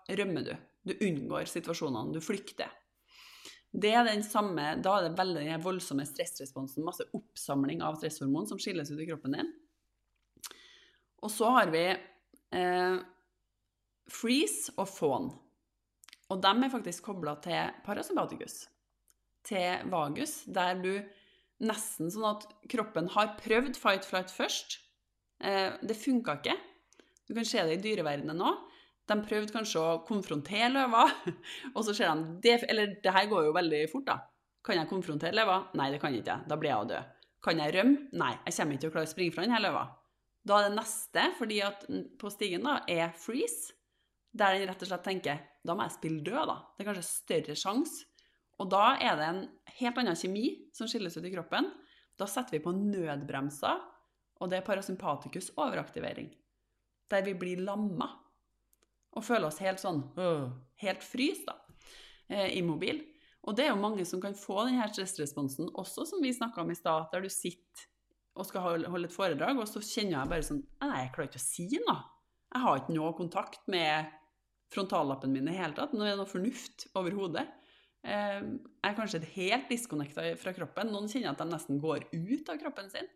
rømmer 0.07 0.47
du. 0.47 0.53
Du 0.83 0.93
unngår 0.93 1.49
situasjonene, 1.49 2.13
du 2.13 2.21
flykter. 2.23 2.71
Det 3.73 3.89
er 3.89 4.05
den 4.05 4.21
samme, 4.23 4.75
Da 4.83 4.97
er 4.99 5.07
det 5.07 5.17
veldig 5.17 5.45
den 5.47 5.63
voldsomme 5.63 6.05
stressresponsen, 6.05 6.85
masse 6.85 7.07
oppsamling 7.17 7.81
av 7.81 7.97
stresshormon 7.97 8.45
som 8.47 8.59
skilles 8.61 8.91
ut 8.91 9.01
i 9.01 9.07
kroppen 9.09 9.33
din. 9.33 9.49
Og 11.23 11.31
så 11.31 11.49
har 11.55 11.71
vi 11.73 11.87
eh, 11.89 12.97
freeze 14.11 14.75
og 14.77 14.87
fawn. 14.91 15.31
Og 16.29 16.41
de 16.43 16.51
er 16.53 16.73
faktisk 16.73 17.07
kobla 17.07 17.35
til 17.41 17.73
parasympatikus, 17.85 18.67
til 19.47 19.89
vagus, 19.91 20.41
der 20.47 20.79
du 20.79 20.93
nesten 21.63 22.09
sånn 22.11 22.29
at 22.33 22.47
kroppen 22.71 23.09
har 23.13 23.35
prøvd 23.39 23.77
fight-flight 23.79 24.31
først, 24.33 24.79
Eh, 25.43 25.73
det 25.81 25.97
funka 25.99 26.37
ikke. 26.39 26.55
Du 27.27 27.33
kan 27.35 27.47
se 27.47 27.63
det 27.67 27.77
i 27.77 27.81
dyreverdenen 27.83 28.39
nå. 28.39 28.51
De 29.09 29.17
prøvde 29.25 29.51
kanskje 29.51 29.81
å 29.81 29.97
konfrontere 30.07 30.69
løver, 30.71 31.11
og 31.75 31.81
så 31.83 31.95
ser 31.95 32.13
de 32.13 32.37
det, 32.45 32.61
Eller 32.71 32.95
det 33.03 33.15
her 33.15 33.27
går 33.31 33.49
jo 33.49 33.57
veldig 33.57 33.81
fort, 33.91 34.07
da. 34.07 34.19
Kan 34.63 34.79
jeg 34.79 34.87
konfrontere 34.87 35.35
løver? 35.35 35.67
Nei, 35.75 35.89
det 35.91 35.99
kan 35.99 36.15
jeg 36.15 36.23
ikke. 36.23 36.39
Da 36.47 36.57
blir 36.59 36.71
jeg 36.71 36.85
å 36.85 36.89
dø. 36.93 37.01
Kan 37.43 37.59
jeg 37.59 37.75
rømme? 37.75 38.07
Nei, 38.15 38.31
jeg 38.47 38.55
kommer 38.55 38.77
ikke 38.77 38.85
til 38.85 38.91
å 38.91 38.95
klare 38.95 39.09
å 39.09 39.11
springe 39.11 39.35
fra 39.35 39.43
denne 39.43 39.59
løva. 39.59 39.83
Da 40.47 40.59
er 40.59 40.69
det 40.69 40.77
neste, 40.77 41.25
fordi 41.39 41.57
at 41.63 41.83
på 42.19 42.31
stigen 42.31 42.63
da, 42.67 42.77
er 42.87 43.11
freeze, 43.19 43.75
der 44.31 44.55
den 44.55 44.69
rett 44.69 44.83
og 44.83 44.89
slett 44.89 45.03
tenker 45.05 45.43
da 45.63 45.75
må 45.75 45.85
jeg 45.85 45.95
spille 45.97 46.23
død, 46.23 46.47
da. 46.47 46.55
Det 46.75 46.83
er 46.83 46.87
kanskje 46.89 47.03
større 47.07 47.57
sjanse. 47.59 48.07
Og 48.61 48.69
da 48.71 48.93
er 49.01 49.17
det 49.19 49.29
en 49.29 49.41
helt 49.79 49.99
annen 50.01 50.17
kjemi 50.19 50.45
som 50.75 50.89
skilles 50.89 51.17
ut 51.17 51.25
i 51.25 51.33
kroppen. 51.33 51.71
Da 52.19 52.27
setter 52.29 52.57
vi 52.57 52.63
på 52.63 52.73
nødbremser, 52.75 53.81
og 54.41 54.51
det 54.51 54.59
er 54.59 54.67
parasympatikus 54.67 55.53
overaktivering. 55.57 56.29
Der 57.09 57.25
vi 57.25 57.33
blir 57.37 57.63
lamma 57.65 58.09
og 59.13 59.25
føler 59.25 59.49
oss 59.49 59.61
helt 59.61 59.81
sånn 59.81 60.01
øh, 60.17 60.47
helt 60.81 61.03
frys, 61.05 61.43
da. 61.45 61.57
Eh, 62.33 62.55
immobil. 62.57 63.03
Og 63.43 63.57
det 63.57 63.67
er 63.67 63.73
jo 63.73 63.81
mange 63.81 64.05
som 64.07 64.21
kan 64.23 64.35
få 64.37 64.63
denne 64.67 64.87
stressresponsen, 64.89 65.69
også 65.77 66.05
som 66.09 66.23
vi 66.23 66.31
snakka 66.33 66.63
om 66.63 66.71
i 66.71 66.77
stad, 66.77 67.09
der 67.11 67.25
du 67.25 67.29
sitter 67.29 67.89
og 68.33 68.47
skal 68.49 68.63
holde 68.65 69.05
et 69.05 69.13
foredrag, 69.13 69.59
og 69.61 69.67
så 69.69 69.83
kjenner 69.83 70.15
jeg 70.15 70.31
bare 70.31 70.45
sånn 70.47 70.63
Nei, 70.81 71.03
jeg 71.03 71.11
klarer 71.13 71.29
ikke 71.29 71.41
å 71.41 71.43
si 71.43 71.67
noe. 71.83 71.97
Jeg 72.53 72.63
har 72.63 72.79
ikke 72.79 72.95
noe 72.95 73.11
kontakt 73.17 73.67
med 73.69 74.13
frontallappen 74.73 75.33
min 75.33 75.49
i 75.51 75.57
hele 75.57 75.75
tatt. 75.77 75.93
Nå 75.93 76.05
er 76.05 76.13
det 76.13 76.21
noe 76.21 76.29
fornuft 76.29 76.87
overhodet. 76.97 77.45
Eh, 78.03 78.39
er 78.83 78.95
kanskje 78.97 79.23
helt 79.37 79.69
disconnecta 79.71 80.25
fra 80.39 80.53
kroppen. 80.55 80.91
Noen 80.91 81.09
kjenner 81.11 81.31
at 81.31 81.43
de 81.43 81.47
nesten 81.49 81.79
går 81.83 82.09
ut 82.11 82.49
av 82.51 82.59
kroppen 82.59 82.89
sin. 82.91 83.07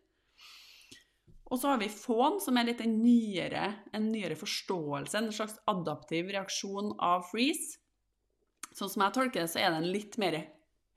Og 1.48 1.60
så 1.60 1.72
har 1.72 1.80
vi 1.80 1.88
fawn, 1.92 2.40
som 2.44 2.56
er 2.60 2.68
litt 2.68 2.80
en 2.84 2.98
nyere, 3.00 3.70
en 3.96 4.10
nyere 4.12 4.36
forståelse, 4.36 5.16
en 5.16 5.32
slags 5.32 5.56
adaptiv 5.70 6.28
reaksjon 6.34 6.92
av 7.04 7.24
freeze. 7.30 7.78
Sånn 8.76 8.90
som 8.92 9.04
jeg 9.04 9.16
tolker 9.16 9.44
det, 9.44 9.52
så 9.52 9.62
er 9.62 9.72
den 9.72 9.88
litt 9.92 10.18
mer 10.20 10.36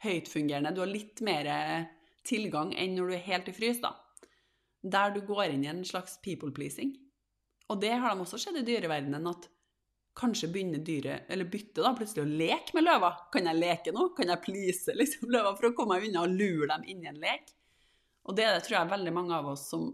høytfungerende. 0.03 0.73
Du 0.75 0.83
har 0.83 0.91
litt 0.91 1.21
mer 1.23 1.47
tilgang 2.27 2.73
enn 2.75 2.97
når 2.97 3.11
du 3.11 3.15
er 3.15 3.29
helt 3.29 3.47
i 3.47 3.55
frys, 3.55 3.79
da. 3.83 3.95
Der 4.83 5.15
du 5.15 5.21
går 5.25 5.53
inn 5.53 5.63
i 5.63 5.71
en 5.71 5.85
slags 5.87 6.17
people 6.25 6.51
pleasing. 6.55 6.93
Og 7.71 7.79
det 7.79 7.93
har 7.95 8.11
de 8.11 8.25
også 8.25 8.39
sett 8.41 8.59
i 8.59 8.65
dyreverdenen, 8.67 9.27
at 9.31 9.47
kanskje 10.17 10.49
begynner 10.51 10.83
dyret, 10.83 11.25
eller 11.31 11.47
byttet 11.49 11.97
plutselig 11.97 12.23
å 12.23 12.37
leke 12.43 12.75
med 12.75 12.85
løver. 12.85 13.17
Kan 13.33 13.47
jeg 13.47 13.59
leke 13.59 13.93
nå? 13.95 14.09
Kan 14.17 14.31
jeg 14.33 14.43
please 14.43 14.95
liksom, 14.99 15.31
løver 15.31 15.57
for 15.57 15.69
å 15.69 15.75
komme 15.77 15.97
meg 15.97 16.09
unna 16.09 16.25
og 16.25 16.35
lure 16.35 16.69
dem 16.73 16.87
inn 16.91 17.05
i 17.05 17.11
en 17.11 17.21
lek? 17.21 17.53
Og 18.27 18.37
det 18.37 18.47
det, 18.47 18.63
tror 18.67 18.77
jeg, 18.77 18.91
veldig 18.91 19.13
mange 19.15 19.37
av 19.37 19.49
oss 19.53 19.65
som 19.71 19.89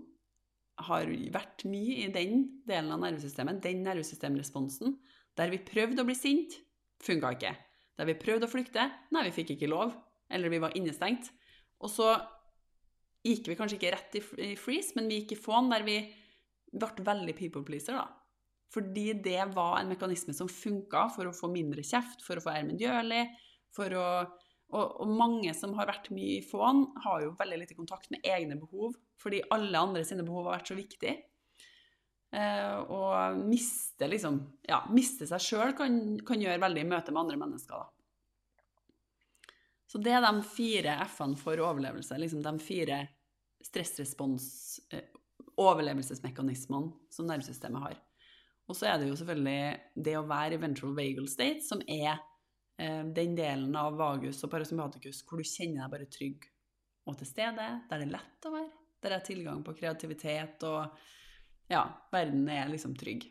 har 0.87 1.09
vært 1.33 1.63
mye 1.69 2.03
i 2.03 2.09
den 2.13 2.43
delen 2.67 2.91
av 2.93 3.01
nervesystemet, 3.01 3.61
den 3.63 3.85
nervesystemresponsen, 3.85 4.97
der 5.37 5.53
vi 5.53 5.61
prøvde 5.65 6.03
å 6.03 6.07
bli 6.07 6.17
sint, 6.17 6.59
funka 7.01 7.33
ikke. 7.37 7.53
Der 7.97 8.09
vi 8.09 8.17
prøvde 8.19 8.45
å 8.45 8.51
flykte, 8.51 8.83
nei, 9.13 9.23
vi 9.29 9.33
fikk 9.39 9.55
ikke 9.55 9.69
lov, 9.71 9.95
eller 10.29 10.53
vi 10.53 10.61
var 10.61 10.75
innestengt. 10.77 11.31
Og 11.81 11.89
så 11.93 12.11
gikk 13.25 13.49
vi 13.49 13.57
kanskje 13.57 13.79
ikke 13.79 13.93
rett 13.95 14.19
i 14.19 14.53
freeze, 14.59 14.93
men 14.97 15.09
vi 15.09 15.21
gikk 15.21 15.33
i 15.37 15.41
fån 15.41 15.71
der 15.73 15.85
vi 15.87 15.97
ble 16.73 17.07
veldig 17.07 17.35
people 17.37 17.65
pleaser, 17.65 17.97
da. 17.97 18.16
Fordi 18.73 19.13
det 19.23 19.39
var 19.55 19.77
en 19.79 19.91
mekanisme 19.91 20.33
som 20.35 20.49
funka 20.51 21.07
for 21.15 21.29
å 21.29 21.35
få 21.35 21.49
mindre 21.51 21.85
kjeft, 21.85 22.23
for 22.25 22.39
å 22.39 22.43
få 22.43 22.51
Ermund 22.51 22.81
Djøli, 22.81 23.23
og, 23.77 24.35
og, 24.73 25.07
mange 25.07 25.53
som 25.55 25.75
har 25.77 25.87
vært 25.89 26.09
mye 26.15 26.39
i 26.39 26.43
fån, 26.45 26.83
har 27.05 27.23
jo 27.23 27.35
veldig 27.39 27.59
lite 27.61 27.77
kontakt 27.77 28.09
med 28.11 28.25
egne 28.27 28.57
behov, 28.59 28.95
fordi 29.21 29.43
alle 29.53 29.79
andre 29.79 30.03
sine 30.07 30.25
behov 30.27 30.47
har 30.49 30.57
vært 30.57 30.71
så 30.73 30.77
viktige. 30.77 31.15
Eh, 32.35 32.79
og 32.91 33.37
miste, 33.47 34.09
liksom, 34.11 34.41
ja, 34.67 34.81
miste 34.91 35.27
seg 35.29 35.43
sjøl 35.43 35.75
kan, 35.77 36.17
kan, 36.27 36.41
gjøre 36.43 36.59
veldig 36.65 36.83
i 36.83 36.89
møte 36.89 37.13
med 37.13 37.23
andre 37.23 37.39
mennesker. 37.39 37.85
Da. 37.85 39.53
Så 39.87 40.01
det 40.03 40.17
er 40.17 40.25
de 40.25 40.43
fire 40.43 40.97
F-ene 41.05 41.39
for 41.39 41.63
overlevelse. 41.63 42.17
Liksom 42.19 42.43
de 42.43 42.57
fire 42.59 42.99
stressrespons, 43.63 44.49
eh, 44.91 45.07
som 47.13 47.29
nervesystemet 47.29 47.87
har. 47.87 47.95
Og 48.67 48.75
så 48.75 48.89
er 48.91 48.99
det 48.99 49.07
jo 49.09 49.15
selvfølgelig 49.15 50.03
det 50.07 50.17
å 50.19 50.25
være 50.27 50.57
i 50.57 50.61
ventral 50.61 50.95
vagal 50.97 51.29
state, 51.31 51.63
som 51.63 51.79
er 51.87 52.17
Eh, 52.77 53.05
den 53.05 53.33
delen 53.35 53.73
av 53.75 53.95
vagus 53.97 54.43
og 54.45 54.51
parasympaticus 54.53 55.23
hvor 55.25 55.41
du 55.41 55.49
kjenner 55.49 55.81
deg 55.81 55.93
bare 55.95 56.09
trygg 56.13 56.43
og 57.09 57.15
til 57.17 57.29
stede, 57.29 57.65
der 57.89 58.03
det 58.03 58.05
er 58.05 58.11
lett 58.11 58.45
å 58.45 58.51
være, 58.53 58.69
der 59.01 59.13
det 59.13 59.17
er 59.17 59.25
tilgang 59.25 59.63
på 59.65 59.73
kreativitet 59.79 60.65
og 60.67 60.99
ja, 61.71 61.81
verden 62.13 62.45
er 62.53 62.69
liksom 62.69 62.93
trygg. 62.99 63.25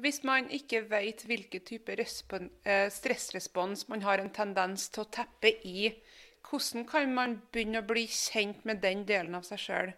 Hvis 0.00 0.22
man 0.24 0.48
ikke 0.48 0.80
vet 0.88 1.26
hvilken 1.28 1.66
type 1.68 1.98
eh, 2.00 2.88
stressrespons 2.88 3.84
man 3.92 4.06
har 4.06 4.22
en 4.22 4.32
tendens 4.32 4.88
til 4.88 5.04
å 5.04 5.10
teppe 5.12 5.52
i, 5.68 5.90
hvordan 6.48 6.88
kan 6.88 7.12
man 7.12 7.36
begynne 7.52 7.84
å 7.84 7.86
bli 7.86 8.06
kjent 8.08 8.64
med 8.64 8.80
den 8.80 9.04
delen 9.06 9.36
av 9.36 9.44
seg 9.44 9.60
sjøl? 9.60 9.92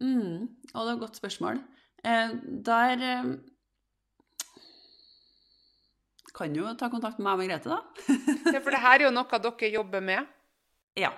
Mm, 0.00 0.48
og 0.72 0.80
det 0.80 0.88
er 0.88 0.94
et 0.96 1.04
godt 1.04 1.20
spørsmål. 1.20 1.60
Eh, 2.00 2.32
der 2.64 3.04
kan 6.34 6.54
jo 6.54 6.72
ta 6.78 6.90
kontakt 6.90 7.20
med 7.20 7.28
meg 7.28 7.34
og 7.34 7.42
Margrethe, 7.44 7.70
da. 7.70 7.78
ja, 8.56 8.60
for 8.60 8.74
det 8.74 8.82
her 8.82 8.96
er 8.98 9.06
jo 9.06 9.12
noe 9.14 9.38
dere 9.46 9.70
jobber 9.76 10.02
med? 10.04 10.34
Ja. 10.98 11.12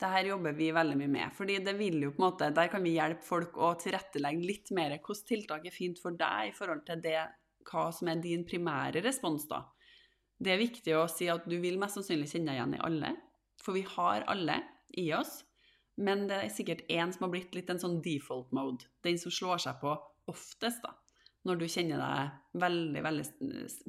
Det 0.00 0.08
her 0.08 0.30
jobber 0.30 0.54
vi 0.56 0.70
veldig 0.72 0.96
mye 0.96 1.10
med. 1.12 1.32
fordi 1.36 1.58
det 1.60 1.74
vil 1.76 1.98
jo 2.06 2.12
på 2.14 2.22
en 2.22 2.24
måte, 2.24 2.46
Der 2.56 2.70
kan 2.72 2.82
vi 2.82 2.94
hjelpe 2.94 3.20
folk 3.20 3.58
å 3.60 3.74
tilrettelegge 3.76 4.46
litt 4.48 4.70
mer 4.72 4.94
hvilke 4.94 5.26
tiltak 5.28 5.66
er 5.68 5.74
fint 5.74 6.00
for 6.00 6.16
deg 6.16 6.48
i 6.48 6.54
forhold 6.56 6.86
til 6.86 7.02
det, 7.04 7.26
hva 7.68 7.90
som 7.92 8.08
er 8.08 8.22
din 8.22 8.46
primære 8.48 9.02
respons. 9.04 9.44
da. 9.48 9.66
Det 10.40 10.54
er 10.54 10.62
viktig 10.62 10.96
å 10.96 11.04
si 11.10 11.28
at 11.28 11.44
du 11.44 11.58
vil 11.60 11.76
mest 11.78 11.98
sannsynlig 11.98 12.30
kjenne 12.30 12.48
deg 12.48 12.60
igjen 12.60 12.78
i 12.78 12.84
alle. 12.88 13.12
For 13.60 13.76
vi 13.76 13.82
har 13.82 14.24
alle 14.26 14.62
i 14.96 15.12
oss. 15.12 15.42
Men 15.98 16.26
det 16.28 16.38
er 16.46 16.48
sikkert 16.48 16.86
én 16.88 17.12
som 17.12 17.26
har 17.26 17.34
blitt 17.34 17.54
litt 17.54 17.68
en 17.68 17.82
sånn 17.82 18.00
default 18.00 18.54
mode. 18.56 18.88
Den 19.04 19.20
som 19.20 19.30
slår 19.30 19.60
seg 19.66 19.82
på 19.82 19.92
oftest. 20.32 20.80
da 20.80 20.96
når 21.48 21.60
du 21.60 21.66
kjenner 21.70 22.00
deg 22.00 22.60
veldig, 22.60 23.02
veldig 23.06 23.26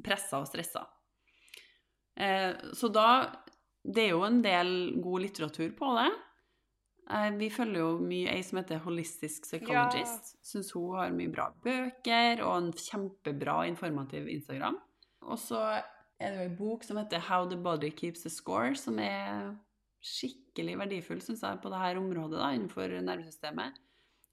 pressa 0.04 0.40
og 0.40 0.48
stressa. 0.48 0.86
Eh, 2.16 2.52
så 2.76 2.92
da 2.92 3.08
Det 3.82 4.04
er 4.04 4.12
jo 4.12 4.22
en 4.22 4.36
del 4.44 5.00
god 5.02 5.24
litteratur 5.24 5.72
på 5.74 5.88
det. 5.96 6.10
Eh, 7.10 7.30
vi 7.34 7.48
følger 7.50 7.80
jo 7.80 7.96
mye 7.98 8.30
ei 8.30 8.44
som 8.46 8.60
heter 8.60 8.78
Holistisk 8.84 9.42
Psychologist. 9.42 10.28
Ja. 10.36 10.38
Syns 10.52 10.70
hun 10.76 11.00
har 11.00 11.10
mye 11.10 11.32
bra 11.32 11.48
bøker 11.64 12.44
og 12.46 12.52
en 12.60 12.70
kjempebra 12.78 13.64
informativ 13.66 14.30
Instagram. 14.30 14.78
Og 15.26 15.40
så 15.42 15.58
er 15.66 16.30
det 16.30 16.36
jo 16.36 16.46
ei 16.46 16.54
bok 16.60 16.86
som 16.86 17.00
heter 17.00 17.26
How 17.26 17.48
the 17.50 17.58
Body 17.58 17.90
Keeps 17.90 18.22
the 18.22 18.30
Score, 18.30 18.76
som 18.78 19.02
er 19.02 19.50
skikkelig 19.98 20.78
verdifull, 20.78 21.18
syns 21.22 21.42
jeg, 21.42 21.58
på 21.58 21.74
dette 21.74 21.98
området 21.98 22.38
da, 22.38 22.52
innenfor 22.54 22.94
nervesystemet 23.02 23.82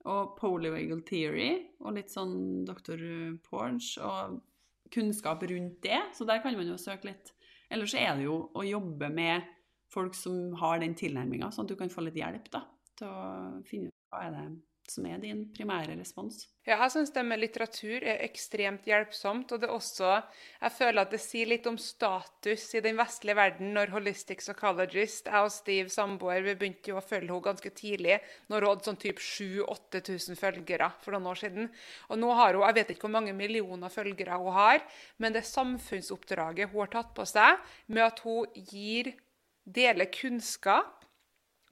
og 0.09 0.35
polyvagal 0.39 1.03
theory 1.07 1.51
og 1.83 1.95
litt 1.97 2.11
sånn 2.13 2.65
Dr. 2.67 3.01
Porge 3.45 4.01
og 4.05 4.39
kunnskap 4.93 5.43
rundt 5.49 5.83
det. 5.85 6.01
Så 6.17 6.25
der 6.27 6.41
kan 6.43 6.57
man 6.57 6.69
jo 6.69 6.79
søke 6.81 7.11
litt. 7.11 7.33
Ellers 7.69 7.93
er 7.93 8.15
det 8.17 8.25
jo 8.25 8.41
å 8.57 8.65
jobbe 8.65 9.11
med 9.13 9.45
folk 9.93 10.17
som 10.17 10.55
har 10.57 10.81
den 10.81 10.95
tilnærminga, 10.97 11.51
sånn 11.53 11.67
at 11.67 11.73
du 11.73 11.77
kan 11.77 11.91
få 11.93 12.03
litt 12.05 12.17
hjelp 12.17 12.49
da, 12.53 12.63
til 12.97 13.09
å 13.09 13.21
finne 13.69 13.89
ut 13.89 14.09
hva 14.09 14.25
er 14.25 14.35
det 14.35 14.43
som 14.91 15.05
er 15.09 15.19
din 15.21 15.45
primære 15.55 15.95
respons. 15.99 16.43
Ja, 16.67 16.75
jeg 16.83 16.91
syns 16.93 17.11
det 17.15 17.23
med 17.25 17.39
litteratur 17.41 18.03
er 18.03 18.19
ekstremt 18.25 18.85
hjelpsomt. 18.85 19.51
Og 19.51 19.61
det 19.61 19.69
er 19.69 19.73
også 19.73 20.09
Jeg 20.61 20.73
føler 20.75 21.01
at 21.01 21.13
det 21.13 21.21
sier 21.23 21.49
litt 21.49 21.65
om 21.69 21.77
status 21.81 22.65
i 22.77 22.81
den 22.85 22.99
vestlige 22.99 23.37
verden 23.39 23.73
når 23.73 23.93
Holistic 23.95 24.43
Psychologist, 24.43 25.29
jeg 25.31 25.47
og 25.47 25.53
Steve 25.53 25.89
samboer, 25.93 26.43
vi 26.45 26.55
begynte 26.59 26.91
jo 26.91 26.99
å 26.99 27.05
følge 27.05 27.31
henne 27.31 27.47
ganske 27.47 27.71
tidlig, 27.73 28.19
når 28.49 28.65
hun 28.65 28.73
hadde 28.73 28.89
sånn 28.89 29.01
type 29.01 29.23
7000-8000 29.23 30.39
følgere 30.39 30.91
for 31.01 31.15
noen 31.15 31.31
år 31.31 31.41
siden. 31.41 31.71
Og 32.09 32.21
nå 32.21 32.33
har 32.37 32.53
hun 32.53 32.67
Jeg 32.69 32.77
vet 32.77 32.93
ikke 32.93 33.07
hvor 33.07 33.17
mange 33.17 33.33
millioner 33.33 33.89
følgere 33.93 34.37
hun 34.37 34.53
har, 34.53 34.83
men 35.17 35.33
det 35.33 35.47
samfunnsoppdraget 35.49 36.69
hun 36.69 36.83
har 36.83 36.93
tatt 36.93 37.15
på 37.17 37.25
seg 37.25 37.57
med 37.87 38.05
at 38.05 38.21
hun 38.25 38.45
gir 38.69 39.13
deler 39.65 40.09
kunnskap 40.13 40.98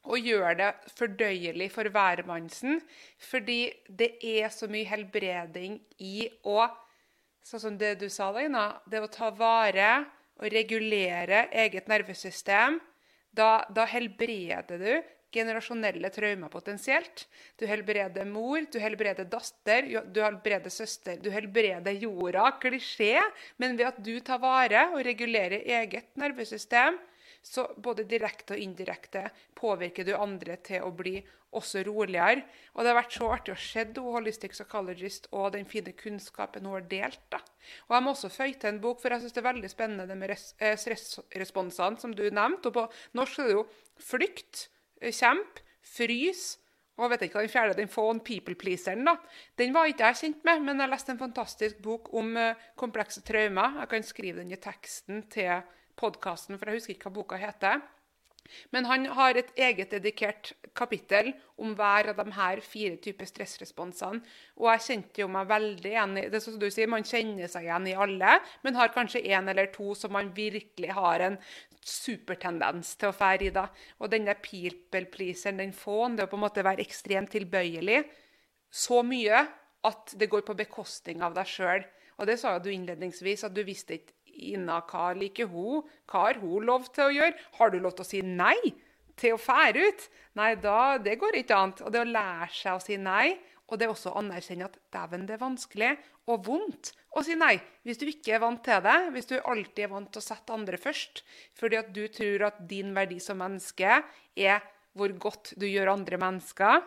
og 0.07 0.19
gjør 0.23 0.57
det 0.59 0.69
fordøyelig 0.97 1.69
for 1.73 1.89
hvermannsen. 1.93 2.81
Fordi 3.29 3.61
det 3.87 4.13
er 4.21 4.51
så 4.53 4.69
mye 4.71 4.87
helbreding 4.89 5.79
i 6.03 6.27
å 6.47 6.67
Sånn 7.47 7.61
som 7.63 7.75
det 7.79 7.93
du 8.01 8.09
sa, 8.11 8.25
Daina. 8.35 8.73
Det 8.91 8.99
å 8.99 9.07
ta 9.07 9.29
vare 9.31 9.91
og 10.35 10.49
regulere 10.51 11.45
eget 11.55 11.85
nervesystem. 11.87 12.75
Da, 13.31 13.61
da 13.71 13.85
helbreder 13.87 14.81
du 14.81 14.89
generasjonelle 15.33 16.09
traumer 16.13 16.51
potensielt. 16.51 17.25
Du 17.59 17.65
helbreder 17.69 18.27
mor, 18.27 18.65
du 18.71 18.79
helbreder 18.81 19.27
datter, 19.31 19.87
du 20.11 20.21
helbreder 20.23 20.73
søster. 20.73 21.19
Du 21.23 21.29
helbreder 21.33 21.95
jorda. 21.99 22.49
Klisjé. 22.61 23.15
Men 23.61 23.77
ved 23.79 23.91
at 23.91 24.01
du 24.03 24.17
tar 24.25 24.41
vare 24.43 24.87
og 24.93 25.03
regulerer 25.07 25.63
eget 25.79 26.11
nervesystem, 26.19 26.99
så 27.45 27.67
både 27.77 28.07
direkte 28.09 28.55
og 28.55 28.61
indirekte 28.63 29.27
påvirker 29.57 30.07
du 30.07 30.13
andre 30.17 30.57
til 30.65 30.85
å 30.85 30.91
bli 30.95 31.19
også 31.55 31.83
roligere. 31.87 32.43
Og 32.75 32.83
det 32.83 32.91
har 32.91 32.99
vært 32.99 33.15
så 33.15 33.29
artig 33.31 33.53
å 33.53 33.59
se 33.61 33.85
Holistic 33.97 34.55
Psychologist 34.55 35.29
og 35.31 35.53
den 35.55 35.67
fine 35.69 35.93
kunnskapen 35.97 36.67
hun 36.67 36.75
har 36.75 36.87
delt. 36.89 37.21
da. 37.31 37.39
Og 37.87 37.95
Jeg 37.95 38.03
må 38.03 38.11
også 38.11 38.29
føye 38.33 38.59
til 38.59 38.73
en 38.73 38.81
bok, 38.83 39.01
for 39.01 39.13
jeg 39.13 39.23
syns 39.23 39.35
det 39.35 39.43
er 39.43 39.51
veldig 39.53 39.71
spennende 39.71 40.15
med 40.15 40.35
eh, 40.35 40.75
stressresponsene, 40.75 41.99
som 41.99 42.13
du 42.13 42.27
nevnte. 42.29 42.69
Og 42.69 42.73
på 42.73 42.87
norsk 43.17 43.39
er 43.39 43.51
det 43.51 43.57
jo 43.57 43.65
flykt, 44.11 44.67
eh, 45.01 45.11
kjemp, 45.11 45.63
frys 45.87 46.57
og 46.97 47.11
vet 47.11 47.27
ikke 47.27 47.37
hva 47.37 47.45
den 47.45 47.53
fjerde, 47.53 47.77
den 47.77 47.91
Fawn 47.93 48.19
People-pleaseren, 48.25 49.05
da. 49.05 49.13
Den 49.59 49.73
var 49.75 49.85
ikke 49.89 50.07
jeg 50.09 50.17
kjent 50.21 50.47
med, 50.47 50.63
men 50.65 50.81
jeg 50.81 50.89
leste 50.89 51.13
en 51.13 51.21
fantastisk 51.21 51.81
bok 51.85 52.09
om 52.17 52.31
uh, 52.33 52.69
komplekse 52.79 53.21
traumer. 53.25 53.77
Jeg 53.83 53.91
kan 53.91 54.07
skrive 54.07 54.41
den 54.41 54.55
i 54.55 54.57
teksten 54.61 55.21
til 55.29 55.61
podkasten, 55.97 56.57
for 56.57 56.69
jeg 56.69 56.81
husker 56.81 56.95
ikke 56.95 57.09
hva 57.09 57.17
boka 57.19 57.39
heter. 57.41 57.81
Men 58.71 58.85
han 58.87 59.05
har 59.17 59.37
et 59.37 59.49
eget 59.59 59.91
dedikert 59.91 60.53
kapittel 60.77 61.31
om 61.59 61.73
hver 61.77 62.11
av 62.11 62.19
de 62.21 62.33
her 62.35 62.61
fire 62.63 62.97
typer 63.03 63.27
stressresponsene. 63.29 64.21
Og 64.59 64.69
jeg 64.71 64.85
kjente 64.85 65.23
jo 65.23 65.29
meg 65.31 65.49
veldig 65.49 65.91
igjen 65.91 66.17
i 66.21 66.27
det. 66.31 66.41
som 66.43 66.57
du 66.59 66.69
sier, 66.71 66.87
Man 66.87 67.03
kjenner 67.07 67.51
seg 67.51 67.67
igjen 67.67 67.89
i 67.91 67.97
alle, 67.97 68.39
men 68.63 68.79
har 68.79 68.93
kanskje 68.95 69.25
én 69.25 69.49
eller 69.49 69.71
to 69.73 69.93
som 69.95 70.13
man 70.13 70.31
virkelig 70.35 70.93
har 70.95 71.25
en 71.25 71.37
supertendens 71.83 72.95
til 72.95 73.11
å 73.11 73.15
fære 73.15 73.49
i. 73.49 73.49
da. 73.49 73.67
Og 73.99 74.11
den 74.11 74.25
der 74.25 74.39
people-pleaseren, 74.41 75.57
den 75.57 75.73
fåen, 75.73 76.15
det 76.15 76.27
å 76.27 76.31
på 76.31 76.39
en 76.39 76.45
måte 76.47 76.63
være 76.63 76.83
ekstremt 76.83 77.31
tilbøyelig 77.31 78.03
så 78.71 79.03
mye 79.03 79.47
at 79.87 80.13
det 80.19 80.27
går 80.29 80.43
på 80.43 80.57
bekostning 80.57 81.21
av 81.23 81.35
deg 81.35 81.47
sjøl. 81.47 81.85
Og 82.17 82.27
det 82.27 82.39
sa 82.41 82.55
jo 82.55 82.65
du 82.65 82.71
innledningsvis, 82.73 83.45
at 83.45 83.53
du 83.53 83.63
visste 83.63 83.95
ikke 83.99 84.16
Ina, 84.37 84.81
hva 84.85 85.11
liker 85.17 85.49
hun? 85.51 85.85
Hva 86.09 86.27
har 86.27 86.41
hun 86.41 86.67
lov 86.67 86.89
til 86.93 87.07
å 87.07 87.13
gjøre? 87.15 87.37
Har 87.57 87.73
du 87.73 87.79
lov 87.81 87.97
til 87.97 88.05
å 88.05 88.09
si 88.11 88.21
nei 88.21 88.59
til 89.17 89.35
å 89.35 89.41
fære 89.41 89.87
ut? 89.89 90.07
Nei, 90.37 90.53
da, 90.61 90.97
det 91.01 91.17
går 91.21 91.39
ikke 91.41 91.57
annet. 91.57 91.83
Og 91.85 91.93
det 91.93 92.03
å 92.03 92.09
lære 92.09 92.51
seg 92.53 92.77
å 92.77 92.83
si 92.83 92.99
nei, 93.01 93.37
og 93.67 93.79
det 93.79 93.87
er 93.87 93.91
også 93.91 94.13
å 94.13 94.21
anerkjenne 94.21 94.69
at 94.69 94.77
dæven, 94.93 95.25
det 95.27 95.35
er 95.35 95.43
vanskelig 95.43 95.91
og 96.31 96.45
vondt 96.47 96.93
å 97.17 97.23
si 97.25 97.35
nei. 97.39 97.57
Hvis 97.83 97.99
du 97.99 98.05
ikke 98.07 98.37
er 98.37 98.43
vant 98.43 98.61
til 98.63 98.79
det, 98.85 98.95
hvis 99.15 99.27
du 99.27 99.35
alltid 99.39 99.83
er 99.87 99.91
vant 99.91 100.11
til 100.13 100.21
å 100.21 100.27
sette 100.27 100.55
andre 100.55 100.79
først, 100.79 101.23
fordi 101.57 101.79
at 101.79 101.91
du 101.95 102.05
tror 102.13 102.47
at 102.51 102.61
din 102.69 102.93
verdi 102.95 103.19
som 103.23 103.39
menneske 103.41 104.01
er 104.37 104.63
hvor 104.97 105.13
godt 105.21 105.53
du 105.59 105.67
gjør 105.69 105.93
andre 105.93 106.17
mennesker 106.17 106.81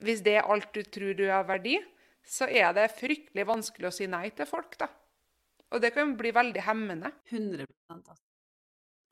Hvis 0.00 0.22
det 0.24 0.38
er 0.40 0.48
alt 0.48 0.70
du 0.72 0.80
tror 0.82 1.12
du 1.12 1.26
har 1.28 1.44
verdi, 1.44 1.76
så 2.24 2.46
er 2.48 2.72
det 2.72 2.86
fryktelig 2.96 3.44
vanskelig 3.44 3.90
å 3.90 3.92
si 3.92 4.06
nei 4.08 4.30
til 4.32 4.48
folk, 4.48 4.78
da. 4.80 4.88
Og 5.70 5.82
det 5.82 5.92
kan 5.94 6.16
bli 6.18 6.32
veldig 6.34 6.64
hemmende. 6.66 7.12
100% 7.30 7.66
altså. 7.94 8.26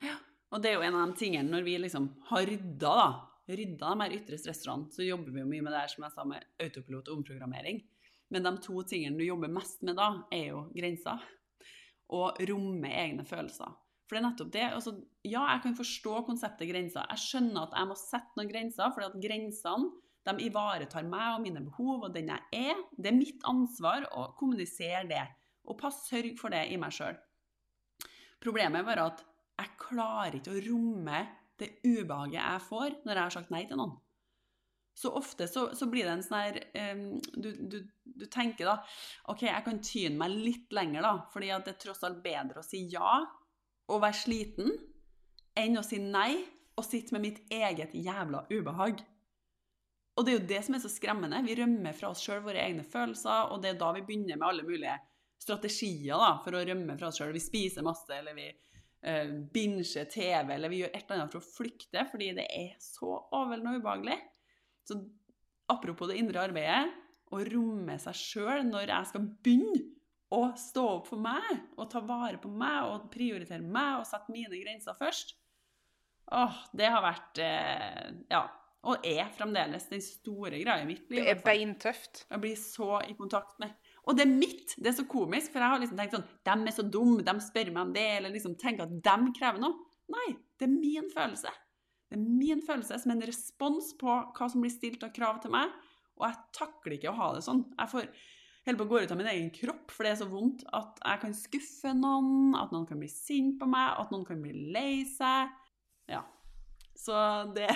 Ja. 0.03 0.15
Og 0.51 0.63
det 0.63 0.71
er 0.71 0.79
jo 0.79 0.85
en 0.87 0.97
av 0.99 1.11
de 1.11 1.19
tingene 1.19 1.51
når 1.51 1.65
vi 1.67 1.77
liksom 1.79 2.09
har 2.31 2.47
rydda, 2.49 2.93
da, 2.99 3.09
rydda 3.53 3.93
de 3.93 4.05
her 4.05 4.15
ytre 4.17 4.39
stresserne, 4.41 4.89
så 4.93 5.05
jobber 5.05 5.35
vi 5.35 5.43
jo 5.43 5.49
mye 5.49 5.65
med 5.65 5.75
det 5.75 5.83
her 5.83 5.93
som 5.93 6.05
jeg 6.05 6.15
sa 6.15 6.25
med 6.27 6.47
autopilot 6.65 7.11
og 7.11 7.19
omprogrammering. 7.21 7.83
Men 8.29 8.45
de 8.45 8.55
to 8.63 8.81
tingene 8.87 9.17
du 9.17 9.25
jobber 9.25 9.51
mest 9.51 9.85
med 9.85 9.97
da, 9.97 10.09
er 10.33 10.49
jo 10.51 10.65
grenser. 10.75 11.21
Og 12.17 12.41
romme 12.49 12.89
egne 12.89 13.25
følelser. 13.27 13.71
For 14.09 14.17
det 14.17 14.21
er 14.23 14.25
nettopp 14.25 14.51
det. 14.53 14.67
Altså, 14.73 14.95
ja, 15.21 15.43
jeg 15.53 15.63
kan 15.67 15.75
forstå 15.77 16.21
konseptet 16.25 16.69
grenser. 16.71 17.05
Jeg 17.13 17.23
skjønner 17.23 17.67
at 17.67 17.75
jeg 17.77 17.89
må 17.91 17.97
sette 17.99 18.39
noen 18.39 18.49
grenser, 18.49 18.93
for 18.95 19.05
at 19.05 19.17
grensene 19.21 19.91
de 20.29 20.45
ivaretar 20.45 21.05
meg 21.09 21.35
og 21.35 21.43
mine 21.45 21.61
behov 21.65 22.07
og 22.07 22.13
den 22.13 22.31
jeg 22.33 22.65
er. 22.69 22.81
Det 22.97 23.11
er 23.11 23.17
mitt 23.17 23.45
ansvar 23.49 24.05
å 24.13 24.31
kommunisere 24.37 25.05
det 25.09 25.21
og 25.67 25.77
pass, 25.79 26.05
sørg 26.09 26.35
for 26.39 26.53
det 26.53 26.65
i 26.71 26.77
meg 26.81 26.93
sjøl. 26.95 27.17
Problemet 28.39 28.85
var 28.87 29.01
at 29.03 29.23
jeg 29.59 29.75
klarer 29.81 30.37
ikke 30.39 30.55
å 30.55 30.61
romme 30.69 31.23
det 31.59 31.73
ubehaget 31.83 32.39
jeg 32.39 32.61
får 32.69 32.93
når 33.03 33.13
jeg 33.13 33.23
har 33.25 33.35
sagt 33.35 33.51
nei 33.53 33.65
til 33.67 33.79
noen. 33.81 33.97
Så 34.99 35.11
ofte 35.15 35.47
så, 35.47 35.69
så 35.75 35.87
blir 35.87 36.07
det 36.07 36.13
en 36.17 36.23
sånn 36.25 36.39
her 36.41 36.57
um, 36.91 37.03
du, 37.31 37.49
du, 37.71 37.77
du, 38.03 38.25
tenker 38.31 38.67
da 38.67 38.73
OK, 39.31 39.45
jeg 39.47 39.63
kan 39.63 39.79
tyne 39.83 40.19
meg 40.19 40.33
litt 40.35 40.73
lenger, 40.75 41.05
da, 41.05 41.13
fordi 41.31 41.51
det 41.53 41.73
er 41.73 41.77
tross 41.83 42.03
alt 42.07 42.19
bedre 42.23 42.59
å 42.59 42.67
si 42.67 42.83
ja 42.91 43.19
og 43.89 44.01
være 44.03 44.19
sliten 44.19 44.73
enn 45.59 45.79
å 45.79 45.85
si 45.85 46.01
nei 46.03 46.33
og 46.79 46.85
sitte 46.87 47.15
med 47.15 47.25
mitt 47.25 47.39
eget 47.51 47.95
jævla 47.95 48.45
ubehag. 48.51 49.01
Og 50.19 50.25
det 50.25 50.31
er 50.31 50.37
jo 50.37 50.49
det 50.51 50.59
som 50.65 50.75
er 50.75 50.83
så 50.83 50.91
skremmende. 50.91 51.39
Vi 51.47 51.55
rømmer 51.59 51.95
fra 51.95 52.11
oss 52.11 52.21
sjøl 52.23 52.43
våre 52.43 52.61
egne 52.63 52.83
følelser, 52.87 53.53
og 53.53 53.63
det 53.63 53.73
er 53.73 53.79
da 53.79 53.93
vi 53.95 54.03
begynner 54.07 54.39
med 54.39 54.47
alle 54.49 54.67
mulige 54.67 54.97
strategier 55.39 56.19
da, 56.19 56.33
for 56.43 56.57
å 56.57 56.63
rømme 56.67 56.97
fra 56.99 57.09
oss 57.09 57.19
sjøl. 57.19 57.33
Vi 57.35 57.43
spiser 57.43 57.85
masse, 57.85 58.09
eller 58.13 58.35
vi 58.37 58.47
uh, 58.49 59.35
binger 59.53 60.09
TV, 60.11 60.55
eller 60.55 60.71
vi 60.71 60.81
gjør 60.83 60.91
et 60.93 61.03
eller 61.05 61.21
annet 61.23 61.35
for 61.37 61.43
å 61.43 61.51
flykte 61.57 62.05
fordi 62.11 62.33
det 62.39 62.47
er 62.55 62.73
så 62.83 63.13
overveldende 63.29 63.77
og 63.77 63.83
ubehagelig. 63.83 64.19
Så 64.87 64.99
apropos 65.69 66.09
det 66.09 66.19
indre 66.19 66.43
arbeidet, 66.49 66.89
å 67.29 67.43
romme 67.45 67.93
seg 68.01 68.17
sjøl 68.17 68.63
når 68.65 68.89
jeg 68.89 69.09
skal 69.11 69.25
begynne 69.45 69.83
å 70.33 70.43
stå 70.57 70.85
opp 70.95 71.09
for 71.09 71.21
meg 71.21 71.49
og 71.77 71.89
ta 71.91 72.01
vare 72.05 72.39
på 72.41 72.49
meg 72.53 72.89
og 72.89 73.09
prioritere 73.13 73.65
meg 73.65 73.99
og 73.99 74.07
sette 74.09 74.33
mine 74.33 74.61
grenser 74.61 74.97
først, 74.97 75.35
åh, 76.37 76.57
det 76.73 76.89
har 76.89 77.05
vært 77.05 77.43
eh, 77.43 78.09
Ja. 78.33 78.47
Og 78.87 79.03
er 79.03 79.25
fremdeles 79.35 79.89
den 79.89 79.99
store 79.99 80.61
greia 80.61 80.79
i 80.79 80.85
mitt 80.87 81.09
liv. 81.11 81.25
Det 81.25 81.33
er 81.33 81.41
beintøft. 81.43 82.21
Jeg 82.29 82.39
blir 82.39 82.53
så 82.55 83.01
i 83.03 83.15
kontakt 83.17 83.57
med 83.59 83.73
og 84.09 84.17
det 84.17 84.25
er 84.25 84.31
mitt. 84.33 84.73
Det 84.77 84.89
er 84.89 84.97
så 84.97 85.05
komisk, 85.09 85.53
for 85.53 85.61
jeg 85.61 85.73
har 85.75 85.81
liksom 85.83 85.99
tenkt 85.99 86.15
sånn 86.17 86.25
De 86.47 86.71
er 86.71 86.75
så 86.75 86.85
dumme, 86.97 87.21
de 87.25 87.35
spør 87.45 87.69
meg 87.75 87.83
om 87.83 87.93
det, 87.93 88.07
eller 88.17 88.33
liksom 88.33 88.57
tenker 88.59 88.87
at 88.87 88.95
de 89.05 89.33
krever 89.37 89.61
noe. 89.61 89.85
Nei, 90.09 90.31
det 90.57 90.65
er 90.65 90.73
min 90.73 91.11
følelse. 91.13 91.53
Det 92.09 92.17
er 92.17 92.25
min 92.25 92.63
følelse 92.65 92.97
som 92.97 93.13
en 93.13 93.21
respons 93.29 93.93
på 93.99 94.09
hva 94.09 94.49
som 94.49 94.65
blir 94.65 94.73
stilt 94.73 95.05
av 95.05 95.13
krav 95.13 95.43
til 95.43 95.53
meg. 95.53 95.69
Og 96.17 96.25
jeg 96.25 96.41
takler 96.57 96.97
ikke 96.97 97.13
å 97.13 97.19
ha 97.19 97.29
det 97.35 97.45
sånn. 97.45 97.61
Jeg 97.77 97.93
får 97.93 98.09
holder 98.69 98.81
på 98.81 98.87
å 98.87 98.91
gå 98.91 99.03
ut 99.03 99.13
av 99.13 99.19
min 99.19 99.29
egen 99.31 99.51
kropp, 99.53 99.93
for 99.93 100.05
det 100.05 100.11
er 100.13 100.19
så 100.19 100.27
vondt 100.29 100.65
at 100.77 100.99
jeg 101.01 101.21
kan 101.23 101.35
skuffe 101.37 101.93
noen, 101.97 102.57
at 102.59 102.73
noen 102.73 102.85
kan 102.89 102.99
bli 103.01 103.09
sint 103.11 103.57
på 103.61 103.69
meg, 103.69 103.95
at 104.01 104.11
noen 104.13 104.25
kan 104.27 104.41
bli 104.43 104.53
lei 104.73 105.05
seg. 105.09 105.53
Ja. 106.11 106.25
Så 106.97 107.15
det 107.55 107.69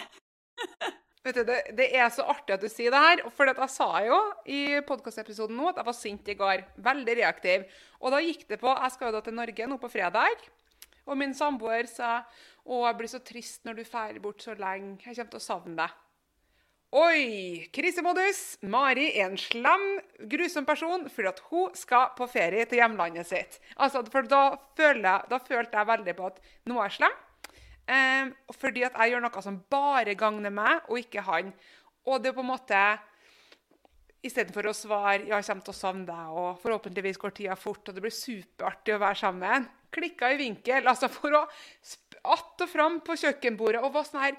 Vet 1.24 1.38
du, 1.40 1.44
det, 1.48 1.60
det, 1.78 1.86
er 1.96 2.10
så 2.12 2.26
artig 2.28 2.58
at 2.58 2.64
du 2.64 2.68
sier 2.68 2.92
det 2.92 3.00
her. 3.00 3.22
For 3.32 3.48
jeg 3.48 3.72
sa 3.72 3.90
jo 4.04 4.18
i 4.52 4.82
podkastepisoden 4.84 5.56
nå 5.56 5.70
at 5.72 5.80
jeg 5.80 5.88
var 5.88 5.96
sint 5.96 6.32
i 6.34 6.36
går. 6.40 6.66
Veldig 6.84 7.16
reaktiv. 7.22 7.64
Og 8.04 8.12
da 8.12 8.20
gikk 8.24 8.44
det 8.50 8.60
på 8.60 8.74
Jeg 8.74 8.96
skal 8.96 9.10
jo 9.10 9.16
da 9.16 9.24
til 9.24 9.38
Norge 9.38 9.70
nå 9.70 9.80
på 9.80 9.92
fredag. 9.94 10.48
Og 11.08 11.20
min 11.20 11.36
samboer 11.36 11.88
sa 11.88 12.22
å, 12.64 12.84
jeg 12.86 12.98
blir 13.00 13.12
så 13.12 13.24
trist 13.24 13.64
når 13.68 13.80
du 13.80 13.84
drar 13.88 14.20
bort 14.24 14.44
så 14.44 14.56
lenge. 14.60 15.00
Jeg 15.04 15.16
kommer 15.16 15.36
til 15.36 15.40
å 15.40 15.48
savne 15.48 15.78
deg. 15.80 16.00
Oi! 16.94 17.72
Krisemodus. 17.74 18.60
Mari 18.70 19.08
er 19.16 19.32
en 19.32 19.40
slem, 19.40 19.86
grusom 20.30 20.68
person 20.68 21.08
fordi 21.10 21.32
at 21.32 21.40
hun 21.50 21.72
skal 21.80 22.12
på 22.20 22.28
ferie 22.30 22.68
til 22.70 22.84
hjemlandet 22.84 23.32
sitt. 23.32 23.62
Altså, 23.80 24.04
for 24.14 24.28
da, 24.30 24.60
føler, 24.78 25.24
da 25.32 25.40
følte 25.42 25.80
jeg 25.80 25.90
veldig 25.90 26.20
på 26.20 26.28
at 26.30 26.44
nå 26.70 26.78
er 26.78 26.92
jeg 26.92 27.00
slem. 27.00 27.16
Um, 27.84 28.30
fordi 28.56 28.86
at 28.88 28.96
jeg 28.96 29.12
gjør 29.12 29.26
noe 29.26 29.42
som 29.44 29.58
bare 29.72 30.16
gagner 30.16 30.54
meg, 30.54 30.86
og 30.88 31.02
ikke 31.02 31.26
han. 31.28 31.52
Og 32.08 32.22
det 32.24 32.32
er 32.32 32.38
på 32.38 32.46
en 32.46 32.54
måte 32.54 32.84
Istedenfor 34.24 34.70
å 34.70 34.72
svare 34.72 35.26
'ja, 35.28 35.36
jeg 35.36 35.46
kommer 35.50 35.64
til 35.68 35.74
å 35.74 35.76
savne 35.76 36.06
deg', 36.08 36.32
og 36.32 36.62
'forhåpentligvis 36.62 37.18
går 37.20 37.32
tida 37.36 37.56
fort', 37.60 37.90
og 37.90 37.96
det 37.96 38.04
blir 38.06 38.16
superartig 38.16 38.96
å 38.96 39.00
være 39.04 39.20
sammen, 39.20 39.68
klikka 39.92 40.32
i 40.32 40.38
vinkel. 40.38 40.88
Altså 40.88 41.10
for 41.12 41.28
å 41.36 41.44
att 42.24 42.62
og 42.62 42.70
fram 42.70 43.02
på 43.02 43.18
kjøkkenbordet 43.20 43.84
og 43.84 43.94
var 43.94 44.08
sånn 44.08 44.24
her 44.24 44.38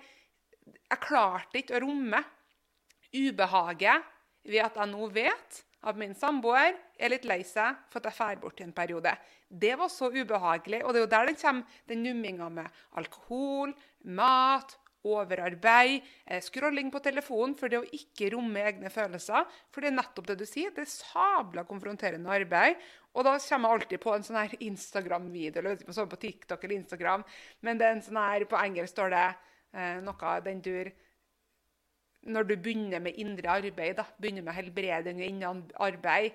Jeg 0.90 1.00
klarte 1.00 1.60
ikke 1.60 1.76
å 1.76 1.82
romme 1.84 2.20
ubehaget 3.12 4.04
ved 4.44 4.64
at 4.64 4.76
jeg 4.80 4.90
nå 4.90 5.08
vet 5.12 5.58
at 5.84 5.98
min 6.00 6.14
samboer 6.16 6.76
er 6.96 7.12
litt 7.12 7.26
lei 7.28 7.42
seg 7.46 7.76
for 7.92 8.00
at 8.00 8.10
jeg 8.10 8.18
drar 8.18 8.40
bort 8.42 8.60
i 8.60 8.66
en 8.66 8.76
periode. 8.76 9.12
Det 9.48 9.74
var 9.78 9.90
så 9.92 10.10
ubehagelig. 10.12 10.82
Og 10.84 10.94
det 10.94 11.00
er 11.00 11.04
jo 11.04 11.12
der 11.12 11.28
den 11.30 11.40
kommer, 11.40 11.76
den 11.90 12.02
numminga 12.06 12.48
med 12.52 12.80
alkohol, 13.00 13.74
mat, 14.04 14.78
overarbeid, 15.04 16.02
eh, 16.26 16.40
scrolling 16.40 16.90
på 16.90 17.02
telefonen 17.04 17.54
for 17.58 17.68
det 17.68 17.82
å 17.82 17.88
ikke 17.92 18.30
romme 18.32 18.62
egne 18.64 18.90
følelser. 18.90 19.44
For 19.70 19.84
det 19.84 19.92
er 19.92 19.98
nettopp 19.98 20.30
det 20.30 20.38
du 20.40 20.46
sier. 20.48 20.72
Det 20.72 20.86
er 20.86 20.90
sabla 20.90 21.66
konfronterende 21.68 22.32
arbeid. 22.32 22.80
Og 23.14 23.26
da 23.26 23.36
kommer 23.38 23.68
jeg 23.68 23.80
alltid 23.80 24.02
på 24.02 24.14
en 24.14 24.24
sånn 24.26 24.40
her 24.40 24.54
Instagram-video, 24.58 25.60
eller 25.60 25.92
sånn 25.92 26.10
på 26.10 26.18
TikTok 26.24 26.64
eller 26.64 26.80
Instagram, 26.80 27.24
men 27.62 27.78
det 27.78 27.86
er 27.86 27.92
en 27.94 28.02
sånn 28.02 28.18
her, 28.18 28.46
på 28.50 28.58
engelsk 28.58 28.90
står 28.90 29.12
det 29.14 29.26
eh, 29.74 30.00
noe 30.02 30.32
den 30.42 30.62
dur 30.64 30.90
når 32.26 32.48
du 32.48 32.54
begynner 32.56 33.02
med 33.04 33.18
indre 33.20 33.50
arbeid, 33.52 33.98
da, 33.98 34.06
begynner 34.20 34.46
med 34.46 34.56
helbreding 34.56 35.20
innen 35.24 35.64
arbeid 35.82 36.32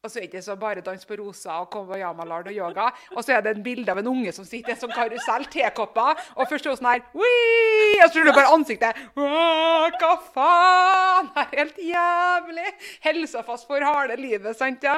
og 0.00 0.08
så 0.08 0.16
er 0.16 0.22
det 0.24 0.28
ikke 0.30 0.40
så 0.42 0.54
bare 0.56 0.80
dans 0.80 1.02
på 1.04 1.16
rosa 1.20 1.58
og 1.60 1.66
konvojama-lard 1.74 2.46
og 2.48 2.54
yoga. 2.56 2.86
Og 3.12 3.24
så 3.24 3.34
er 3.34 3.42
det 3.44 3.52
en 3.52 3.64
bilde 3.64 3.92
av 3.92 3.98
en 4.00 4.08
unge 4.08 4.32
som 4.32 4.46
sitter 4.48 4.78
sånn 4.80 4.94
karusell, 4.96 5.44
tekopper, 5.52 6.22
og 6.38 6.48
først 6.48 6.66
er 6.66 6.72
hun 6.72 6.78
sånn 6.78 6.88
her 6.88 7.02
Og 7.12 8.06
så 8.06 8.08
tror 8.14 8.24
du 8.24 8.32
bare 8.32 8.54
ansiktet 8.54 9.02
Hva 9.18 10.12
faen? 10.32 11.28
Det 11.34 11.42
er 11.42 11.52
helt 11.58 11.82
jævlig! 11.84 12.72
Helsa 13.04 13.44
fast 13.44 13.68
for 13.68 13.84
harde 13.84 14.16
livet, 14.16 14.56
sant? 14.56 14.88
ja? 14.88 14.96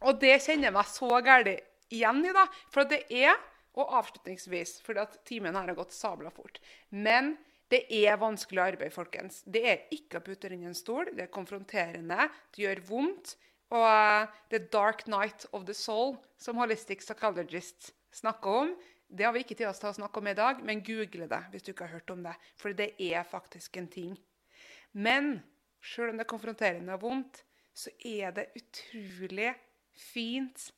Og 0.00 0.16
det 0.22 0.38
kjenner 0.46 0.70
jeg 0.70 0.76
meg 0.78 0.88
så 0.88 1.20
gæren 1.20 1.60
igjen 1.92 2.24
i, 2.24 2.32
da. 2.32 2.46
For 2.72 2.88
det 2.88 3.04
er 3.12 3.36
Og 3.76 3.90
avslutningsvis, 3.98 4.78
at 4.96 5.18
timen 5.28 5.52
her 5.52 5.68
har 5.68 5.76
gått 5.76 5.92
sabla 5.92 6.30
fort. 6.32 6.56
Men 6.88 7.34
det 7.72 7.82
er 7.90 8.18
vanskelig 8.20 8.62
arbeid, 8.62 8.92
folkens. 8.94 9.40
Det 9.42 9.62
er 9.66 9.86
ikke 9.94 10.20
å 10.20 10.26
putte 10.26 10.50
inn 10.54 10.68
en 10.68 10.76
stol. 10.76 11.10
Det 11.10 11.24
er 11.24 11.32
konfronterende. 11.34 12.28
Det 12.54 12.62
gjør 12.62 12.82
vondt. 12.86 13.34
Og 13.74 13.82
uh, 13.82 14.28
The 14.52 14.60
Dark 14.70 15.06
Night 15.10 15.48
of 15.50 15.64
the 15.66 15.74
Soul, 15.74 16.14
som 16.38 16.60
Holistic 16.60 17.02
Psychologist 17.02 17.90
snakker 18.14 18.60
om, 18.62 18.76
det 19.08 19.26
har 19.26 19.34
vi 19.34 19.42
ikke 19.42 19.54
tid 19.54 19.66
til 19.66 19.90
å 19.90 19.94
snakke 19.98 20.20
om 20.20 20.28
i 20.30 20.36
dag, 20.38 20.62
men 20.66 20.82
google 20.86 21.28
det 21.30 21.42
hvis 21.52 21.66
du 21.66 21.72
ikke 21.72 21.86
har 21.86 21.98
hørt 22.00 22.10
om 22.14 22.22
det. 22.26 22.34
For 22.58 22.74
det 22.74 22.92
er 23.02 23.26
faktisk 23.26 23.78
en 23.78 23.90
ting. 23.90 24.16
Men 24.94 25.40
sjøl 25.82 26.12
om 26.12 26.18
det 26.18 26.26
er 26.26 26.32
konfronterende 26.32 26.96
og 26.96 27.04
vondt, 27.04 27.42
så 27.76 27.92
er 28.06 28.34
det 28.34 28.48
utrolig 28.56 29.52
fint 29.98 30.70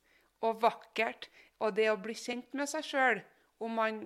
og 0.45 0.61
vakkert. 0.65 1.29
Og 1.59 1.73
det 1.77 1.89
å 1.91 1.99
bli 1.99 2.15
kjent 2.17 2.53
med 2.57 2.69
seg 2.71 2.85
sjøl, 2.85 3.21
om 3.59 3.73
man 3.75 4.03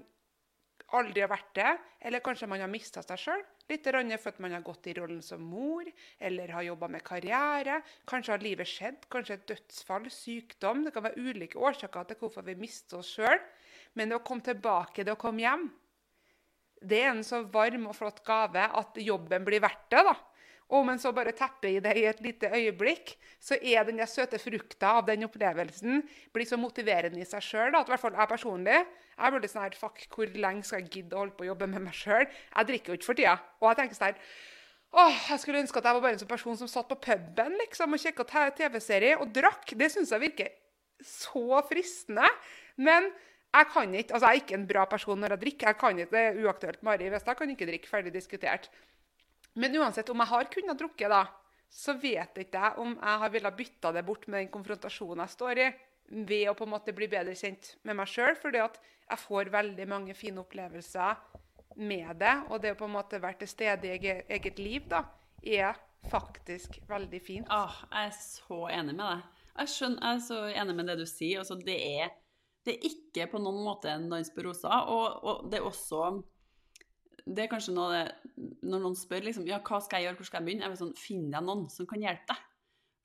aldri 0.98 1.24
har 1.24 1.32
vært 1.32 1.52
det, 1.58 1.74
eller 2.06 2.24
kanskje 2.24 2.50
man 2.50 2.64
har 2.64 2.72
mista 2.72 3.04
seg 3.06 3.20
sjøl 3.20 3.44
litt 3.72 3.86
for 4.20 4.32
at 4.34 4.40
man 4.44 4.52
har 4.52 4.64
gått 4.66 4.88
i 4.88 4.94
rollen 4.98 5.22
som 5.24 5.42
mor, 5.42 5.86
eller 6.20 6.52
har 6.52 6.66
jobba 6.68 6.90
med 6.92 7.04
karriere. 7.04 7.82
Kanskje 8.06 8.34
har 8.34 8.44
livet 8.44 8.68
skjedd, 8.68 9.06
kanskje 9.10 9.38
et 9.38 9.48
dødsfall, 9.48 10.10
sykdom. 10.12 10.84
Det 10.84 10.94
kan 10.94 11.06
være 11.06 11.22
ulike 11.22 11.60
årsaker 11.60 12.10
til 12.10 12.20
hvorfor 12.20 12.44
vi 12.44 12.58
mister 12.60 13.00
oss 13.00 13.14
sjøl. 13.16 13.40
Men 13.96 14.12
det 14.12 14.20
å 14.20 14.26
komme 14.26 14.44
tilbake, 14.44 15.06
det 15.06 15.16
å 15.16 15.20
komme 15.20 15.46
hjem, 15.46 15.70
det 16.84 17.00
er 17.00 17.14
en 17.14 17.24
så 17.24 17.44
varm 17.48 17.88
og 17.88 17.96
flott 17.96 18.20
gave 18.28 18.66
at 18.68 19.00
jobben 19.00 19.46
blir 19.48 19.64
verdt 19.64 19.88
det. 19.94 20.04
da. 20.04 20.16
Om 20.74 20.90
en 20.90 21.02
så 21.02 21.12
bare 21.16 21.34
tepper 21.36 21.70
i 21.70 21.82
det 21.84 21.94
i 22.00 22.06
et 22.10 22.22
lite 22.24 22.50
øyeblikk, 22.54 23.16
så 23.44 23.58
er 23.60 23.84
den 23.88 24.00
søte 24.08 24.40
frukta 24.40 24.96
av 25.00 25.06
den 25.10 25.26
opplevelsen 25.28 26.02
blir 26.34 26.48
så 26.48 26.58
motiverende 26.58 27.22
i 27.22 27.28
seg 27.28 27.44
sjøl. 27.44 27.76
I 27.76 27.84
hvert 27.90 28.02
fall 28.02 28.16
jeg 28.16 28.32
personlig. 28.32 28.80
Jeg 29.14 29.36
burde 29.36 29.52
sånn 29.52 29.66
her, 29.66 29.78
fuck, 29.78 30.08
Hvor 30.10 30.32
lenge 30.34 30.66
skal 30.66 30.82
jeg 30.82 30.90
gidde 30.96 31.16
å 31.16 31.22
holde 31.22 31.38
på 31.38 31.46
å 31.46 31.52
jobbe 31.52 31.70
med 31.70 31.86
meg 31.86 31.98
sjøl? 31.98 32.26
Jeg 32.26 32.70
drikker 32.72 32.94
jo 32.94 33.00
ikke 33.00 33.10
for 33.12 33.20
tida. 33.20 33.38
Og 33.62 33.70
jeg 33.70 33.82
tenker 33.82 34.00
sånn 34.00 34.26
Åh, 34.94 35.16
jeg 35.32 35.42
skulle 35.42 35.62
ønske 35.64 35.80
at 35.82 35.88
jeg 35.90 35.98
var 35.98 36.04
bare 36.04 36.14
en 36.14 36.22
sånn 36.22 36.30
person 36.30 36.58
som 36.58 36.70
satt 36.70 36.86
på 36.86 37.00
puben 37.02 37.56
liksom, 37.64 37.96
og 37.96 38.02
kikka 38.02 38.50
TV-serie 38.60 39.16
og 39.18 39.32
drakk. 39.34 39.72
Det 39.74 39.88
syns 39.90 40.14
jeg 40.14 40.22
virker 40.22 40.52
så 41.02 41.64
fristende. 41.66 42.28
Men 42.78 43.10
jeg 43.54 43.70
kan 43.74 43.94
ikke, 43.94 44.14
altså 44.14 44.30
jeg 44.30 44.38
er 44.38 44.44
ikke 44.44 44.58
en 44.60 44.68
bra 44.70 44.84
person 44.90 45.20
når 45.20 45.36
jeg 45.36 45.44
drikker. 45.46 45.72
Jeg 45.72 45.80
kan 45.82 46.00
ikke, 46.00 46.12
Det 46.14 46.22
er 46.22 46.42
uaktuelt. 46.46 46.84
Mari 46.86 47.10
jeg 47.10 47.38
kan 47.38 47.50
ikke 47.50 47.70
drikke. 47.70 47.90
Ferdig 47.90 48.14
diskutert. 48.14 48.70
Men 49.60 49.76
uansett 49.78 50.10
om 50.10 50.22
jeg 50.24 50.32
har 50.32 50.52
kunnet 50.54 50.80
drukke, 50.80 51.10
da, 51.12 51.24
så 51.74 51.96
vet 51.98 52.38
ikke 52.42 52.62
jeg 52.62 52.82
om 52.82 52.96
jeg 52.96 53.22
har 53.24 53.34
villet 53.34 53.58
bytta 53.58 53.92
det 53.96 54.06
bort 54.06 54.28
med 54.28 54.44
den 54.44 54.54
konfrontasjonen 54.54 55.24
jeg 55.26 55.34
står 55.36 55.62
i, 55.62 55.70
ved 56.14 56.50
å 56.50 56.56
på 56.58 56.68
en 56.68 56.74
måte 56.74 56.94
bli 56.96 57.08
bedre 57.10 57.36
kjent 57.38 57.76
med 57.88 57.98
meg 57.98 58.10
sjøl. 58.12 58.36
At 58.62 58.80
jeg 58.82 59.22
får 59.24 59.54
veldig 59.54 59.88
mange 59.90 60.16
fine 60.18 60.42
opplevelser 60.44 61.22
med 61.82 62.20
det. 62.22 62.36
Og 62.50 62.62
det 62.62 62.74
å 62.76 62.80
på 62.80 62.90
en 62.90 62.98
måte 62.98 63.22
være 63.22 63.44
til 63.44 63.52
stede 63.52 63.90
i 63.90 64.14
eget 64.38 64.62
liv 64.62 64.90
da, 64.92 65.06
er 65.42 65.78
faktisk 66.12 66.82
veldig 66.90 67.22
fint. 67.24 67.48
Åh, 67.52 67.80
jeg 67.92 68.10
er 68.10 68.18
så 68.18 68.60
enig 68.74 68.98
med 68.98 69.06
deg. 69.06 69.24
Jeg, 69.54 69.72
skjønner, 69.76 70.04
jeg 70.04 70.20
er 70.20 70.24
så 70.28 70.40
enig 70.62 70.76
med 70.78 70.90
det 70.92 71.00
du 71.00 71.06
sier. 71.10 71.42
Altså, 71.42 71.58
det, 71.62 71.78
er, 72.02 72.14
det, 72.66 72.76
er, 72.76 72.88
ikke 72.92 73.30
på 73.34 73.42
noen 73.42 73.64
måte 73.66 73.92
en 73.92 74.10
dans 74.12 74.34
på 74.34 74.46
roser. 74.46 74.90
Og, 74.92 75.24
og 75.24 75.50
det 75.52 75.62
er 75.62 75.68
også 75.70 76.04
det 77.24 77.46
er 77.46 77.52
kanskje 77.52 77.76
noe 77.76 77.92
det, 77.94 78.32
Når 78.68 78.82
noen 78.84 78.98
spør 79.00 79.24
liksom, 79.28 79.46
ja, 79.48 79.62
hva 79.64 79.80
skal 79.84 80.02
jeg 80.02 80.10
gjøre, 80.10 80.20
hvor 80.20 80.28
skal 80.28 80.42
jeg 80.42 80.48
begynne, 80.50 80.66
jeg 80.66 80.74
vil 80.74 80.82
sånn, 80.82 80.98
finn 81.00 81.30
deg 81.32 81.46
noen 81.46 81.70
som 81.72 81.88
kan 81.90 82.04
hjelpe 82.04 82.34
deg. 82.34 82.50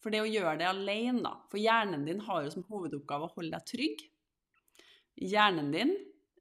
For 0.02 0.14
det 0.14 0.22
å 0.22 0.30
gjøre 0.30 0.58
det 0.60 0.68
alene, 0.68 1.22
da 1.24 1.32
For 1.50 1.58
hjernen 1.58 2.04
din 2.06 2.22
har 2.26 2.44
jo 2.44 2.52
som 2.54 2.66
hovedoppgave 2.68 3.26
å 3.26 3.32
holde 3.34 3.54
deg 3.56 3.70
trygg. 3.70 4.04
Hjernen 5.28 5.72
din 5.74 5.94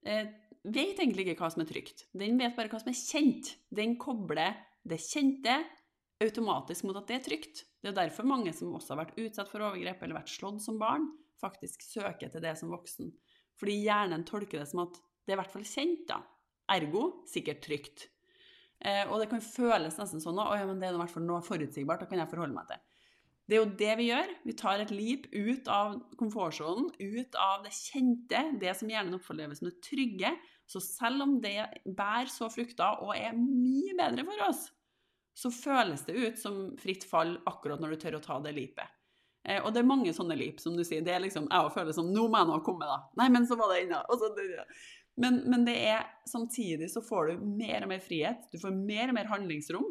eh, 0.06 0.30
vet 0.62 1.00
egentlig 1.00 1.26
ikke 1.26 1.42
hva 1.42 1.52
som 1.54 1.64
er 1.64 1.70
trygt. 1.70 2.06
Den 2.14 2.38
vet 2.42 2.58
bare 2.58 2.70
hva 2.72 2.82
som 2.82 2.92
er 2.92 3.00
kjent. 3.00 3.56
Den 3.74 3.98
kobler 4.02 4.58
det 4.88 5.02
kjente 5.04 5.58
automatisk 6.24 6.86
mot 6.88 6.98
at 6.98 7.10
det 7.10 7.18
er 7.18 7.26
trygt. 7.26 7.64
Det 7.82 7.92
er 7.92 7.98
derfor 7.98 8.30
mange 8.30 8.54
som 8.56 8.74
også 8.78 8.94
har 8.94 9.04
vært 9.04 9.18
utsatt 9.22 9.50
for 9.52 9.66
overgrep 9.66 10.02
eller 10.02 10.20
vært 10.20 10.34
slått 10.34 10.64
som 10.64 10.80
barn, 10.82 11.06
faktisk 11.42 11.84
søker 11.86 12.32
til 12.34 12.44
det 12.44 12.56
som 12.60 12.72
voksen. 12.74 13.12
Fordi 13.58 13.76
hjernen 13.84 14.26
tolker 14.26 14.62
det 14.62 14.70
som 14.70 14.86
at 14.86 14.98
det 14.98 15.34
er 15.34 15.38
i 15.38 15.42
hvert 15.42 15.54
fall 15.54 15.68
kjent, 15.68 16.06
da. 16.10 16.22
Ergo 16.74 17.08
sikkert 17.30 17.64
trygt. 17.66 18.08
Eh, 18.86 19.06
og 19.10 19.22
det 19.22 19.30
kan 19.32 19.42
føles 19.42 19.98
nesten 19.98 20.22
sånn 20.22 20.38
at 20.44 20.60
ja, 20.60 20.68
det 20.70 20.86
er 20.86 20.98
i 20.98 21.02
hvert 21.02 21.14
fall 21.14 21.26
noe 21.26 21.42
forutsigbart, 21.46 22.04
da 22.04 22.10
kan 22.10 22.22
jeg 22.22 22.30
forholde 22.32 22.58
meg 22.58 22.70
til. 22.70 22.84
Det 23.48 23.56
er 23.56 23.62
jo 23.62 23.76
det 23.80 23.94
vi 23.96 24.06
gjør. 24.10 24.32
Vi 24.44 24.54
tar 24.60 24.82
et 24.84 24.92
leap 24.92 25.28
ut 25.32 25.70
av 25.72 25.94
komfortsonen, 26.20 26.90
ut 27.00 27.38
av 27.40 27.64
det 27.64 27.72
kjente, 27.72 28.42
det 28.60 28.74
som 28.76 28.92
hjernen 28.92 29.16
opplever 29.16 29.56
som 29.56 29.70
det 29.70 29.78
trygge. 29.86 30.34
Så 30.68 30.82
selv 30.84 31.24
om 31.24 31.38
det 31.40 31.62
bærer 31.86 32.28
så 32.32 32.50
frukter 32.52 33.00
og 33.06 33.14
er 33.16 33.38
mye 33.40 33.96
bedre 33.96 34.28
for 34.28 34.50
oss, 34.50 34.66
så 35.38 35.52
føles 35.54 36.04
det 36.04 36.18
ut 36.18 36.40
som 36.42 36.60
fritt 36.82 37.06
fall 37.08 37.38
akkurat 37.48 37.80
når 37.80 37.96
du 37.96 38.04
tør 38.04 38.20
å 38.20 38.24
ta 38.26 38.42
det 38.44 38.52
leapet. 38.58 38.92
Eh, 39.48 39.62
og 39.62 39.72
det 39.72 39.80
er 39.80 39.90
mange 39.94 40.12
sånne 40.16 40.36
leap, 40.36 40.60
som 40.60 40.76
du 40.76 40.84
sier. 40.84 41.06
Det 41.06 41.14
er 41.16 41.24
liksom, 41.24 41.48
Jeg 41.48 41.72
føler 41.72 41.96
som 41.96 42.12
Nå 42.12 42.28
må 42.28 42.42
jeg 42.42 42.52
nå 42.52 42.60
komme, 42.68 42.90
da. 42.90 43.00
Nei, 43.22 43.30
men 43.32 43.48
så 43.48 43.56
var 43.56 43.72
det. 43.72 43.88
Og 44.12 44.20
så, 44.20 44.34
men, 45.18 45.40
men, 45.50 45.64
det 45.66 45.76
er 45.90 46.04
samtidig 46.30 46.92
så 46.94 47.02
får 47.02 47.32
du 47.32 47.46
mer 47.58 47.86
og 47.86 47.90
mer 47.90 48.02
frihet. 48.04 48.44
Du 48.52 48.60
får 48.62 48.76
mer 48.76 49.10
og 49.10 49.18
mer 49.18 49.30
handlingsrom. 49.32 49.88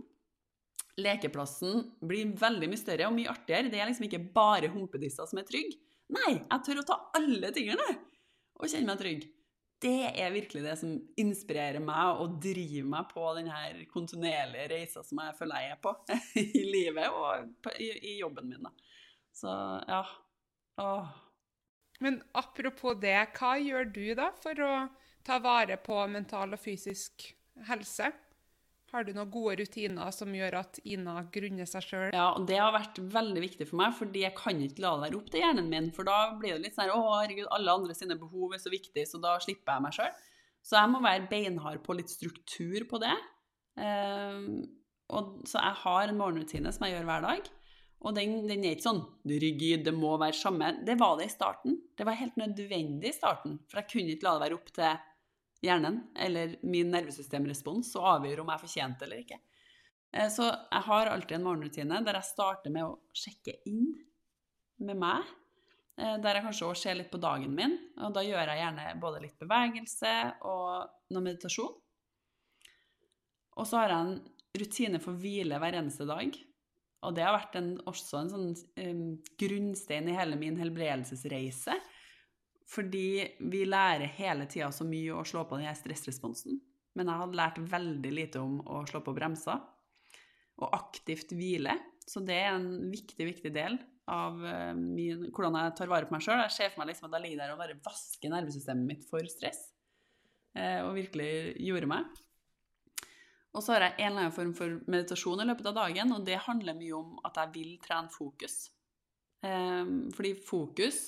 Lekeplassen 1.03 1.83
blir 2.07 2.31
veldig 2.39 2.69
mye 2.71 2.81
større 2.81 3.09
og 3.09 3.17
mye 3.17 3.33
artigere. 3.33 3.73
Det 3.73 3.81
er 3.81 3.91
liksom 3.91 4.07
ikke 4.07 4.23
bare 4.37 4.71
humpedisser 4.73 5.27
som 5.29 5.41
er 5.43 5.49
trygge. 5.49 5.81
Nei, 6.15 6.37
jeg 6.39 6.63
tør 6.63 6.81
å 6.81 6.87
ta 6.87 6.99
alle 7.19 7.51
tingene 7.55 7.87
og 8.57 8.71
kjenne 8.71 8.93
meg 8.93 9.01
trygg. 9.01 9.25
Det 9.83 10.13
er 10.15 10.33
virkelig 10.33 10.63
det 10.65 10.77
som 10.81 10.93
inspirerer 11.21 11.83
meg 11.85 12.21
og 12.23 12.39
driver 12.41 12.87
meg 12.95 13.11
på 13.11 13.25
denne 13.37 13.87
kontinuerlige 13.91 14.71
reisa 14.71 15.03
som 15.05 15.21
jeg 15.21 15.35
føler 15.37 15.65
jeg 15.67 15.75
er 15.75 15.81
på 15.83 15.93
i 16.61 16.63
livet 16.65 17.19
og 17.19 17.69
i 17.75 18.15
jobben 18.21 18.55
min. 18.55 18.71
Så 19.37 19.51
ja. 19.91 20.05
Åh. 20.81 21.11
Men 22.01 22.21
apropos 22.37 22.97
det, 23.03 23.19
hva 23.37 23.57
gjør 23.61 23.91
du 23.91 24.07
da 24.17 24.31
for 24.39 24.65
å 24.65 24.73
ta 25.27 25.41
vare 25.43 25.77
på 25.83 25.99
mental 26.11 26.55
og 26.55 26.63
fysisk 26.63 27.27
helse? 27.69 28.13
Har 28.93 29.03
du 29.03 29.11
noen 29.17 29.31
gode 29.33 29.57
rutiner 29.59 30.13
som 30.15 30.31
gjør 30.35 30.61
at 30.61 30.79
Ina 30.87 31.19
grunner 31.35 31.67
seg 31.69 31.85
sjøl? 31.85 32.15
Ja, 32.15 32.29
og 32.39 32.47
det 32.49 32.61
har 32.63 32.71
vært 32.75 33.01
veldig 33.13 33.43
viktig 33.43 33.67
for 33.67 33.81
meg, 33.81 33.97
fordi 33.99 34.23
jeg 34.23 34.37
kan 34.39 34.61
ikke 34.63 34.85
la 34.85 34.93
det 34.95 35.09
være 35.09 35.19
opp 35.19 35.33
til 35.33 35.43
hjernen 35.43 35.71
min. 35.73 35.91
For 35.97 36.07
da 36.07 36.19
blir 36.39 36.55
det 36.55 36.69
litt 36.69 36.79
sånn 36.79 36.93
å 36.95 37.01
herregud, 37.17 37.51
alle 37.57 37.75
andre 37.81 37.97
sine 37.99 38.17
behov 38.21 38.55
er 38.55 38.63
så 38.63 38.71
viktig, 38.73 39.05
så 39.11 39.21
da 39.23 39.35
slipper 39.43 39.75
jeg 39.75 39.85
meg 39.89 39.97
sjøl. 39.99 40.15
Så 40.67 40.79
jeg 40.79 40.93
må 40.93 41.03
være 41.03 41.29
beinhard 41.31 41.83
på 41.87 41.99
litt 41.99 42.11
struktur 42.11 42.87
på 42.91 43.03
det. 43.03 43.15
Um, 43.77 44.47
og, 45.15 45.43
så 45.47 45.61
jeg 45.61 45.81
har 45.83 46.07
en 46.07 46.19
morgenrutine 46.19 46.73
som 46.75 46.87
jeg 46.87 46.97
gjør 46.97 47.11
hver 47.11 47.27
dag. 47.27 47.51
Og 48.07 48.15
den, 48.15 48.39
den, 48.47 48.63
er 48.63 48.77
ikke 48.77 48.87
sånn 48.87 49.05
rigid, 49.27 49.83
det 49.87 49.95
må 49.97 50.15
være 50.21 50.39
samme. 50.39 50.73
Det 50.87 50.95
var 51.01 51.19
det 51.19 51.27
i 51.27 51.35
starten. 51.35 51.77
Det 51.99 52.07
var 52.07 52.19
helt 52.19 52.39
nødvendig 52.39 53.11
i 53.11 53.19
starten, 53.19 53.59
for 53.67 53.83
jeg 53.83 53.91
kunne 53.93 54.15
ikke 54.15 54.29
la 54.29 54.35
det 54.37 54.45
være 54.47 54.59
opp 54.59 54.73
til 54.79 55.07
hjernen 55.67 56.01
eller 56.15 56.57
min 56.67 56.91
nervesystemrespons 56.95 57.93
og 57.99 58.09
avgjør 58.17 58.45
om 58.45 58.53
jeg 58.53 58.65
fortjente 58.65 59.07
eller 59.07 59.23
ikke. 59.25 59.39
Eh, 60.13 60.29
så 60.33 60.49
jeg 60.49 60.85
har 60.89 61.11
alltid 61.13 61.39
en 61.39 61.47
morgenrutine 61.47 62.03
der 62.07 62.21
jeg 62.21 62.31
starter 62.31 62.75
med 62.75 62.87
å 62.87 62.97
sjekke 63.17 63.59
inn 63.69 63.91
med 64.87 65.01
meg. 65.01 65.27
Eh, 65.97 66.17
der 66.23 66.39
jeg 66.39 66.47
kanskje 66.47 66.69
også 66.69 66.89
ser 66.89 66.99
litt 67.01 67.13
på 67.13 67.21
dagen 67.23 67.55
min. 67.57 67.77
Og 68.05 68.15
da 68.17 68.25
gjør 68.25 68.53
jeg 68.53 68.63
gjerne 68.63 68.89
både 69.03 69.23
litt 69.25 69.39
bevegelse 69.41 70.15
og 70.49 71.13
noe 71.15 71.25
meditasjon. 71.25 71.77
Og 73.57 73.65
så 73.65 73.81
har 73.81 73.93
jeg 73.93 74.05
en 74.05 74.19
rutine 74.61 75.01
for 75.01 75.17
hvile 75.21 75.61
hver 75.61 75.79
eneste 75.79 76.05
dag. 76.09 76.37
Og 77.07 77.15
det 77.17 77.25
har 77.25 77.37
vært 77.37 77.57
en, 77.61 77.71
også 77.89 78.19
en 78.21 78.31
sånn 78.33 78.49
um, 78.83 79.03
grunnstein 79.39 80.09
i 80.11 80.17
hele 80.17 80.37
min 80.41 80.57
helbredelsesreise. 80.61 81.77
Fordi 82.67 83.09
vi 83.47 83.63
lærer 83.69 84.11
hele 84.19 84.49
tida 84.51 84.73
så 84.75 84.87
mye 84.87 85.15
å 85.15 85.27
slå 85.27 85.45
på 85.47 85.59
denne 85.61 85.75
stressresponsen. 85.79 86.59
Men 86.97 87.11
jeg 87.11 87.23
hadde 87.23 87.39
lært 87.39 87.61
veldig 87.71 88.13
lite 88.15 88.43
om 88.43 88.59
å 88.67 88.83
slå 88.89 89.03
på 89.05 89.15
bremser 89.15 89.61
og 90.57 90.73
aktivt 90.75 91.35
hvile. 91.37 91.77
Så 92.07 92.23
det 92.25 92.39
er 92.41 92.55
en 92.55 92.91
viktig, 92.91 93.27
viktig 93.29 93.53
del 93.55 93.79
av 94.11 94.39
eh, 94.47 94.75
min, 94.79 95.27
hvordan 95.35 95.59
jeg 95.59 95.75
tar 95.79 95.91
vare 95.91 96.09
på 96.09 96.15
meg 96.17 96.25
sjøl. 96.25 96.43
Jeg 96.47 96.55
ser 96.55 96.73
for 96.73 96.83
meg 96.83 96.93
liksom 96.93 97.09
at 97.09 97.19
jeg 97.19 97.25
ligger 97.27 97.43
der 97.43 97.55
og 97.55 97.61
bare 97.61 97.79
vasker 97.85 98.33
nervesystemet 98.33 98.89
mitt 98.89 99.05
for 99.09 99.27
stress. 99.31 99.67
Eh, 100.57 100.81
og 100.87 100.95
virkelig 100.97 101.31
gjorde 101.67 101.91
meg. 101.91 102.23
Og 103.57 103.65
så 103.65 103.75
har 103.75 103.87
jeg 103.87 103.97
en 103.99 104.11
eller 104.11 104.27
annen 104.27 104.37
form 104.37 104.55
for 104.57 104.81
meditasjon 104.93 105.43
i 105.43 105.47
løpet 105.49 105.71
av 105.71 105.77
dagen, 105.79 106.13
og 106.13 106.25
det 106.27 106.43
handler 106.45 106.77
mye 106.77 106.97
om 106.97 107.21
at 107.25 107.39
jeg 107.41 107.53
vil 107.55 107.77
trene 107.85 108.13
fokus. 108.13 108.57
Eh, 109.45 109.85
fordi 110.17 110.35
fokus 110.47 111.05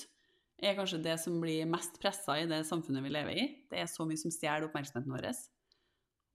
er 0.58 0.74
kanskje 0.78 1.02
det 1.04 1.14
som 1.22 1.36
blir 1.42 1.68
mest 1.70 2.00
pressa 2.02 2.38
i 2.40 2.46
det 2.50 2.64
samfunnet 2.66 3.04
vi 3.04 3.12
lever 3.14 3.38
i. 3.38 3.46
Det 3.70 3.78
er 3.82 3.90
så 3.90 4.06
mye 4.08 4.18
som 4.18 4.32
stjeler 4.34 4.66
oppmerksomheten 4.66 5.14
vår. 5.14 5.28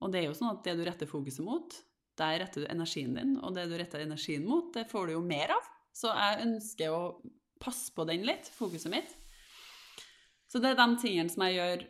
Og 0.04 0.12
det 0.12 0.22
er 0.22 0.28
jo 0.28 0.36
sånn 0.38 0.54
at 0.54 0.62
det 0.64 0.76
du 0.78 0.84
retter 0.86 1.10
fokuset 1.10 1.44
mot, 1.44 1.76
der 2.18 2.38
retter 2.44 2.64
du 2.64 2.70
energien 2.70 3.16
din, 3.16 3.36
og 3.42 3.56
det 3.56 3.66
du 3.70 3.74
retter 3.78 4.04
energien 4.04 4.46
mot, 4.46 4.70
det 4.74 4.86
får 4.90 5.08
du 5.08 5.16
jo 5.16 5.24
mer 5.24 5.54
av. 5.56 5.66
Så 5.94 6.10
jeg 6.10 6.46
ønsker 6.46 6.94
å 6.94 7.02
passe 7.62 7.92
på 7.94 8.06
den 8.08 8.24
litt, 8.26 8.48
fokuset 8.54 8.92
mitt. 8.92 9.12
Så 10.50 10.60
det 10.62 10.72
er 10.72 10.78
de 10.78 10.88
tingene 11.02 11.32
som 11.32 11.44
jeg 11.46 11.58
gjør 11.58 11.84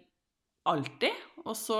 alltid. 0.70 1.24
Og 1.44 1.56
så 1.58 1.78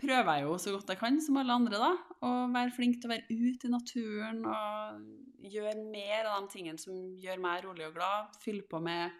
prøver 0.00 0.30
jeg 0.38 0.46
jo 0.46 0.54
så 0.60 0.74
godt 0.74 0.92
jeg 0.94 1.00
kan, 1.00 1.18
som 1.20 1.38
alle 1.40 1.56
andre, 1.58 1.80
da, 1.80 1.90
å 2.24 2.30
være 2.52 2.72
flink 2.76 3.00
til 3.00 3.10
å 3.10 3.12
være 3.12 3.36
ute 3.36 3.68
i 3.68 3.72
naturen 3.72 4.40
og 4.48 5.50
gjøre 5.52 5.76
mer 5.92 6.30
av 6.30 6.38
de 6.40 6.54
tingene 6.54 6.80
som 6.80 6.96
gjør 7.20 7.42
meg 7.42 7.66
rolig 7.66 7.88
og 7.90 7.98
glad. 7.98 8.32
Fylle 8.44 8.64
på 8.68 8.80
med 8.84 9.12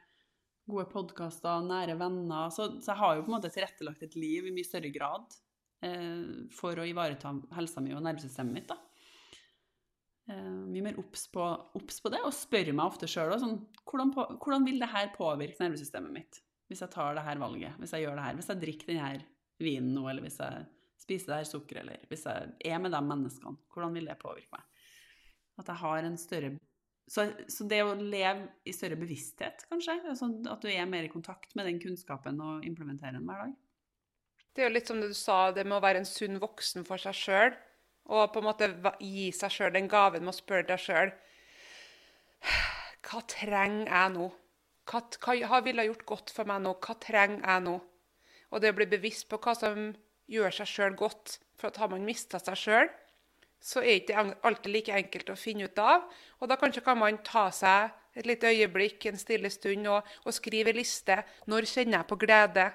gode 0.71 0.87
podkaster, 0.93 1.65
nære 1.67 1.97
venner. 2.01 2.51
Så, 2.55 2.69
så, 2.79 2.93
jeg 2.93 3.01
har 3.01 3.17
jo 3.17 3.25
på 3.25 3.33
en 3.33 3.37
måte 3.37 3.51
tilrettelagt 3.53 4.05
et 4.07 4.17
liv 4.19 4.47
i 4.49 4.55
mye 4.55 4.67
større 4.67 4.93
grad 4.95 5.37
eh, 5.85 6.49
for 6.55 6.79
å 6.79 6.87
ivareta 6.89 7.35
helsa 7.57 7.83
mi 7.85 7.95
og 7.97 8.05
nervesystemet 8.07 8.57
mitt. 8.57 8.71
da. 8.71 8.79
Eh, 10.31 10.51
mye 10.71 10.87
mer 10.87 11.01
obs 11.03 11.27
på, 11.33 11.49
på, 11.75 12.13
det, 12.13 12.23
og 12.23 12.35
spør 12.37 12.73
meg 12.73 12.87
ofte 12.87 13.11
sjøl 13.11 13.35
sånn, 13.43 13.59
hvordan, 13.91 14.15
hvordan, 14.15 14.67
vil 14.69 14.79
det 14.83 14.93
her 14.93 15.11
påvirke 15.17 15.65
nervesystemet 15.65 16.15
mitt? 16.15 16.43
Hvis 16.71 16.85
jeg 16.85 16.95
tar 16.95 17.19
det 17.19 17.27
her 17.27 17.41
valget, 17.43 17.77
hvis 17.83 17.93
jeg 17.97 18.07
gjør 18.07 18.17
det 18.17 18.29
her, 18.29 18.37
hvis 18.39 18.53
jeg 18.53 18.63
drikker 18.63 18.93
denne 18.93 19.11
vinen 19.63 19.91
nå, 19.97 20.07
eller 20.09 20.25
hvis 20.25 20.39
jeg 20.41 20.67
spiser 21.03 21.33
det 21.33 21.41
her 21.41 21.49
sukkeret, 21.51 21.83
eller 21.83 22.05
hvis 22.09 22.23
jeg 22.29 22.53
er 22.71 22.79
med 22.81 22.95
de 22.95 23.01
menneskene, 23.05 23.59
hvordan 23.75 23.99
vil 23.99 24.07
det 24.09 24.21
påvirke 24.23 24.55
meg? 24.55 24.69
At 25.61 25.69
jeg 25.69 25.83
har 25.83 26.07
en 26.07 26.17
større 26.21 26.55
så, 27.13 27.27
så, 27.51 27.67
det 27.69 27.83
å 27.85 27.93
leve 27.93 28.47
i 28.65 28.73
større 28.73 28.97
bevissthet, 28.97 29.67
kanskje, 29.69 29.99
sånn 30.17 30.39
at 30.49 30.63
du 30.65 30.71
er 30.73 30.87
mer 30.89 31.05
i 31.05 31.13
kontakt 31.13 31.53
med 31.59 31.69
den 31.69 31.81
kunnskapen 31.83 32.39
og 32.41 32.65
implementerer 32.65 33.19
den 33.19 33.27
hver 33.29 33.43
dag. 33.45 33.53
Det 34.53 34.63
er 34.63 34.71
jo 34.71 34.77
litt 34.79 34.89
som 34.89 35.01
det 35.01 35.11
du 35.11 35.17
sa, 35.17 35.51
det 35.53 35.67
med 35.67 35.77
å 35.77 35.85
være 35.85 36.01
en 36.01 36.09
sunn 36.09 36.41
voksen 36.41 36.87
for 36.89 37.01
seg 37.01 37.17
sjøl. 37.17 37.59
Og 38.13 38.33
på 38.33 38.41
en 38.41 38.47
måte 38.49 38.69
gi 39.05 39.29
seg 39.37 39.53
sjøl 39.53 39.75
den 39.77 39.91
gaven 39.93 40.25
med 40.25 40.33
å 40.33 40.35
spørre 40.35 40.67
deg 40.67 40.81
sjøl 40.83 41.13
Hva 43.07 43.21
trenger 43.31 43.87
jeg 43.87 44.15
nå? 44.17 44.27
Hva, 44.91 45.05
hva 45.47 45.61
ville 45.63 45.87
gjort 45.87 46.09
godt 46.09 46.33
for 46.35 46.49
meg 46.49 46.65
nå? 46.65 46.73
Hva 46.83 46.97
trenger 46.99 47.45
jeg 47.45 47.65
nå? 47.69 47.77
Og 48.51 48.65
det 48.65 48.73
å 48.73 48.79
bli 48.81 48.89
bevisst 48.91 49.29
på 49.31 49.39
hva 49.45 49.55
som 49.57 49.93
gjør 50.33 50.57
seg 50.59 50.73
sjøl 50.73 50.99
godt. 50.99 51.39
For 51.61 51.71
at 51.71 51.79
har 51.79 51.93
man 51.93 52.09
mista 52.09 52.41
seg 52.43 52.59
sjøl, 52.59 52.91
så 53.63 53.81
er 53.81 54.03
det 54.03 54.11
ikke 54.11 54.23
alltid 54.43 54.73
like 54.75 54.95
enkelt 54.99 55.33
å 55.33 55.39
finne 55.39 55.69
ut 55.71 55.83
av. 55.83 56.09
Og 56.43 56.51
da 56.51 56.59
kanskje 56.59 56.83
kan 56.85 56.99
man 56.99 57.21
ta 57.25 57.47
seg 57.55 57.93
et 58.19 58.27
lite 58.29 58.51
øyeblikk, 58.51 59.07
en 59.07 59.21
stille 59.21 59.51
stund, 59.51 59.87
og, 59.89 60.09
og 60.27 60.35
skrive 60.35 60.75
liste. 60.77 61.17
Når 61.49 61.69
kjenner 61.71 62.01
jeg 62.01 62.11
på 62.11 62.19
glede? 62.21 62.67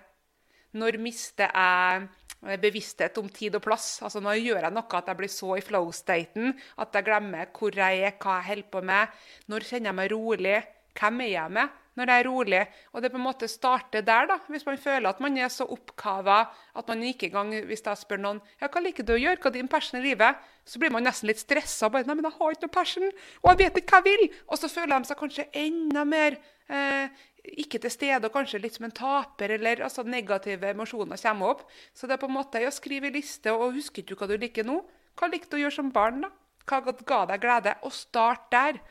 Når 0.78 0.98
mister 1.02 1.52
jeg 1.52 2.60
bevissthet 2.62 3.18
om 3.20 3.30
tid 3.34 3.58
og 3.58 3.66
plass? 3.66 3.98
Altså 4.06 4.22
Når 4.24 4.40
gjør 4.40 4.64
jeg 4.68 4.76
noe 4.76 5.00
at 5.00 5.12
jeg 5.12 5.20
blir 5.20 5.32
så 5.34 5.58
i 5.58 5.66
flow-staten 5.66 6.54
at 6.78 6.96
jeg 6.96 7.08
glemmer 7.08 7.52
hvor 7.56 7.76
jeg 7.76 8.04
er, 8.04 8.16
hva 8.22 8.40
jeg 8.40 8.50
holder 8.52 8.72
på 8.72 8.84
med? 8.92 9.20
Når 9.52 9.68
kjenner 9.70 9.92
jeg 9.92 10.00
meg 10.00 10.12
rolig? 10.14 10.58
Hvem 10.98 11.22
er 11.26 11.34
jeg 11.34 11.56
med? 11.60 11.84
Når 11.98 12.12
jeg 12.12 12.24
er 12.24 12.28
rolig. 12.30 12.62
Og 12.94 13.04
det 13.04 13.12
på 13.14 13.20
en 13.20 13.26
måte 13.26 13.50
starter 13.52 14.06
der, 14.06 14.30
da. 14.30 14.40
Hvis 14.52 14.66
man 14.68 14.80
føler 14.82 15.10
at 15.10 15.22
man 15.24 15.38
er 15.38 15.50
så 15.54 15.68
oppkava 15.74 16.40
at 16.78 16.92
man 16.92 17.04
ikke 17.04 17.30
engang 17.32 17.54
Hvis 17.68 17.84
jeg 17.86 18.00
spør 18.00 18.22
noen 18.22 18.42
ja, 18.62 18.70
hva 18.70 18.82
liker 18.84 19.06
du 19.06 19.16
å 19.16 19.20
gjøre, 19.20 19.40
hva 19.42 19.50
er 19.50 19.58
din 19.58 19.72
passion 19.72 20.00
i 20.00 20.04
livet, 20.06 20.44
så 20.68 20.82
blir 20.82 20.92
man 20.94 21.06
nesten 21.08 21.30
litt 21.30 21.42
stressa. 21.42 21.90
Bare, 21.90 22.06
nei, 22.08 22.18
men 22.20 22.28
jeg 22.28 22.38
har 22.38 22.54
ikke 22.54 22.68
noe 22.68 22.76
passion, 22.76 23.08
og 23.42 23.50
jeg 23.52 23.60
vet 23.64 23.82
ikke 23.82 23.98
hva 23.98 24.04
jeg 24.04 24.20
vil. 24.22 24.38
Og 24.48 24.62
så 24.62 24.70
føler 24.72 24.94
de 24.94 25.10
seg 25.10 25.20
kanskje 25.22 25.48
enda 25.64 26.04
mer 26.08 26.38
eh, 26.68 27.26
ikke 27.64 27.80
til 27.84 27.94
stede 27.94 28.28
og 28.28 28.34
kanskje 28.36 28.62
litt 28.62 28.76
som 28.78 28.88
en 28.88 28.96
taper, 28.96 29.56
eller 29.56 29.86
altså, 29.86 30.04
negative 30.04 30.74
emosjoner 30.74 31.22
kommer 31.22 31.56
opp. 31.56 31.64
Så 31.96 32.08
det 32.08 32.18
er 32.18 32.24
på 32.24 32.30
en 32.30 32.36
måte 32.36 32.64
å 32.68 32.74
skrive 32.74 33.10
i 33.10 33.16
liste, 33.16 33.54
og 33.54 33.78
husker 33.78 34.04
du 34.04 34.18
hva 34.20 34.30
du 34.30 34.36
liker 34.38 34.68
nå? 34.68 34.82
Hva 35.18 35.32
likte 35.32 35.56
du 35.56 35.62
å 35.62 35.64
gjøre 35.66 35.78
som 35.80 35.94
barn, 35.94 36.22
da? 36.26 36.34
Hva 36.68 36.82
ga 36.84 37.24
deg 37.32 37.42
glede? 37.42 37.78
Og 37.88 37.96
start 37.96 38.52
der. 38.52 38.82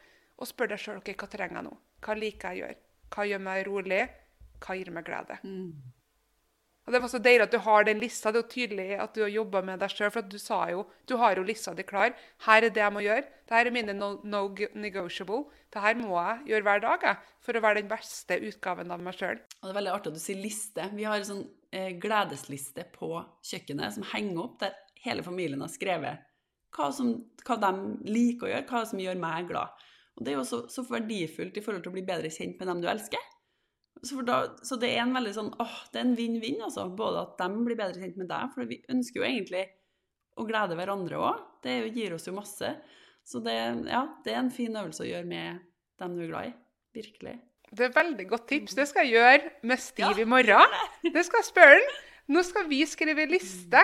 Og 0.41 0.49
spør 0.49 0.73
deg 0.73 0.81
sjøl 0.81 0.99
okay, 1.01 1.16
hva 1.16 1.28
trenger 1.33 1.61
jeg 1.61 1.69
nå. 1.69 1.77
Hva 2.05 2.16
liker 2.16 2.53
jeg 2.53 2.57
å 2.57 2.65
gjøre? 2.65 2.85
Hva 3.16 3.24
gjør 3.24 3.40
meg 3.40 3.62
rolig? 3.64 4.02
Hva 4.60 4.76
gir 4.76 4.90
meg 4.93 5.06
glede? 5.09 5.38
Mm. 5.43 5.70
Og 6.86 6.93
Det 6.94 7.01
var 7.02 7.10
så 7.10 7.18
deilig 7.18 7.43
at 7.48 7.55
du 7.55 7.59
har 7.64 7.86
den 7.86 7.98
lista. 7.98 8.30
Det 8.30 8.38
er 8.38 8.44
jo 8.44 8.52
tydelig 8.52 8.98
at 9.02 9.14
du 9.16 9.24
har 9.24 9.30
jobba 9.32 9.62
med 9.66 9.80
deg 9.82 9.90
sjøl. 9.90 10.12
For 10.14 10.22
du 10.22 10.36
sa 10.38 10.60
jo 10.70 10.84
du 11.10 11.16
har 11.18 11.34
jo 11.34 11.47
lista 11.47 11.74
di 11.74 11.82
klar. 11.82 12.14
Her 12.47 12.62
er 12.62 12.70
det 12.70 12.82
jeg 12.82 12.94
må 12.94 13.02
gjøre. 13.02 13.24
Dette 13.48 13.62
er 13.62 13.74
mine 13.74 13.97
no, 13.97 14.12
no 14.22 14.43
negotiable. 14.78 15.48
Dette 15.74 15.94
må 15.98 16.12
jeg 16.14 16.52
gjøre 16.52 16.68
hver 16.68 16.84
dag 16.84 17.09
jeg, 17.09 17.32
for 17.43 17.59
å 17.59 17.64
være 17.64 17.80
den 17.80 17.90
beste 17.90 18.38
utgaven 18.38 18.94
av 18.94 19.02
meg 19.02 19.18
sjøl. 19.18 19.40
Det 19.56 19.72
er 19.72 19.78
veldig 19.80 19.94
artig 19.97 20.12
at 20.12 20.20
du 20.20 20.22
sier 20.22 20.38
liste. 20.38 20.86
Vi 20.94 21.09
har 21.09 21.18
en 21.18 21.28
sånn 21.32 21.43
eh, 21.74 21.90
gledesliste 21.98 22.86
på 22.94 23.10
kjøkkenet 23.51 23.98
som 23.98 24.06
henger 24.12 24.44
opp, 24.44 24.60
der 24.62 24.78
hele 25.02 25.26
familien 25.26 25.64
har 25.64 25.72
skrevet 25.74 26.22
hva, 26.76 26.90
som, 26.94 27.12
hva 27.47 27.56
de 27.62 27.72
liker 28.06 28.47
å 28.47 28.52
gjøre, 28.52 28.66
hva 28.70 28.86
som 28.86 29.02
gjør 29.02 29.18
meg 29.20 29.51
glad. 29.51 29.86
Og 30.16 30.24
det 30.24 30.32
er 30.32 30.38
jo 30.38 30.44
så, 30.48 30.62
så, 30.72 30.84
verdifullt 30.88 31.56
i 31.56 31.62
forhold 31.64 31.84
til 31.84 31.93
å 31.93 31.97
bli 31.97 32.05
bedre 32.06 32.32
kjent 32.32 32.60
med 32.60 32.70
dem 32.70 32.82
du 32.82 32.88
elsker. 32.90 33.24
Så, 34.05 34.20
da, 34.24 34.43
så 34.64 34.78
det 34.80 34.90
er 34.93 35.02
en 35.02 35.16
veldig 35.16 35.32
sånn 35.36 35.51
åh, 35.62 35.78
det 35.93 36.01
er 36.01 36.06
en 36.06 36.16
vinn-vinn, 36.18 36.60
altså. 36.64 36.86
Både 36.97 37.24
at 37.24 37.40
de 37.40 37.64
blir 37.66 37.78
bedre 37.78 38.01
kjent 38.01 38.20
med 38.20 38.30
deg, 38.32 38.52
for 38.55 38.68
vi 38.68 38.80
ønsker 38.93 39.20
jo 39.20 39.26
egentlig 39.28 39.64
å 40.36 40.47
glede 40.48 40.76
hverandre 40.78 41.20
òg. 41.20 41.43
Det 41.64 41.78
gir 41.97 42.16
oss 42.16 42.28
jo 42.28 42.36
masse. 42.36 42.70
Så 43.26 43.43
det, 43.44 43.56
ja, 43.90 44.05
det 44.24 44.32
er 44.32 44.40
en 44.44 44.52
fin 44.55 44.76
øvelse 44.76 45.02
å 45.05 45.09
gjøre 45.09 45.28
med 45.28 45.60
dem 46.01 46.16
du 46.16 46.24
er 46.24 46.32
glad 46.32 46.51
i. 46.51 46.56
Virkelig. 46.97 47.36
Det 47.76 47.88
er 47.88 47.94
veldig 47.97 48.26
godt 48.30 48.47
tips. 48.52 48.76
Det 48.78 48.86
skal 48.88 49.09
jeg 49.09 49.18
gjøre 49.18 49.55
med 49.66 49.82
Stiv 49.82 50.12
ja, 50.12 50.22
i 50.22 50.28
morgen. 50.28 50.76
Det 51.14 51.24
skal 51.26 51.43
jeg 51.43 51.51
spørre 51.51 51.80
ham. 51.80 52.02
Nå 52.32 52.43
skal 52.43 52.66
vi 52.66 52.80
skrive 52.88 53.26
liste. 53.30 53.82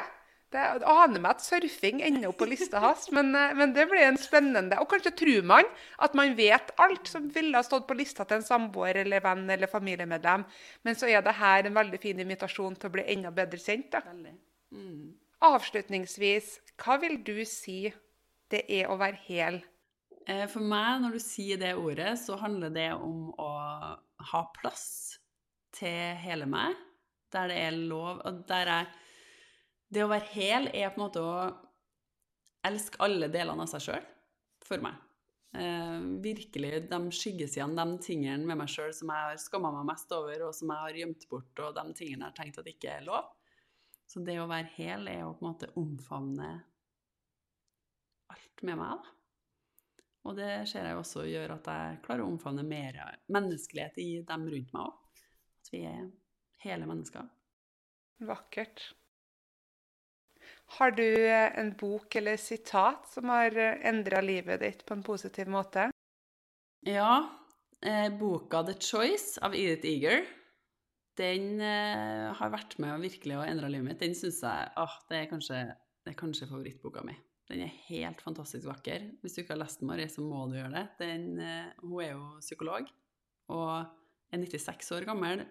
Det 0.52 0.60
aner 0.84 1.16
meg 1.16 1.30
at 1.30 1.44
surfing 1.44 2.02
ender 2.04 2.28
opp 2.28 2.38
på 2.42 2.48
lista 2.50 2.82
hans, 2.82 3.06
men, 3.14 3.30
eh, 3.38 3.54
men, 3.56 3.72
det 3.72 3.86
blir 3.88 4.04
en 4.04 4.18
spennende 4.20 4.76
Og 4.82 4.90
kanskje 4.90 5.14
tror 5.16 5.46
man 5.48 5.68
at 6.04 6.14
man 6.18 6.34
vet 6.36 6.74
alt 6.82 7.08
som 7.08 7.30
ville 7.32 7.56
ha 7.56 7.64
stått 7.64 7.86
på 7.88 7.96
lista 7.96 8.26
til 8.28 8.40
en 8.40 8.46
samboer 8.46 9.00
eller 9.04 9.24
venn 9.24 9.48
eller 9.50 9.70
familiemedlem, 9.70 10.44
men 10.84 10.98
så 10.98 11.08
er 11.08 11.24
det 11.24 11.38
her 11.40 11.66
en 11.66 11.78
veldig 11.80 12.00
fin 12.02 12.20
invitasjon 12.20 12.76
til 12.76 12.90
å 12.90 12.94
bli 12.98 13.06
enda 13.14 13.32
bedre 13.32 13.60
kjent. 13.62 13.96
Mm. 14.72 15.14
Avslutningsvis, 15.42 16.58
hva 16.84 16.98
vil 17.00 17.18
du 17.24 17.44
si 17.48 17.86
det 18.52 18.66
er 18.68 18.92
å 18.92 18.98
være 19.00 19.20
hel? 19.24 19.62
Eh, 20.28 20.46
for 20.52 20.60
meg, 20.60 21.00
når 21.02 21.16
du 21.16 21.22
sier 21.22 21.58
det 21.58 21.74
ordet, 21.80 22.12
så 22.20 22.36
handler 22.38 22.70
det 22.74 22.90
om 22.94 23.30
å 23.40 23.52
ha 24.32 24.42
plass 24.60 25.16
til 25.74 26.12
hele 26.20 26.46
meg, 26.46 26.76
der 27.32 27.48
det 27.48 27.62
er 27.64 27.78
lov, 27.88 28.20
og 28.28 28.44
der 28.46 28.68
jeg 28.68 28.90
det 29.92 30.04
å 30.04 30.10
være 30.10 30.30
hel 30.32 30.68
er 30.72 30.92
på 30.92 31.00
en 31.00 31.04
måte 31.04 31.22
å 31.22 31.36
elske 32.66 33.00
alle 33.02 33.28
delene 33.32 33.64
av 33.64 33.70
seg 33.70 33.84
sjøl, 33.86 34.04
for 34.64 34.84
meg. 34.84 34.98
Eh, 35.52 36.04
virkelig 36.24 36.86
de 36.88 36.98
skyggesidene, 37.12 37.76
de 37.76 38.04
tingene 38.06 38.48
med 38.48 38.62
meg 38.62 38.70
sjøl 38.72 38.92
som 38.96 39.10
jeg 39.12 39.28
har 39.28 39.40
skamma 39.42 39.72
meg 39.74 39.90
mest 39.90 40.12
over, 40.16 40.46
og 40.46 40.54
som 40.56 40.72
jeg 40.72 40.86
har 40.86 41.00
gjemt 41.02 41.26
bort, 41.28 41.52
og 41.60 41.74
de 41.76 41.84
tingene 41.98 42.24
jeg 42.24 42.30
har 42.30 42.38
tenkt 42.38 42.60
at 42.62 42.70
ikke 42.72 42.94
er 42.94 43.08
lov. 43.08 43.32
Så 44.08 44.22
det 44.24 44.38
å 44.40 44.48
være 44.48 44.72
hel 44.76 45.08
er 45.08 45.26
å 45.26 45.34
på 45.36 45.44
en 45.44 45.50
måte 45.50 45.72
omfavne 45.80 46.48
alt 48.32 48.64
med 48.64 48.80
meg. 48.80 49.12
Og 50.22 50.36
det 50.38 50.50
ser 50.70 50.86
jeg 50.86 50.98
også 50.98 51.26
gjør 51.26 51.56
at 51.56 51.68
jeg 51.68 52.00
klarer 52.04 52.24
å 52.24 52.30
omfavne 52.30 52.64
mer 52.66 52.98
menneskelighet 53.32 53.96
i 53.98 54.10
dem 54.26 54.48
rundt 54.54 54.74
meg 54.74 54.82
òg. 54.84 55.22
At 55.62 55.70
vi 55.72 55.84
er 55.88 56.02
hele 56.62 56.86
mennesker. 56.88 57.26
Vakkert. 58.22 58.84
Har 60.78 60.94
du 60.96 61.04
eh, 61.04 61.58
en 61.58 61.74
bok 61.76 62.14
eller 62.16 62.36
sitat 62.40 63.08
som 63.08 63.28
har 63.28 63.56
eh, 63.60 63.80
endra 63.88 64.22
livet 64.24 64.62
ditt 64.62 64.84
på 64.88 64.96
en 64.96 65.04
positiv 65.04 65.50
måte? 65.52 65.90
Ja. 66.86 67.28
Eh, 67.82 68.08
boka 68.16 68.62
'The 68.62 68.78
Choice' 68.80 69.42
av 69.44 69.56
Edith 69.58 69.88
Eager. 69.88 70.24
Den 71.18 71.60
har 71.60 72.48
vært 72.48 72.78
med 72.80 73.02
virkelig 73.02 73.34
å 73.36 73.42
endre 73.44 73.68
livet 73.68 73.84
mitt. 73.84 73.98
Den 74.00 74.14
syns 74.16 74.38
jeg 74.40 74.70
åh, 74.80 74.94
det, 75.10 75.18
er 75.18 75.26
kanskje, 75.28 75.58
det 76.00 76.14
er 76.14 76.16
kanskje 76.16 76.48
favorittboka 76.48 77.02
mi. 77.04 77.12
Den 77.50 77.66
er 77.66 77.74
helt 77.90 78.22
fantastisk 78.24 78.64
vakker. 78.64 79.04
Hvis 79.20 79.36
du 79.36 79.42
ikke 79.42 79.52
har 79.52 79.60
lest 79.60 79.82
den, 79.82 79.90
Marie, 79.90 80.08
så 80.08 80.24
må 80.24 80.46
du 80.48 80.56
gjøre 80.56 80.72
det. 80.72 80.86
Den, 81.02 81.26
hun 81.82 81.98
er 82.00 82.14
jo 82.14 82.22
psykolog 82.40 82.88
og 83.52 83.68
er 84.32 84.40
96 84.40 84.88
år 84.96 85.04
gammel 85.10 85.44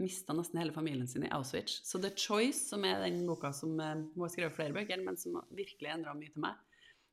mista 0.00 0.34
nesten 0.36 0.60
hele 0.60 0.74
familien 0.74 1.08
sin 1.08 1.24
i 1.24 1.32
Auschwitz. 1.32 1.80
Så 1.86 2.00
The 2.02 2.12
Choice, 2.16 2.68
som 2.68 2.84
er 2.84 3.00
den 3.04 3.22
boka 3.28 3.52
som 3.56 3.78
eh, 3.80 3.94
hun 4.14 4.24
har 4.24 4.32
skrevet 4.32 4.56
flere 4.56 4.76
bøker, 4.76 5.02
men 5.04 5.18
som 5.20 5.38
virkelig 5.56 5.92
endra 5.92 6.14
mye 6.16 6.32
til 6.32 6.44
meg, 6.44 6.58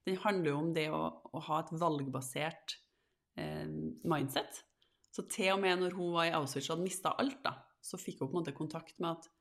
den 0.07 0.19
handler 0.19 0.51
jo 0.51 0.59
om 0.59 0.71
det 0.75 0.89
å, 0.91 1.03
å 1.31 1.43
ha 1.47 1.61
et 1.63 1.71
valgbasert 1.79 2.75
eh, 3.39 3.69
mindset. 4.03 4.63
Så 5.13 5.27
til 5.31 5.53
og 5.53 5.61
med 5.63 5.79
når 5.79 5.95
hun 5.95 6.11
var 6.15 6.27
i 6.27 6.35
Auschwitz 6.35 6.67
og 6.67 6.75
hadde 6.75 6.87
mista 6.89 7.13
alt, 7.21 7.39
da, 7.45 7.55
så 7.83 7.99
fikk 8.01 8.23
hun 8.23 8.29
på 8.29 8.33
en 8.33 8.41
måte 8.41 8.57
kontakt 8.57 8.99
med 9.03 9.15
at 9.17 9.31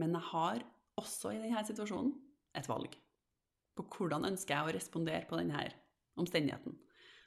Men 0.00 0.16
jeg 0.16 0.26
har 0.32 0.62
også 0.98 1.30
i 1.30 1.38
denne 1.38 1.60
situasjonen 1.62 2.14
et 2.58 2.66
valg. 2.66 2.96
På 3.78 3.84
hvordan 3.86 4.26
ønsker 4.26 4.56
jeg 4.56 4.66
å 4.66 4.74
respondere 4.74 5.26
på 5.30 5.38
denne 5.38 5.68
omstendigheten. 6.18 6.74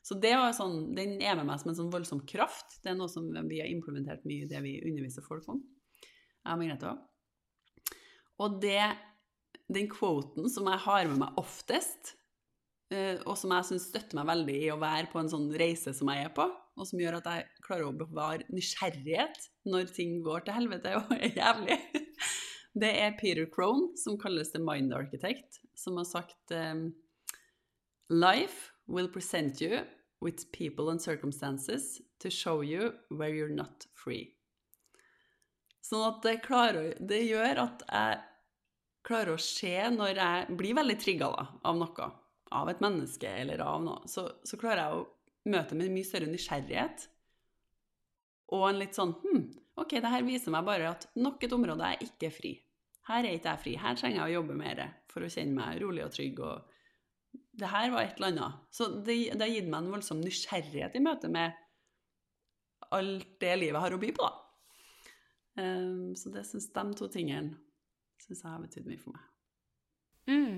Så 0.08 0.16
det 0.24 0.32
var 0.40 0.54
sånn, 0.56 0.94
den 0.96 1.18
er 1.20 1.36
med 1.36 1.50
meg 1.50 1.60
som 1.60 1.74
en 1.74 1.80
sånn 1.82 1.92
voldsom 1.92 2.22
kraft. 2.30 2.78
Det 2.80 2.94
er 2.94 2.96
noe 2.96 3.12
som 3.12 3.26
vi 3.50 3.60
har 3.60 3.68
implementert 3.68 4.24
mye 4.28 4.46
i 4.46 4.48
det 4.48 4.62
vi 4.64 4.78
underviser 4.88 5.26
folk 5.26 5.50
om. 5.52 5.60
Jeg 6.00 6.54
og 6.54 6.62
Margrethe 6.62 6.94
òg. 6.94 7.02
Og 8.46 8.62
det, 8.64 8.86
den 9.74 9.90
quoten 9.92 10.48
som 10.54 10.70
jeg 10.72 10.80
har 10.86 11.10
med 11.10 11.20
meg 11.26 11.42
oftest, 11.42 12.14
eh, 12.94 13.18
og 13.26 13.36
som 13.42 13.52
jeg 13.58 13.68
syns 13.68 13.90
støtter 13.90 14.20
meg 14.20 14.30
veldig 14.30 14.58
i 14.62 14.72
å 14.72 14.80
være 14.80 15.10
på 15.12 15.20
en 15.20 15.32
sånn 15.34 15.50
reise 15.60 15.92
som 15.98 16.14
jeg 16.14 16.30
er 16.30 16.32
på, 16.38 16.46
og 16.78 16.88
som 16.88 17.02
gjør 17.02 17.18
at 17.20 17.28
jeg 17.34 17.66
klarer 17.66 17.90
å 17.90 17.98
bevare 17.98 18.48
nysgjerrighet 18.54 19.50
når 19.68 19.92
ting 19.98 20.22
går 20.24 20.46
til 20.46 20.60
helvete 20.62 20.94
og 21.02 21.18
er 21.18 21.34
jævlig, 21.34 21.82
Det 22.78 22.90
er 23.02 23.16
Peter 23.18 23.48
Crone, 23.50 23.96
som 23.98 24.20
kalles 24.22 24.52
The 24.54 24.62
Mind 24.62 24.94
Architect, 24.94 25.64
som 25.74 25.98
har 25.98 26.06
sagt 26.06 26.54
um, 26.54 26.92
Life 28.14 28.77
will 28.88 29.08
present 29.08 29.62
you 29.62 29.84
with 30.22 30.52
people 30.52 30.90
and 30.90 31.02
circumstances 31.02 32.02
to 32.20 32.30
show 32.30 32.62
you 32.62 32.94
where 33.10 33.30
you're 33.30 33.54
not 33.54 33.86
free. 33.94 34.34
Sånn 35.84 36.04
at 36.04 36.24
det, 36.26 36.40
klarer, 36.44 36.96
det 37.00 37.22
gjør 37.24 37.62
at 37.64 37.84
jeg 37.88 38.18
klarer 39.08 39.38
å 39.38 39.42
se 39.42 39.76
når 39.94 40.20
jeg 40.20 40.58
blir 40.60 40.76
veldig 40.76 40.98
trigga 41.00 41.30
av 41.32 41.78
noe, 41.80 42.08
av 42.52 42.72
et 42.72 42.82
menneske 42.84 43.30
eller 43.44 43.62
av 43.64 43.86
noe, 43.86 44.10
så, 44.12 44.26
så 44.44 44.60
klarer 44.60 44.84
jeg 44.84 44.98
å 44.98 45.06
møte 45.54 45.78
med 45.80 45.94
mye 45.94 46.08
større 46.08 46.28
nysgjerrighet. 46.32 47.08
Og 48.56 48.66
en 48.68 48.82
litt 48.82 48.98
sånn 48.98 49.14
hm, 49.22 49.46
OK, 49.80 50.00
det 50.02 50.12
her 50.12 50.26
viser 50.28 50.52
meg 50.52 50.66
bare 50.68 50.92
at 50.92 51.08
nok 51.20 51.44
et 51.46 51.56
område 51.56 51.88
er 51.88 52.04
ikke 52.04 52.34
fri. 52.34 52.56
Her 53.08 53.24
er 53.24 53.38
ikke 53.38 53.54
jeg 53.54 53.64
fri. 53.64 53.74
Her 53.80 53.96
trenger 53.96 54.20
jeg 54.20 54.28
å 54.28 54.36
jobbe 54.42 54.58
mer 54.60 54.82
for 55.12 55.24
å 55.24 55.32
kjenne 55.32 55.56
meg 55.56 55.80
rolig 55.84 56.04
og 56.04 56.12
trygg. 56.16 56.42
og 56.44 56.77
det 57.58 57.70
her 57.72 57.92
var 57.94 58.06
et 58.06 58.20
eller 58.20 58.34
annet. 58.34 58.66
Så 58.74 58.90
det, 59.02 59.16
det 59.34 59.42
har 59.42 59.54
gitt 59.54 59.70
meg 59.70 59.82
en 59.82 59.94
voldsom 59.96 60.22
nysgjerrighet 60.22 60.98
i 60.98 61.04
møte 61.04 61.32
med 61.32 61.56
alt 62.94 63.32
det 63.42 63.56
livet 63.60 63.84
har 63.84 63.96
å 63.96 64.00
by 64.02 64.12
på, 64.16 64.28
da. 64.28 64.44
Um, 65.58 66.14
så 66.16 66.30
det 66.30 66.46
syns 66.46 66.70
de 66.70 66.84
to 66.94 67.08
tingene 67.10 67.58
synes 68.22 68.44
jeg 68.44 68.52
har 68.52 68.62
betydd 68.62 68.88
mye 68.90 69.02
for 69.02 69.16
meg. 69.16 69.26
Mm. 70.28 70.58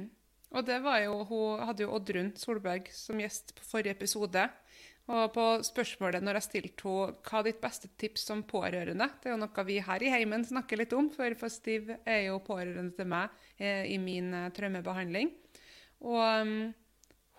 Og 0.50 0.66
det 0.66 0.80
var 0.82 0.98
jo, 1.04 1.20
Hun 1.30 1.66
hadde 1.70 1.86
jo 1.86 1.94
Oddrun 1.94 2.32
Solberg 2.40 2.90
som 2.96 3.20
gjest 3.22 3.54
på 3.58 3.66
forrige 3.68 3.94
episode. 3.96 4.48
Og 5.10 5.32
på 5.34 5.46
spørsmålet 5.66 6.22
når 6.26 6.38
jeg 6.38 6.48
stilte 6.48 6.86
henne 6.86 7.22
hva 7.26 7.40
er 7.40 7.48
ditt 7.48 7.62
beste 7.62 7.90
tips 8.02 8.28
som 8.30 8.44
pårørende, 8.46 9.08
det 9.22 9.30
er 9.30 9.34
jo 9.34 9.42
noe 9.42 9.66
vi 9.66 9.80
her 9.82 10.06
i 10.06 10.12
heimen 10.14 10.46
snakker 10.46 10.78
litt 10.78 10.94
om, 10.94 11.08
for, 11.14 11.34
for 11.38 11.54
Stiv 11.54 11.90
er 11.98 12.28
jo 12.28 12.38
pårørende 12.46 12.94
til 12.98 13.10
meg 13.10 13.34
eh, 13.58 13.88
i 13.90 13.98
min 14.02 14.30
eh, 14.38 14.52
traumebehandling. 14.54 15.32
Og 16.06 16.22
um, 16.46 16.54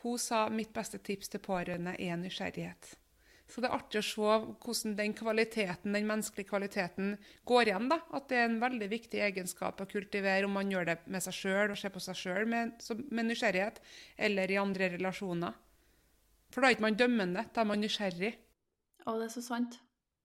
hun 0.02 0.18
sa 0.18 0.46
mitt 0.52 0.72
beste 0.74 0.98
tips 1.04 1.32
til 1.32 1.42
pårørende 1.44 1.96
er 1.98 2.18
nysgjerrighet. 2.20 2.94
Så 3.50 3.62
det 3.62 3.66
er 3.66 3.74
artig 3.74 3.98
å 3.98 4.06
se 4.06 4.34
hvordan 4.62 4.94
den 4.98 5.14
kvaliteten, 5.18 5.94
den 5.96 6.06
menneskelige 6.06 6.50
kvaliteten 6.52 7.16
går 7.48 7.70
igjen. 7.70 7.88
da, 7.90 7.98
At 8.14 8.28
det 8.30 8.38
er 8.38 8.46
en 8.46 8.60
veldig 8.62 8.88
viktig 8.92 9.22
egenskap 9.26 9.80
å 9.82 9.88
kultivere 9.90 10.46
om 10.46 10.54
man 10.54 10.70
gjør 10.70 10.86
det 10.92 10.96
med 11.10 11.24
seg 11.24 11.34
sjøl 11.34 11.74
og 11.74 11.80
ser 11.80 11.92
på 11.94 12.02
seg 12.04 12.18
sjøl 12.20 12.46
med, 12.46 12.78
med, 13.10 13.26
nysgjerrighet, 13.26 13.82
eller 14.28 14.50
i 14.54 14.60
andre 14.60 14.92
relasjoner. 14.94 15.58
For 16.54 16.62
da 16.62 16.70
er 16.70 16.76
ikke 16.76 16.86
man 16.86 16.98
dømmende, 16.98 17.46
da 17.50 17.62
er 17.62 17.70
man 17.72 17.82
nysgjerrig. 17.82 18.32
Å, 19.06 19.16
det 19.18 19.26
er 19.26 19.34
så 19.34 19.42
sant. 19.42 19.80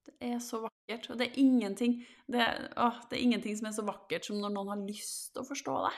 Det 0.06 0.16
er 0.22 0.38
så 0.44 0.62
vakkert. 0.68 1.10
Og 1.10 1.18
det 1.18 1.32
er 1.32 1.40
ingenting, 1.42 1.98
det, 2.30 2.46
å, 2.78 2.92
det 3.10 3.18
er 3.18 3.26
ingenting 3.26 3.58
som 3.58 3.72
er 3.72 3.78
så 3.78 3.86
vakkert 3.88 4.30
som 4.30 4.38
når 4.42 4.54
noen 4.54 4.76
har 4.76 4.86
lyst 4.86 5.34
til 5.34 5.42
å 5.42 5.50
forstå 5.50 5.80
det. 5.88 5.96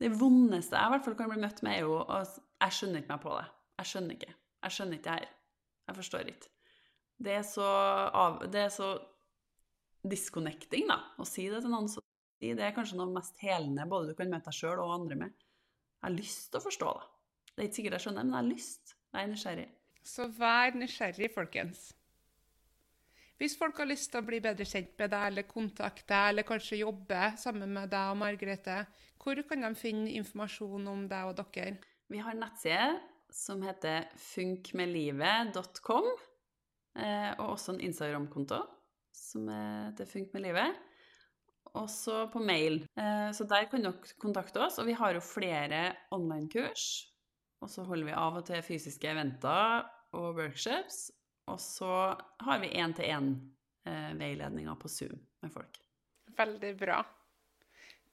Det 0.00 0.08
vondeste 0.16 0.78
jeg 0.78 0.88
i 0.88 0.94
hvert 0.94 1.04
fall 1.04 1.16
kan 1.18 1.28
bli 1.28 1.42
møtt 1.42 1.60
med, 1.66 1.76
er 1.76 1.84
jo 1.84 1.98
at 2.08 2.38
jeg 2.64 2.76
skjønner 2.76 3.02
ikke 3.02 3.12
meg 3.12 3.22
på 3.24 3.34
det. 3.36 3.46
Jeg 3.80 3.90
skjønner 3.90 4.16
ikke. 4.16 4.34
Jeg 4.64 4.76
skjønner 4.76 4.98
ikke 4.98 5.06
det 5.06 5.16
her. 5.18 5.34
Jeg 5.90 5.98
forstår 5.98 6.30
ikke. 6.32 6.52
Det 7.20 7.34
er 7.36 7.44
så, 7.44 7.66
av, 8.16 8.38
det 8.48 8.62
er 8.64 8.72
så 8.72 8.90
disconnecting, 10.08 10.86
da, 10.88 10.96
å 11.20 11.26
si 11.28 11.44
det 11.52 11.60
til 11.60 11.72
noen. 11.72 11.90
Det 12.40 12.64
er 12.64 12.72
kanskje 12.72 12.96
noe 12.96 13.12
mest 13.12 13.36
helende 13.44 13.84
både 13.88 14.12
du 14.12 14.16
kan 14.16 14.30
møte 14.32 14.48
deg 14.48 14.56
sjøl 14.56 14.80
og 14.80 14.94
andre 14.94 15.18
med. 15.26 15.34
Jeg 16.00 16.06
har 16.06 16.16
lyst 16.16 16.48
til 16.48 16.60
å 16.62 16.64
forstå 16.64 16.92
det. 16.96 17.08
Det 17.50 17.60
er 17.60 17.68
ikke 17.68 17.78
sikkert 17.80 17.96
jeg 17.98 18.04
skjønner, 18.06 18.24
men 18.24 18.32
jeg 18.32 18.40
har 18.40 18.48
lyst. 18.48 18.94
Jeg 19.10 19.20
er 19.20 19.32
nysgjerrig. 19.34 19.66
Så 20.10 20.28
vær 20.32 20.78
nysgjerrig, 20.80 21.28
folkens. 21.34 21.90
Hvis 23.40 23.56
folk 23.56 23.78
har 23.80 23.88
lyst 23.88 24.10
til 24.12 24.20
å 24.20 24.26
bli 24.26 24.38
bedre 24.44 24.66
kjent 24.68 24.90
med 25.00 25.14
deg, 25.14 25.22
eller 25.30 25.46
kontakte 25.48 26.10
deg, 26.12 26.32
eller 26.32 26.44
kanskje 26.44 26.82
jobbe 26.82 27.20
sammen 27.40 27.72
med 27.72 27.88
deg 27.88 28.10
og 28.12 28.18
Margrethe, 28.20 28.82
hvor 29.20 29.40
kan 29.48 29.64
de 29.64 29.70
finne 29.80 30.10
informasjon 30.18 30.90
om 30.92 31.06
deg 31.08 31.30
og 31.30 31.38
dere? 31.40 31.78
Vi 32.12 32.20
har 32.20 32.36
nettside 32.36 32.98
som 33.32 33.62
heter 33.64 34.10
funkmedlivet.com, 34.20 36.10
eh, 37.00 37.30
og 37.38 37.46
også 37.54 37.76
en 37.76 37.82
Instagram-konto 37.88 38.60
som 39.16 39.48
heter 39.48 40.08
funkmedlivet 40.10 40.76
og 41.78 41.86
så 41.90 42.24
på 42.32 42.42
mail. 42.42 42.82
Eh, 42.98 43.30
så 43.36 43.46
der 43.48 43.68
kan 43.70 43.84
dere 43.84 44.18
kontakte 44.20 44.62
oss. 44.64 44.78
Og 44.82 44.88
vi 44.88 44.96
har 44.98 45.14
jo 45.14 45.22
flere 45.24 45.94
online-kurs. 46.14 47.06
Og 47.60 47.70
så 47.70 47.84
holder 47.86 48.10
vi 48.10 48.16
av 48.16 48.38
og 48.40 48.46
til 48.48 48.62
fysiske 48.64 49.10
eventer 49.10 49.86
og 50.16 50.34
workshops. 50.40 51.10
Og 51.48 51.60
så 51.62 51.94
har 52.44 52.60
vi 52.62 52.72
én-til-én-veiledninger 52.82 54.76
på 54.80 54.90
Zoom 54.92 55.16
med 55.40 55.54
folk. 55.54 55.80
Veldig 56.36 56.74
bra. 56.78 57.00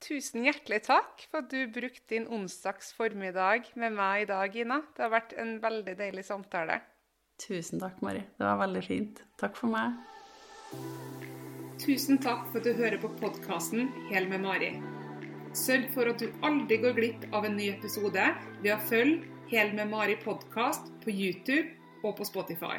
Tusen 0.03 0.45
hjertelig 0.45 0.83
takk 0.85 1.23
for 1.31 1.41
at 1.41 1.49
du 1.49 1.71
brukte 1.73 2.11
din 2.11 2.27
onsdags 2.29 2.91
formiddag 2.93 3.71
med 3.75 3.95
meg 3.97 4.25
i 4.25 4.29
dag, 4.29 4.55
Ina. 4.55 4.81
Det 4.93 5.03
har 5.05 5.13
vært 5.13 5.33
en 5.41 5.55
veldig 5.63 5.95
deilig 5.97 6.25
samtale. 6.27 6.79
Tusen 7.41 7.81
takk, 7.81 7.97
Mari. 8.05 8.21
Det 8.37 8.45
var 8.45 8.61
veldig 8.61 8.83
fint. 8.85 9.23
Takk 9.41 9.57
for 9.57 9.73
meg. 9.73 9.97
Tusen 11.81 12.21
takk 12.21 12.47
for 12.51 12.61
at 12.61 12.65
du 12.65 12.77
hører 12.77 12.97
på 13.01 13.09
podkasten 13.21 13.89
Hel 14.11 14.29
med 14.29 14.41
Mari. 14.45 14.71
Sørg 15.57 15.89
for 15.93 16.09
at 16.09 16.21
du 16.21 16.29
aldri 16.45 16.77
går 16.81 16.93
glipp 16.97 17.25
av 17.33 17.47
en 17.47 17.57
ny 17.57 17.71
episode 17.73 18.25
ved 18.61 18.73
å 18.73 18.81
følge 18.89 19.33
Hel 19.49 19.73
med 19.77 19.89
Mari 19.89 20.17
podkast 20.21 20.89
på 21.05 21.13
YouTube 21.13 21.69
og 22.03 22.17
på 22.19 22.25
Spotify. 22.27 22.77